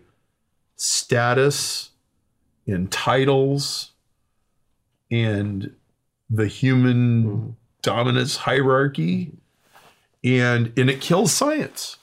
status 0.77 1.91
and 2.67 2.91
titles 2.91 3.93
and 5.11 5.75
the 6.31 6.47
human 6.47 7.57
dominance 7.83 8.37
hierarchy. 8.37 9.33
And 10.25 10.73
and 10.79 10.89
it 10.89 11.01
kills 11.01 11.33
science. 11.33 11.97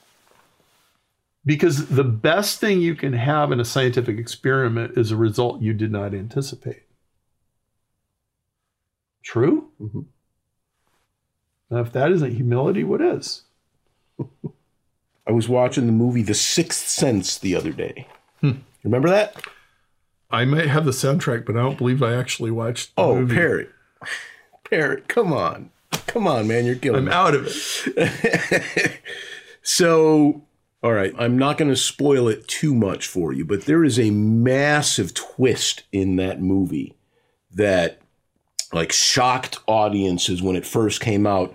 Because 1.46 1.88
the 1.88 2.04
best 2.04 2.60
thing 2.60 2.82
you 2.82 2.96
can 2.96 3.14
have 3.14 3.52
in 3.52 3.60
a 3.60 3.66
scientific 3.66 4.20
experiment 4.20 4.98
is 4.98 5.12
a 5.12 5.16
result 5.16 5.62
you 5.62 5.74
did 5.74 5.92
not 5.92 6.14
anticipate. 6.14 6.84
True? 9.24 9.70
Mhm. 9.82 10.06
Now 11.70 11.80
if 11.80 11.92
that 11.94 12.12
isn't 12.12 12.36
humility 12.36 12.84
what 12.84 13.02
is 13.02 13.44
I 15.28 15.32
was 15.32 15.48
watching 15.48 15.86
the 15.86 15.92
movie 15.92 16.24
The 16.24 16.34
Sixth 16.34 16.88
Sense 16.88 17.38
the 17.38 17.56
other 17.56 17.72
day. 17.72 18.08
Hmm. 18.42 18.52
Remember 18.84 19.10
that? 19.10 19.42
i 20.32 20.46
might 20.46 20.68
have 20.68 20.86
the 20.86 20.92
soundtrack 20.92 21.44
but 21.46 21.58
i 21.58 21.60
don't 21.62 21.78
believe 21.80 22.04
i 22.04 22.14
actually 22.14 22.52
watched 22.52 22.96
the 22.96 23.02
Oh, 23.02 23.16
movie. 23.16 23.34
Parrot. 23.36 23.70
Parrot, 24.70 25.08
come 25.08 25.34
on. 25.34 25.72
Come 26.06 26.28
on, 26.28 26.48
man. 26.48 26.66
You're 26.66 26.76
killing 26.76 27.06
me. 27.06 27.12
i'm 27.12 27.34
me. 27.34 27.34
out 27.34 27.34
of 27.36 27.48
it 27.48 29.00
So, 29.62 30.44
all 30.84 30.94
right, 30.94 31.14
I'm 31.18 31.38
not 31.38 31.58
going 31.58 31.70
to 31.72 31.76
spoil 31.76 32.28
it 32.28 32.48
too 32.48 32.74
much 32.74 33.08
for 33.08 33.34
you, 33.34 33.44
but 33.46 33.66
there 33.66 33.84
is 33.84 34.00
a 34.00 34.10
massive 34.12 35.14
twist 35.14 35.84
in 35.92 36.16
that 36.16 36.42
movie 36.42 36.96
that 37.52 38.00
like 38.74 38.92
shocked 38.92 39.58
audiences 39.68 40.42
when 40.42 40.56
it 40.56 40.66
first 40.66 41.02
came 41.02 41.26
out 41.26 41.54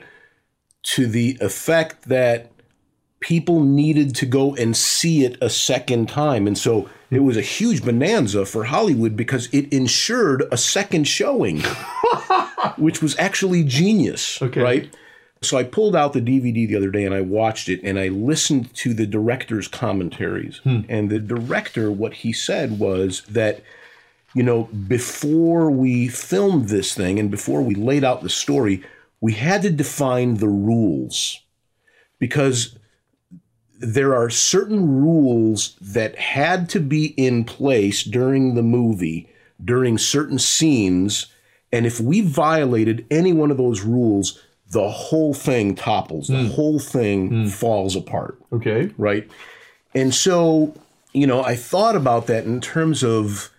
to 0.82 1.06
the 1.06 1.38
effect 1.40 2.08
that 2.08 2.50
people 3.20 3.60
needed 3.62 4.14
to 4.16 4.26
go 4.26 4.54
and 4.56 4.76
see 4.76 5.24
it 5.24 5.36
a 5.40 5.48
second 5.48 6.08
time. 6.08 6.46
And 6.46 6.58
so 6.58 6.90
it 7.10 7.20
was 7.20 7.36
a 7.36 7.40
huge 7.42 7.82
bonanza 7.84 8.44
for 8.44 8.64
Hollywood 8.64 9.16
because 9.16 9.48
it 9.52 9.72
ensured 9.72 10.44
a 10.52 10.58
second 10.58 11.04
showing, 11.08 11.60
which 12.76 13.00
was 13.00 13.16
actually 13.18 13.64
genius, 13.64 14.40
Okay. 14.42 14.60
right? 14.60 14.96
So 15.40 15.56
I 15.58 15.62
pulled 15.62 15.94
out 15.94 16.12
the 16.14 16.20
DVD 16.20 16.66
the 16.66 16.76
other 16.76 16.90
day 16.90 17.04
and 17.04 17.14
I 17.14 17.20
watched 17.20 17.68
it 17.68 17.80
and 17.82 17.98
I 17.98 18.08
listened 18.08 18.74
to 18.76 18.92
the 18.94 19.06
director's 19.06 19.68
commentaries. 19.68 20.58
Hmm. 20.64 20.80
And 20.88 21.10
the 21.10 21.18
director, 21.18 21.90
what 21.90 22.14
he 22.14 22.32
said 22.32 22.78
was 22.78 23.22
that, 23.28 23.62
you 24.34 24.42
know, 24.42 24.64
before 24.64 25.70
we 25.70 26.08
filmed 26.08 26.68
this 26.68 26.94
thing 26.94 27.18
and 27.18 27.30
before 27.30 27.62
we 27.62 27.74
laid 27.74 28.04
out 28.04 28.22
the 28.22 28.28
story, 28.28 28.82
we 29.20 29.32
had 29.32 29.62
to 29.62 29.70
define 29.70 30.34
the 30.34 30.48
rules 30.48 31.40
because 32.18 32.76
there 33.78 34.14
are 34.14 34.30
certain 34.30 35.02
rules 35.02 35.76
that 35.80 36.16
had 36.16 36.68
to 36.70 36.80
be 36.80 37.06
in 37.16 37.44
place 37.44 38.02
during 38.02 38.54
the 38.54 38.62
movie, 38.62 39.28
during 39.64 39.98
certain 39.98 40.38
scenes. 40.38 41.26
And 41.72 41.86
if 41.86 42.00
we 42.00 42.20
violated 42.20 43.06
any 43.10 43.32
one 43.32 43.50
of 43.50 43.56
those 43.56 43.82
rules, 43.82 44.42
the 44.70 44.90
whole 44.90 45.34
thing 45.34 45.74
topples, 45.74 46.28
the 46.28 46.44
hmm. 46.44 46.50
whole 46.50 46.78
thing 46.78 47.28
hmm. 47.28 47.46
falls 47.46 47.94
apart 47.94 48.38
okay 48.52 48.90
right? 48.96 49.28
And 49.94 50.14
so, 50.14 50.74
you 51.12 51.26
know, 51.26 51.42
I 51.44 51.54
thought 51.54 51.94
about 51.94 52.26
that 52.26 52.44
in 52.44 52.60
terms 52.60 53.04
of, 53.04 53.50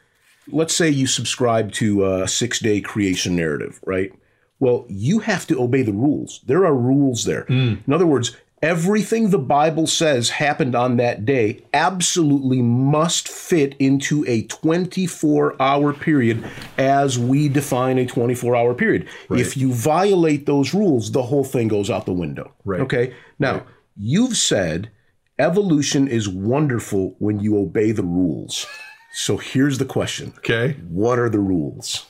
let's 0.48 0.74
say 0.74 0.90
you 0.90 1.08
subscribe 1.08 1.72
to 1.74 2.06
a 2.06 2.28
six 2.28 2.60
day 2.60 2.82
creation 2.82 3.36
narrative, 3.36 3.80
right? 3.86 4.12
Well, 4.60 4.86
you 4.88 5.20
have 5.20 5.46
to 5.48 5.62
obey 5.62 5.82
the 5.82 5.94
rules. 5.94 6.42
There 6.46 6.66
are 6.66 6.76
rules 6.76 7.26
there. 7.26 7.44
Hmm. 7.44 7.76
In 7.86 7.94
other 7.94 8.08
words, 8.08 8.36
everything 8.62 9.30
the 9.30 9.38
Bible 9.38 9.86
says 9.86 10.30
happened 10.30 10.76
on 10.76 10.98
that 10.98 11.26
day 11.26 11.64
absolutely 11.74 12.62
must 12.62 13.28
fit 13.28 13.76
into 13.80 14.24
a 14.28 14.44
24 14.44 15.62
hour 15.62 15.94
period 15.94 16.44
as 16.78 17.20
we 17.20 17.50
define 17.50 17.98
a 17.98 18.06
24 18.06 18.56
hour 18.56 18.74
period. 18.74 19.08
If 19.30 19.58
you 19.58 19.74
violate 19.74 20.46
those 20.46 20.74
rules, 20.74 21.12
the 21.12 21.24
whole 21.24 21.44
thing 21.44 21.68
goes 21.68 21.90
out 21.90 22.06
the 22.06 22.14
window. 22.14 22.54
Right. 22.64 22.82
Okay. 22.82 23.14
Now, 23.40 23.66
you've 23.98 24.38
said 24.38 24.90
evolution 25.38 26.08
is 26.08 26.30
wonderful 26.30 27.16
when 27.20 27.42
you 27.42 27.58
obey 27.60 27.92
the 27.92 28.04
rules. 28.04 28.66
So 29.18 29.38
here's 29.38 29.78
the 29.78 29.86
question 29.86 30.34
okay 30.40 30.74
What 30.90 31.20
are 31.20 31.30
the 31.30 31.40
rules? 31.40 32.06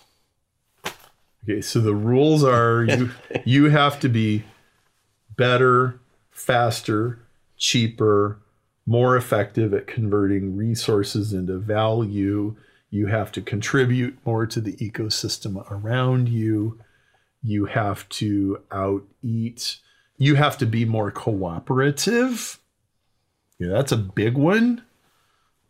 Okay, 1.43 1.61
so 1.61 1.79
the 1.79 1.93
rules 1.93 2.43
are 2.43 2.83
you 2.89 3.11
you 3.45 3.69
have 3.69 3.99
to 3.99 4.09
be 4.09 4.43
better, 5.37 5.99
faster, 6.31 7.19
cheaper, 7.57 8.39
more 8.87 9.15
effective 9.15 9.71
at 9.71 9.85
converting 9.85 10.57
resources 10.57 11.31
into 11.31 11.59
value. 11.59 12.55
You 12.89 13.05
have 13.05 13.31
to 13.33 13.41
contribute 13.41 14.17
more 14.25 14.47
to 14.47 14.59
the 14.59 14.75
ecosystem 14.77 15.63
around 15.69 16.27
you. 16.27 16.79
You 17.43 17.65
have 17.65 18.09
to 18.09 18.63
out 18.71 19.03
eat. 19.21 19.77
You 20.17 20.35
have 20.35 20.57
to 20.57 20.65
be 20.65 20.85
more 20.85 21.11
cooperative. 21.11 22.57
Yeah, 23.59 23.69
that's 23.69 23.91
a 23.91 23.97
big 23.97 24.39
one. 24.39 24.81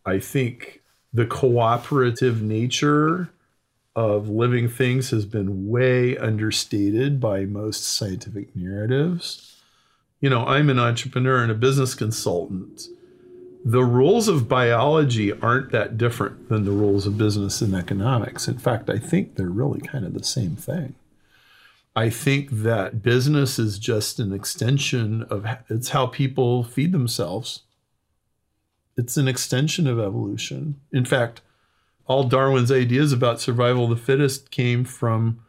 I 0.06 0.18
think 0.18 0.80
the 1.16 1.24
cooperative 1.24 2.42
nature 2.42 3.30
of 3.94 4.28
living 4.28 4.68
things 4.68 5.08
has 5.08 5.24
been 5.24 5.66
way 5.66 6.14
understated 6.18 7.18
by 7.18 7.46
most 7.46 7.84
scientific 7.84 8.54
narratives. 8.54 9.56
You 10.20 10.28
know, 10.28 10.44
I'm 10.44 10.68
an 10.68 10.78
entrepreneur 10.78 11.42
and 11.42 11.50
a 11.50 11.54
business 11.54 11.94
consultant. 11.94 12.88
The 13.64 13.82
rules 13.82 14.28
of 14.28 14.46
biology 14.46 15.32
aren't 15.32 15.72
that 15.72 15.96
different 15.96 16.50
than 16.50 16.66
the 16.66 16.70
rules 16.70 17.06
of 17.06 17.16
business 17.16 17.62
and 17.62 17.74
economics. 17.74 18.46
In 18.46 18.58
fact, 18.58 18.90
I 18.90 18.98
think 18.98 19.36
they're 19.36 19.46
really 19.48 19.80
kind 19.80 20.04
of 20.04 20.12
the 20.12 20.22
same 20.22 20.54
thing. 20.54 20.96
I 21.96 22.10
think 22.10 22.50
that 22.50 23.02
business 23.02 23.58
is 23.58 23.78
just 23.78 24.20
an 24.20 24.34
extension 24.34 25.22
of 25.30 25.46
it's 25.70 25.88
how 25.88 26.08
people 26.08 26.62
feed 26.62 26.92
themselves. 26.92 27.62
It's 28.96 29.16
an 29.16 29.28
extension 29.28 29.86
of 29.86 29.98
evolution. 29.98 30.80
In 30.92 31.04
fact, 31.04 31.42
all 32.06 32.24
Darwin's 32.24 32.72
ideas 32.72 33.12
about 33.12 33.40
survival 33.40 33.84
of 33.84 33.90
the 33.90 33.96
fittest 33.96 34.50
came 34.50 34.84
from 34.84 35.40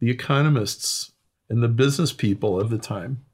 the 0.00 0.10
economists 0.10 1.12
and 1.48 1.62
the 1.62 1.68
business 1.68 2.12
people 2.12 2.60
of 2.60 2.70
the 2.70 2.78
time 2.78 3.24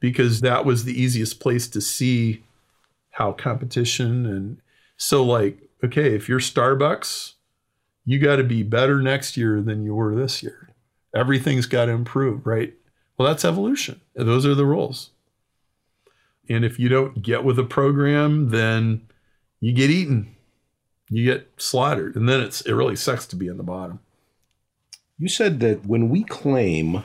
because 0.00 0.40
that 0.40 0.64
was 0.64 0.84
the 0.84 1.00
easiest 1.00 1.40
place 1.40 1.66
to 1.68 1.80
see 1.80 2.44
how 3.12 3.32
competition 3.32 4.26
and 4.26 4.58
so 4.96 5.24
like 5.24 5.58
okay 5.82 6.14
if 6.14 6.28
you're 6.28 6.40
Starbucks 6.40 7.32
you 8.04 8.18
got 8.18 8.36
to 8.36 8.44
be 8.44 8.62
better 8.62 9.00
next 9.00 9.36
year 9.36 9.62
than 9.62 9.82
you 9.82 9.94
were 9.94 10.14
this 10.14 10.42
year. 10.42 10.68
Everything's 11.16 11.66
got 11.66 11.86
to 11.86 11.92
improve 11.92 12.46
right? 12.46 12.74
Well 13.16 13.28
that's 13.28 13.44
evolution. 13.44 14.00
Those 14.14 14.46
are 14.46 14.54
the 14.54 14.66
rules 14.66 15.10
and 16.48 16.64
if 16.64 16.78
you 16.78 16.88
don't 16.88 17.22
get 17.22 17.44
with 17.44 17.58
a 17.58 17.64
program 17.64 18.50
then 18.50 19.06
you 19.60 19.72
get 19.72 19.90
eaten 19.90 20.34
you 21.10 21.24
get 21.24 21.50
slaughtered 21.56 22.16
and 22.16 22.28
then 22.28 22.40
it's 22.40 22.60
it 22.62 22.72
really 22.72 22.96
sucks 22.96 23.26
to 23.26 23.36
be 23.36 23.46
in 23.46 23.56
the 23.56 23.62
bottom 23.62 24.00
You 25.18 25.28
said 25.28 25.60
that 25.60 25.86
when 25.86 26.08
we 26.08 26.24
claim 26.24 27.04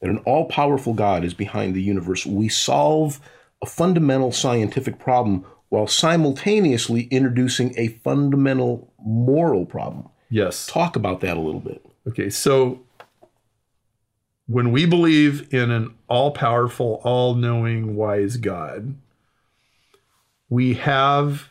that 0.00 0.10
an 0.10 0.18
all 0.18 0.46
powerful 0.46 0.94
God 0.94 1.24
is 1.24 1.34
behind 1.34 1.74
the 1.74 1.82
universe, 1.82 2.24
we 2.26 2.48
solve 2.48 3.20
a 3.62 3.66
fundamental 3.66 4.30
scientific 4.30 4.98
problem 4.98 5.44
while 5.70 5.86
simultaneously 5.86 7.02
introducing 7.10 7.74
a 7.76 7.88
fundamental 8.04 8.92
moral 9.04 9.66
problem. 9.66 10.08
Yes. 10.30 10.66
Talk 10.66 10.94
about 10.94 11.20
that 11.22 11.36
a 11.36 11.40
little 11.40 11.60
bit. 11.60 11.84
Okay, 12.06 12.30
so 12.30 12.83
when 14.46 14.72
we 14.72 14.86
believe 14.86 15.52
in 15.52 15.70
an 15.70 15.94
all 16.08 16.30
powerful, 16.30 17.00
all 17.04 17.34
knowing, 17.34 17.96
wise 17.96 18.36
God, 18.36 18.94
we 20.48 20.74
have 20.74 21.48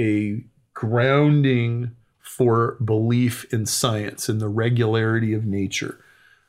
a 0.00 0.42
grounding 0.74 1.94
for 2.20 2.76
belief 2.82 3.52
in 3.52 3.66
science 3.66 4.28
and 4.28 4.40
the 4.40 4.48
regularity 4.48 5.34
of 5.34 5.44
nature, 5.44 6.02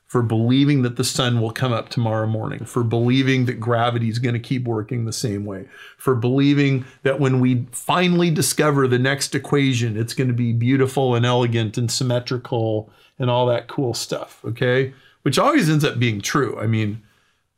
for 0.06 0.22
believing 0.22 0.84
that 0.84 0.96
the 0.96 1.04
sun 1.04 1.42
will 1.42 1.52
come 1.52 1.74
up 1.74 1.90
tomorrow 1.90 2.26
morning, 2.26 2.64
for 2.64 2.84
believing 2.84 3.46
that 3.46 3.60
gravity 3.60 4.08
is 4.08 4.20
going 4.20 4.34
to 4.34 4.40
keep 4.40 4.64
working 4.64 5.04
the 5.04 5.12
same 5.12 5.44
way, 5.44 5.68
for 5.98 6.16
believing 6.16 6.86
that 7.02 7.20
when 7.20 7.42
we 7.42 7.68
finally 7.72 8.32
discover 8.32 8.88
the 8.88 9.00
next 9.00 9.36
equation, 9.36 9.98
it's 9.98 10.14
going 10.14 10.30
to 10.30 10.34
be 10.34 10.54
beautiful 10.54 11.16
and 11.16 11.26
elegant 11.26 11.78
and 11.78 11.92
symmetrical 11.92 12.90
and 13.20 13.30
all 13.30 13.46
that 13.48 13.68
cool 13.68 13.94
stuff, 13.94 14.42
okay? 14.46 14.94
Which 15.22 15.40
always 15.40 15.70
ends 15.70 15.86
up 15.86 16.00
being 16.00 16.22
true. 16.22 16.60
I 16.60 16.68
mean, 16.68 17.02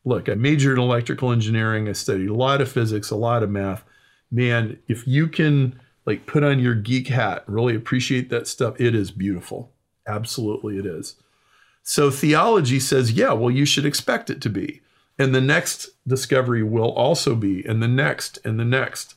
look, 0.03 0.29
I 0.29 0.35
majored 0.35 0.77
in 0.77 0.83
electrical 0.83 1.31
engineering, 1.31 1.89
I 1.89 1.93
studied 1.93 2.29
a 2.29 2.35
lot 2.35 2.61
of 2.61 2.71
physics, 2.71 3.09
a 3.09 3.15
lot 3.15 3.43
of 3.43 3.49
math. 3.49 3.83
Man, 4.31 4.77
if 4.87 5.07
you 5.07 5.27
can 5.27 5.79
like 6.05 6.25
put 6.25 6.43
on 6.43 6.59
your 6.59 6.75
geek 6.75 7.07
hat, 7.07 7.43
really 7.47 7.75
appreciate 7.75 8.29
that 8.29 8.47
stuff, 8.47 8.79
it 8.79 8.93
is 8.93 9.11
beautiful. 9.11 9.71
Absolutely, 10.07 10.77
it 10.77 10.85
is. 10.85 11.15
So 11.83 12.11
theology 12.11 12.79
says, 12.79 13.11
yeah, 13.11 13.33
well, 13.33 13.51
you 13.51 13.65
should 13.65 13.85
expect 13.85 14.29
it 14.29 14.41
to 14.41 14.49
be. 14.49 14.81
And 15.17 15.33
the 15.33 15.41
next 15.41 15.89
discovery 16.05 16.63
will 16.63 16.91
also 16.91 17.35
be, 17.35 17.63
and 17.63 17.81
the 17.81 17.87
next, 17.87 18.37
and 18.43 18.59
the 18.59 18.65
next. 18.65 19.15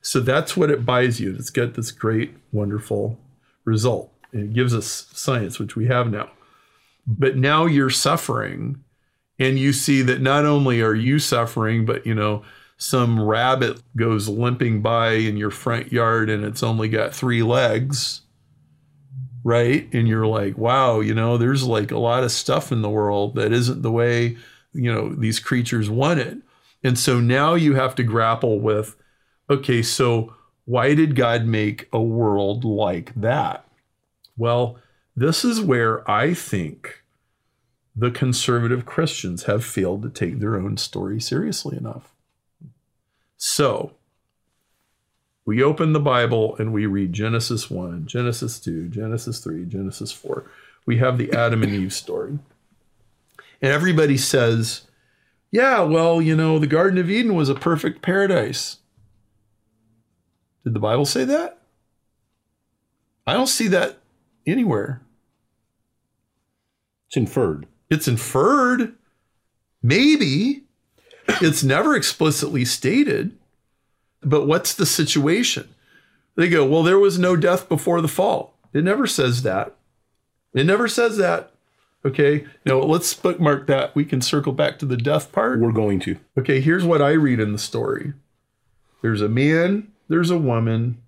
So 0.00 0.20
that's 0.20 0.56
what 0.56 0.70
it 0.70 0.86
buys 0.86 1.20
you. 1.20 1.34
It's 1.34 1.50
got 1.50 1.74
this 1.74 1.90
great, 1.90 2.34
wonderful 2.52 3.18
result. 3.64 4.13
It 4.34 4.52
gives 4.52 4.74
us 4.74 5.08
science, 5.12 5.58
which 5.58 5.76
we 5.76 5.86
have 5.86 6.10
now. 6.10 6.30
But 7.06 7.36
now 7.36 7.66
you're 7.66 7.90
suffering, 7.90 8.82
and 9.38 9.58
you 9.58 9.72
see 9.72 10.02
that 10.02 10.20
not 10.20 10.44
only 10.44 10.82
are 10.82 10.94
you 10.94 11.18
suffering, 11.18 11.86
but 11.86 12.06
you 12.06 12.14
know, 12.14 12.42
some 12.76 13.22
rabbit 13.22 13.80
goes 13.96 14.28
limping 14.28 14.82
by 14.82 15.12
in 15.12 15.36
your 15.36 15.50
front 15.50 15.92
yard 15.92 16.28
and 16.28 16.44
it's 16.44 16.62
only 16.62 16.88
got 16.88 17.14
three 17.14 17.42
legs 17.42 18.22
right? 19.46 19.92
And 19.92 20.08
you're 20.08 20.26
like 20.26 20.58
wow 20.58 21.00
you 21.00 21.14
know 21.14 21.36
there's 21.36 21.64
like 21.64 21.90
a 21.90 21.98
lot 21.98 22.24
of 22.24 22.32
stuff 22.32 22.72
in 22.72 22.82
the 22.82 22.90
world 22.90 23.36
that 23.36 23.52
isn't 23.52 23.82
the 23.82 23.92
way 23.92 24.36
you 24.72 24.92
know 24.92 25.14
these 25.14 25.38
creatures 25.38 25.88
want 25.88 26.20
it. 26.20 26.38
And 26.82 26.98
so 26.98 27.20
now 27.20 27.54
you 27.54 27.74
have 27.74 27.94
to 27.96 28.02
grapple 28.02 28.60
with 28.60 28.96
okay 29.48 29.82
so 29.82 30.34
why 30.64 30.94
did 30.94 31.14
god 31.14 31.44
make 31.44 31.88
a 31.92 32.00
world 32.00 32.64
like 32.64 33.14
that 33.14 33.66
well 34.36 34.78
this 35.16 35.44
is 35.44 35.60
where 35.60 36.08
i 36.10 36.34
think 36.34 37.02
the 37.96 38.10
conservative 38.10 38.84
christians 38.84 39.44
have 39.44 39.64
failed 39.64 40.02
to 40.02 40.10
take 40.10 40.40
their 40.40 40.56
own 40.56 40.76
story 40.76 41.20
seriously 41.20 41.76
enough 41.76 42.12
so 43.36 43.94
we 45.44 45.62
open 45.62 45.92
the 45.92 46.00
Bible 46.00 46.56
and 46.56 46.72
we 46.72 46.86
read 46.86 47.12
Genesis 47.12 47.70
1, 47.70 48.06
Genesis 48.06 48.58
2, 48.60 48.88
Genesis 48.88 49.40
3, 49.40 49.66
Genesis 49.66 50.10
4. 50.10 50.50
We 50.86 50.98
have 50.98 51.18
the 51.18 51.32
Adam 51.32 51.62
and 51.62 51.72
Eve 51.72 51.92
story. 51.92 52.38
And 53.60 53.72
everybody 53.72 54.16
says, 54.16 54.82
yeah, 55.50 55.80
well, 55.80 56.22
you 56.22 56.34
know, 56.34 56.58
the 56.58 56.66
Garden 56.66 56.98
of 56.98 57.10
Eden 57.10 57.34
was 57.34 57.48
a 57.48 57.54
perfect 57.54 58.00
paradise. 58.00 58.78
Did 60.64 60.74
the 60.74 60.80
Bible 60.80 61.06
say 61.06 61.24
that? 61.24 61.58
I 63.26 63.34
don't 63.34 63.46
see 63.46 63.68
that 63.68 63.98
anywhere. 64.46 65.02
It's 67.08 67.16
inferred. 67.16 67.66
It's 67.90 68.08
inferred. 68.08 68.94
Maybe. 69.82 70.64
It's 71.40 71.62
never 71.62 71.94
explicitly 71.94 72.64
stated. 72.64 73.36
But 74.22 74.46
what's 74.46 74.74
the 74.74 74.86
situation? 74.86 75.68
They 76.36 76.48
go, 76.48 76.64
well, 76.64 76.82
there 76.82 76.98
was 76.98 77.18
no 77.18 77.36
death 77.36 77.68
before 77.68 78.00
the 78.00 78.08
fall. 78.08 78.54
It 78.72 78.82
never 78.82 79.06
says 79.06 79.42
that. 79.42 79.74
It 80.52 80.66
never 80.66 80.88
says 80.88 81.16
that. 81.18 81.52
Okay. 82.04 82.46
Now 82.66 82.78
let's 82.80 83.14
bookmark 83.14 83.66
that. 83.68 83.94
We 83.94 84.04
can 84.04 84.20
circle 84.20 84.52
back 84.52 84.78
to 84.80 84.86
the 84.86 84.96
death 84.96 85.32
part. 85.32 85.60
We're 85.60 85.72
going 85.72 86.00
to. 86.00 86.18
Okay. 86.38 86.60
Here's 86.60 86.84
what 86.84 87.00
I 87.00 87.12
read 87.12 87.40
in 87.40 87.52
the 87.52 87.58
story 87.58 88.12
there's 89.02 89.20
a 89.20 89.28
man, 89.28 89.92
there's 90.08 90.30
a 90.30 90.38
woman, 90.38 91.00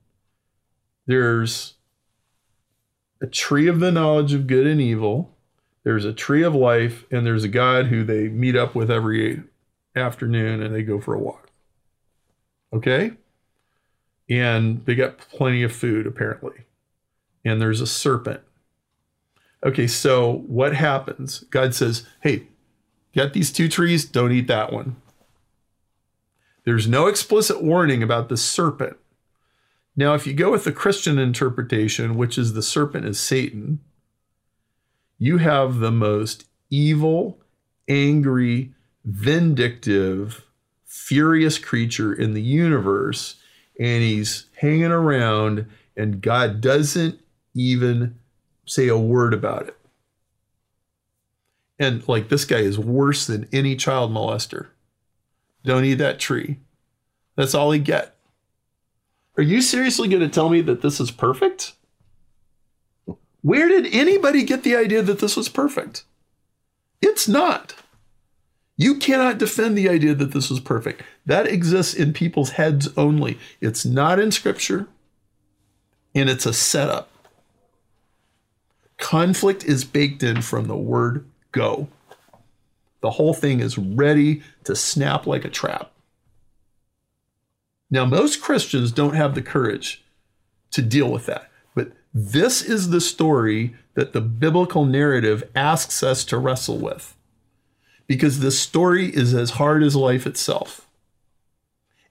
there's 1.06 1.74
a 3.20 3.26
tree 3.26 3.66
of 3.66 3.80
the 3.80 3.92
knowledge 3.92 4.32
of 4.32 4.46
good 4.46 4.66
and 4.66 4.80
evil, 4.80 5.34
there's 5.84 6.04
a 6.04 6.12
tree 6.12 6.42
of 6.42 6.54
life, 6.54 7.04
and 7.10 7.24
there's 7.24 7.44
a 7.44 7.48
God 7.48 7.86
who 7.86 8.04
they 8.04 8.28
meet 8.28 8.56
up 8.56 8.74
with 8.74 8.90
every 8.90 9.42
afternoon 9.94 10.62
and 10.62 10.74
they 10.74 10.82
go 10.82 11.00
for 11.00 11.14
a 11.14 11.18
walk. 11.18 11.48
Okay? 12.72 13.12
And 14.28 14.84
they 14.84 14.94
got 14.94 15.18
plenty 15.18 15.62
of 15.62 15.72
food, 15.72 16.06
apparently. 16.06 16.64
And 17.44 17.60
there's 17.60 17.80
a 17.80 17.86
serpent. 17.86 18.40
Okay, 19.64 19.86
so 19.86 20.42
what 20.46 20.74
happens? 20.74 21.40
God 21.50 21.74
says, 21.74 22.06
hey, 22.20 22.48
got 23.14 23.32
these 23.32 23.52
two 23.52 23.68
trees, 23.68 24.04
don't 24.04 24.32
eat 24.32 24.48
that 24.48 24.72
one. 24.72 24.96
There's 26.64 26.88
no 26.88 27.06
explicit 27.06 27.62
warning 27.62 28.02
about 28.02 28.28
the 28.28 28.36
serpent. 28.36 28.96
Now, 29.96 30.14
if 30.14 30.26
you 30.26 30.34
go 30.34 30.50
with 30.50 30.64
the 30.64 30.72
Christian 30.72 31.18
interpretation, 31.18 32.16
which 32.16 32.36
is 32.36 32.52
the 32.52 32.62
serpent 32.62 33.06
is 33.06 33.18
Satan, 33.18 33.80
you 35.18 35.38
have 35.38 35.78
the 35.78 35.90
most 35.90 36.44
evil, 36.68 37.38
angry, 37.88 38.74
vindictive, 39.04 40.44
furious 40.84 41.58
creature 41.58 42.12
in 42.12 42.34
the 42.34 42.42
universe, 42.42 43.36
and 43.80 44.02
he's 44.02 44.46
hanging 44.56 44.92
around, 44.92 45.66
and 45.96 46.20
God 46.20 46.60
doesn't 46.60 47.18
even 47.54 48.18
say 48.66 48.88
a 48.88 48.98
word 48.98 49.32
about 49.32 49.68
it. 49.68 49.76
And 51.78 52.06
like 52.08 52.28
this 52.28 52.44
guy 52.44 52.58
is 52.58 52.78
worse 52.78 53.26
than 53.26 53.48
any 53.52 53.76
child 53.76 54.10
molester. 54.10 54.68
Don't 55.64 55.84
eat 55.84 55.94
that 55.94 56.18
tree. 56.18 56.58
That's 57.36 57.54
all 57.54 57.70
he 57.70 57.78
get. 57.78 58.15
Are 59.36 59.42
you 59.42 59.60
seriously 59.60 60.08
going 60.08 60.22
to 60.22 60.28
tell 60.28 60.48
me 60.48 60.60
that 60.62 60.80
this 60.82 60.98
is 61.00 61.10
perfect? 61.10 61.74
Where 63.42 63.68
did 63.68 63.94
anybody 63.94 64.42
get 64.42 64.62
the 64.62 64.74
idea 64.74 65.02
that 65.02 65.20
this 65.20 65.36
was 65.36 65.48
perfect? 65.48 66.04
It's 67.02 67.28
not. 67.28 67.74
You 68.76 68.96
cannot 68.96 69.38
defend 69.38 69.76
the 69.76 69.88
idea 69.88 70.14
that 70.14 70.32
this 70.32 70.50
was 70.50 70.60
perfect. 70.60 71.02
That 71.24 71.46
exists 71.46 71.94
in 71.94 72.12
people's 72.12 72.50
heads 72.50 72.88
only. 72.96 73.38
It's 73.60 73.84
not 73.84 74.18
in 74.18 74.32
scripture, 74.32 74.86
and 76.14 76.28
it's 76.28 76.46
a 76.46 76.52
setup. 76.52 77.08
Conflict 78.98 79.64
is 79.64 79.84
baked 79.84 80.22
in 80.22 80.42
from 80.42 80.66
the 80.66 80.76
word 80.76 81.26
go. 81.52 81.88
The 83.00 83.10
whole 83.12 83.34
thing 83.34 83.60
is 83.60 83.78
ready 83.78 84.42
to 84.64 84.74
snap 84.74 85.26
like 85.26 85.44
a 85.44 85.50
trap. 85.50 85.92
Now, 87.90 88.04
most 88.04 88.40
Christians 88.40 88.92
don't 88.92 89.14
have 89.14 89.34
the 89.34 89.42
courage 89.42 90.04
to 90.72 90.82
deal 90.82 91.10
with 91.10 91.26
that. 91.26 91.50
But 91.74 91.92
this 92.12 92.62
is 92.62 92.90
the 92.90 93.00
story 93.00 93.76
that 93.94 94.12
the 94.12 94.20
biblical 94.20 94.84
narrative 94.84 95.44
asks 95.54 96.02
us 96.02 96.24
to 96.26 96.38
wrestle 96.38 96.78
with. 96.78 97.14
Because 98.06 98.40
this 98.40 98.58
story 98.58 99.06
is 99.08 99.34
as 99.34 99.50
hard 99.50 99.82
as 99.82 99.96
life 99.96 100.26
itself. 100.26 100.86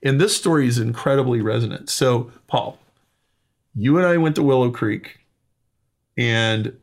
And 0.02 0.20
this 0.20 0.36
story 0.36 0.66
is 0.66 0.78
incredibly 0.78 1.40
resonant. 1.40 1.88
So, 1.90 2.30
Paul, 2.46 2.78
you 3.74 3.96
and 3.96 4.06
I 4.06 4.16
went 4.16 4.36
to 4.36 4.42
Willow 4.42 4.70
Creek, 4.70 5.18
and 6.16 6.76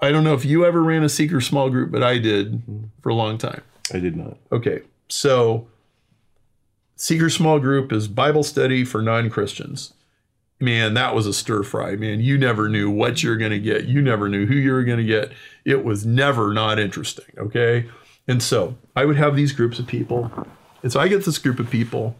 I 0.00 0.12
don't 0.12 0.24
know 0.24 0.34
if 0.34 0.44
you 0.44 0.64
ever 0.64 0.82
ran 0.82 1.02
a 1.02 1.08
seeker 1.08 1.40
small 1.40 1.70
group, 1.70 1.90
but 1.90 2.02
I 2.02 2.18
did 2.18 2.52
mm-hmm. 2.52 2.84
for 3.02 3.08
a 3.08 3.14
long 3.14 3.38
time. 3.38 3.62
I 3.92 3.98
did 3.98 4.16
not. 4.16 4.36
Okay, 4.52 4.82
so 5.08 5.66
Seeker 6.96 7.28
Small 7.28 7.58
Group 7.58 7.92
is 7.92 8.08
Bible 8.08 8.42
study 8.42 8.84
for 8.84 9.02
non 9.02 9.30
Christians. 9.30 9.94
Man, 10.60 10.94
that 10.94 11.14
was 11.14 11.26
a 11.26 11.34
stir 11.34 11.64
fry. 11.64 11.96
Man, 11.96 12.20
you 12.20 12.38
never 12.38 12.68
knew 12.68 12.88
what 12.90 13.22
you're 13.22 13.36
going 13.36 13.50
to 13.50 13.58
get. 13.58 13.86
You 13.86 14.00
never 14.00 14.28
knew 14.28 14.46
who 14.46 14.54
you 14.54 14.72
were 14.72 14.84
going 14.84 14.98
to 14.98 15.04
get. 15.04 15.32
It 15.64 15.84
was 15.84 16.06
never 16.06 16.52
not 16.52 16.78
interesting. 16.78 17.26
Okay. 17.36 17.88
And 18.28 18.42
so 18.42 18.76
I 18.94 19.04
would 19.04 19.16
have 19.16 19.36
these 19.36 19.52
groups 19.52 19.78
of 19.78 19.86
people. 19.86 20.30
And 20.82 20.92
so 20.92 21.00
I 21.00 21.08
get 21.08 21.24
this 21.24 21.38
group 21.38 21.58
of 21.58 21.70
people, 21.70 22.14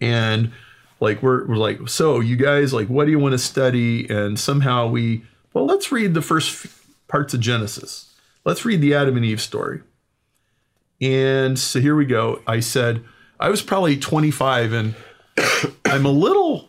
and 0.00 0.52
like, 0.98 1.22
we're, 1.22 1.46
we're 1.46 1.56
like, 1.56 1.88
so 1.88 2.20
you 2.20 2.36
guys, 2.36 2.74
like, 2.74 2.88
what 2.88 3.06
do 3.06 3.10
you 3.10 3.18
want 3.18 3.32
to 3.32 3.38
study? 3.38 4.08
And 4.08 4.38
somehow 4.38 4.88
we, 4.88 5.24
well, 5.52 5.66
let's 5.66 5.90
read 5.90 6.14
the 6.14 6.22
first 6.22 6.66
parts 7.08 7.32
of 7.32 7.40
Genesis. 7.40 8.14
Let's 8.44 8.64
read 8.64 8.80
the 8.80 8.94
Adam 8.94 9.16
and 9.16 9.24
Eve 9.24 9.40
story. 9.40 9.82
And 11.00 11.58
so 11.58 11.80
here 11.80 11.96
we 11.96 12.04
go. 12.04 12.42
I 12.46 12.60
said, 12.60 13.02
I 13.40 13.48
was 13.48 13.62
probably 13.62 13.96
25 13.96 14.72
and 14.74 14.94
I'm 15.86 16.04
a 16.04 16.10
little 16.10 16.68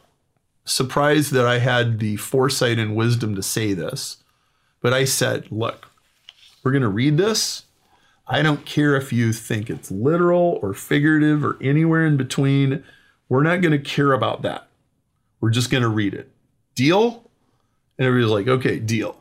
surprised 0.64 1.34
that 1.34 1.46
I 1.46 1.60
had 1.60 2.00
the 2.00 2.16
foresight 2.16 2.80
and 2.80 2.96
wisdom 2.96 3.36
to 3.36 3.44
say 3.44 3.74
this, 3.74 4.24
but 4.82 4.94
I 4.94 5.04
said, 5.04 5.52
look, 5.52 5.90
we're 6.64 6.72
going 6.72 6.82
to 6.84 6.88
read 6.88 7.18
this. 7.18 7.64
I 8.26 8.42
don't 8.42 8.66
care 8.66 8.96
if 8.96 9.12
you 9.12 9.34
think 9.34 9.70
it's 9.70 9.92
literal 9.92 10.60
or 10.62 10.74
figurative 10.74 11.44
or 11.44 11.58
anywhere 11.60 12.06
in 12.06 12.16
between. 12.16 12.86
We're 13.28 13.44
not 13.44 13.60
going 13.60 13.74
to 13.74 13.80
care 13.80 14.14
about 14.14 14.42
that. 14.44 14.68
We're 15.42 15.50
just 15.50 15.72
going 15.72 15.84
to 15.84 15.90
read 15.90 16.14
it. 16.14 16.32
Deal? 16.74 17.30
And 17.98 18.08
everybody's 18.08 18.32
like, 18.32 18.48
okay, 18.48 18.80
deal. 18.80 19.18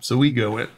So 0.00 0.16
we 0.16 0.32
go 0.32 0.58
in. 0.58 0.68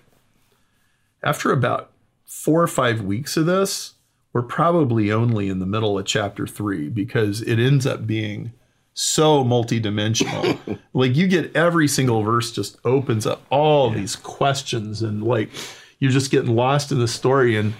After 1.22 1.50
about 1.50 1.90
four 2.26 2.62
or 2.62 2.68
five 2.68 3.00
weeks 3.00 3.38
of 3.38 3.46
this, 3.46 3.94
we're 4.32 4.42
probably 4.42 5.10
only 5.10 5.48
in 5.48 5.58
the 5.58 5.66
middle 5.66 5.98
of 5.98 6.06
chapter 6.06 6.46
three 6.46 6.88
because 6.88 7.42
it 7.42 7.58
ends 7.58 7.86
up 7.86 8.06
being 8.06 8.52
so 8.94 9.44
multidimensional. 9.44 10.78
like 10.92 11.16
you 11.16 11.26
get 11.26 11.54
every 11.56 11.88
single 11.88 12.22
verse 12.22 12.52
just 12.52 12.78
opens 12.84 13.26
up 13.26 13.42
all 13.50 13.90
these 13.90 14.16
questions 14.16 15.02
and 15.02 15.22
like 15.22 15.50
you're 15.98 16.12
just 16.12 16.30
getting 16.30 16.54
lost 16.54 16.92
in 16.92 16.98
the 16.98 17.08
story. 17.08 17.56
And 17.56 17.74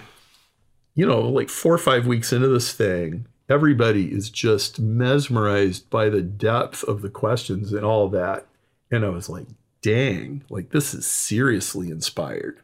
you 0.95 1.05
know, 1.05 1.21
like 1.21 1.49
four 1.49 1.73
or 1.73 1.79
five 1.79 2.05
weeks 2.05 2.33
into 2.33 2.49
this 2.49 2.73
thing, 2.73 3.27
everybody 3.49 4.11
is 4.11 4.29
just 4.29 4.79
mesmerized 4.79 5.89
by 5.89 6.09
the 6.09 6.21
depth 6.21 6.83
of 6.83 7.01
the 7.01 7.09
questions 7.09 7.71
and 7.71 7.85
all 7.85 8.09
that. 8.09 8.45
And 8.91 9.05
I 9.05 9.09
was 9.09 9.29
like, 9.29 9.47
dang, 9.81 10.43
like 10.49 10.71
this 10.71 10.93
is 10.93 11.05
seriously 11.05 11.89
inspired. 11.89 12.59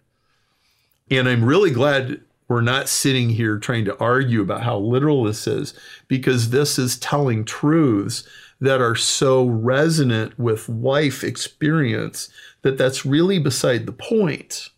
And 1.09 1.29
I'm 1.29 1.45
really 1.45 1.71
glad 1.71 2.21
we're 2.47 2.61
not 2.61 2.87
sitting 2.87 3.29
here 3.29 3.57
trying 3.57 3.85
to 3.85 3.99
argue 3.99 4.41
about 4.41 4.63
how 4.63 4.77
literal 4.77 5.23
this 5.23 5.47
is 5.47 5.73
because 6.07 6.49
this 6.49 6.79
is 6.79 6.97
telling 6.97 7.43
truths 7.43 8.27
that 8.59 8.81
are 8.81 8.95
so 8.95 9.45
resonant 9.45 10.37
with 10.39 10.69
life 10.69 11.23
experience 11.23 12.29
that 12.61 12.77
that's 12.77 13.05
really 13.05 13.39
beside 13.39 13.85
the 13.85 13.91
point. 13.91 14.69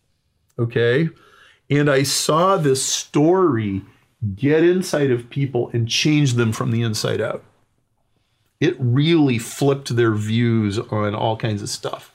Okay? 0.58 1.08
And 1.70 1.88
I 1.88 2.02
saw 2.02 2.56
this 2.56 2.84
story 2.84 3.82
get 4.34 4.64
inside 4.64 5.10
of 5.10 5.30
people 5.30 5.70
and 5.72 5.88
change 5.88 6.34
them 6.34 6.52
from 6.52 6.72
the 6.72 6.82
inside 6.82 7.20
out. 7.20 7.44
It 8.58 8.76
really 8.78 9.38
flipped 9.38 9.96
their 9.96 10.14
views 10.14 10.78
on 10.78 11.14
all 11.14 11.36
kinds 11.36 11.62
of 11.62 11.70
stuff. 11.70 12.12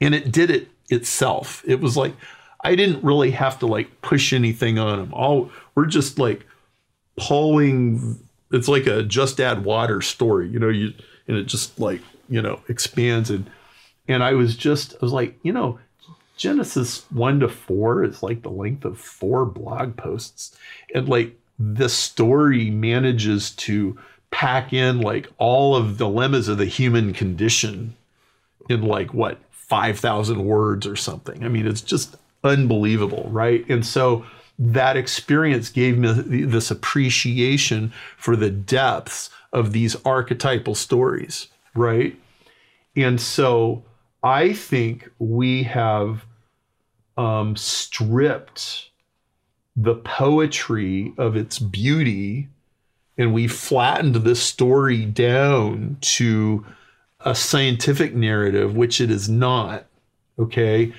And 0.00 0.14
it 0.14 0.30
did 0.30 0.50
it 0.50 0.68
itself. 0.90 1.64
It 1.66 1.80
was 1.80 1.96
like, 1.96 2.14
I 2.62 2.74
didn't 2.74 3.04
really 3.04 3.30
have 3.32 3.58
to 3.60 3.66
like 3.66 4.02
push 4.02 4.32
anything 4.32 4.78
on 4.78 4.98
them. 4.98 5.14
All 5.14 5.50
we're 5.74 5.86
just 5.86 6.18
like 6.18 6.46
pulling. 7.16 8.18
It's 8.50 8.68
like 8.68 8.86
a 8.86 9.02
just 9.02 9.40
add 9.40 9.64
water 9.64 10.00
story, 10.00 10.48
you 10.48 10.58
know. 10.58 10.68
You 10.68 10.92
and 11.26 11.36
it 11.36 11.44
just 11.44 11.78
like 11.78 12.00
you 12.28 12.42
know 12.42 12.60
expands 12.68 13.30
and 13.30 13.48
and 14.08 14.24
I 14.24 14.32
was 14.32 14.56
just 14.56 14.94
I 14.94 14.98
was 15.00 15.12
like 15.12 15.38
you 15.42 15.52
know 15.52 15.78
Genesis 16.36 17.04
one 17.10 17.40
to 17.40 17.48
four 17.48 18.04
is 18.04 18.22
like 18.22 18.42
the 18.42 18.50
length 18.50 18.84
of 18.84 18.98
four 18.98 19.44
blog 19.44 19.96
posts, 19.96 20.56
and 20.94 21.08
like 21.08 21.38
the 21.58 21.88
story 21.88 22.70
manages 22.70 23.50
to 23.50 23.98
pack 24.30 24.72
in 24.72 25.00
like 25.00 25.26
all 25.38 25.74
of 25.74 25.98
the 25.98 26.04
dilemmas 26.04 26.48
of 26.48 26.58
the 26.58 26.66
human 26.66 27.12
condition 27.12 27.96
in 28.68 28.82
like 28.82 29.14
what 29.14 29.38
5000 29.50 30.44
words 30.44 30.86
or 30.86 30.96
something 30.96 31.42
i 31.44 31.48
mean 31.48 31.66
it's 31.66 31.80
just 31.80 32.16
unbelievable, 32.44 33.28
right? 33.30 33.68
And 33.68 33.84
so 33.84 34.24
that 34.58 34.96
experience 34.96 35.70
gave 35.70 35.98
me 35.98 36.44
this 36.44 36.70
appreciation 36.70 37.92
for 38.16 38.36
the 38.36 38.50
depths 38.50 39.30
of 39.52 39.72
these 39.72 39.96
archetypal 40.04 40.74
stories, 40.74 41.48
right? 41.74 42.16
And 42.96 43.20
so 43.20 43.84
I 44.22 44.52
think 44.52 45.08
we 45.18 45.62
have 45.64 46.24
um, 47.16 47.56
stripped 47.56 48.90
the 49.76 49.94
poetry 49.94 51.12
of 51.18 51.36
its 51.36 51.58
beauty 51.58 52.48
and 53.16 53.32
we 53.32 53.48
flattened 53.48 54.16
this 54.16 54.42
story 54.42 55.04
down 55.04 55.98
to 56.00 56.64
a 57.20 57.34
scientific 57.34 58.14
narrative, 58.14 58.76
which 58.76 59.00
it 59.00 59.10
is 59.10 59.28
not. 59.28 59.86
Okay 60.38 60.92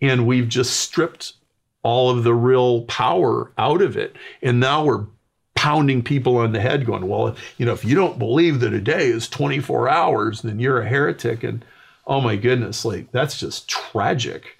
and 0.00 0.26
we've 0.26 0.48
just 0.48 0.80
stripped 0.80 1.34
all 1.82 2.10
of 2.10 2.24
the 2.24 2.34
real 2.34 2.82
power 2.82 3.52
out 3.58 3.80
of 3.80 3.96
it. 3.96 4.16
And 4.42 4.58
now 4.58 4.84
we're 4.84 5.06
pounding 5.54 6.02
people 6.02 6.36
on 6.36 6.52
the 6.52 6.60
head, 6.60 6.84
going, 6.84 7.08
well, 7.08 7.34
you 7.58 7.66
know, 7.66 7.72
if 7.72 7.84
you 7.84 7.94
don't 7.94 8.18
believe 8.18 8.60
that 8.60 8.72
a 8.72 8.80
day 8.80 9.06
is 9.06 9.28
24 9.28 9.88
hours, 9.88 10.42
then 10.42 10.58
you're 10.58 10.80
a 10.80 10.88
heretic. 10.88 11.42
And 11.42 11.64
oh 12.06 12.20
my 12.20 12.36
goodness, 12.36 12.84
like 12.84 13.10
that's 13.12 13.38
just 13.38 13.68
tragic. 13.68 14.58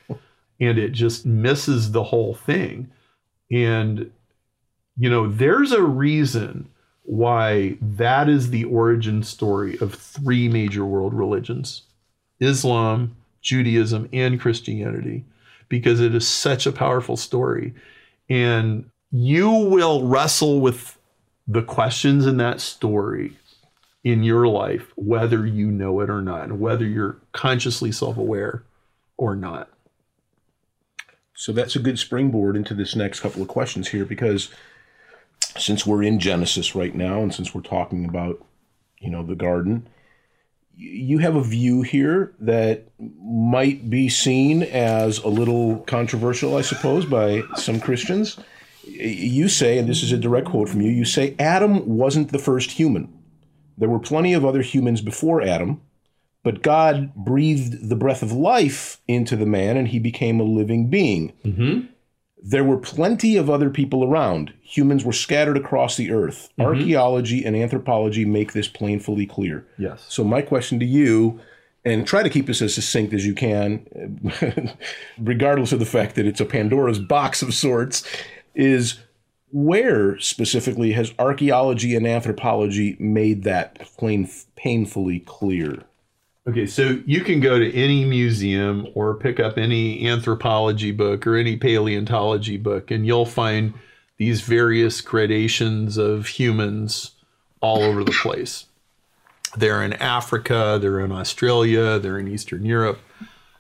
And 0.59 0.79
it 0.79 0.93
just 0.93 1.27
misses 1.27 1.93
the 1.93 2.05
whole 2.05 2.35
thing. 2.35 2.91
And, 3.51 4.11
you 4.97 5.11
know, 5.11 5.29
there's 5.29 5.73
a 5.73 5.83
reason 5.83 6.69
why 7.03 7.77
that 7.81 8.29
is 8.29 8.51
the 8.51 8.65
origin 8.65 9.23
story 9.23 9.79
of 9.81 9.95
three 9.95 10.49
major 10.49 10.85
world 10.85 11.15
religions 11.15 11.83
Islam, 12.41 13.17
Judaism 13.47 14.09
and 14.12 14.40
Christianity 14.40 15.24
because 15.68 16.01
it 16.01 16.16
is 16.16 16.27
such 16.27 16.66
a 16.66 16.73
powerful 16.73 17.16
story. 17.16 17.73
And 18.28 18.90
you 19.12 19.48
will 19.48 20.05
wrestle 20.05 20.60
with 20.60 20.98
the 21.47 21.62
questions 21.62 22.27
in 22.27 22.39
that 22.39 22.60
story 22.60 23.36
in 24.02 24.24
your 24.24 24.48
life, 24.48 24.93
whether 24.97 25.47
you 25.47 25.70
know 25.70 26.01
it 26.01 26.10
or 26.10 26.23
not, 26.23 26.51
whether 26.52 26.85
you're 26.85 27.18
consciously 27.31 27.93
self 27.93 28.16
aware 28.16 28.64
or 29.16 29.36
not. 29.36 29.70
So 31.35 31.52
that's 31.52 31.77
a 31.77 31.81
good 31.81 32.01
springboard 32.01 32.56
into 32.56 32.74
this 32.74 32.97
next 32.97 33.20
couple 33.20 33.43
of 33.43 33.48
questions 33.48 33.89
here 33.89 34.05
because 34.05 34.51
since 35.56 35.86
we're 35.86 36.02
in 36.02 36.18
Genesis 36.18 36.74
right 36.74 36.94
now 36.94 37.23
and 37.23 37.32
since 37.32 37.55
we're 37.55 37.60
talking 37.60 38.06
about, 38.06 38.44
you 38.98 39.09
know, 39.09 39.23
the 39.23 39.36
garden, 39.36 39.86
you 40.77 41.19
have 41.19 41.36
a 41.36 41.43
view 41.43 41.82
here 41.82 42.35
that 42.40 42.89
might 42.98 43.89
be 43.89 44.09
seen 44.09 44.62
as 44.62 45.19
a 45.19 45.28
little 45.28 45.78
controversial, 45.81 46.57
I 46.57 46.61
suppose, 46.61 47.07
by 47.07 47.43
some 47.57 47.81
Christians. 47.81 48.39
You 48.85 49.48
say, 49.48 49.78
and 49.78 49.89
this 49.89 50.03
is 50.03 50.12
a 50.12 50.19
direct 50.19 50.48
quote 50.48 50.69
from 50.69 50.82
you, 50.82 50.90
you 50.90 51.05
say 51.05 51.35
Adam 51.39 51.86
wasn't 51.97 52.31
the 52.31 52.39
first 52.39 52.73
human. 52.73 53.12
There 53.78 53.89
were 53.89 53.98
plenty 53.98 54.35
of 54.35 54.44
other 54.44 54.62
humans 54.62 55.01
before 55.01 55.43
Adam, 55.43 55.81
but 56.43 56.62
God 56.62 57.15
breathed 57.15 57.89
the 57.89 57.97
breath 57.97 58.23
of 58.23 58.32
life 58.32 59.01
into 59.09 59.35
the 59.35 59.47
man 59.47 59.77
and 59.77 59.89
he 59.89 59.98
became 59.98 60.40
a 60.40 60.44
living 60.44 60.89
being. 60.89 61.32
Mm-hmm 61.44 61.93
there 62.43 62.65
were 62.65 62.77
plenty 62.77 63.37
of 63.37 63.49
other 63.49 63.71
people 63.71 64.05
around. 64.05 64.53
Humans 64.63 65.05
were 65.05 65.13
scattered 65.13 65.57
across 65.57 65.97
the 65.97 66.11
earth. 66.11 66.51
Mm-hmm. 66.53 66.63
Archaeology 66.63 67.45
and 67.45 67.57
anthropology 67.57 68.25
make 68.25 68.53
this 68.53 68.69
plainly 68.69 69.27
clear. 69.27 69.67
Yes. 69.79 70.05
So, 70.09 70.23
my 70.23 70.43
question 70.43 70.79
to 70.81 70.87
you, 70.87 71.41
and 71.85 72.07
try 72.07 72.23
to 72.23 72.31
keep 72.31 72.47
this 72.47 72.61
as 72.61 72.75
succinct 72.75 73.15
as 73.15 73.25
you 73.25 73.35
can, 73.35 74.77
regardless 75.19 75.73
of 75.73 75.79
the 75.79 75.87
fact 75.87 76.17
that 76.17 76.27
it's 76.27 76.41
a 76.41 76.45
Pandora's 76.45 76.99
box 76.99 77.43
of 77.43 77.55
sorts, 77.55 78.05
is 78.55 79.01
where 79.53 80.19
specifically 80.19 80.93
has 80.93 81.15
archaeology 81.19 81.95
and 81.95 82.07
anthropology 82.07 82.97
made 82.99 83.45
that 83.45 83.79
plain, 83.97 84.29
painfully 84.57 85.21
clear? 85.21 85.85
Okay, 86.48 86.66
so 86.66 87.01
you 87.06 87.23
can 87.23 87.40
go 87.40 87.59
to 87.59 87.74
any 87.74 88.05
museum 88.05 88.86
or 88.94 89.14
pick 89.14 89.40
up 89.40 89.59
any 89.59 90.06
anthropology 90.09 90.93
book 90.93 91.27
or 91.27 91.35
any 91.35 91.56
paleontology 91.56 92.56
book, 92.56 92.93
and 92.93 93.05
you'll 93.05 93.27
find 93.27 93.74
these 94.16 94.43
various 94.43 95.01
gradations 95.01 95.97
of 95.97 96.28
humans 96.28 97.12
all 97.60 97.82
over 97.82 98.05
the 98.05 98.12
place. 98.12 98.66
They're 99.56 99.82
in 99.82 99.94
Africa, 99.94 100.78
they're 100.81 101.01
in 101.01 101.10
Australia, 101.10 101.98
they're 101.98 102.18
in 102.18 102.28
Eastern 102.28 102.64
Europe, 102.64 103.01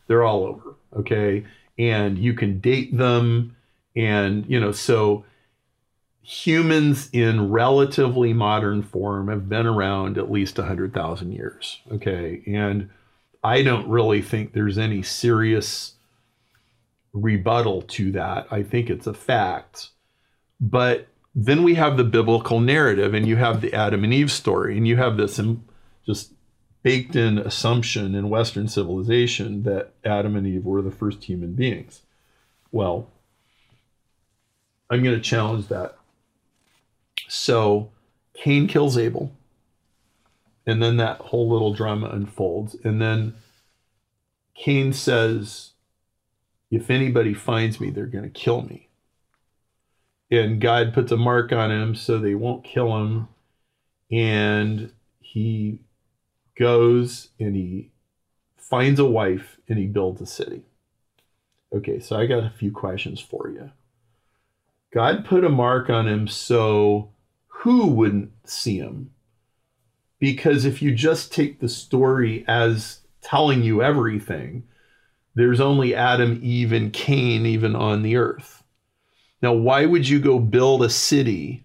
they're 0.06 0.22
all 0.22 0.44
over. 0.44 0.76
Okay, 0.96 1.44
and 1.76 2.16
you 2.16 2.34
can 2.34 2.60
date 2.60 2.96
them, 2.96 3.56
and 3.96 4.46
you 4.48 4.60
know, 4.60 4.70
so 4.70 5.24
humans 6.28 7.08
in 7.12 7.52
relatively 7.52 8.32
modern 8.32 8.82
form 8.82 9.28
have 9.28 9.48
been 9.48 9.64
around 9.64 10.18
at 10.18 10.28
least 10.28 10.58
100,000 10.58 11.30
years. 11.30 11.78
Okay. 11.92 12.42
And 12.48 12.90
I 13.44 13.62
don't 13.62 13.88
really 13.88 14.22
think 14.22 14.52
there's 14.52 14.76
any 14.76 15.02
serious 15.02 15.94
rebuttal 17.12 17.82
to 17.82 18.10
that. 18.10 18.48
I 18.50 18.64
think 18.64 18.90
it's 18.90 19.06
a 19.06 19.14
fact. 19.14 19.90
But 20.60 21.06
then 21.32 21.62
we 21.62 21.74
have 21.74 21.96
the 21.96 22.02
biblical 22.02 22.58
narrative, 22.58 23.14
and 23.14 23.24
you 23.24 23.36
have 23.36 23.60
the 23.60 23.72
Adam 23.72 24.02
and 24.02 24.12
Eve 24.12 24.32
story, 24.32 24.76
and 24.76 24.88
you 24.88 24.96
have 24.96 25.16
this 25.16 25.40
just 26.04 26.32
baked 26.82 27.14
in 27.14 27.38
assumption 27.38 28.16
in 28.16 28.30
Western 28.30 28.66
civilization 28.66 29.62
that 29.62 29.92
Adam 30.04 30.34
and 30.34 30.44
Eve 30.44 30.64
were 30.64 30.82
the 30.82 30.90
first 30.90 31.22
human 31.22 31.52
beings. 31.52 32.02
Well, 32.72 33.10
I'm 34.90 35.04
going 35.04 35.14
to 35.14 35.22
challenge 35.22 35.68
that 35.68 35.96
so 37.28 37.90
Cain 38.34 38.66
kills 38.66 38.96
Abel. 38.96 39.32
And 40.66 40.82
then 40.82 40.96
that 40.96 41.18
whole 41.18 41.48
little 41.48 41.72
drama 41.72 42.08
unfolds. 42.08 42.76
And 42.82 43.00
then 43.00 43.34
Cain 44.54 44.92
says, 44.92 45.72
If 46.70 46.90
anybody 46.90 47.34
finds 47.34 47.80
me, 47.80 47.90
they're 47.90 48.06
going 48.06 48.24
to 48.24 48.30
kill 48.30 48.62
me. 48.62 48.88
And 50.30 50.60
God 50.60 50.92
puts 50.92 51.12
a 51.12 51.16
mark 51.16 51.52
on 51.52 51.70
him 51.70 51.94
so 51.94 52.18
they 52.18 52.34
won't 52.34 52.64
kill 52.64 52.96
him. 52.96 53.28
And 54.10 54.92
he 55.20 55.80
goes 56.58 57.28
and 57.38 57.54
he 57.54 57.90
finds 58.56 58.98
a 58.98 59.04
wife 59.04 59.58
and 59.68 59.78
he 59.78 59.86
builds 59.86 60.20
a 60.20 60.26
city. 60.26 60.62
Okay, 61.72 62.00
so 62.00 62.16
I 62.16 62.26
got 62.26 62.44
a 62.44 62.52
few 62.56 62.72
questions 62.72 63.20
for 63.20 63.50
you. 63.50 63.70
God 64.92 65.24
put 65.24 65.44
a 65.44 65.48
mark 65.48 65.90
on 65.90 66.08
him 66.08 66.26
so 66.26 67.10
who 67.60 67.86
wouldn't 67.86 68.30
see 68.48 68.78
him? 68.78 69.10
Because 70.18 70.64
if 70.64 70.80
you 70.80 70.94
just 70.94 71.32
take 71.32 71.60
the 71.60 71.68
story 71.68 72.44
as 72.46 73.00
telling 73.22 73.62
you 73.62 73.82
everything, 73.82 74.64
there's 75.34 75.60
only 75.60 75.94
Adam, 75.94 76.40
Eve, 76.42 76.72
and 76.72 76.92
Cain 76.92 77.44
even 77.44 77.74
on 77.76 78.02
the 78.02 78.16
earth. 78.16 78.62
Now, 79.42 79.52
why 79.52 79.84
would 79.84 80.08
you 80.08 80.18
go 80.18 80.38
build 80.38 80.82
a 80.82 80.88
city 80.88 81.64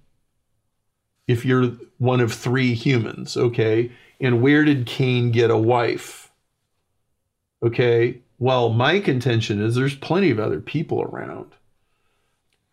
if 1.28 1.46
you're 1.46 1.78
one 1.98 2.20
of 2.20 2.34
three 2.34 2.74
humans? 2.74 3.38
Okay. 3.38 3.92
And 4.20 4.42
where 4.42 4.66
did 4.66 4.86
Cain 4.86 5.32
get 5.32 5.50
a 5.50 5.58
wife? 5.58 6.32
Okay. 7.64 8.20
Well, 8.40 8.70
my 8.70 9.00
contention 9.00 9.62
is 9.62 9.76
there's 9.76 9.96
plenty 9.96 10.32
of 10.32 10.40
other 10.40 10.60
people 10.60 11.02
around 11.02 11.52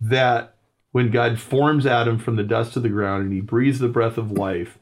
that 0.01 0.55
when 0.99 1.13
God 1.13 1.39
forms 1.39 1.87
Adam 1.87 2.19
from 2.19 2.35
the 2.35 2.43
dust 2.43 2.77
of 2.77 2.83
the 2.83 2.89
ground 2.89 3.23
and 3.23 3.33
he 3.33 3.41
breathes 3.41 3.79
the 3.79 3.87
breath 3.87 4.19
of 4.19 4.33
life, 4.33 4.81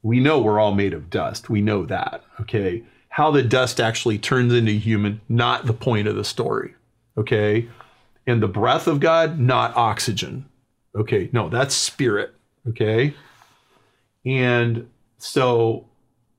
we 0.00 0.20
know 0.20 0.40
we're 0.40 0.60
all 0.60 0.72
made 0.72 0.94
of 0.94 1.10
dust. 1.10 1.50
We 1.50 1.60
know 1.60 1.84
that. 1.84 2.22
Okay. 2.40 2.84
How 3.08 3.32
the 3.32 3.42
dust 3.42 3.80
actually 3.80 4.18
turns 4.18 4.52
into 4.52 4.70
human, 4.70 5.20
not 5.28 5.66
the 5.66 5.72
point 5.72 6.06
of 6.06 6.14
the 6.14 6.22
story. 6.22 6.76
Okay. 7.18 7.68
And 8.24 8.40
the 8.40 8.46
breath 8.46 8.86
of 8.86 9.00
God, 9.00 9.40
not 9.40 9.76
oxygen. 9.76 10.48
Okay. 10.94 11.28
No, 11.32 11.48
that's 11.48 11.74
spirit. 11.74 12.32
Okay. 12.68 13.12
And 14.24 14.88
so 15.18 15.88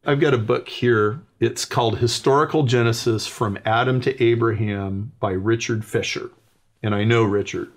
I've 0.06 0.22
got 0.22 0.34
a 0.34 0.38
book 0.38 0.70
here. 0.70 1.20
It's 1.42 1.66
called 1.66 1.98
Historical 1.98 2.64
Genesis 2.64 3.28
from 3.28 3.60
Adam 3.66 4.00
to 4.00 4.24
Abraham 4.24 5.12
by 5.20 5.32
Richard 5.32 5.84
Fischer. 5.84 6.32
And 6.82 6.96
I 6.96 7.04
know 7.04 7.26
Richard. 7.26 7.70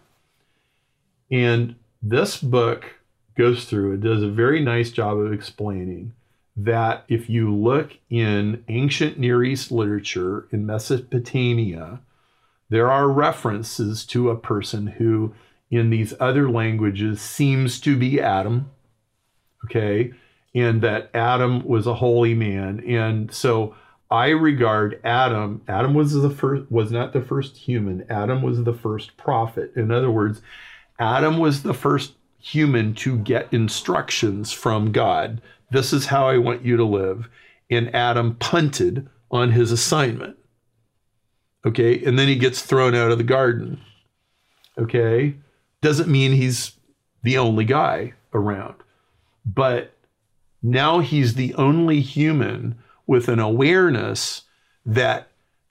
And 1.31 1.77
this 2.03 2.41
book 2.41 2.95
goes 3.37 3.65
through, 3.65 3.95
it 3.95 4.01
does 4.01 4.23
a 4.23 4.29
very 4.29 4.63
nice 4.63 4.91
job 4.91 5.19
of 5.19 5.33
explaining 5.33 6.13
that 6.57 7.05
if 7.09 7.29
you 7.29 7.55
look 7.55 7.99
in 8.09 8.65
ancient 8.69 9.19
Near 9.19 9.45
East 9.45 9.71
literature 9.71 10.49
in 10.51 10.65
Mesopotamia, 10.65 12.01
there 12.71 12.91
are 12.91 13.09
references 13.09 14.07
to 14.07 14.31
a 14.31 14.37
person 14.37 14.87
who, 14.87 15.35
in 15.71 15.91
these 15.91 16.15
other 16.19 16.49
languages, 16.49 17.21
seems 17.21 17.79
to 17.81 17.97
be 17.97 18.21
Adam. 18.21 18.71
Okay. 19.67 20.13
And 20.55 20.81
that 20.81 21.11
Adam 21.13 21.67
was 21.67 21.87
a 21.87 21.95
holy 21.95 22.33
man. 22.33 22.83
And 22.89 23.33
so 23.33 23.75
I 24.11 24.29
regard 24.29 25.01
Adam, 25.05 25.63
Adam 25.69 25.93
was 25.93 26.15
the 26.15 26.31
first, 26.31 26.71
was 26.71 26.91
not 26.91 27.13
the 27.13 27.21
first 27.21 27.57
human. 27.59 28.07
Adam 28.09 28.43
was 28.43 28.65
the 28.65 28.73
first 28.73 29.17
prophet. 29.19 29.73
In 29.77 29.91
other 29.91 30.11
words, 30.11 30.41
Adam 30.99 31.39
was 31.39 31.63
the 31.63 31.75
first 31.75 32.15
human 32.39 32.95
to 32.95 33.19
get 33.19 33.53
instructions 33.53 34.53
from 34.53 34.93
God. 34.93 35.41
This 35.71 35.93
is 35.93 36.07
how 36.07 36.29
I 36.29 36.39
want 36.39 36.65
you 36.65 36.77
to 36.77 36.85
live. 36.85 37.29
And 37.71 37.95
Adam 37.95 38.37
punted 38.37 39.09
on 39.31 39.51
his 39.51 39.73
assignment. 39.73 40.37
Okay. 41.67 42.03
And 42.05 42.19
then 42.19 42.29
he 42.29 42.37
gets 42.37 42.63
thrown 42.63 42.95
out 42.95 43.11
of 43.11 43.19
the 43.19 43.25
garden. 43.25 43.81
Okay. 44.79 45.35
Doesn't 45.83 46.09
mean 46.09 46.33
he's 46.33 46.73
the 47.23 47.39
only 47.39 47.65
guy 47.65 48.15
around. 48.33 48.77
But 49.45 49.93
now 50.63 51.01
he's 51.01 51.35
the 51.35 51.55
only 51.55 52.01
human 52.01 52.77
with 53.07 53.29
an 53.29 53.41
awareness 53.41 54.43
that 54.85 55.26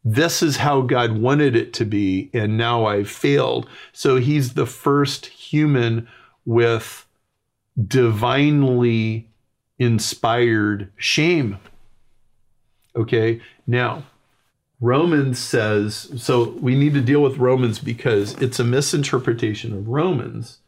this 0.07 0.43
is 0.43 0.57
how 0.57 0.81
God 0.81 1.17
wanted 1.17 1.55
it 1.55 1.73
to 1.73 1.85
be, 1.85 2.29
and 2.31 2.57
now 2.57 2.85
I've 2.85 3.09
failed. 3.09 3.67
So 3.91 4.17
he's 4.17 4.53
the 4.53 4.67
first 4.67 5.25
human 5.25 6.07
with 6.45 7.07
divinely 7.83 9.27
inspired 9.79 10.91
shame. 10.95 11.57
Okay, 12.95 13.41
now 13.65 14.03
Romans 14.79 15.39
says, 15.39 16.11
so 16.17 16.49
we 16.51 16.75
need 16.75 16.93
to 16.93 17.01
deal 17.01 17.21
with 17.21 17.37
Romans 17.37 17.79
because 17.79 18.33
it's 18.41 18.59
a 18.59 18.63
misinterpretation 18.63 19.73
of 19.73 19.87
Romans. 19.87 20.59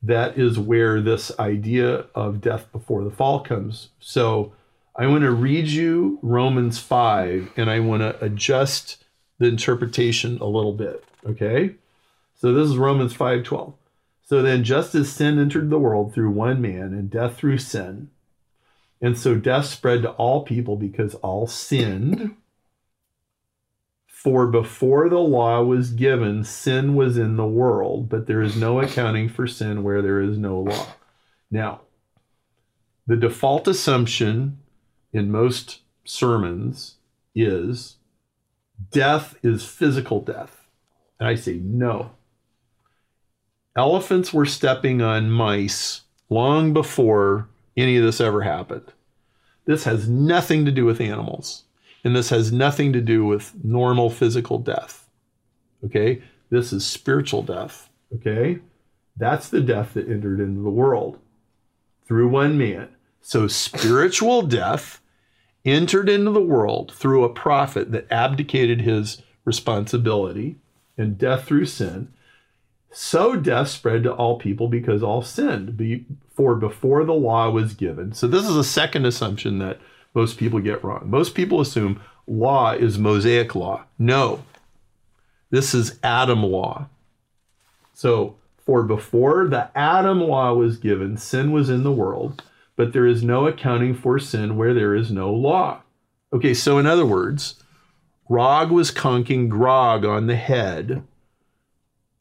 That 0.00 0.38
is 0.38 0.60
where 0.60 1.00
this 1.00 1.36
idea 1.40 2.06
of 2.14 2.40
death 2.40 2.70
before 2.70 3.02
the 3.02 3.10
fall 3.10 3.40
comes. 3.40 3.88
So 3.98 4.52
I 4.98 5.06
want 5.06 5.22
to 5.22 5.30
read 5.30 5.66
you 5.66 6.18
Romans 6.22 6.78
5 6.78 7.52
and 7.56 7.70
I 7.70 7.80
want 7.80 8.00
to 8.00 8.24
adjust 8.24 9.04
the 9.38 9.46
interpretation 9.46 10.38
a 10.38 10.46
little 10.46 10.72
bit. 10.72 11.04
Okay? 11.26 11.74
So 12.36 12.52
this 12.52 12.68
is 12.68 12.78
Romans 12.78 13.14
5:12. 13.14 13.74
So 14.22 14.42
then 14.42 14.64
just 14.64 14.94
as 14.94 15.12
sin 15.12 15.38
entered 15.38 15.70
the 15.70 15.78
world 15.78 16.12
through 16.12 16.30
one 16.30 16.60
man 16.60 16.92
and 16.92 17.10
death 17.10 17.36
through 17.36 17.58
sin, 17.58 18.10
and 19.00 19.16
so 19.16 19.34
death 19.36 19.66
spread 19.66 20.02
to 20.02 20.10
all 20.12 20.42
people 20.42 20.76
because 20.76 21.14
all 21.16 21.46
sinned. 21.46 22.34
For 24.06 24.46
before 24.46 25.08
the 25.08 25.20
law 25.20 25.62
was 25.62 25.92
given, 25.92 26.42
sin 26.42 26.96
was 26.96 27.16
in 27.16 27.36
the 27.36 27.46
world, 27.46 28.08
but 28.08 28.26
there 28.26 28.42
is 28.42 28.56
no 28.56 28.80
accounting 28.80 29.28
for 29.28 29.46
sin 29.46 29.82
where 29.82 30.02
there 30.02 30.20
is 30.20 30.38
no 30.38 30.58
law. 30.58 30.86
Now, 31.50 31.82
the 33.06 33.16
default 33.16 33.68
assumption 33.68 34.58
in 35.16 35.30
most 35.30 35.80
sermons 36.04 36.96
is 37.34 37.96
death 38.90 39.36
is 39.42 39.64
physical 39.64 40.20
death. 40.20 40.66
And 41.18 41.28
I 41.28 41.34
say 41.34 41.54
no. 41.54 42.10
Elephants 43.76 44.32
were 44.32 44.46
stepping 44.46 45.02
on 45.02 45.30
mice 45.30 46.02
long 46.28 46.72
before 46.72 47.48
any 47.76 47.96
of 47.96 48.04
this 48.04 48.20
ever 48.20 48.42
happened. 48.42 48.92
This 49.64 49.84
has 49.84 50.08
nothing 50.08 50.64
to 50.64 50.70
do 50.70 50.84
with 50.84 51.00
animals. 51.00 51.64
And 52.04 52.14
this 52.14 52.30
has 52.30 52.52
nothing 52.52 52.92
to 52.92 53.00
do 53.00 53.24
with 53.24 53.52
normal 53.64 54.10
physical 54.10 54.58
death. 54.58 55.08
Okay? 55.84 56.22
This 56.50 56.72
is 56.72 56.86
spiritual 56.86 57.42
death. 57.42 57.88
Okay? 58.14 58.60
That's 59.16 59.48
the 59.48 59.60
death 59.60 59.94
that 59.94 60.08
entered 60.08 60.40
into 60.40 60.62
the 60.62 60.70
world 60.70 61.18
through 62.06 62.28
one 62.28 62.56
man. 62.56 62.90
So 63.22 63.48
spiritual 63.48 64.42
death 64.42 65.00
entered 65.66 66.08
into 66.08 66.30
the 66.30 66.40
world 66.40 66.92
through 66.94 67.24
a 67.24 67.28
prophet 67.28 67.92
that 67.92 68.10
abdicated 68.10 68.82
his 68.82 69.20
responsibility 69.44 70.56
and 70.96 71.18
death 71.18 71.44
through 71.44 71.66
sin. 71.66 72.08
So 72.90 73.36
death 73.36 73.68
spread 73.68 74.04
to 74.04 74.12
all 74.12 74.38
people 74.38 74.68
because 74.68 75.02
all 75.02 75.22
sinned. 75.22 76.06
For 76.34 76.54
before 76.54 77.04
the 77.04 77.12
law 77.12 77.50
was 77.50 77.74
given. 77.74 78.12
So 78.12 78.26
this 78.26 78.48
is 78.48 78.56
a 78.56 78.64
second 78.64 79.04
assumption 79.04 79.58
that 79.58 79.80
most 80.14 80.38
people 80.38 80.60
get 80.60 80.82
wrong. 80.82 81.10
Most 81.10 81.34
people 81.34 81.60
assume 81.60 82.00
law 82.26 82.72
is 82.72 82.98
Mosaic 82.98 83.54
law. 83.54 83.84
No, 83.98 84.42
this 85.50 85.74
is 85.74 85.98
Adam 86.02 86.42
law. 86.42 86.86
So, 87.94 88.36
for 88.64 88.82
before 88.82 89.46
the 89.46 89.70
Adam 89.78 90.20
law 90.20 90.52
was 90.52 90.76
given, 90.76 91.16
sin 91.16 91.52
was 91.52 91.70
in 91.70 91.82
the 91.82 91.92
world 91.92 92.42
but 92.76 92.92
there 92.92 93.06
is 93.06 93.22
no 93.22 93.46
accounting 93.46 93.94
for 93.94 94.18
sin 94.18 94.56
where 94.56 94.74
there 94.74 94.94
is 94.94 95.10
no 95.10 95.32
law. 95.32 95.82
Okay, 96.32 96.54
so 96.54 96.78
in 96.78 96.86
other 96.86 97.06
words, 97.06 97.62
Rog 98.28 98.70
was 98.70 98.90
conking 98.90 99.48
Grog 99.48 100.04
on 100.04 100.26
the 100.26 100.36
head 100.36 101.02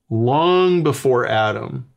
long 0.09 0.83
before 0.83 1.25
Adam. 1.25 1.87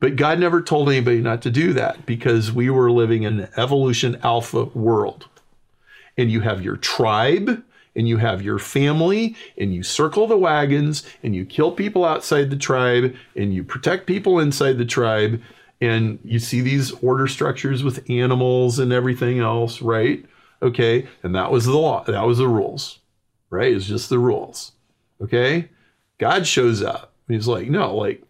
But 0.00 0.16
God 0.16 0.38
never 0.38 0.60
told 0.60 0.88
anybody 0.88 1.20
not 1.20 1.42
to 1.42 1.50
do 1.50 1.72
that 1.74 2.06
because 2.06 2.50
we 2.50 2.70
were 2.70 2.90
living 2.90 3.22
in 3.22 3.40
an 3.40 3.48
evolution 3.56 4.18
alpha 4.22 4.64
world. 4.64 5.28
And 6.16 6.30
you 6.30 6.40
have 6.40 6.62
your 6.62 6.76
tribe 6.76 7.62
and 7.94 8.08
you 8.08 8.16
have 8.16 8.42
your 8.42 8.58
family 8.58 9.36
and 9.56 9.74
you 9.74 9.82
circle 9.82 10.26
the 10.26 10.36
wagons 10.36 11.04
and 11.22 11.34
you 11.34 11.44
kill 11.44 11.72
people 11.72 12.04
outside 12.04 12.50
the 12.50 12.56
tribe 12.56 13.14
and 13.36 13.54
you 13.54 13.62
protect 13.62 14.06
people 14.06 14.40
inside 14.40 14.78
the 14.78 14.84
tribe 14.84 15.40
and 15.82 16.20
you 16.22 16.38
see 16.38 16.60
these 16.60 16.92
order 17.02 17.26
structures 17.26 17.82
with 17.82 18.08
animals 18.08 18.78
and 18.78 18.92
everything 18.92 19.40
else, 19.40 19.82
right? 19.82 20.24
Okay, 20.62 21.08
and 21.24 21.34
that 21.34 21.50
was 21.50 21.66
the 21.66 21.76
law, 21.76 22.04
that 22.04 22.24
was 22.24 22.38
the 22.38 22.46
rules, 22.46 23.00
right? 23.50 23.74
It's 23.74 23.86
just 23.86 24.08
the 24.08 24.20
rules, 24.20 24.72
okay? 25.20 25.70
God 26.18 26.46
shows 26.46 26.84
up. 26.84 27.12
He's 27.26 27.48
like, 27.48 27.68
no, 27.68 27.96
like, 27.96 28.22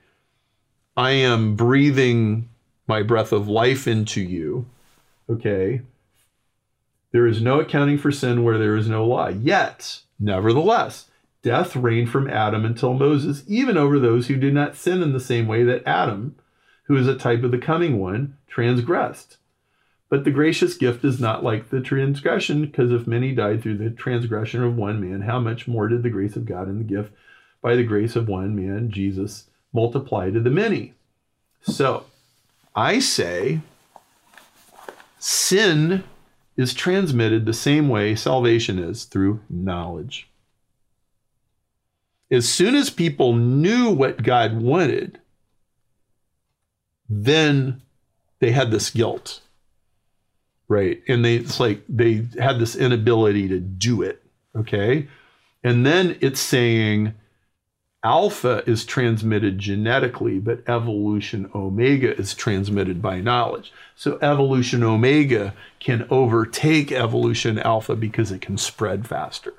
I 0.96 1.10
am 1.10 1.54
breathing 1.54 2.48
my 2.86 3.02
breath 3.02 3.32
of 3.32 3.48
life 3.48 3.86
into 3.86 4.22
you, 4.22 4.64
okay? 5.28 5.82
There 7.10 7.26
is 7.26 7.42
no 7.42 7.60
accounting 7.60 7.98
for 7.98 8.10
sin 8.10 8.44
where 8.44 8.56
there 8.56 8.76
is 8.76 8.88
no 8.88 9.04
law. 9.04 9.28
Yet, 9.28 10.00
nevertheless, 10.18 11.10
death 11.42 11.76
reigned 11.76 12.08
from 12.08 12.30
Adam 12.30 12.64
until 12.64 12.94
Moses, 12.94 13.44
even 13.46 13.76
over 13.76 13.98
those 13.98 14.28
who 14.28 14.36
did 14.36 14.54
not 14.54 14.74
sin 14.74 15.02
in 15.02 15.12
the 15.12 15.20
same 15.20 15.46
way 15.46 15.64
that 15.64 15.86
Adam, 15.86 16.36
who 16.84 16.96
is 16.96 17.06
a 17.06 17.16
type 17.16 17.42
of 17.42 17.50
the 17.50 17.59
coming 17.59 17.98
one, 17.98 18.36
transgressed. 18.48 19.36
But 20.09 20.24
the 20.24 20.30
gracious 20.30 20.74
gift 20.74 21.04
is 21.04 21.18
not 21.18 21.42
like 21.42 21.70
the 21.70 21.80
transgression, 21.80 22.66
because 22.66 22.92
if 22.92 23.06
many 23.06 23.34
died 23.34 23.62
through 23.62 23.78
the 23.78 23.90
transgression 23.90 24.62
of 24.62 24.76
one 24.76 25.00
man, 25.00 25.22
how 25.22 25.40
much 25.40 25.66
more 25.66 25.88
did 25.88 26.02
the 26.02 26.10
grace 26.10 26.36
of 26.36 26.44
God 26.44 26.68
and 26.68 26.78
the 26.80 26.84
gift 26.84 27.12
by 27.62 27.76
the 27.76 27.82
grace 27.82 28.14
of 28.14 28.28
one 28.28 28.54
man, 28.54 28.90
Jesus, 28.90 29.44
multiply 29.72 30.30
to 30.30 30.38
the 30.38 30.50
many? 30.50 30.92
So, 31.62 32.04
I 32.76 32.98
say 32.98 33.60
sin 35.18 36.04
is 36.59 36.74
transmitted 36.74 37.46
the 37.46 37.54
same 37.54 37.88
way 37.88 38.14
salvation 38.14 38.78
is 38.78 39.04
through 39.04 39.40
knowledge. 39.48 40.28
As 42.30 42.48
soon 42.48 42.74
as 42.74 42.90
people 42.90 43.34
knew 43.34 43.90
what 43.90 44.22
God 44.22 44.60
wanted, 44.60 45.21
then 47.12 47.82
they 48.40 48.52
had 48.52 48.70
this 48.70 48.90
guilt. 48.90 49.40
Right. 50.68 51.02
And 51.06 51.24
they 51.24 51.36
it's 51.36 51.60
like 51.60 51.82
they 51.89 52.26
had 52.39 52.59
this 52.59 52.74
inability 52.74 53.48
to 53.48 53.60
do 53.60 54.02
it. 54.02 54.22
Okay. 54.56 55.09
And 55.62 55.84
then 55.84 56.16
it's 56.20 56.40
saying 56.40 57.14
alpha 58.02 58.64
is 58.66 58.84
transmitted 58.84 59.59
genetically, 59.59 60.39
but 60.39 60.66
evolution 60.66 61.51
omega 61.55 62.16
is 62.16 62.34
transmitted 62.34 63.02
by 63.02 63.20
knowledge. 63.20 63.72
So 63.94 64.18
evolution 64.22 64.82
omega 64.82 65.55
can 65.78 66.06
overtake 66.10 66.90
evolution 66.90 67.59
alpha 67.59 67.94
because 67.94 68.32
it 68.32 68.40
can 68.40 68.56
spread 68.56 69.06
faster. 69.06 69.55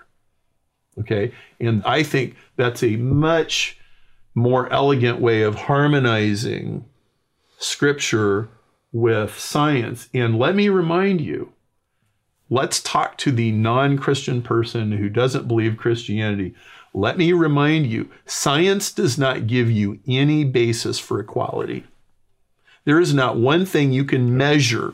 Okay. 1.00 1.32
And 1.60 1.84
I 1.86 2.02
think 2.02 2.36
that's 2.56 2.84
a 2.84 2.96
much 2.96 3.78
more 4.36 4.68
elegant 4.74 5.22
way 5.22 5.44
of 5.44 5.56
harmonizing 5.56 6.86
scripture 7.64 8.49
with 8.91 9.38
science. 9.40 10.10
And 10.14 10.38
let 10.38 10.56
me 10.56 10.69
remind 10.69 11.22
you 11.22 11.53
let's 12.49 12.81
talk 12.81 13.18
to 13.18 13.31
the 13.31 13.52
non 13.52 13.98
Christian 13.98 14.41
person 14.41 14.91
who 14.91 15.10
doesn't 15.10 15.48
believe 15.48 15.77
Christianity. 15.77 16.53
Let 16.94 17.18
me 17.18 17.34
remind 17.34 17.88
you 17.88 18.10
science 18.26 18.91
does 18.91 19.18
not 19.18 19.48
give 19.48 19.72
you 19.72 19.99
any 20.07 20.44
basis 20.44 20.99
for 20.99 21.19
equality. 21.19 21.85
There 22.85 22.99
is 22.99 23.14
not 23.14 23.38
one 23.38 23.65
thing 23.65 23.91
you 23.91 24.03
can 24.03 24.38
measure 24.38 24.94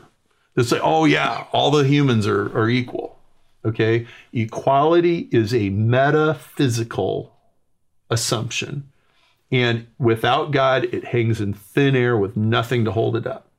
that 0.54 0.64
say, 0.64 0.80
oh, 0.82 1.04
yeah, 1.04 1.46
all 1.52 1.70
the 1.70 1.84
humans 1.84 2.26
are, 2.26 2.56
are 2.56 2.68
equal. 2.68 3.18
Okay? 3.64 4.06
Equality 4.32 5.28
is 5.30 5.52
a 5.52 5.68
metaphysical 5.70 7.36
assumption. 8.08 8.90
And 9.52 9.86
without 9.98 10.52
God, 10.52 10.84
it 10.84 11.04
hangs 11.04 11.40
in 11.40 11.54
thin 11.54 11.96
air 11.96 12.16
with 12.16 12.36
nothing 12.36 12.84
to 12.84 12.92
hold 12.92 13.16
it 13.16 13.26
up. 13.26 13.50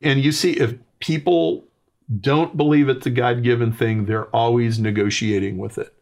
And 0.00 0.22
you 0.22 0.30
see, 0.30 0.52
if 0.52 0.74
people 1.00 1.64
don't 2.20 2.56
believe 2.56 2.88
it's 2.88 3.06
a 3.06 3.10
God 3.10 3.42
given 3.42 3.72
thing, 3.72 4.04
they're 4.04 4.34
always 4.34 4.78
negotiating 4.78 5.58
with 5.58 5.78
it. 5.78 5.92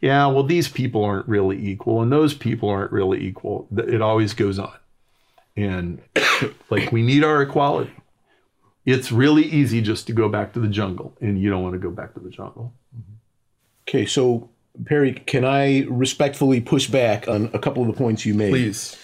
Yeah, 0.00 0.26
well, 0.26 0.42
these 0.42 0.68
people 0.68 1.04
aren't 1.04 1.28
really 1.28 1.64
equal, 1.64 2.02
and 2.02 2.10
those 2.10 2.34
people 2.34 2.68
aren't 2.68 2.90
really 2.90 3.24
equal. 3.24 3.68
It 3.76 4.02
always 4.02 4.34
goes 4.34 4.58
on. 4.58 4.76
And 5.56 6.02
like, 6.70 6.90
we 6.90 7.02
need 7.02 7.22
our 7.22 7.42
equality. 7.42 7.92
It's 8.84 9.12
really 9.12 9.44
easy 9.44 9.80
just 9.80 10.08
to 10.08 10.12
go 10.12 10.28
back 10.28 10.54
to 10.54 10.60
the 10.60 10.66
jungle, 10.66 11.16
and 11.20 11.40
you 11.40 11.50
don't 11.50 11.62
want 11.62 11.74
to 11.74 11.78
go 11.78 11.90
back 11.90 12.14
to 12.14 12.20
the 12.20 12.30
jungle. 12.30 12.74
Okay, 13.88 14.04
so 14.04 14.50
Perry, 14.86 15.12
can 15.12 15.44
I 15.44 15.84
respectfully 15.88 16.60
push 16.60 16.88
back 16.88 17.28
on 17.28 17.50
a 17.52 17.58
couple 17.58 17.82
of 17.82 17.88
the 17.88 17.94
points 17.94 18.24
you 18.24 18.34
made? 18.34 18.50
Please. 18.50 18.96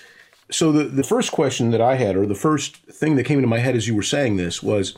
So 0.50 0.72
the, 0.72 0.84
the 0.84 1.04
first 1.04 1.30
question 1.30 1.70
that 1.72 1.80
I 1.80 1.96
had, 1.96 2.16
or 2.16 2.26
the 2.26 2.34
first 2.34 2.76
thing 2.86 3.16
that 3.16 3.24
came 3.24 3.38
into 3.38 3.48
my 3.48 3.58
head 3.58 3.76
as 3.76 3.86
you 3.86 3.94
were 3.94 4.02
saying 4.02 4.36
this, 4.36 4.62
was 4.62 4.96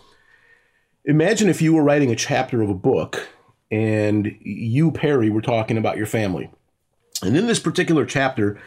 imagine 1.04 1.48
if 1.48 1.60
you 1.60 1.74
were 1.74 1.82
writing 1.82 2.10
a 2.10 2.16
chapter 2.16 2.62
of 2.62 2.70
a 2.70 2.74
book 2.74 3.28
and 3.70 4.36
you, 4.40 4.92
Perry, 4.92 5.30
were 5.30 5.42
talking 5.42 5.76
about 5.76 5.96
your 5.96 6.06
family. 6.06 6.50
And 7.22 7.36
in 7.36 7.46
this 7.46 7.60
particular 7.60 8.06
chapter, 8.06 8.60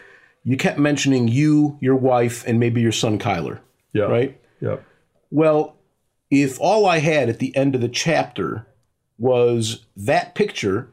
you 0.44 0.56
kept 0.56 0.78
mentioning 0.78 1.28
you, 1.28 1.78
your 1.80 1.96
wife, 1.96 2.46
and 2.46 2.60
maybe 2.60 2.80
your 2.80 2.92
son 2.92 3.18
Kyler. 3.18 3.60
Yeah. 3.92 4.04
Right? 4.04 4.40
Yeah. 4.60 4.76
Well, 5.30 5.76
if 6.30 6.60
all 6.60 6.86
I 6.86 6.98
had 6.98 7.28
at 7.28 7.38
the 7.38 7.56
end 7.56 7.74
of 7.74 7.80
the 7.80 7.88
chapter 7.88 8.66
was 9.18 9.86
that 9.96 10.34
picture, 10.34 10.92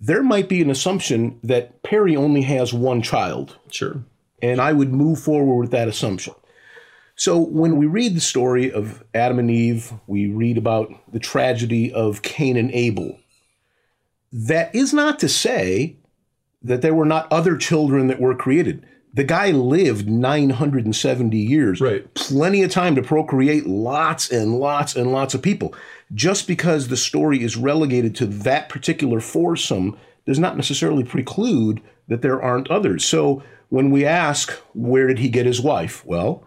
there 0.00 0.22
might 0.22 0.48
be 0.48 0.62
an 0.62 0.70
assumption 0.70 1.38
that 1.42 1.82
Perry 1.82 2.16
only 2.16 2.42
has 2.42 2.72
one 2.72 3.02
child. 3.02 3.58
Sure. 3.70 4.04
And 4.42 4.60
I 4.60 4.72
would 4.72 4.92
move 4.92 5.18
forward 5.18 5.56
with 5.56 5.70
that 5.70 5.88
assumption. 5.88 6.34
So 7.16 7.38
when 7.38 7.76
we 7.76 7.86
read 7.86 8.14
the 8.14 8.20
story 8.20 8.70
of 8.70 9.02
Adam 9.14 9.38
and 9.38 9.50
Eve, 9.50 9.92
we 10.06 10.26
read 10.26 10.58
about 10.58 10.92
the 11.10 11.18
tragedy 11.18 11.90
of 11.90 12.20
Cain 12.20 12.58
and 12.58 12.70
Abel. 12.72 13.18
That 14.30 14.74
is 14.74 14.92
not 14.92 15.18
to 15.20 15.28
say 15.28 15.96
that 16.62 16.82
there 16.82 16.94
were 16.94 17.06
not 17.06 17.32
other 17.32 17.56
children 17.56 18.08
that 18.08 18.20
were 18.20 18.34
created. 18.34 18.86
The 19.16 19.24
guy 19.24 19.50
lived 19.50 20.10
970 20.10 21.38
years. 21.38 21.80
Right. 21.80 22.12
Plenty 22.14 22.62
of 22.62 22.70
time 22.70 22.94
to 22.96 23.02
procreate 23.02 23.66
lots 23.66 24.30
and 24.30 24.58
lots 24.58 24.94
and 24.94 25.10
lots 25.10 25.32
of 25.32 25.40
people. 25.40 25.74
Just 26.14 26.46
because 26.46 26.88
the 26.88 26.98
story 26.98 27.42
is 27.42 27.56
relegated 27.56 28.14
to 28.16 28.26
that 28.26 28.68
particular 28.68 29.20
foursome 29.20 29.96
does 30.26 30.38
not 30.38 30.54
necessarily 30.56 31.02
preclude 31.02 31.80
that 32.08 32.20
there 32.20 32.42
aren't 32.42 32.70
others. 32.70 33.06
So 33.06 33.42
when 33.70 33.90
we 33.90 34.04
ask, 34.04 34.50
where 34.74 35.06
did 35.06 35.18
he 35.18 35.30
get 35.30 35.46
his 35.46 35.62
wife? 35.62 36.04
Well, 36.04 36.46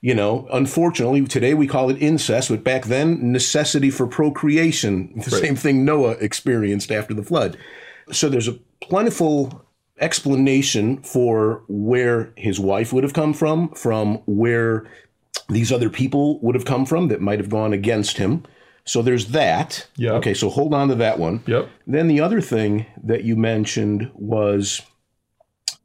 you 0.00 0.14
know, 0.14 0.48
unfortunately, 0.52 1.24
today 1.26 1.54
we 1.54 1.68
call 1.68 1.90
it 1.90 2.02
incest, 2.02 2.48
but 2.48 2.64
back 2.64 2.86
then, 2.86 3.30
necessity 3.30 3.88
for 3.88 4.08
procreation, 4.08 5.12
the 5.14 5.30
Right. 5.30 5.42
same 5.42 5.56
thing 5.56 5.84
Noah 5.84 6.16
experienced 6.20 6.90
after 6.90 7.14
the 7.14 7.22
flood. 7.22 7.56
So 8.10 8.28
there's 8.28 8.48
a 8.48 8.58
plentiful 8.80 9.64
explanation 10.00 10.98
for 11.02 11.62
where 11.68 12.32
his 12.36 12.58
wife 12.58 12.92
would 12.92 13.04
have 13.04 13.12
come 13.12 13.32
from, 13.34 13.68
from 13.70 14.16
where 14.26 14.86
these 15.48 15.70
other 15.72 15.90
people 15.90 16.40
would 16.40 16.54
have 16.54 16.64
come 16.64 16.86
from 16.86 17.08
that 17.08 17.20
might 17.20 17.38
have 17.38 17.50
gone 17.50 17.72
against 17.72 18.16
him. 18.18 18.44
So 18.84 19.02
there's 19.02 19.26
that. 19.28 19.86
Yeah. 19.96 20.12
Okay, 20.12 20.34
so 20.34 20.48
hold 20.48 20.72
on 20.74 20.88
to 20.88 20.94
that 20.96 21.18
one. 21.18 21.42
Yep. 21.46 21.68
Then 21.86 22.08
the 22.08 22.20
other 22.20 22.40
thing 22.40 22.86
that 23.04 23.24
you 23.24 23.36
mentioned 23.36 24.10
was 24.14 24.82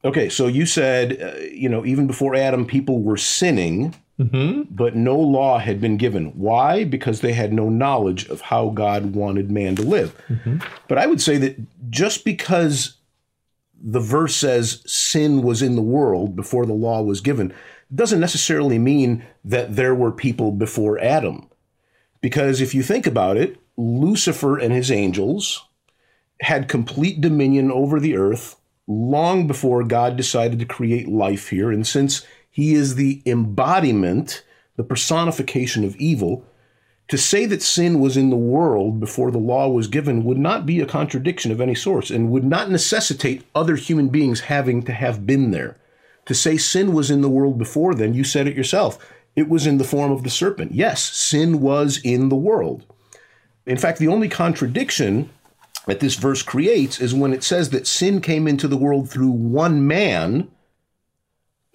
okay, 0.04 0.30
so 0.30 0.48
you 0.48 0.66
said, 0.66 1.22
uh, 1.22 1.40
you 1.52 1.68
know, 1.68 1.86
even 1.86 2.08
before 2.08 2.36
Adam, 2.36 2.66
people 2.66 3.02
were 3.02 3.18
sinning, 3.18 3.96
Mm-hmm. 4.18 4.74
but 4.74 4.96
no 4.96 5.20
law 5.20 5.58
had 5.60 5.82
been 5.82 5.98
given. 5.98 6.28
Why? 6.40 6.86
Because 6.86 7.20
they 7.20 7.34
had 7.34 7.52
no 7.52 7.68
knowledge 7.68 8.26
of 8.30 8.40
how 8.40 8.70
God 8.70 9.14
wanted 9.14 9.52
man 9.52 9.76
to 9.76 9.82
live. 9.82 10.16
But 10.88 10.98
I 10.98 11.06
would 11.06 11.20
say 11.22 11.36
that 11.40 11.58
just 11.92 12.24
because 12.24 12.96
the 13.81 13.99
verse 13.99 14.35
says 14.35 14.81
sin 14.85 15.41
was 15.41 15.61
in 15.61 15.76
the 15.76 15.81
world 15.81 16.35
before 16.35 16.65
the 16.65 16.73
law 16.73 17.02
was 17.02 17.22
given, 17.22 17.53
doesn't 17.93 18.19
necessarily 18.19 18.80
mean 18.80 19.26
that 19.43 19.76
there 19.76 19.93
were 19.93 20.11
people 20.11 20.52
before 20.52 20.99
Adam. 20.99 21.49
Because 22.22 22.61
if 22.61 22.73
you 22.73 22.81
think 22.81 23.06
about 23.06 23.38
it, 23.38 23.60
Lucifer 23.77 24.57
and 24.57 24.73
his 24.73 24.89
angels 24.89 25.68
had 26.41 26.68
complete 26.68 27.22
dominion 27.22 27.72
over 27.72 27.99
the 27.99 28.18
earth 28.18 28.56
long 28.88 29.47
before 29.47 29.84
God 29.84 30.15
decided 30.15 30.60
to 30.60 30.65
create 30.65 31.07
life 31.07 31.49
here. 31.49 31.72
And 31.72 31.85
since 31.85 32.26
he 32.49 32.73
is 32.73 32.95
the 32.95 33.22
embodiment, 33.26 34.43
the 34.76 34.84
personification 34.84 35.84
of 35.84 35.95
evil, 35.97 36.45
to 37.07 37.18
say 37.18 37.45
that 37.45 37.61
sin 37.61 37.99
was 37.99 38.18
in 38.18 38.30
the 38.30 38.36
world 38.36 38.99
before 38.99 39.30
the 39.30 39.38
law 39.38 39.69
was 39.69 39.88
given 39.88 40.23
would 40.23 40.40
not 40.40 40.65
be 40.65 40.80
a 40.80 40.88
contradiction 40.88 41.52
of 41.52 41.61
any 41.61 41.76
sort 41.76 42.10
and 42.10 42.32
would 42.32 42.44
not 42.44 42.72
necessitate 42.72 43.45
other 43.53 43.76
human 43.76 44.10
beings 44.10 44.41
having 44.41 44.82
to 44.84 44.91
have 44.91 45.26
been 45.26 45.52
there. 45.52 45.77
To 46.26 46.34
say 46.34 46.57
sin 46.57 46.94
was 46.94 47.11
in 47.11 47.22
the 47.22 47.30
world 47.30 47.57
before 47.60 47.94
then, 47.94 48.15
you 48.15 48.23
said 48.23 48.48
it 48.48 48.56
yourself. 48.56 48.98
It 49.36 49.48
was 49.48 49.68
in 49.68 49.77
the 49.77 49.84
form 49.84 50.11
of 50.11 50.23
the 50.23 50.30
serpent. 50.30 50.72
Yes, 50.72 51.03
sin 51.03 51.61
was 51.61 51.99
in 52.03 52.30
the 52.30 52.36
world. 52.36 52.84
In 53.68 53.77
fact, 53.77 53.99
the 53.99 54.07
only 54.07 54.30
contradiction 54.30 55.30
that 55.86 55.99
this 55.99 56.15
verse 56.15 56.41
creates 56.41 56.99
is 56.99 57.14
when 57.14 57.34
it 57.34 57.44
says 57.44 57.69
that 57.69 57.86
sin 57.86 58.22
came 58.22 58.48
into 58.48 58.68
the 58.68 58.77
world 58.77 59.10
through 59.10 59.30
one 59.30 59.86
man, 59.86 60.49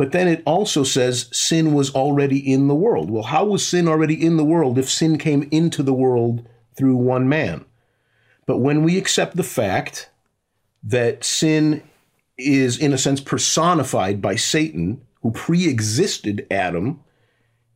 but 0.01 0.12
then 0.12 0.28
it 0.28 0.43
also 0.47 0.82
says 0.82 1.28
sin 1.31 1.74
was 1.74 1.94
already 1.94 2.39
in 2.39 2.68
the 2.68 2.74
world. 2.74 3.10
Well, 3.10 3.24
how 3.24 3.44
was 3.44 3.66
sin 3.66 3.86
already 3.86 4.14
in 4.14 4.39
the 4.39 4.44
world 4.47 4.78
if 4.78 4.89
sin 4.89 5.18
came 5.18 5.47
into 5.51 5.82
the 5.82 5.93
world 5.93 6.48
through 6.74 6.97
one 6.97 7.28
man? 7.28 7.66
But 8.47 8.60
when 8.60 8.82
we 8.82 8.97
accept 8.97 9.36
the 9.36 9.43
fact 9.43 10.09
that 10.82 11.22
sin 11.22 11.82
is, 12.39 12.78
in 12.78 12.94
a 12.94 12.97
sense, 12.97 13.20
personified 13.20 14.22
by 14.22 14.36
Satan, 14.36 15.02
who 15.20 15.32
pre 15.32 15.68
existed 15.68 16.47
Adam, 16.51 17.01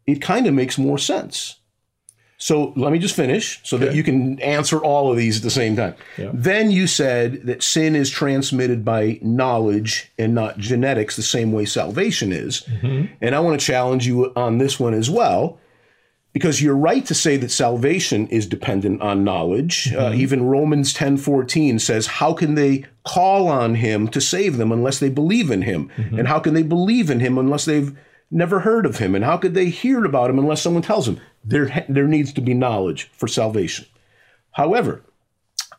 it 0.07 0.23
kind 0.23 0.47
of 0.47 0.55
makes 0.55 0.79
more 0.79 0.97
sense. 0.97 1.57
So 2.37 2.73
let 2.77 2.93
me 2.93 2.99
just 2.99 3.15
finish 3.15 3.61
so 3.63 3.79
that 3.79 3.95
you 3.95 4.03
can 4.03 4.41
answer 4.41 4.79
all 4.79 5.11
of 5.11 5.17
these 5.17 5.39
at 5.39 5.43
the 5.45 5.51
same 5.51 5.77
time. 5.77 5.95
Yeah. 6.19 6.31
Then 6.35 6.71
you 6.71 6.87
said 6.87 7.43
that 7.47 7.63
sin 7.63 7.95
is 7.97 8.11
transmitted 8.11 8.85
by 8.85 9.19
knowledge 9.23 10.11
and 10.19 10.35
not 10.35 10.59
genetics, 10.59 11.17
the 11.17 11.23
same 11.23 11.53
way 11.53 11.65
salvation 11.65 12.33
is. 12.33 12.63
Mm-hmm. 12.63 13.15
And 13.21 13.35
I 13.35 13.41
want 13.41 13.59
to 13.59 13.65
challenge 13.67 14.07
you 14.07 14.33
on 14.37 14.59
this 14.59 14.79
one 14.79 14.95
as 14.95 15.09
well, 15.09 15.59
because 16.33 16.61
you're 16.61 16.77
right 16.77 17.07
to 17.07 17.15
say 17.15 17.37
that 17.37 17.51
salvation 17.53 18.27
is 18.27 18.47
dependent 18.47 19.01
on 19.01 19.25
knowledge. 19.25 19.93
Uh, 19.95 20.11
Mm-hmm. 20.11 20.21
even 20.21 20.43
Romans 20.47 20.93
10:14 20.93 21.81
says, 21.81 22.07
"How 22.07 22.33
can 22.35 22.57
they 22.57 22.85
call 23.05 23.47
on 23.49 23.77
him 23.77 24.09
to 24.09 24.21
save 24.21 24.57
them 24.57 24.73
unless 24.73 24.99
they 24.99 25.09
believe 25.09 25.51
in 25.51 25.63
him? 25.63 25.89
Mm-hmm. 25.97 26.19
And 26.19 26.29
how 26.29 26.41
can 26.41 26.55
they 26.55 26.63
believe 26.65 27.11
in 27.11 27.21
him 27.21 27.39
unless 27.39 27.65
they've 27.65 27.97
never 28.31 28.61
heard 28.61 28.85
of 28.87 28.99
him? 28.99 29.15
And 29.15 29.25
how 29.25 29.37
could 29.37 29.55
they 29.55 29.67
hear 29.67 30.05
about 30.05 30.31
him 30.31 30.39
unless 30.39 30.61
someone 30.61 30.83
tells 30.83 31.07
them? 31.07 31.21
There, 31.45 31.85
there 31.89 32.09
needs 32.09 32.33
to 32.35 32.41
be 32.41 32.55
knowledge 32.55 33.11
for 33.13 33.29
salvation. 33.29 33.87
However, 34.53 35.03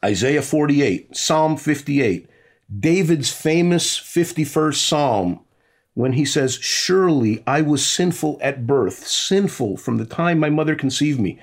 Isaiah 0.03 0.41
48, 0.41 1.15
Psalm 1.15 1.57
58, 1.57 2.29
David's 2.79 3.31
famous 3.31 3.99
51st 3.99 4.75
Psalm, 4.75 5.39
when 5.93 6.13
he 6.13 6.25
says, 6.25 6.55
Surely 6.61 7.43
I 7.47 7.61
was 7.61 7.85
sinful 7.85 8.37
at 8.41 8.67
birth, 8.67 9.07
sinful 9.07 9.77
from 9.77 9.97
the 9.97 10.05
time 10.05 10.39
my 10.39 10.49
mother 10.49 10.75
conceived 10.75 11.19
me. 11.19 11.39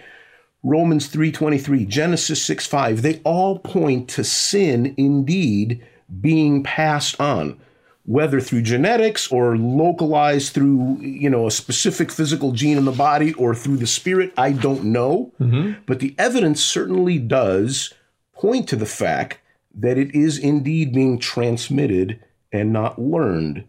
Romans 0.62 1.08
3:23, 1.08 1.88
Genesis 1.88 2.40
6:5, 2.48 3.02
they 3.02 3.20
all 3.24 3.58
point 3.58 4.08
to 4.10 4.22
sin 4.22 4.94
indeed 4.96 5.84
being 6.20 6.62
passed 6.62 7.20
on, 7.20 7.56
whether 8.04 8.40
through 8.40 8.62
genetics 8.62 9.30
or 9.30 9.56
localized 9.56 10.52
through, 10.52 10.98
you 11.00 11.30
know, 11.30 11.46
a 11.46 11.50
specific 11.52 12.10
physical 12.10 12.52
gene 12.52 12.76
in 12.76 12.84
the 12.84 12.92
body 12.92 13.32
or 13.34 13.54
through 13.54 13.76
the 13.76 13.86
spirit, 13.86 14.32
I 14.36 14.52
don't 14.52 14.84
know. 14.84 15.32
Mm-hmm. 15.40 15.82
But 15.86 16.00
the 16.00 16.14
evidence 16.18 16.62
certainly 16.62 17.18
does 17.18 17.92
point 18.34 18.68
to 18.70 18.76
the 18.76 18.86
fact 18.86 19.38
that 19.74 19.98
it 19.98 20.14
is 20.14 20.38
indeed 20.38 20.92
being 20.92 21.18
transmitted 21.18 22.18
and 22.52 22.72
not 22.72 23.00
learned. 23.00 23.64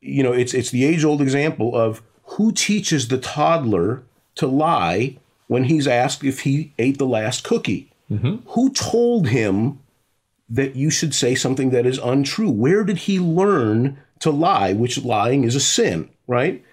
You 0.00 0.22
know, 0.22 0.32
it's 0.32 0.52
it's 0.52 0.70
the 0.70 0.84
age-old 0.84 1.22
example 1.22 1.76
of 1.76 2.02
who 2.24 2.52
teaches 2.52 3.08
the 3.08 3.18
toddler 3.18 4.02
to 4.34 4.46
lie 4.46 5.16
when 5.46 5.64
he's 5.64 5.86
asked 5.86 6.24
if 6.24 6.40
he 6.40 6.72
ate 6.78 6.98
the 6.98 7.06
last 7.06 7.44
cookie. 7.44 7.90
Mm-hmm. 8.10 8.48
Who 8.48 8.72
told 8.72 9.28
him 9.28 9.78
that 10.48 10.76
you 10.76 10.90
should 10.90 11.14
say 11.14 11.34
something 11.34 11.70
that 11.70 11.86
is 11.86 11.98
untrue? 11.98 12.50
Where 12.50 12.84
did 12.84 12.98
he 12.98 13.18
learn 13.18 13.98
to 14.20 14.30
lie, 14.30 14.72
which 14.72 15.04
lying 15.04 15.44
is 15.44 15.54
a 15.54 15.60
sin, 15.60 16.08
right? 16.26 16.64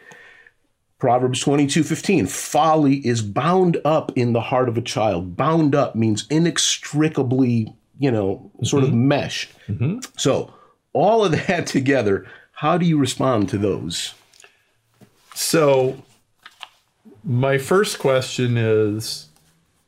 Proverbs 1.00 1.40
22 1.40 1.84
15. 1.84 2.28
Folly 2.28 3.06
is 3.06 3.22
bound 3.22 3.78
up 3.84 4.12
in 4.16 4.34
the 4.34 4.40
heart 4.42 4.70
of 4.70 4.78
a 4.78 4.82
child. 4.82 5.36
Bound 5.36 5.74
up 5.74 5.96
means 5.96 6.28
inextricably, 6.30 7.74
you 7.98 8.12
know, 8.12 8.52
sort 8.64 8.84
of 8.84 8.90
mm-hmm. 8.90 9.08
meshed. 9.08 9.52
Mm-hmm. 9.68 10.00
So, 10.16 10.54
all 10.94 11.26
of 11.26 11.32
that 11.48 11.66
together, 11.66 12.28
how 12.54 12.78
do 12.78 12.86
you 12.86 13.00
respond 13.00 13.50
to 13.50 13.58
those? 13.58 14.14
So, 15.34 16.04
my 17.24 17.58
first 17.58 17.98
question 17.98 18.56
is 18.58 19.28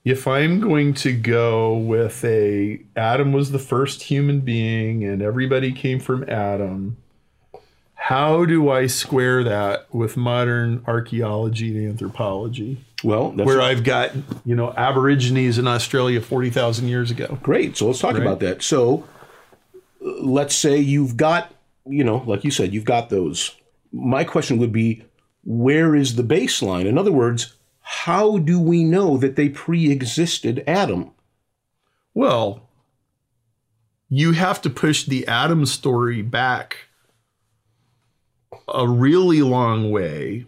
if 0.06 0.28
I'm 0.28 0.60
going 0.60 0.94
to 0.96 1.14
go 1.14 1.78
with 1.78 2.24
a 2.26 2.82
Adam 2.96 3.32
was 3.32 3.52
the 3.52 3.60
first 3.60 4.04
human 4.04 4.42
being 4.42 5.04
and 5.04 5.22
everybody 5.22 5.72
came 5.72 6.00
from 6.00 6.30
Adam, 6.30 6.98
how 7.94 8.44
do 8.44 8.70
I 8.70 8.88
square 8.88 9.46
that 9.46 9.94
with 9.94 10.18
modern 10.18 10.84
archaeology 10.88 11.78
and 11.78 11.88
anthropology? 11.88 12.84
Well, 13.02 13.32
that's 13.32 13.48
Where 13.48 13.62
I've 13.62 13.84
got, 13.84 14.12
you 14.46 14.56
know, 14.56 14.74
Aborigines 14.74 15.58
in 15.58 15.68
Australia 15.68 16.20
40,000 16.20 16.88
years 16.88 17.12
ago. 17.12 17.38
Great. 17.42 17.78
So 17.78 17.88
let's 17.88 18.00
talk 18.00 18.18
about 18.18 18.42
that. 18.42 18.62
So 18.62 19.08
let's 20.02 20.56
say 20.56 20.78
you've 20.78 21.16
got, 21.16 21.54
you 21.86 22.04
know, 22.04 22.24
like 22.26 22.44
you 22.44 22.52
said, 22.52 22.74
you've 22.74 22.86
got 22.86 23.10
those. 23.10 23.56
My 23.94 24.26
question 24.26 24.58
would 24.58 24.74
be 24.74 25.04
where 25.46 25.96
is 25.96 26.16
the 26.16 26.24
baseline? 26.24 26.86
In 26.86 26.98
other 26.98 27.12
words, 27.12 27.56
how 28.02 28.38
do 28.38 28.60
we 28.60 28.84
know 28.84 29.18
that 29.18 29.36
they 29.36 29.50
pre 29.50 29.92
existed 29.92 30.64
Adam? 30.68 31.12
Well, 32.14 32.68
you 34.10 34.34
have 34.34 34.62
to 34.64 34.70
push 34.70 35.06
the 35.06 35.28
Adam 35.28 35.66
story 35.66 36.22
back 36.22 36.90
a 38.68 38.88
really 38.88 39.42
long 39.42 39.92
way 39.92 40.46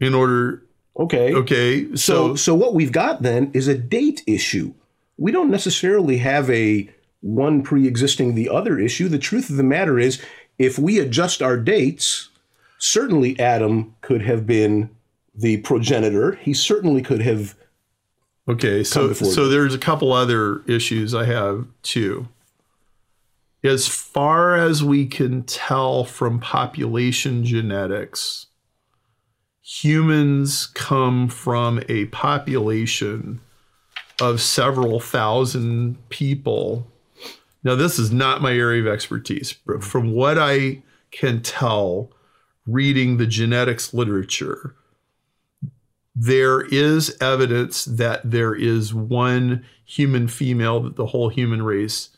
in 0.00 0.14
order. 0.14 0.64
Okay. 0.98 1.32
Okay, 1.32 1.84
So, 1.90 1.94
so, 1.94 2.34
so 2.34 2.54
what 2.54 2.74
we've 2.74 2.92
got 2.92 3.22
then 3.22 3.50
is 3.54 3.68
a 3.68 3.78
date 3.78 4.22
issue. 4.26 4.74
We 5.16 5.30
don't 5.30 5.50
necessarily 5.50 6.18
have 6.18 6.50
a 6.50 6.90
one 7.20 7.62
pre-existing 7.62 8.34
the 8.34 8.48
other 8.48 8.78
issue. 8.78 9.08
The 9.08 9.18
truth 9.18 9.48
of 9.48 9.56
the 9.56 9.62
matter 9.62 9.98
is, 9.98 10.20
if 10.58 10.78
we 10.78 10.98
adjust 10.98 11.40
our 11.40 11.56
dates, 11.56 12.30
certainly 12.78 13.38
Adam 13.38 13.94
could 14.00 14.22
have 14.22 14.46
been 14.46 14.90
the 15.38 15.58
progenitor. 15.58 16.32
He 16.42 16.52
certainly 16.52 17.00
could 17.00 17.22
have. 17.22 17.54
okay, 18.48 18.82
so 18.82 19.12
so 19.12 19.48
there's 19.48 19.74
a 19.74 19.78
couple 19.78 20.12
other 20.12 20.62
issues 20.66 21.14
I 21.14 21.24
have 21.24 21.66
too. 21.82 22.28
As 23.64 23.88
far 23.88 24.56
as 24.56 24.84
we 24.84 25.06
can 25.06 25.42
tell 25.42 26.04
from 26.04 26.38
population 26.38 27.44
genetics, 27.44 28.46
humans 29.62 30.66
come 30.66 31.28
from 31.28 31.82
a 31.88 32.06
population 32.06 33.40
of 34.20 34.40
several 34.40 35.00
thousand 35.00 36.08
people. 36.08 36.86
Now, 37.64 37.74
this 37.74 37.98
is 37.98 38.12
not 38.12 38.42
my 38.42 38.52
area 38.52 38.80
of 38.80 38.88
expertise, 38.88 39.52
but 39.66 39.82
from 39.82 40.12
what 40.12 40.38
I 40.38 40.82
can 41.10 41.42
tell, 41.42 42.10
reading 42.66 43.16
the 43.16 43.26
genetics 43.26 43.92
literature, 43.92 44.74
there 46.20 46.62
is 46.62 47.16
evidence 47.20 47.84
that 47.84 48.28
there 48.28 48.52
is 48.52 48.92
one 48.92 49.64
human 49.84 50.26
female 50.26 50.80
that 50.80 50.96
the 50.96 51.06
whole 51.06 51.28
human 51.28 51.62
race 51.62 52.08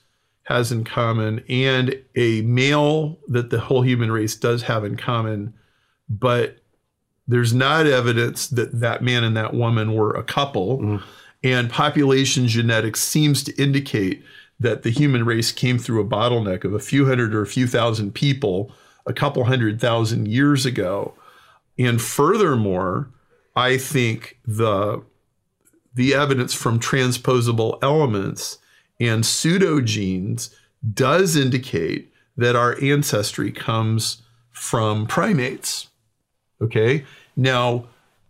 has 0.45 0.73
in 0.73 0.85
common 0.85 1.45
and 1.51 2.03
a 2.17 2.41
male 2.43 3.19
that 3.29 3.51
the 3.51 3.61
whole 3.61 3.83
human 3.83 4.11
race 4.11 4.35
does 4.35 4.63
have 4.63 4.85
in 4.87 4.97
common, 4.97 5.53
but 6.09 6.57
there's 7.29 7.53
not 7.53 7.87
evidence 7.87 8.47
that 8.49 8.81
that 8.81 9.03
man 9.03 9.23
and 9.23 9.37
that 9.37 9.53
woman 9.53 9.93
were 9.93 10.13
a 10.13 10.25
couple. 10.25 10.79
Mm. 10.79 11.03
And 11.45 11.71
population 11.71 12.49
genetics 12.49 13.03
seems 13.03 13.45
to 13.45 13.63
indicate 13.63 14.25
that 14.61 14.83
the 14.83 14.91
human 14.91 15.27
race 15.27 15.53
came 15.53 15.79
through 15.79 16.01
a 16.01 16.09
bottleneck 16.09 16.65
of 16.65 16.73
a 16.73 16.81
few 16.81 17.07
hundred 17.07 17.35
or 17.35 17.43
a 17.43 17.47
few 17.47 17.67
thousand 17.67 18.15
people 18.15 18.73
a 19.07 19.13
couple 19.13 19.45
hundred 19.45 19.79
thousand 19.79 20.27
years 20.29 20.65
ago. 20.65 21.13
And 21.79 22.01
furthermore, 22.01 23.11
I 23.57 23.77
think 23.77 24.39
the 24.47 25.03
the 25.95 26.15
evidence 26.15 26.55
from 26.55 26.79
transposable 26.79 27.79
elements 27.83 28.59
and 29.01 29.25
pseudogenes 29.25 30.55
does 30.95 31.37
indicate 31.37 32.13
that 32.37 32.55
our 32.55 32.81
ancestry 32.81 33.51
comes 33.51 34.23
from 34.51 35.07
primates. 35.07 35.89
Okay. 36.63 37.05
Now, 37.37 37.87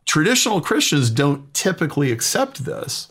traditional 0.07 0.61
Christians 0.61 1.11
don't 1.11 1.53
typically 1.53 2.11
accept 2.11 2.65
this, 2.65 3.09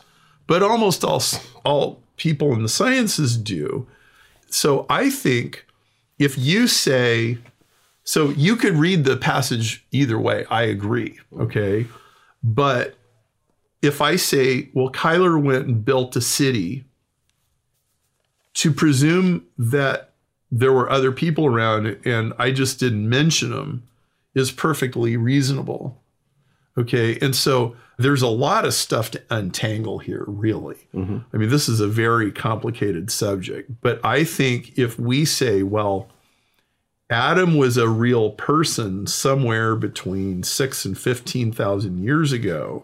but 0.48 0.64
almost 0.64 1.03
all, 1.03 1.22
all 1.64 2.02
people 2.18 2.53
in 2.53 2.64
the 2.64 2.69
sciences 2.69 3.38
do. 3.38 3.88
So 4.49 4.86
I 4.90 5.10
think 5.10 5.65
if 6.18 6.38
you 6.38 6.68
say, 6.68 7.38
so 8.10 8.30
you 8.30 8.56
could 8.56 8.73
read 8.73 9.03
the 9.03 9.18
passage 9.18 9.86
either 9.91 10.18
way, 10.18 10.44
I 10.49 10.64
agree. 10.64 11.19
Okay. 11.40 11.86
But 12.41 12.95
if 13.84 14.02
I 14.02 14.15
say, 14.15 14.69
well, 14.73 14.90
Kyler 14.90 15.40
went 15.40 15.68
and 15.68 15.86
built 15.86 16.15
a 16.15 16.22
city, 16.22 16.86
to 18.56 18.73
presume 18.73 19.45
that 19.60 20.15
there 20.52 20.73
were 20.73 20.90
other 20.90 21.11
people 21.11 21.45
around 21.45 21.99
and 22.03 22.34
I 22.40 22.49
just 22.49 22.80
didn't 22.80 23.07
mention 23.07 23.52
them 23.52 23.88
is 24.34 24.49
perfectly 24.49 25.15
reasonable. 25.15 26.02
Okay. 26.80 27.19
And 27.22 27.36
so 27.36 27.76
there's 27.99 28.23
a 28.23 28.27
lot 28.27 28.65
of 28.65 28.73
stuff 28.73 29.11
to 29.11 29.22
untangle 29.30 29.99
here, 29.99 30.23
really. 30.26 30.88
Mm-hmm. 30.95 31.19
I 31.31 31.38
mean, 31.38 31.49
this 31.49 31.69
is 31.69 31.80
a 31.80 31.88
very 31.88 32.31
complicated 32.31 33.11
subject. 33.11 33.69
But 33.81 34.03
I 34.03 34.23
think 34.23 34.80
if 34.80 34.98
we 34.98 35.26
say, 35.26 35.61
well, 35.61 36.10
Adam 37.10 37.57
was 37.57 37.76
a 37.76 37.90
real 37.90 38.31
person 38.31 39.07
somewhere 39.07 39.76
between 39.76 40.44
six 40.44 40.86
and 40.86 40.98
15,000 40.98 42.03
years 42.03 42.31
ago, 42.31 42.84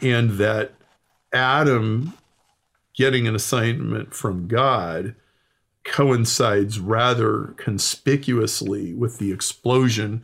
and 0.00 0.32
that 0.32 0.72
Adam 1.32 2.14
getting 2.94 3.26
an 3.26 3.34
assignment 3.34 4.14
from 4.14 4.48
God 4.48 5.14
coincides 5.84 6.80
rather 6.80 7.54
conspicuously 7.58 8.94
with 8.94 9.18
the 9.18 9.32
explosion 9.32 10.22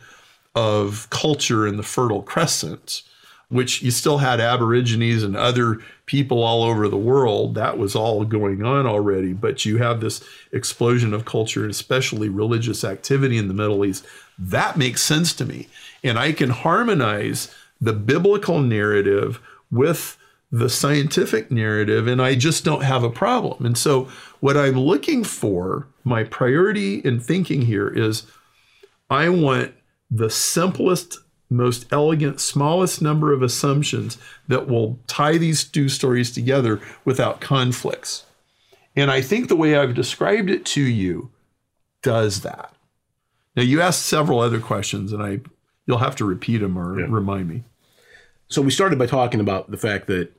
of 0.54 1.08
culture 1.10 1.66
in 1.66 1.76
the 1.76 1.82
Fertile 1.82 2.22
Crescent. 2.22 3.02
Which 3.50 3.82
you 3.82 3.90
still 3.90 4.18
had 4.18 4.40
Aborigines 4.40 5.22
and 5.22 5.36
other 5.36 5.78
people 6.06 6.42
all 6.42 6.62
over 6.62 6.88
the 6.88 6.96
world. 6.96 7.54
That 7.56 7.76
was 7.76 7.94
all 7.94 8.24
going 8.24 8.64
on 8.64 8.86
already. 8.86 9.32
But 9.32 9.64
you 9.64 9.78
have 9.78 10.00
this 10.00 10.24
explosion 10.52 11.12
of 11.12 11.24
culture, 11.24 11.62
and 11.62 11.70
especially 11.70 12.28
religious 12.28 12.84
activity 12.84 13.36
in 13.36 13.48
the 13.48 13.54
Middle 13.54 13.84
East. 13.84 14.06
That 14.38 14.78
makes 14.78 15.02
sense 15.02 15.34
to 15.34 15.44
me. 15.44 15.68
And 16.02 16.18
I 16.18 16.32
can 16.32 16.50
harmonize 16.50 17.54
the 17.80 17.92
biblical 17.92 18.60
narrative 18.60 19.40
with 19.70 20.16
the 20.52 20.68
scientific 20.68 21.50
narrative, 21.50 22.06
and 22.06 22.20
I 22.20 22.34
just 22.34 22.64
don't 22.64 22.82
have 22.82 23.04
a 23.04 23.10
problem. 23.10 23.64
And 23.64 23.78
so, 23.78 24.08
what 24.40 24.56
I'm 24.56 24.78
looking 24.78 25.22
for, 25.22 25.86
my 26.02 26.24
priority 26.24 26.96
in 26.96 27.20
thinking 27.20 27.62
here 27.62 27.88
is 27.88 28.26
I 29.08 29.28
want 29.28 29.74
the 30.10 30.30
simplest, 30.30 31.18
most 31.50 31.86
elegant, 31.92 32.40
smallest 32.40 33.02
number 33.02 33.32
of 33.32 33.42
assumptions 33.42 34.16
that 34.48 34.68
will 34.68 34.98
tie 35.06 35.36
these 35.36 35.64
two 35.64 35.88
stories 35.88 36.30
together 36.30 36.80
without 37.04 37.40
conflicts. 37.40 38.24
And 38.96 39.10
I 39.10 39.20
think 39.20 39.48
the 39.48 39.56
way 39.56 39.76
I've 39.76 39.94
described 39.94 40.48
it 40.48 40.64
to 40.66 40.80
you 40.80 41.30
does 42.02 42.42
that. 42.42 42.72
Now, 43.56 43.62
you 43.62 43.80
asked 43.80 44.06
several 44.06 44.40
other 44.40 44.60
questions, 44.60 45.12
and 45.12 45.22
I 45.22 45.40
you'll 45.86 45.98
have 45.98 46.16
to 46.16 46.24
repeat 46.24 46.58
them 46.58 46.78
or 46.78 46.92
remind 46.92 47.48
me. 47.48 47.64
So 48.48 48.62
we 48.62 48.70
started 48.70 48.98
by 48.98 49.06
talking 49.06 49.40
about 49.40 49.70
the 49.70 49.76
fact 49.76 50.06
that, 50.06 50.32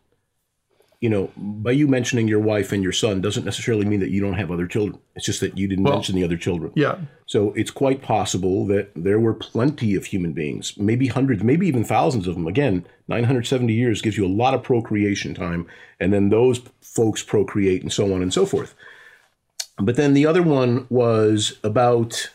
you 1.02 1.10
know, 1.10 1.32
by 1.36 1.72
you 1.72 1.88
mentioning 1.88 2.28
your 2.28 2.40
wife 2.40 2.72
and 2.72 2.84
your 2.84 2.92
son 2.92 3.22
doesn't 3.22 3.44
necessarily 3.44 3.86
mean 3.86 4.00
that 4.00 4.12
you 4.12 4.22
don't 4.22 4.36
have 4.36 4.52
other 4.52 4.68
children. 4.68 5.00
It's 5.16 5.26
just 5.26 5.42
that 5.42 5.58
you 5.58 5.68
didn't 5.68 5.84
mention 5.84 6.14
the 6.16 6.24
other 6.24 6.38
children. 6.38 6.72
Yeah. 6.76 7.00
So 7.26 7.54
it's 7.54 7.72
quite 7.72 8.04
possible 8.04 8.68
that 8.68 8.92
there 8.96 9.20
were 9.20 9.34
plenty 9.34 9.96
of 9.96 10.06
human 10.06 10.32
beings, 10.32 10.78
maybe 10.78 11.08
hundreds, 11.08 11.44
maybe 11.44 11.68
even 11.68 11.84
thousands 11.84 12.28
of 12.28 12.36
them. 12.36 12.46
Again, 12.46 12.86
970 13.08 13.74
years 13.74 14.04
gives 14.04 14.16
you 14.16 14.28
a 14.28 14.30
lot 14.30 14.54
of 14.54 14.62
procreation 14.62 15.34
time, 15.34 15.66
and 16.00 16.14
then 16.14 16.30
those 16.30 16.62
folks 16.82 17.24
procreate 17.24 17.82
and 17.82 17.92
so 17.92 18.14
on 18.14 18.22
and 18.22 18.32
so 18.32 18.46
forth. 18.46 18.76
But 19.80 19.96
then 19.96 20.14
the 20.14 20.28
other 20.28 20.44
one 20.44 20.86
was 20.92 21.58
about, 21.64 22.30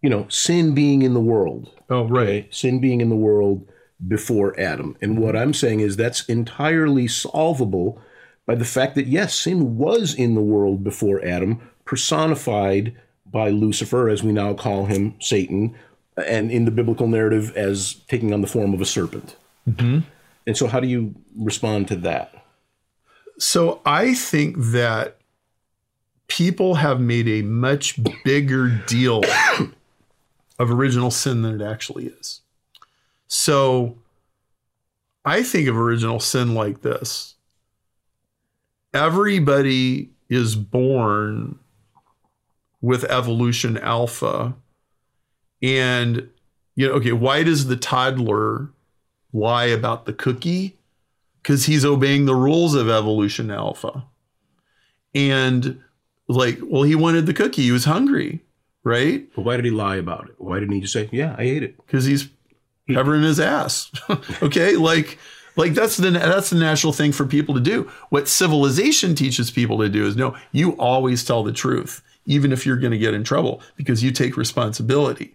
you 0.00 0.08
know, 0.08 0.26
sin 0.28 0.74
being 0.74 1.02
in 1.02 1.12
the 1.12 1.20
world. 1.20 1.70
Oh, 1.90 2.04
right. 2.04 2.22
Okay? 2.22 2.48
Sin 2.50 2.80
being 2.80 3.02
in 3.02 3.10
the 3.10 3.16
world 3.16 3.68
before 4.06 4.58
Adam. 4.58 4.96
And 5.00 5.18
what 5.18 5.36
I'm 5.36 5.52
saying 5.52 5.80
is 5.80 5.96
that's 5.96 6.24
entirely 6.26 7.08
solvable 7.08 8.00
by 8.46 8.54
the 8.54 8.64
fact 8.64 8.94
that, 8.94 9.06
yes, 9.06 9.34
sin 9.34 9.76
was 9.76 10.14
in 10.14 10.34
the 10.34 10.40
world 10.40 10.84
before 10.84 11.24
Adam, 11.24 11.60
personified 11.84 12.96
by 13.26 13.50
Lucifer, 13.50 14.08
as 14.08 14.22
we 14.22 14.32
now 14.32 14.54
call 14.54 14.86
him, 14.86 15.14
Satan, 15.20 15.74
and 16.16 16.50
in 16.50 16.64
the 16.64 16.70
biblical 16.70 17.06
narrative 17.06 17.54
as 17.56 17.94
taking 18.08 18.32
on 18.32 18.40
the 18.40 18.46
form 18.46 18.72
of 18.72 18.80
a 18.80 18.86
serpent. 18.86 19.36
Mm-hmm. 19.68 20.00
And 20.46 20.56
so, 20.56 20.66
how 20.66 20.80
do 20.80 20.88
you 20.88 21.14
respond 21.36 21.88
to 21.88 21.96
that? 21.96 22.38
So 23.38 23.80
I 23.86 24.14
think 24.14 24.56
that 24.58 25.18
people 26.26 26.76
have 26.76 27.00
made 27.00 27.28
a 27.28 27.42
much 27.42 27.98
bigger 28.24 28.68
deal 28.86 29.22
of 30.58 30.70
original 30.70 31.10
sin 31.10 31.42
than 31.42 31.60
it 31.60 31.64
actually 31.64 32.06
is. 32.06 32.40
So 33.28 33.96
I 35.24 35.42
think 35.42 35.68
of 35.68 35.76
original 35.76 36.20
sin 36.20 36.54
like 36.54 36.82
this 36.82 37.34
everybody 38.94 40.10
is 40.28 40.56
born 40.56 41.58
with 42.80 43.04
evolution 43.04 43.76
alpha. 43.78 44.54
And, 45.62 46.28
you 46.74 46.86
know, 46.86 46.94
okay, 46.94 47.12
why 47.12 47.42
does 47.42 47.66
the 47.66 47.76
toddler 47.76 48.70
lie 49.32 49.66
about 49.66 50.06
the 50.06 50.12
cookie? 50.12 50.78
Because 51.42 51.66
he's 51.66 51.84
obeying 51.84 52.26
the 52.26 52.34
rules 52.34 52.74
of 52.74 52.88
evolution 52.88 53.50
alpha. 53.50 54.04
And, 55.14 55.80
like, 56.28 56.58
well, 56.62 56.82
he 56.82 56.94
wanted 56.94 57.26
the 57.26 57.34
cookie, 57.34 57.62
he 57.62 57.72
was 57.72 57.84
hungry, 57.84 58.44
right? 58.84 59.26
But 59.34 59.42
why 59.42 59.56
did 59.56 59.64
he 59.64 59.70
lie 59.70 59.96
about 59.96 60.28
it? 60.28 60.36
Why 60.38 60.60
didn't 60.60 60.74
he 60.74 60.80
just 60.82 60.92
say, 60.92 61.08
"Yeah, 61.10 61.34
I 61.38 61.42
ate 61.42 61.62
it"? 61.62 61.76
because 61.78 62.04
he's 62.04 62.28
covering 62.92 63.22
his 63.22 63.38
ass. 63.40 63.90
okay, 64.42 64.76
like 64.76 65.18
like 65.56 65.74
that's 65.74 65.96
the 65.96 66.10
that's 66.10 66.50
the 66.50 66.56
natural 66.56 66.92
thing 66.92 67.12
for 67.12 67.26
people 67.26 67.54
to 67.54 67.60
do. 67.60 67.90
What 68.10 68.28
civilization 68.28 69.14
teaches 69.14 69.50
people 69.50 69.78
to 69.78 69.88
do 69.88 70.06
is 70.06 70.16
no, 70.16 70.36
you 70.52 70.72
always 70.72 71.24
tell 71.24 71.42
the 71.42 71.52
truth, 71.52 72.02
even 72.26 72.52
if 72.52 72.64
you're 72.66 72.76
going 72.76 72.92
to 72.92 72.98
get 72.98 73.14
in 73.14 73.24
trouble, 73.24 73.60
because 73.76 74.02
you 74.02 74.10
take 74.10 74.36
responsibility. 74.36 75.34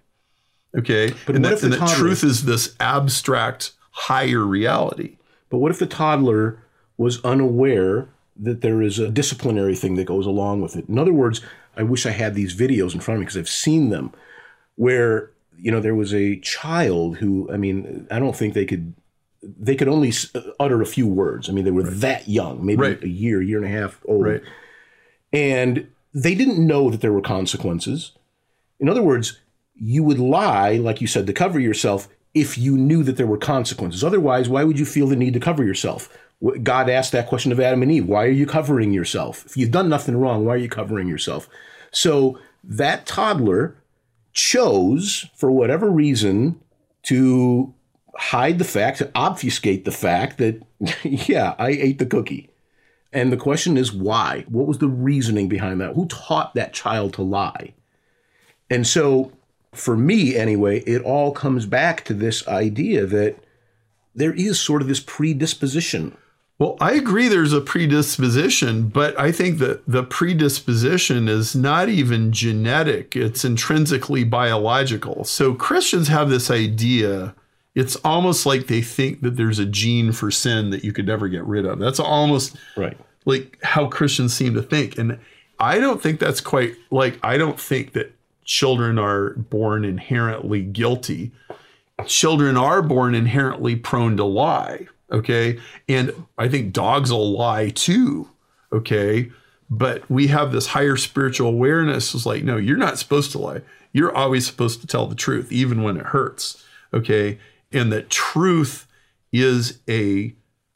Okay, 0.76 1.14
But 1.28 1.36
and 1.36 1.44
what 1.44 1.50
that, 1.50 1.56
if 1.56 1.62
the 1.62 1.70
that 1.70 1.80
toddler- 1.80 1.96
truth 1.96 2.24
is 2.24 2.46
this 2.46 2.76
abstract 2.80 3.74
higher 3.92 4.40
reality. 4.44 5.18
But 5.50 5.60
what 5.60 5.72
if 5.72 5.78
the 5.78 5.86
toddler 5.86 6.58
was 6.98 7.24
unaware 7.24 8.08
that 8.36 8.62
there 8.62 8.82
is 8.82 8.98
a 8.98 9.10
disciplinary 9.10 9.76
thing 9.76 9.96
that 9.96 10.06
goes 10.06 10.26
along 10.26 10.62
with 10.62 10.76
it? 10.76 10.90
In 10.90 10.98
other 10.98 11.14
words, 11.14 11.42
I 11.78 11.84
wish 11.84 12.08
I 12.08 12.12
had 12.12 12.34
these 12.34 12.56
videos 12.56 12.96
in 12.96 13.02
front 13.02 13.18
of 13.18 13.20
me 13.20 13.26
because 13.26 13.38
I've 13.38 13.50
seen 13.50 13.90
them 13.92 14.14
where, 14.76 15.30
you 15.58 15.72
know, 15.72 15.80
there 15.80 15.96
was 15.96 16.14
a 16.14 16.38
child 16.40 17.18
who, 17.18 17.50
I 17.52 17.58
mean, 17.58 18.08
I 18.12 18.20
don't 18.20 18.36
think 18.36 18.54
they 18.54 18.66
could. 18.66 18.94
They 19.42 19.76
could 19.76 19.90
only 19.90 20.14
utter 20.58 20.82
a 20.82 20.86
few 20.86 21.06
words. 21.06 21.50
I 21.50 21.52
mean, 21.52 21.66
they 21.66 21.72
were 21.72 21.84
that 21.84 22.30
young, 22.30 22.66
maybe 22.66 22.82
Right. 22.82 23.04
a 23.04 23.10
year, 23.10 23.42
year 23.42 23.58
and 23.58 23.66
a 23.66 23.70
half 23.78 24.00
old. 24.06 24.24
Right. 24.24 24.42
And 25.34 25.88
they 26.14 26.34
didn't 26.34 26.66
know 26.66 26.90
that 26.90 27.02
there 27.02 27.12
were 27.12 27.22
consequences. 27.22 28.14
In 28.80 28.88
other 28.88 29.04
words, 29.04 29.40
you 29.76 30.02
would 30.04 30.20
lie, 30.20 30.78
like 30.78 31.02
you 31.02 31.08
said, 31.08 31.28
to 31.28 31.34
cover 31.34 31.60
yourself 31.60 32.08
if 32.34 32.58
you 32.58 32.78
knew 32.78 33.04
that 33.04 33.18
there 33.18 33.28
were 33.28 33.38
consequences. 33.38 34.02
Otherwise, 34.04 34.48
why 34.48 34.64
would 34.64 34.80
you 34.80 34.86
feel 34.86 35.08
the 35.08 35.16
need 35.16 35.34
to 35.34 35.40
cover 35.42 35.64
yourself? 35.64 36.10
God 36.62 36.90
asked 36.90 37.12
that 37.12 37.28
question 37.28 37.52
of 37.52 37.60
Adam 37.60 37.82
and 37.82 37.92
Eve 37.92 38.08
why 38.08 38.26
are 38.26 38.30
you 38.30 38.46
covering 38.46 38.92
yourself? 38.94 39.46
If 39.46 39.58
you've 39.58 39.72
done 39.72 39.90
nothing 39.90 40.16
wrong, 40.18 40.46
why 40.46 40.54
are 40.54 40.58
you 40.58 40.70
covering 40.70 41.08
yourself? 41.08 41.48
So 41.92 42.40
that 42.64 43.06
toddler 43.06 43.76
chose, 44.34 45.28
for 45.36 45.52
whatever 45.52 45.90
reason, 45.90 46.60
to 47.04 47.74
hide 48.16 48.60
the 48.60 48.66
fact, 48.66 49.00
to 49.00 49.12
obfuscate 49.16 49.86
the 49.86 49.92
fact 49.92 50.38
that, 50.38 50.62
yeah, 51.04 51.56
I 51.58 51.70
ate 51.70 52.00
the 52.00 52.06
cookie. 52.06 52.50
And 53.12 53.32
the 53.32 53.38
question 53.38 53.78
is 53.78 53.94
why? 53.94 54.46
What 54.48 54.68
was 54.68 54.80
the 54.80 54.88
reasoning 54.88 55.48
behind 55.48 55.80
that? 55.82 55.94
Who 55.94 56.08
taught 56.08 56.56
that 56.56 56.74
child 56.74 57.14
to 57.14 57.22
lie? 57.22 57.74
And 58.70 58.88
so, 58.88 59.32
for 59.72 59.96
me 59.96 60.36
anyway, 60.36 60.80
it 60.82 61.04
all 61.04 61.32
comes 61.32 61.68
back 61.68 62.04
to 62.06 62.14
this 62.14 62.48
idea 62.48 63.06
that 63.06 63.38
there 64.16 64.34
is 64.34 64.60
sort 64.60 64.82
of 64.82 64.88
this 64.88 65.00
predisposition. 65.00 66.18
Well, 66.60 66.78
I 66.80 66.94
agree 66.94 67.28
there's 67.28 67.52
a 67.52 67.62
predisposition, 67.62 68.88
but 68.88 69.20
I 69.20 69.32
think 69.32 69.58
that 69.58 69.84
the 69.88 70.04
predisposition 70.04 71.28
is 71.28 71.56
not 71.56 71.90
even 71.90 72.32
genetic, 72.32 73.16
it's 73.16 73.44
intrinsically 73.44 74.24
biological. 74.24 75.24
So 75.24 75.56
Christians 75.56 76.08
have 76.10 76.30
this 76.30 76.52
idea, 76.52 77.34
it's 77.76 77.96
almost 77.98 78.46
like 78.46 78.68
they 78.68 78.82
think 78.82 79.22
that 79.22 79.36
there's 79.36 79.60
a 79.60 79.66
gene 79.66 80.12
for 80.12 80.30
sin 80.30 80.70
that 80.70 80.84
you 80.84 80.94
could 80.94 81.08
never 81.08 81.28
get 81.28 81.44
rid 81.44 81.66
of. 81.66 81.80
That's 81.80 82.00
almost 82.00 82.56
Right. 82.78 82.98
like 83.26 83.58
how 83.64 83.88
Christians 83.88 84.34
seem 84.34 84.54
to 84.54 84.62
think. 84.62 84.98
And 84.98 85.18
I 85.60 85.80
don't 85.80 86.02
think 86.02 86.20
that's 86.20 86.40
quite 86.40 86.76
like, 86.92 87.18
I 87.24 87.38
don't 87.38 87.60
think 87.60 87.94
that 87.94 88.14
children 88.46 89.00
are 89.00 89.32
born 89.32 89.84
inherently 89.86 90.62
guilty. 90.62 91.32
Children 92.06 92.58
are 92.58 92.82
born 92.82 93.16
inherently 93.16 93.76
prone 93.76 94.18
to 94.18 94.24
lie. 94.24 94.88
Okay. 95.14 95.60
And 95.88 96.26
I 96.38 96.50
think 96.50 96.74
dogs 96.74 97.12
will 97.12 97.38
lie 97.38 97.70
too. 97.70 98.28
Okay. 98.72 99.32
But 99.70 100.10
we 100.10 100.28
have 100.28 100.52
this 100.52 100.68
higher 100.68 100.98
spiritual 100.98 101.50
awareness. 101.50 102.14
It's 102.14 102.26
like, 102.26 102.44
no, 102.44 102.58
you're 102.58 102.78
not 102.78 103.00
supposed 103.00 103.32
to 103.32 103.38
lie. 103.38 103.62
You're 103.92 104.16
always 104.16 104.46
supposed 104.46 104.82
to 104.82 104.88
tell 104.88 105.08
the 105.08 105.16
truth, 105.16 105.52
even 105.52 105.84
when 105.84 105.98
it 105.98 106.08
hurts. 106.08 106.64
Okay. 106.94 107.40
And 107.72 107.92
that 107.92 108.10
truth 108.10 108.88
is 109.32 109.80
a 109.90 110.34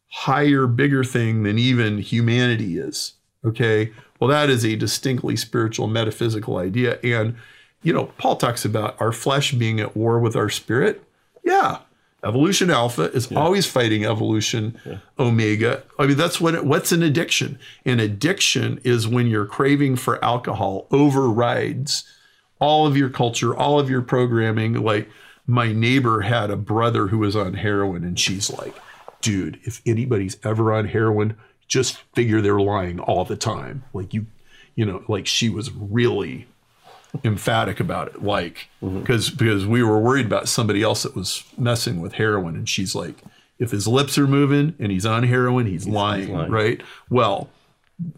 higher, 0.09 0.67
bigger 0.67 1.03
thing 1.03 1.43
than 1.43 1.59
even 1.59 1.97
humanity 1.97 2.77
is. 2.77 3.13
Okay. 3.45 3.91
Well, 4.19 4.29
that 4.29 4.49
is 4.49 4.65
a 4.65 4.75
distinctly 4.75 5.35
spiritual, 5.35 5.87
metaphysical 5.87 6.57
idea. 6.57 6.99
And, 7.03 7.35
you 7.83 7.93
know, 7.93 8.05
Paul 8.17 8.35
talks 8.35 8.65
about 8.65 8.99
our 8.99 9.11
flesh 9.11 9.51
being 9.51 9.79
at 9.79 9.95
war 9.95 10.19
with 10.19 10.35
our 10.35 10.49
spirit. 10.49 11.03
Yeah. 11.43 11.79
Evolution 12.23 12.71
alpha 12.71 13.11
is 13.11 13.31
always 13.31 13.67
fighting 13.67 14.03
evolution 14.03 14.79
omega. 15.19 15.83
I 15.99 16.07
mean, 16.07 16.17
that's 16.17 16.41
what 16.41 16.55
it, 16.55 16.65
what's 16.65 16.91
an 16.91 17.03
addiction? 17.03 17.59
An 17.85 17.99
addiction 17.99 18.81
is 18.83 19.07
when 19.07 19.27
your 19.27 19.45
craving 19.45 19.97
for 19.97 20.23
alcohol 20.23 20.87
overrides 20.89 22.03
all 22.59 22.87
of 22.87 22.97
your 22.97 23.09
culture, 23.09 23.55
all 23.55 23.79
of 23.79 23.89
your 23.89 24.01
programming. 24.01 24.73
Like 24.73 25.09
my 25.45 25.71
neighbor 25.71 26.21
had 26.21 26.49
a 26.49 26.57
brother 26.57 27.07
who 27.07 27.19
was 27.19 27.35
on 27.35 27.53
heroin, 27.53 28.03
and 28.03 28.19
she's 28.19 28.49
like, 28.49 28.75
dude, 29.21 29.59
if 29.63 29.81
anybody's 29.85 30.37
ever 30.43 30.73
on 30.73 30.87
heroin, 30.87 31.37
just 31.67 31.97
figure 32.15 32.41
they're 32.41 32.59
lying 32.59 32.99
all 32.99 33.25
the 33.25 33.35
time. 33.35 33.83
Like 33.93 34.13
you, 34.13 34.25
you 34.75 34.85
know, 34.85 35.03
like 35.07 35.27
she 35.27 35.49
was 35.49 35.71
really 35.71 36.47
emphatic 37.23 37.79
about 37.79 38.09
it. 38.09 38.23
Like, 38.23 38.67
because 38.81 39.29
because 39.29 39.65
we 39.65 39.83
were 39.83 39.99
worried 39.99 40.25
about 40.25 40.47
somebody 40.47 40.83
else 40.83 41.03
that 41.03 41.15
was 41.15 41.43
messing 41.57 42.01
with 42.01 42.13
heroin, 42.13 42.55
and 42.55 42.67
she's 42.67 42.95
like, 42.95 43.21
if 43.59 43.71
his 43.71 43.87
lips 43.87 44.17
are 44.17 44.27
moving 44.27 44.75
and 44.79 44.91
he's 44.91 45.05
on 45.05 45.23
heroin, 45.23 45.65
he's, 45.65 45.87
lying, 45.87 46.33
lying. 46.33 46.51
right? 46.51 46.81
Well, 47.09 47.49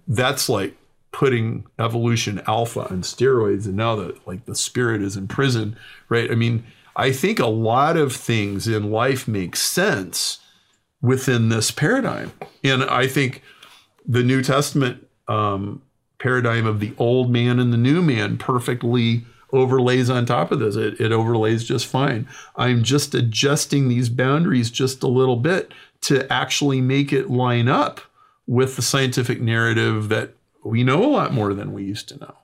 that's 0.07 0.49
like 0.49 0.76
putting 1.11 1.65
evolution 1.80 2.41
alpha 2.45 2.81
on 2.89 3.01
steroids 3.01 3.65
and 3.65 3.76
now 3.76 3.95
that 3.95 4.27
like 4.27 4.45
the 4.45 4.55
spirit 4.55 5.01
is 5.01 5.17
in 5.17 5.27
prison, 5.27 5.77
right? 6.09 6.30
I 6.31 6.35
mean, 6.35 6.65
I 6.95 7.11
think 7.11 7.39
a 7.39 7.47
lot 7.47 7.97
of 7.97 8.15
things 8.15 8.67
in 8.67 8.91
life 8.91 9.27
make 9.27 9.55
sense 9.55 10.39
within 11.01 11.49
this 11.49 11.71
paradigm. 11.71 12.31
And 12.63 12.84
I 12.84 13.07
think 13.07 13.41
the 14.05 14.23
New 14.23 14.43
Testament 14.43 15.07
um, 15.27 15.81
paradigm 16.19 16.65
of 16.65 16.79
the 16.79 16.93
old 16.97 17.31
man 17.31 17.59
and 17.59 17.73
the 17.73 17.77
new 17.77 18.01
man 18.01 18.37
perfectly 18.37 19.23
overlays 19.51 20.09
on 20.09 20.25
top 20.25 20.51
of 20.51 20.59
this. 20.59 20.75
It, 20.75 20.99
it 20.99 21.11
overlays 21.11 21.63
just 21.63 21.87
fine. 21.87 22.27
I'm 22.55 22.83
just 22.83 23.15
adjusting 23.15 23.87
these 23.87 24.09
boundaries 24.09 24.69
just 24.69 25.01
a 25.01 25.07
little 25.07 25.37
bit 25.37 25.73
to 26.01 26.31
actually 26.31 26.81
make 26.81 27.11
it 27.11 27.29
line 27.29 27.67
up 27.67 28.01
with 28.45 28.75
the 28.75 28.81
scientific 28.81 29.41
narrative 29.41 30.09
that 30.09 30.33
we 30.63 30.83
know 30.83 31.03
a 31.03 31.09
lot 31.09 31.33
more 31.33 31.53
than 31.53 31.73
we 31.73 31.83
used 31.83 32.09
to 32.09 32.17
know. 32.17 32.35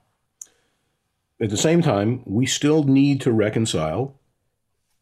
At 1.39 1.49
the 1.49 1.57
same 1.57 1.81
time, 1.81 2.21
we 2.25 2.45
still 2.45 2.83
need 2.83 3.21
to 3.21 3.31
reconcile 3.31 4.15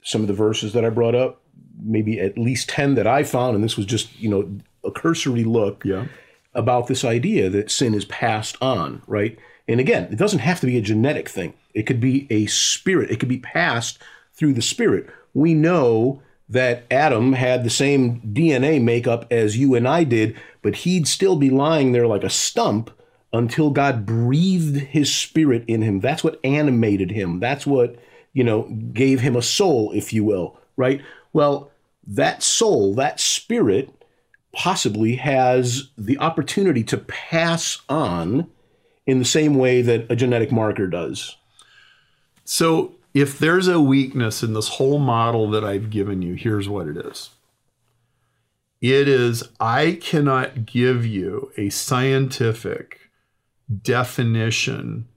some 0.02 0.22
of 0.22 0.28
the 0.28 0.34
verses 0.34 0.74
that 0.74 0.84
I 0.84 0.90
brought 0.90 1.16
up, 1.16 1.42
maybe 1.82 2.20
at 2.20 2.38
least 2.38 2.70
10 2.70 2.96
that 2.96 3.08
I 3.08 3.24
found, 3.24 3.56
and 3.56 3.64
this 3.64 3.78
was 3.78 3.86
just, 3.86 4.20
you 4.20 4.30
know, 4.30 4.50
a 4.84 4.92
cursory 4.92 5.44
look 5.44 5.86
Yeah. 5.86 6.08
About 6.56 6.88
this 6.88 7.04
idea 7.04 7.50
that 7.50 7.72
sin 7.72 7.94
is 7.94 8.06
passed 8.06 8.58
on, 8.62 9.02
right? 9.08 9.38
And 9.68 9.80
again, 9.80 10.10
it 10.12 10.18
doesn't 10.18 10.40
have 10.40 10.60
to 10.60 10.66
be 10.66 10.78
a 10.78 10.82
genetic 10.82 11.30
thing. 11.30 11.54
It 11.74 11.84
could 11.84 12.00
be 12.00 12.28
a 12.30 12.46
spirit. 12.48 13.12
It 13.12 13.20
could 13.20 13.30
be 13.30 13.40
passed 13.40 13.98
through 14.34 14.54
the 14.54 14.62
spirit. 14.62 15.10
We 15.34 15.54
know 15.54 16.22
that 16.50 16.84
Adam 16.92 17.34
had 17.34 17.64
the 17.64 17.70
same 17.70 18.22
DNA 18.22 18.82
makeup 18.82 19.26
as 19.32 19.58
you 19.58 19.76
and 19.76 19.88
I 19.88 20.04
did, 20.04 20.36
but 20.62 20.78
he'd 20.78 21.08
still 21.08 21.36
be 21.36 21.50
lying 21.50 21.92
there 21.92 22.08
like 22.08 22.24
a 22.24 22.30
stump 22.30 22.92
until 23.32 23.72
God 23.72 24.06
breathed 24.06 24.78
his 24.78 25.14
spirit 25.14 25.64
in 25.68 25.82
him. 25.82 26.00
That's 26.00 26.24
what 26.24 26.40
animated 26.44 27.12
him. 27.12 27.40
That's 27.40 27.66
what, 27.66 27.98
you 28.34 28.44
know, 28.44 28.64
gave 28.94 29.22
him 29.22 29.36
a 29.36 29.42
soul, 29.42 29.92
if 29.94 30.14
you 30.14 30.24
will, 30.24 30.60
right? 30.78 31.02
Well, 31.32 31.72
that 32.06 32.44
soul, 32.44 32.94
that 32.96 33.20
spirit, 33.20 33.90
possibly 34.54 35.16
has 35.16 35.90
the 35.98 36.18
opportunity 36.20 36.84
to 36.84 36.98
pass 36.98 37.82
on 37.90 38.48
in 39.06 39.20
the 39.20 39.26
same 39.26 39.56
way 39.56 39.82
that 39.82 40.10
a 40.10 40.16
genetic 40.16 40.52
marker 40.52 40.88
does. 40.88 41.36
So, 42.46 42.94
if 43.14 43.38
there's 43.38 43.68
a 43.68 43.80
weakness 43.80 44.42
in 44.42 44.54
this 44.54 44.68
whole 44.70 44.98
model 44.98 45.50
that 45.52 45.64
I've 45.64 45.92
given 45.92 46.22
you, 46.22 46.34
here's 46.34 46.68
what 46.68 46.88
it 46.88 46.98
is 46.98 47.30
it 48.82 49.08
is 49.08 49.44
I 49.62 49.98
cannot 50.02 50.66
give 50.66 51.06
you 51.06 51.52
a 51.56 51.70
scientific 51.70 53.00
definition 53.82 55.08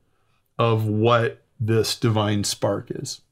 of 0.56 0.86
what 0.86 1.42
this 1.58 1.96
divine 1.96 2.44
spark 2.44 2.90
is. 2.90 3.22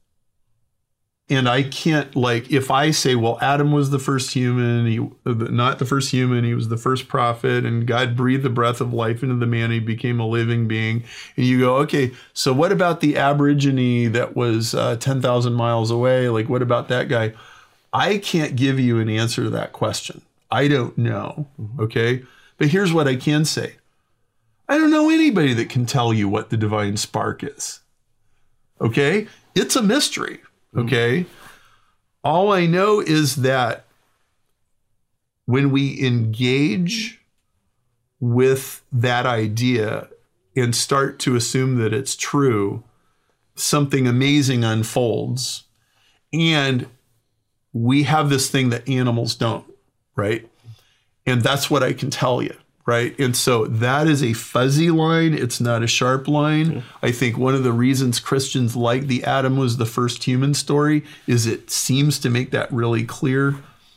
And 1.30 1.48
I 1.48 1.62
can't 1.62 2.14
like 2.14 2.50
if 2.52 2.70
I 2.70 2.90
say, 2.90 3.14
well, 3.14 3.38
Adam 3.40 3.72
was 3.72 3.88
the 3.88 3.98
first 3.98 4.34
human, 4.34 4.86
he 4.86 5.10
not 5.24 5.78
the 5.78 5.86
first 5.86 6.10
human, 6.10 6.44
he 6.44 6.52
was 6.52 6.68
the 6.68 6.76
first 6.76 7.08
prophet, 7.08 7.64
and 7.64 7.86
God 7.86 8.14
breathed 8.14 8.42
the 8.42 8.50
breath 8.50 8.82
of 8.82 8.92
life 8.92 9.22
into 9.22 9.36
the 9.36 9.46
man, 9.46 9.70
he 9.70 9.80
became 9.80 10.20
a 10.20 10.26
living 10.26 10.68
being. 10.68 11.02
And 11.38 11.46
you 11.46 11.60
go, 11.60 11.76
okay, 11.76 12.12
so 12.34 12.52
what 12.52 12.72
about 12.72 13.00
the 13.00 13.16
Aborigine 13.16 14.12
that 14.12 14.36
was 14.36 14.74
uh, 14.74 14.96
ten 14.96 15.22
thousand 15.22 15.54
miles 15.54 15.90
away? 15.90 16.28
Like, 16.28 16.50
what 16.50 16.60
about 16.60 16.88
that 16.88 17.08
guy? 17.08 17.32
I 17.90 18.18
can't 18.18 18.54
give 18.54 18.78
you 18.78 18.98
an 18.98 19.08
answer 19.08 19.44
to 19.44 19.50
that 19.50 19.72
question. 19.72 20.20
I 20.50 20.68
don't 20.68 20.98
know. 20.98 21.46
Okay, 21.78 22.22
but 22.58 22.68
here's 22.68 22.92
what 22.92 23.08
I 23.08 23.16
can 23.16 23.46
say: 23.46 23.76
I 24.68 24.76
don't 24.76 24.90
know 24.90 25.08
anybody 25.08 25.54
that 25.54 25.70
can 25.70 25.86
tell 25.86 26.12
you 26.12 26.28
what 26.28 26.50
the 26.50 26.58
divine 26.58 26.98
spark 26.98 27.42
is. 27.42 27.80
Okay, 28.78 29.26
it's 29.54 29.74
a 29.74 29.82
mystery. 29.82 30.40
Mm-hmm. 30.74 30.86
Okay. 30.86 31.26
All 32.22 32.52
I 32.52 32.66
know 32.66 33.00
is 33.00 33.36
that 33.36 33.84
when 35.46 35.70
we 35.70 36.04
engage 36.04 37.20
with 38.18 38.82
that 38.90 39.26
idea 39.26 40.08
and 40.56 40.74
start 40.74 41.18
to 41.20 41.36
assume 41.36 41.76
that 41.76 41.92
it's 41.92 42.16
true, 42.16 42.82
something 43.54 44.06
amazing 44.06 44.64
unfolds. 44.64 45.64
And 46.32 46.86
we 47.72 48.04
have 48.04 48.30
this 48.30 48.48
thing 48.48 48.70
that 48.70 48.88
animals 48.88 49.34
don't, 49.34 49.66
right? 50.16 50.48
And 51.26 51.42
that's 51.42 51.70
what 51.70 51.82
I 51.82 51.92
can 51.92 52.10
tell 52.10 52.42
you 52.42 52.56
right? 52.86 53.18
And 53.18 53.34
so 53.34 53.66
that 53.66 54.06
is 54.06 54.22
a 54.22 54.34
fuzzy 54.34 54.90
line. 54.90 55.32
It's 55.34 55.60
not 55.60 55.82
a 55.82 55.86
sharp 55.86 56.28
line. 56.28 56.82
I 57.02 57.12
think 57.12 57.38
one 57.38 57.54
of 57.54 57.64
the 57.64 57.72
reasons 57.72 58.20
Christians 58.20 58.76
like 58.76 59.06
the 59.06 59.24
Adam 59.24 59.56
was 59.56 59.76
the 59.76 59.86
first 59.86 60.24
human 60.24 60.52
story 60.54 61.02
is 61.26 61.46
it 61.46 61.70
seems 61.70 62.18
to 62.20 62.30
make 62.30 62.50
that 62.50 62.70
really 62.72 63.04
clear. 63.04 63.56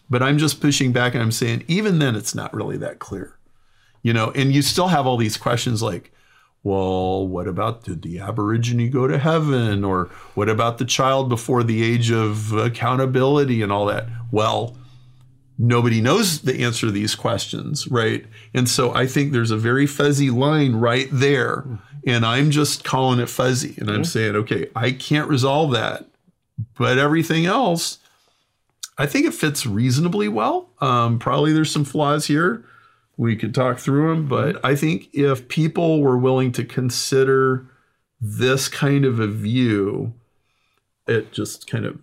But 0.09 0.23
I'm 0.23 0.37
just 0.37 0.61
pushing 0.61 0.93
back 0.93 1.13
and 1.13 1.21
I'm 1.21 1.33
saying, 1.33 1.65
even 1.67 1.99
then, 1.99 2.15
it's 2.15 2.33
not 2.33 2.53
really 2.53 2.77
that 2.77 2.99
clear. 2.99 3.37
You 4.03 4.13
know, 4.13 4.31
and 4.31 4.53
you 4.53 4.61
still 4.61 4.87
have 4.87 5.05
all 5.05 5.17
these 5.17 5.35
questions 5.35 5.81
like, 5.81 6.13
well, 6.63 7.27
what 7.27 7.47
about 7.47 7.83
did 7.83 8.01
the 8.03 8.19
Aborigine 8.19 8.89
go 8.89 9.05
to 9.07 9.17
heaven? 9.17 9.83
Or 9.83 10.05
what 10.33 10.47
about 10.47 10.77
the 10.77 10.85
child 10.85 11.27
before 11.27 11.61
the 11.63 11.83
age 11.83 12.09
of 12.09 12.53
accountability 12.53 13.61
and 13.61 13.71
all 13.71 13.85
that? 13.87 14.07
Well, 14.31 14.77
nobody 15.57 16.01
knows 16.01 16.41
the 16.41 16.63
answer 16.63 16.87
to 16.87 16.91
these 16.91 17.15
questions, 17.15 17.87
right? 17.87 18.25
And 18.53 18.69
so 18.69 18.93
I 18.93 19.07
think 19.07 19.31
there's 19.31 19.51
a 19.51 19.57
very 19.57 19.87
fuzzy 19.87 20.29
line 20.29 20.75
right 20.75 21.09
there. 21.11 21.65
And 22.05 22.25
I'm 22.25 22.51
just 22.51 22.83
calling 22.83 23.19
it 23.19 23.29
fuzzy. 23.29 23.75
And 23.79 23.89
I'm 23.89 24.05
saying, 24.05 24.35
okay, 24.35 24.69
I 24.75 24.91
can't 24.91 25.29
resolve 25.29 25.71
that. 25.71 26.05
But 26.77 26.97
everything 26.97 27.45
else, 27.45 27.99
I 28.97 29.05
think 29.05 29.25
it 29.25 29.33
fits 29.33 29.65
reasonably 29.65 30.27
well. 30.27 30.69
Um, 30.79 31.19
probably 31.19 31.51
there's 31.53 31.71
some 31.71 31.83
flaws 31.83 32.27
here. 32.27 32.63
We 33.17 33.35
could 33.35 33.53
talk 33.53 33.79
through 33.79 34.09
them. 34.09 34.27
But 34.27 34.63
I 34.63 34.75
think 34.75 35.09
if 35.13 35.49
people 35.49 36.01
were 36.01 36.17
willing 36.17 36.51
to 36.53 36.63
consider 36.63 37.65
this 38.21 38.69
kind 38.69 39.03
of 39.03 39.19
a 39.19 39.27
view, 39.27 40.13
it 41.07 41.31
just 41.31 41.67
kind 41.67 41.85
of 41.85 41.99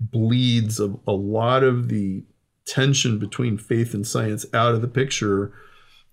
bleeds 0.00 0.78
a, 0.78 0.94
a 1.06 1.12
lot 1.12 1.64
of 1.64 1.88
the 1.88 2.22
tension 2.68 3.18
between 3.18 3.58
faith 3.58 3.94
and 3.94 4.06
science 4.06 4.44
out 4.52 4.74
of 4.74 4.82
the 4.82 4.88
picture 4.88 5.52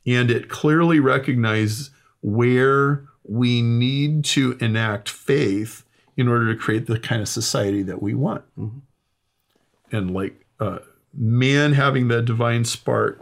and 0.06 0.30
it 0.30 0.50
clearly 0.50 1.00
recognizes 1.00 1.90
where 2.22 3.06
we 3.24 3.62
need 3.62 4.24
to 4.24 4.58
enact 4.62 5.10
faith 5.10 5.84
in 6.16 6.28
order 6.28 6.54
to 6.54 6.60
create 6.60 6.86
the 6.86 7.00
kind 7.00 7.22
of 7.22 7.28
society 7.28 7.82
that 7.84 8.02
we 8.02 8.14
want. 8.14 8.44
And 9.92 10.14
like 10.14 10.46
uh, 10.60 10.80
man 11.14 11.74
having 11.74 12.08
that 12.10 12.26
divine 12.26 12.66
spark 12.66 13.22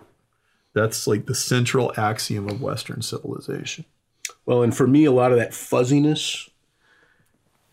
that's 0.73 1.07
like 1.07 1.27
the 1.27 1.35
central 1.35 1.93
axiom 1.97 2.49
of 2.49 2.61
western 2.61 3.01
civilization. 3.01 3.85
Well, 4.45 4.63
and 4.63 4.75
for 4.75 4.87
me, 4.87 5.05
a 5.05 5.11
lot 5.11 5.31
of 5.31 5.37
that 5.37 5.53
fuzziness 5.53 6.49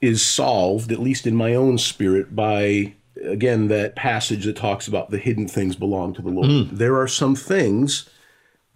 is 0.00 0.26
solved, 0.26 0.92
at 0.92 1.00
least 1.00 1.26
in 1.26 1.34
my 1.34 1.54
own 1.54 1.78
spirit, 1.78 2.36
by 2.36 2.94
again 3.24 3.68
that 3.68 3.96
passage 3.96 4.44
that 4.44 4.56
talks 4.56 4.88
about 4.88 5.10
the 5.10 5.18
hidden 5.18 5.46
things 5.48 5.76
belong 5.76 6.14
to 6.14 6.22
the 6.22 6.30
Lord. 6.30 6.48
There 6.70 6.96
are 7.00 7.08
some 7.08 7.34
things 7.34 8.08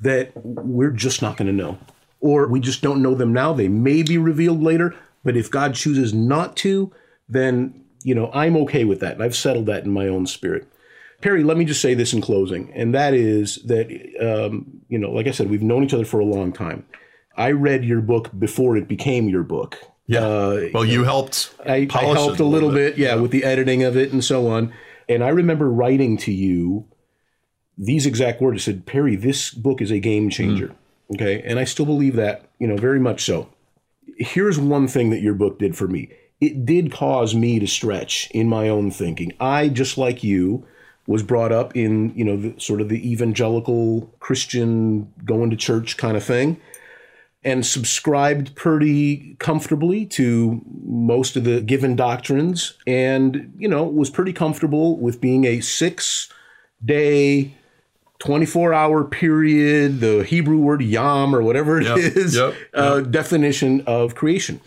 that 0.00 0.32
we're 0.36 0.90
just 0.90 1.22
not 1.22 1.36
going 1.36 1.46
to 1.46 1.52
know, 1.52 1.78
or 2.20 2.46
we 2.48 2.60
just 2.60 2.82
don't 2.82 3.02
know 3.02 3.14
them 3.14 3.32
now. 3.32 3.52
They 3.52 3.68
may 3.68 4.02
be 4.02 4.18
revealed 4.18 4.62
later, 4.62 4.94
but 5.22 5.36
if 5.36 5.50
God 5.50 5.74
chooses 5.74 6.12
not 6.12 6.56
to, 6.58 6.92
then 7.28 7.84
you 8.02 8.14
know 8.14 8.30
I'm 8.34 8.56
okay 8.58 8.84
with 8.84 9.00
that, 9.00 9.14
and 9.14 9.22
I've 9.22 9.36
settled 9.36 9.66
that 9.66 9.84
in 9.84 9.90
my 9.90 10.08
own 10.08 10.26
spirit. 10.26 10.68
Perry, 11.20 11.42
let 11.42 11.56
me 11.56 11.64
just 11.64 11.80
say 11.80 11.94
this 11.94 12.12
in 12.12 12.20
closing, 12.20 12.70
and 12.74 12.94
that 12.94 13.14
is 13.14 13.56
that 13.64 13.86
um, 14.20 14.82
you 14.88 14.98
know, 14.98 15.10
like 15.10 15.26
I 15.26 15.30
said, 15.30 15.48
we've 15.48 15.62
known 15.62 15.84
each 15.84 15.94
other 15.94 16.04
for 16.04 16.20
a 16.20 16.24
long 16.24 16.52
time. 16.52 16.84
I 17.36 17.50
read 17.50 17.84
your 17.84 18.00
book 18.00 18.30
before 18.38 18.76
it 18.76 18.88
became 18.88 19.28
your 19.28 19.42
book. 19.42 19.78
Uh, 20.12 20.68
well 20.74 20.84
you 20.84 21.04
helped 21.04 21.54
I, 21.66 21.88
I 21.92 22.04
helped 22.04 22.40
a 22.40 22.44
little 22.44 22.70
bit, 22.70 22.98
yeah, 22.98 23.14
with 23.14 23.30
the 23.30 23.44
editing 23.44 23.82
of 23.82 23.96
it 23.96 24.12
and 24.12 24.22
so 24.22 24.48
on. 24.48 24.72
And 25.08 25.22
I 25.22 25.28
remember 25.28 25.70
writing 25.70 26.16
to 26.18 26.32
you 26.32 26.86
these 27.76 28.06
exact 28.06 28.40
words. 28.40 28.62
I 28.62 28.64
said, 28.64 28.86
Perry, 28.86 29.16
this 29.16 29.50
book 29.50 29.80
is 29.80 29.90
a 29.90 29.98
game 29.98 30.30
changer. 30.30 30.74
Okay. 31.12 31.42
And 31.42 31.58
I 31.58 31.64
still 31.64 31.86
believe 31.86 32.16
that, 32.16 32.48
you 32.58 32.66
know, 32.66 32.76
very 32.76 33.00
much 33.00 33.24
so. 33.24 33.48
Here's 34.16 34.58
one 34.58 34.88
thing 34.88 35.10
that 35.10 35.20
your 35.20 35.34
book 35.34 35.58
did 35.58 35.76
for 35.76 35.88
me 35.88 36.10
it 36.40 36.66
did 36.66 36.92
cause 36.92 37.34
me 37.34 37.58
to 37.58 37.66
stretch 37.66 38.30
in 38.32 38.48
my 38.48 38.68
own 38.68 38.90
thinking. 38.90 39.32
I, 39.40 39.68
just 39.68 39.96
like 39.96 40.22
you, 40.22 40.66
was 41.06 41.22
brought 41.22 41.52
up 41.52 41.76
in, 41.76 42.12
you 42.16 42.24
know, 42.24 42.36
the, 42.36 42.60
sort 42.60 42.80
of 42.80 42.88
the 42.88 43.10
evangelical 43.10 44.12
Christian 44.20 45.12
going 45.24 45.50
to 45.50 45.56
church 45.56 45.96
kind 45.96 46.16
of 46.16 46.24
thing 46.24 46.60
and 47.44 47.64
subscribed 47.66 48.54
pretty 48.54 49.36
comfortably 49.38 50.06
to 50.06 50.62
most 50.84 51.36
of 51.36 51.44
the 51.44 51.60
given 51.60 51.94
doctrines 51.94 52.74
and 52.86 53.52
you 53.58 53.68
know 53.68 53.84
was 53.84 54.08
pretty 54.10 54.32
comfortable 54.32 54.98
with 54.98 55.20
being 55.20 55.44
a 55.44 55.60
six 55.60 56.32
day, 56.84 57.54
24 58.20 58.72
hour 58.72 59.04
period, 59.04 60.00
the 60.00 60.22
Hebrew 60.24 60.58
word 60.58 60.82
yom 60.82 61.34
or 61.34 61.42
whatever 61.42 61.80
it 61.80 61.84
Yep, 61.84 61.98
is, 61.98 62.36
yep, 62.36 62.54
uh, 62.72 63.00
definition 63.00 63.82
of 63.86 64.14
creation. 64.14 64.60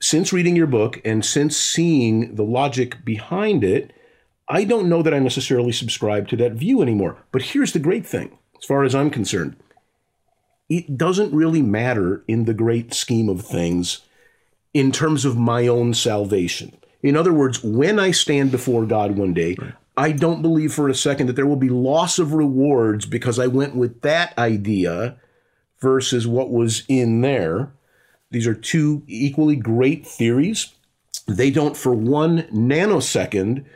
Since 0.00 0.32
reading 0.32 0.56
your 0.56 0.66
book 0.66 1.00
and 1.04 1.24
since 1.24 1.56
seeing 1.56 2.34
the 2.34 2.44
logic 2.44 3.04
behind 3.04 3.64
it, 3.64 3.92
I 4.48 4.64
don't 4.64 4.88
know 4.88 5.02
that 5.02 5.14
I 5.14 5.18
necessarily 5.18 5.72
subscribe 5.72 6.28
to 6.28 6.36
that 6.36 6.52
view 6.52 6.82
anymore. 6.82 7.16
But 7.32 7.42
here's 7.42 7.72
the 7.72 7.78
great 7.78 8.06
thing, 8.06 8.38
as 8.58 8.64
far 8.64 8.84
as 8.84 8.94
I'm 8.94 9.10
concerned 9.10 9.56
it 10.72 10.96
doesn't 10.96 11.34
really 11.34 11.60
matter 11.60 12.24
in 12.26 12.46
the 12.46 12.54
great 12.54 12.94
scheme 12.94 13.28
of 13.28 13.42
things 13.42 14.00
in 14.72 14.90
terms 14.90 15.26
of 15.26 15.36
my 15.36 15.66
own 15.66 15.92
salvation. 15.92 16.74
In 17.02 17.14
other 17.14 17.32
words, 17.32 17.62
when 17.62 17.98
I 17.98 18.10
stand 18.10 18.50
before 18.50 18.86
God 18.86 19.18
one 19.18 19.34
day, 19.34 19.58
I 19.98 20.12
don't 20.12 20.40
believe 20.40 20.72
for 20.72 20.88
a 20.88 20.94
second 20.94 21.26
that 21.26 21.36
there 21.36 21.46
will 21.46 21.56
be 21.56 21.68
loss 21.68 22.18
of 22.18 22.32
rewards 22.32 23.04
because 23.04 23.38
I 23.38 23.48
went 23.48 23.76
with 23.76 24.00
that 24.00 24.36
idea 24.38 25.18
versus 25.78 26.26
what 26.26 26.50
was 26.50 26.84
in 26.88 27.20
there. 27.20 27.74
These 28.30 28.46
are 28.46 28.54
two 28.54 29.02
equally 29.06 29.56
great 29.56 30.06
theories. 30.06 30.72
They 31.28 31.50
don't, 31.50 31.76
for 31.76 31.92
one 31.92 32.44
nanosecond, 32.44 33.66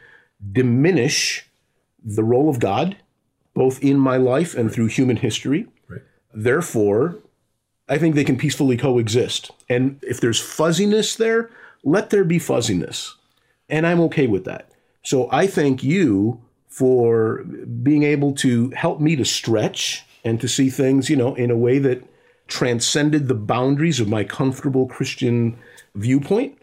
diminish 0.51 1.47
the 2.03 2.25
role 2.25 2.49
of 2.49 2.59
God, 2.59 2.97
both 3.53 3.83
in 3.83 3.99
my 3.99 4.17
life 4.17 4.55
and 4.55 4.73
through 4.73 4.87
human 4.87 5.17
history. 5.17 5.67
Therefore, 6.37 7.17
I 7.89 7.97
think 7.97 8.15
they 8.15 8.25
can 8.25 8.37
peacefully 8.37 8.77
coexist. 8.77 9.51
And 9.71 9.99
if 10.03 10.21
there's 10.21 10.39
fuzziness 10.39 11.17
there, 11.17 11.51
let 11.83 12.11
there 12.11 12.25
be 12.25 12.39
fuzziness. 12.39 13.17
And 13.71 13.87
I'm 13.87 14.01
okay 14.03 14.27
with 14.27 14.45
that. 14.45 14.71
So 15.03 15.31
I 15.33 15.47
thank 15.47 15.83
you 15.83 16.43
for 16.69 17.45
being 17.83 18.03
able 18.03 18.35
to 18.35 18.69
help 18.71 19.01
me 19.01 19.17
to 19.17 19.25
stretch 19.25 20.05
and 20.25 20.39
to 20.43 20.47
see 20.47 20.69
things, 20.69 21.09
you 21.09 21.17
know, 21.17 21.35
in 21.37 21.51
a 21.51 21.57
way 21.57 21.79
that 21.79 22.05
transcended 22.49 23.29
the 23.29 23.35
boundaries 23.35 23.99
of 23.99 24.09
my 24.09 24.23
comfortable 24.23 24.87
Christian 24.87 25.57
viewpoint. 25.95 26.59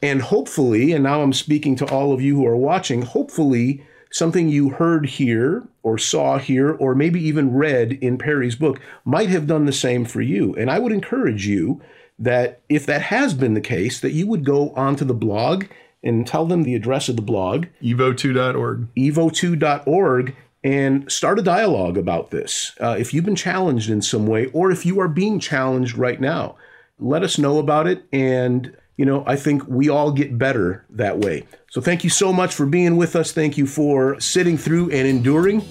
And 0.00 0.22
hopefully, 0.22 0.92
and 0.92 1.02
now 1.04 1.20
I'm 1.20 1.34
speaking 1.34 1.76
to 1.76 1.86
all 1.86 2.14
of 2.14 2.22
you 2.22 2.36
who 2.36 2.46
are 2.46 2.56
watching, 2.56 3.02
hopefully 3.02 3.84
something 4.10 4.48
you 4.48 4.70
heard 4.70 5.06
here 5.06 5.64
or 5.82 5.98
saw 5.98 6.38
here 6.38 6.72
or 6.72 6.94
maybe 6.94 7.20
even 7.20 7.54
read 7.54 7.92
in 7.92 8.18
Perry's 8.18 8.56
book 8.56 8.80
might 9.04 9.28
have 9.28 9.46
done 9.46 9.66
the 9.66 9.72
same 9.72 10.04
for 10.04 10.20
you. 10.20 10.54
And 10.54 10.70
I 10.70 10.78
would 10.78 10.92
encourage 10.92 11.46
you 11.46 11.80
that 12.18 12.60
if 12.68 12.86
that 12.86 13.02
has 13.02 13.34
been 13.34 13.54
the 13.54 13.60
case, 13.60 14.00
that 14.00 14.12
you 14.12 14.26
would 14.26 14.44
go 14.44 14.70
onto 14.70 15.04
the 15.04 15.14
blog 15.14 15.66
and 16.02 16.26
tell 16.26 16.46
them 16.46 16.62
the 16.62 16.74
address 16.74 17.08
of 17.08 17.16
the 17.16 17.22
blog, 17.22 17.66
evo2.org. 17.82 18.88
evo2.org, 18.94 20.36
and 20.64 21.10
start 21.10 21.38
a 21.38 21.42
dialogue 21.42 21.96
about 21.96 22.30
this. 22.30 22.72
Uh, 22.80 22.96
if 22.98 23.14
you've 23.14 23.24
been 23.24 23.36
challenged 23.36 23.90
in 23.90 24.02
some 24.02 24.26
way, 24.26 24.46
or 24.46 24.70
if 24.70 24.84
you 24.84 25.00
are 25.00 25.08
being 25.08 25.38
challenged 25.38 25.96
right 25.96 26.20
now, 26.20 26.56
let 26.98 27.22
us 27.22 27.38
know 27.38 27.58
about 27.58 27.86
it. 27.86 28.04
And, 28.12 28.76
you 28.98 29.06
know, 29.06 29.24
I 29.26 29.36
think 29.36 29.66
we 29.68 29.88
all 29.88 30.12
get 30.12 30.36
better 30.36 30.84
that 30.90 31.18
way. 31.18 31.46
So 31.70 31.80
thank 31.80 32.02
you 32.04 32.10
so 32.10 32.32
much 32.32 32.52
for 32.52 32.66
being 32.66 32.96
with 32.96 33.16
us. 33.16 33.32
Thank 33.32 33.56
you 33.56 33.66
for 33.66 34.20
sitting 34.20 34.58
through 34.58 34.90
and 34.90 35.06
enduring. 35.06 35.64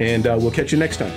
And 0.00 0.26
uh, 0.26 0.38
we'll 0.40 0.50
catch 0.50 0.72
you 0.72 0.78
next 0.78 0.96
time. 0.96 1.12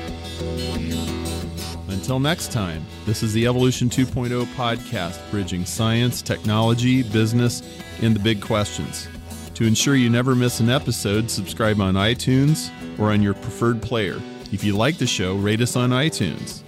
Until 1.87 2.19
next 2.19 2.51
time, 2.51 2.85
this 3.05 3.23
is 3.23 3.31
the 3.31 3.47
Evolution 3.47 3.89
2.0 3.89 4.43
podcast, 4.55 5.19
bridging 5.31 5.63
science, 5.63 6.21
technology, 6.21 7.01
business, 7.01 7.63
and 8.01 8.13
the 8.13 8.19
big 8.19 8.41
questions. 8.41 9.07
To 9.53 9.63
ensure 9.63 9.95
you 9.95 10.09
never 10.09 10.35
miss 10.35 10.59
an 10.59 10.69
episode, 10.69 11.31
subscribe 11.31 11.79
on 11.79 11.93
iTunes 11.93 12.71
or 12.99 13.11
on 13.11 13.21
your 13.21 13.35
preferred 13.35 13.81
player. 13.81 14.19
If 14.51 14.65
you 14.65 14.75
like 14.75 14.97
the 14.97 15.07
show, 15.07 15.35
rate 15.35 15.61
us 15.61 15.77
on 15.77 15.91
iTunes. 15.91 16.61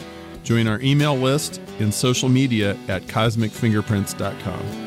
Join 0.44 0.68
our 0.68 0.80
email 0.80 1.18
list 1.18 1.60
and 1.80 1.94
social 1.94 2.30
media 2.30 2.78
at 2.88 3.02
cosmicfingerprints.com. 3.04 4.85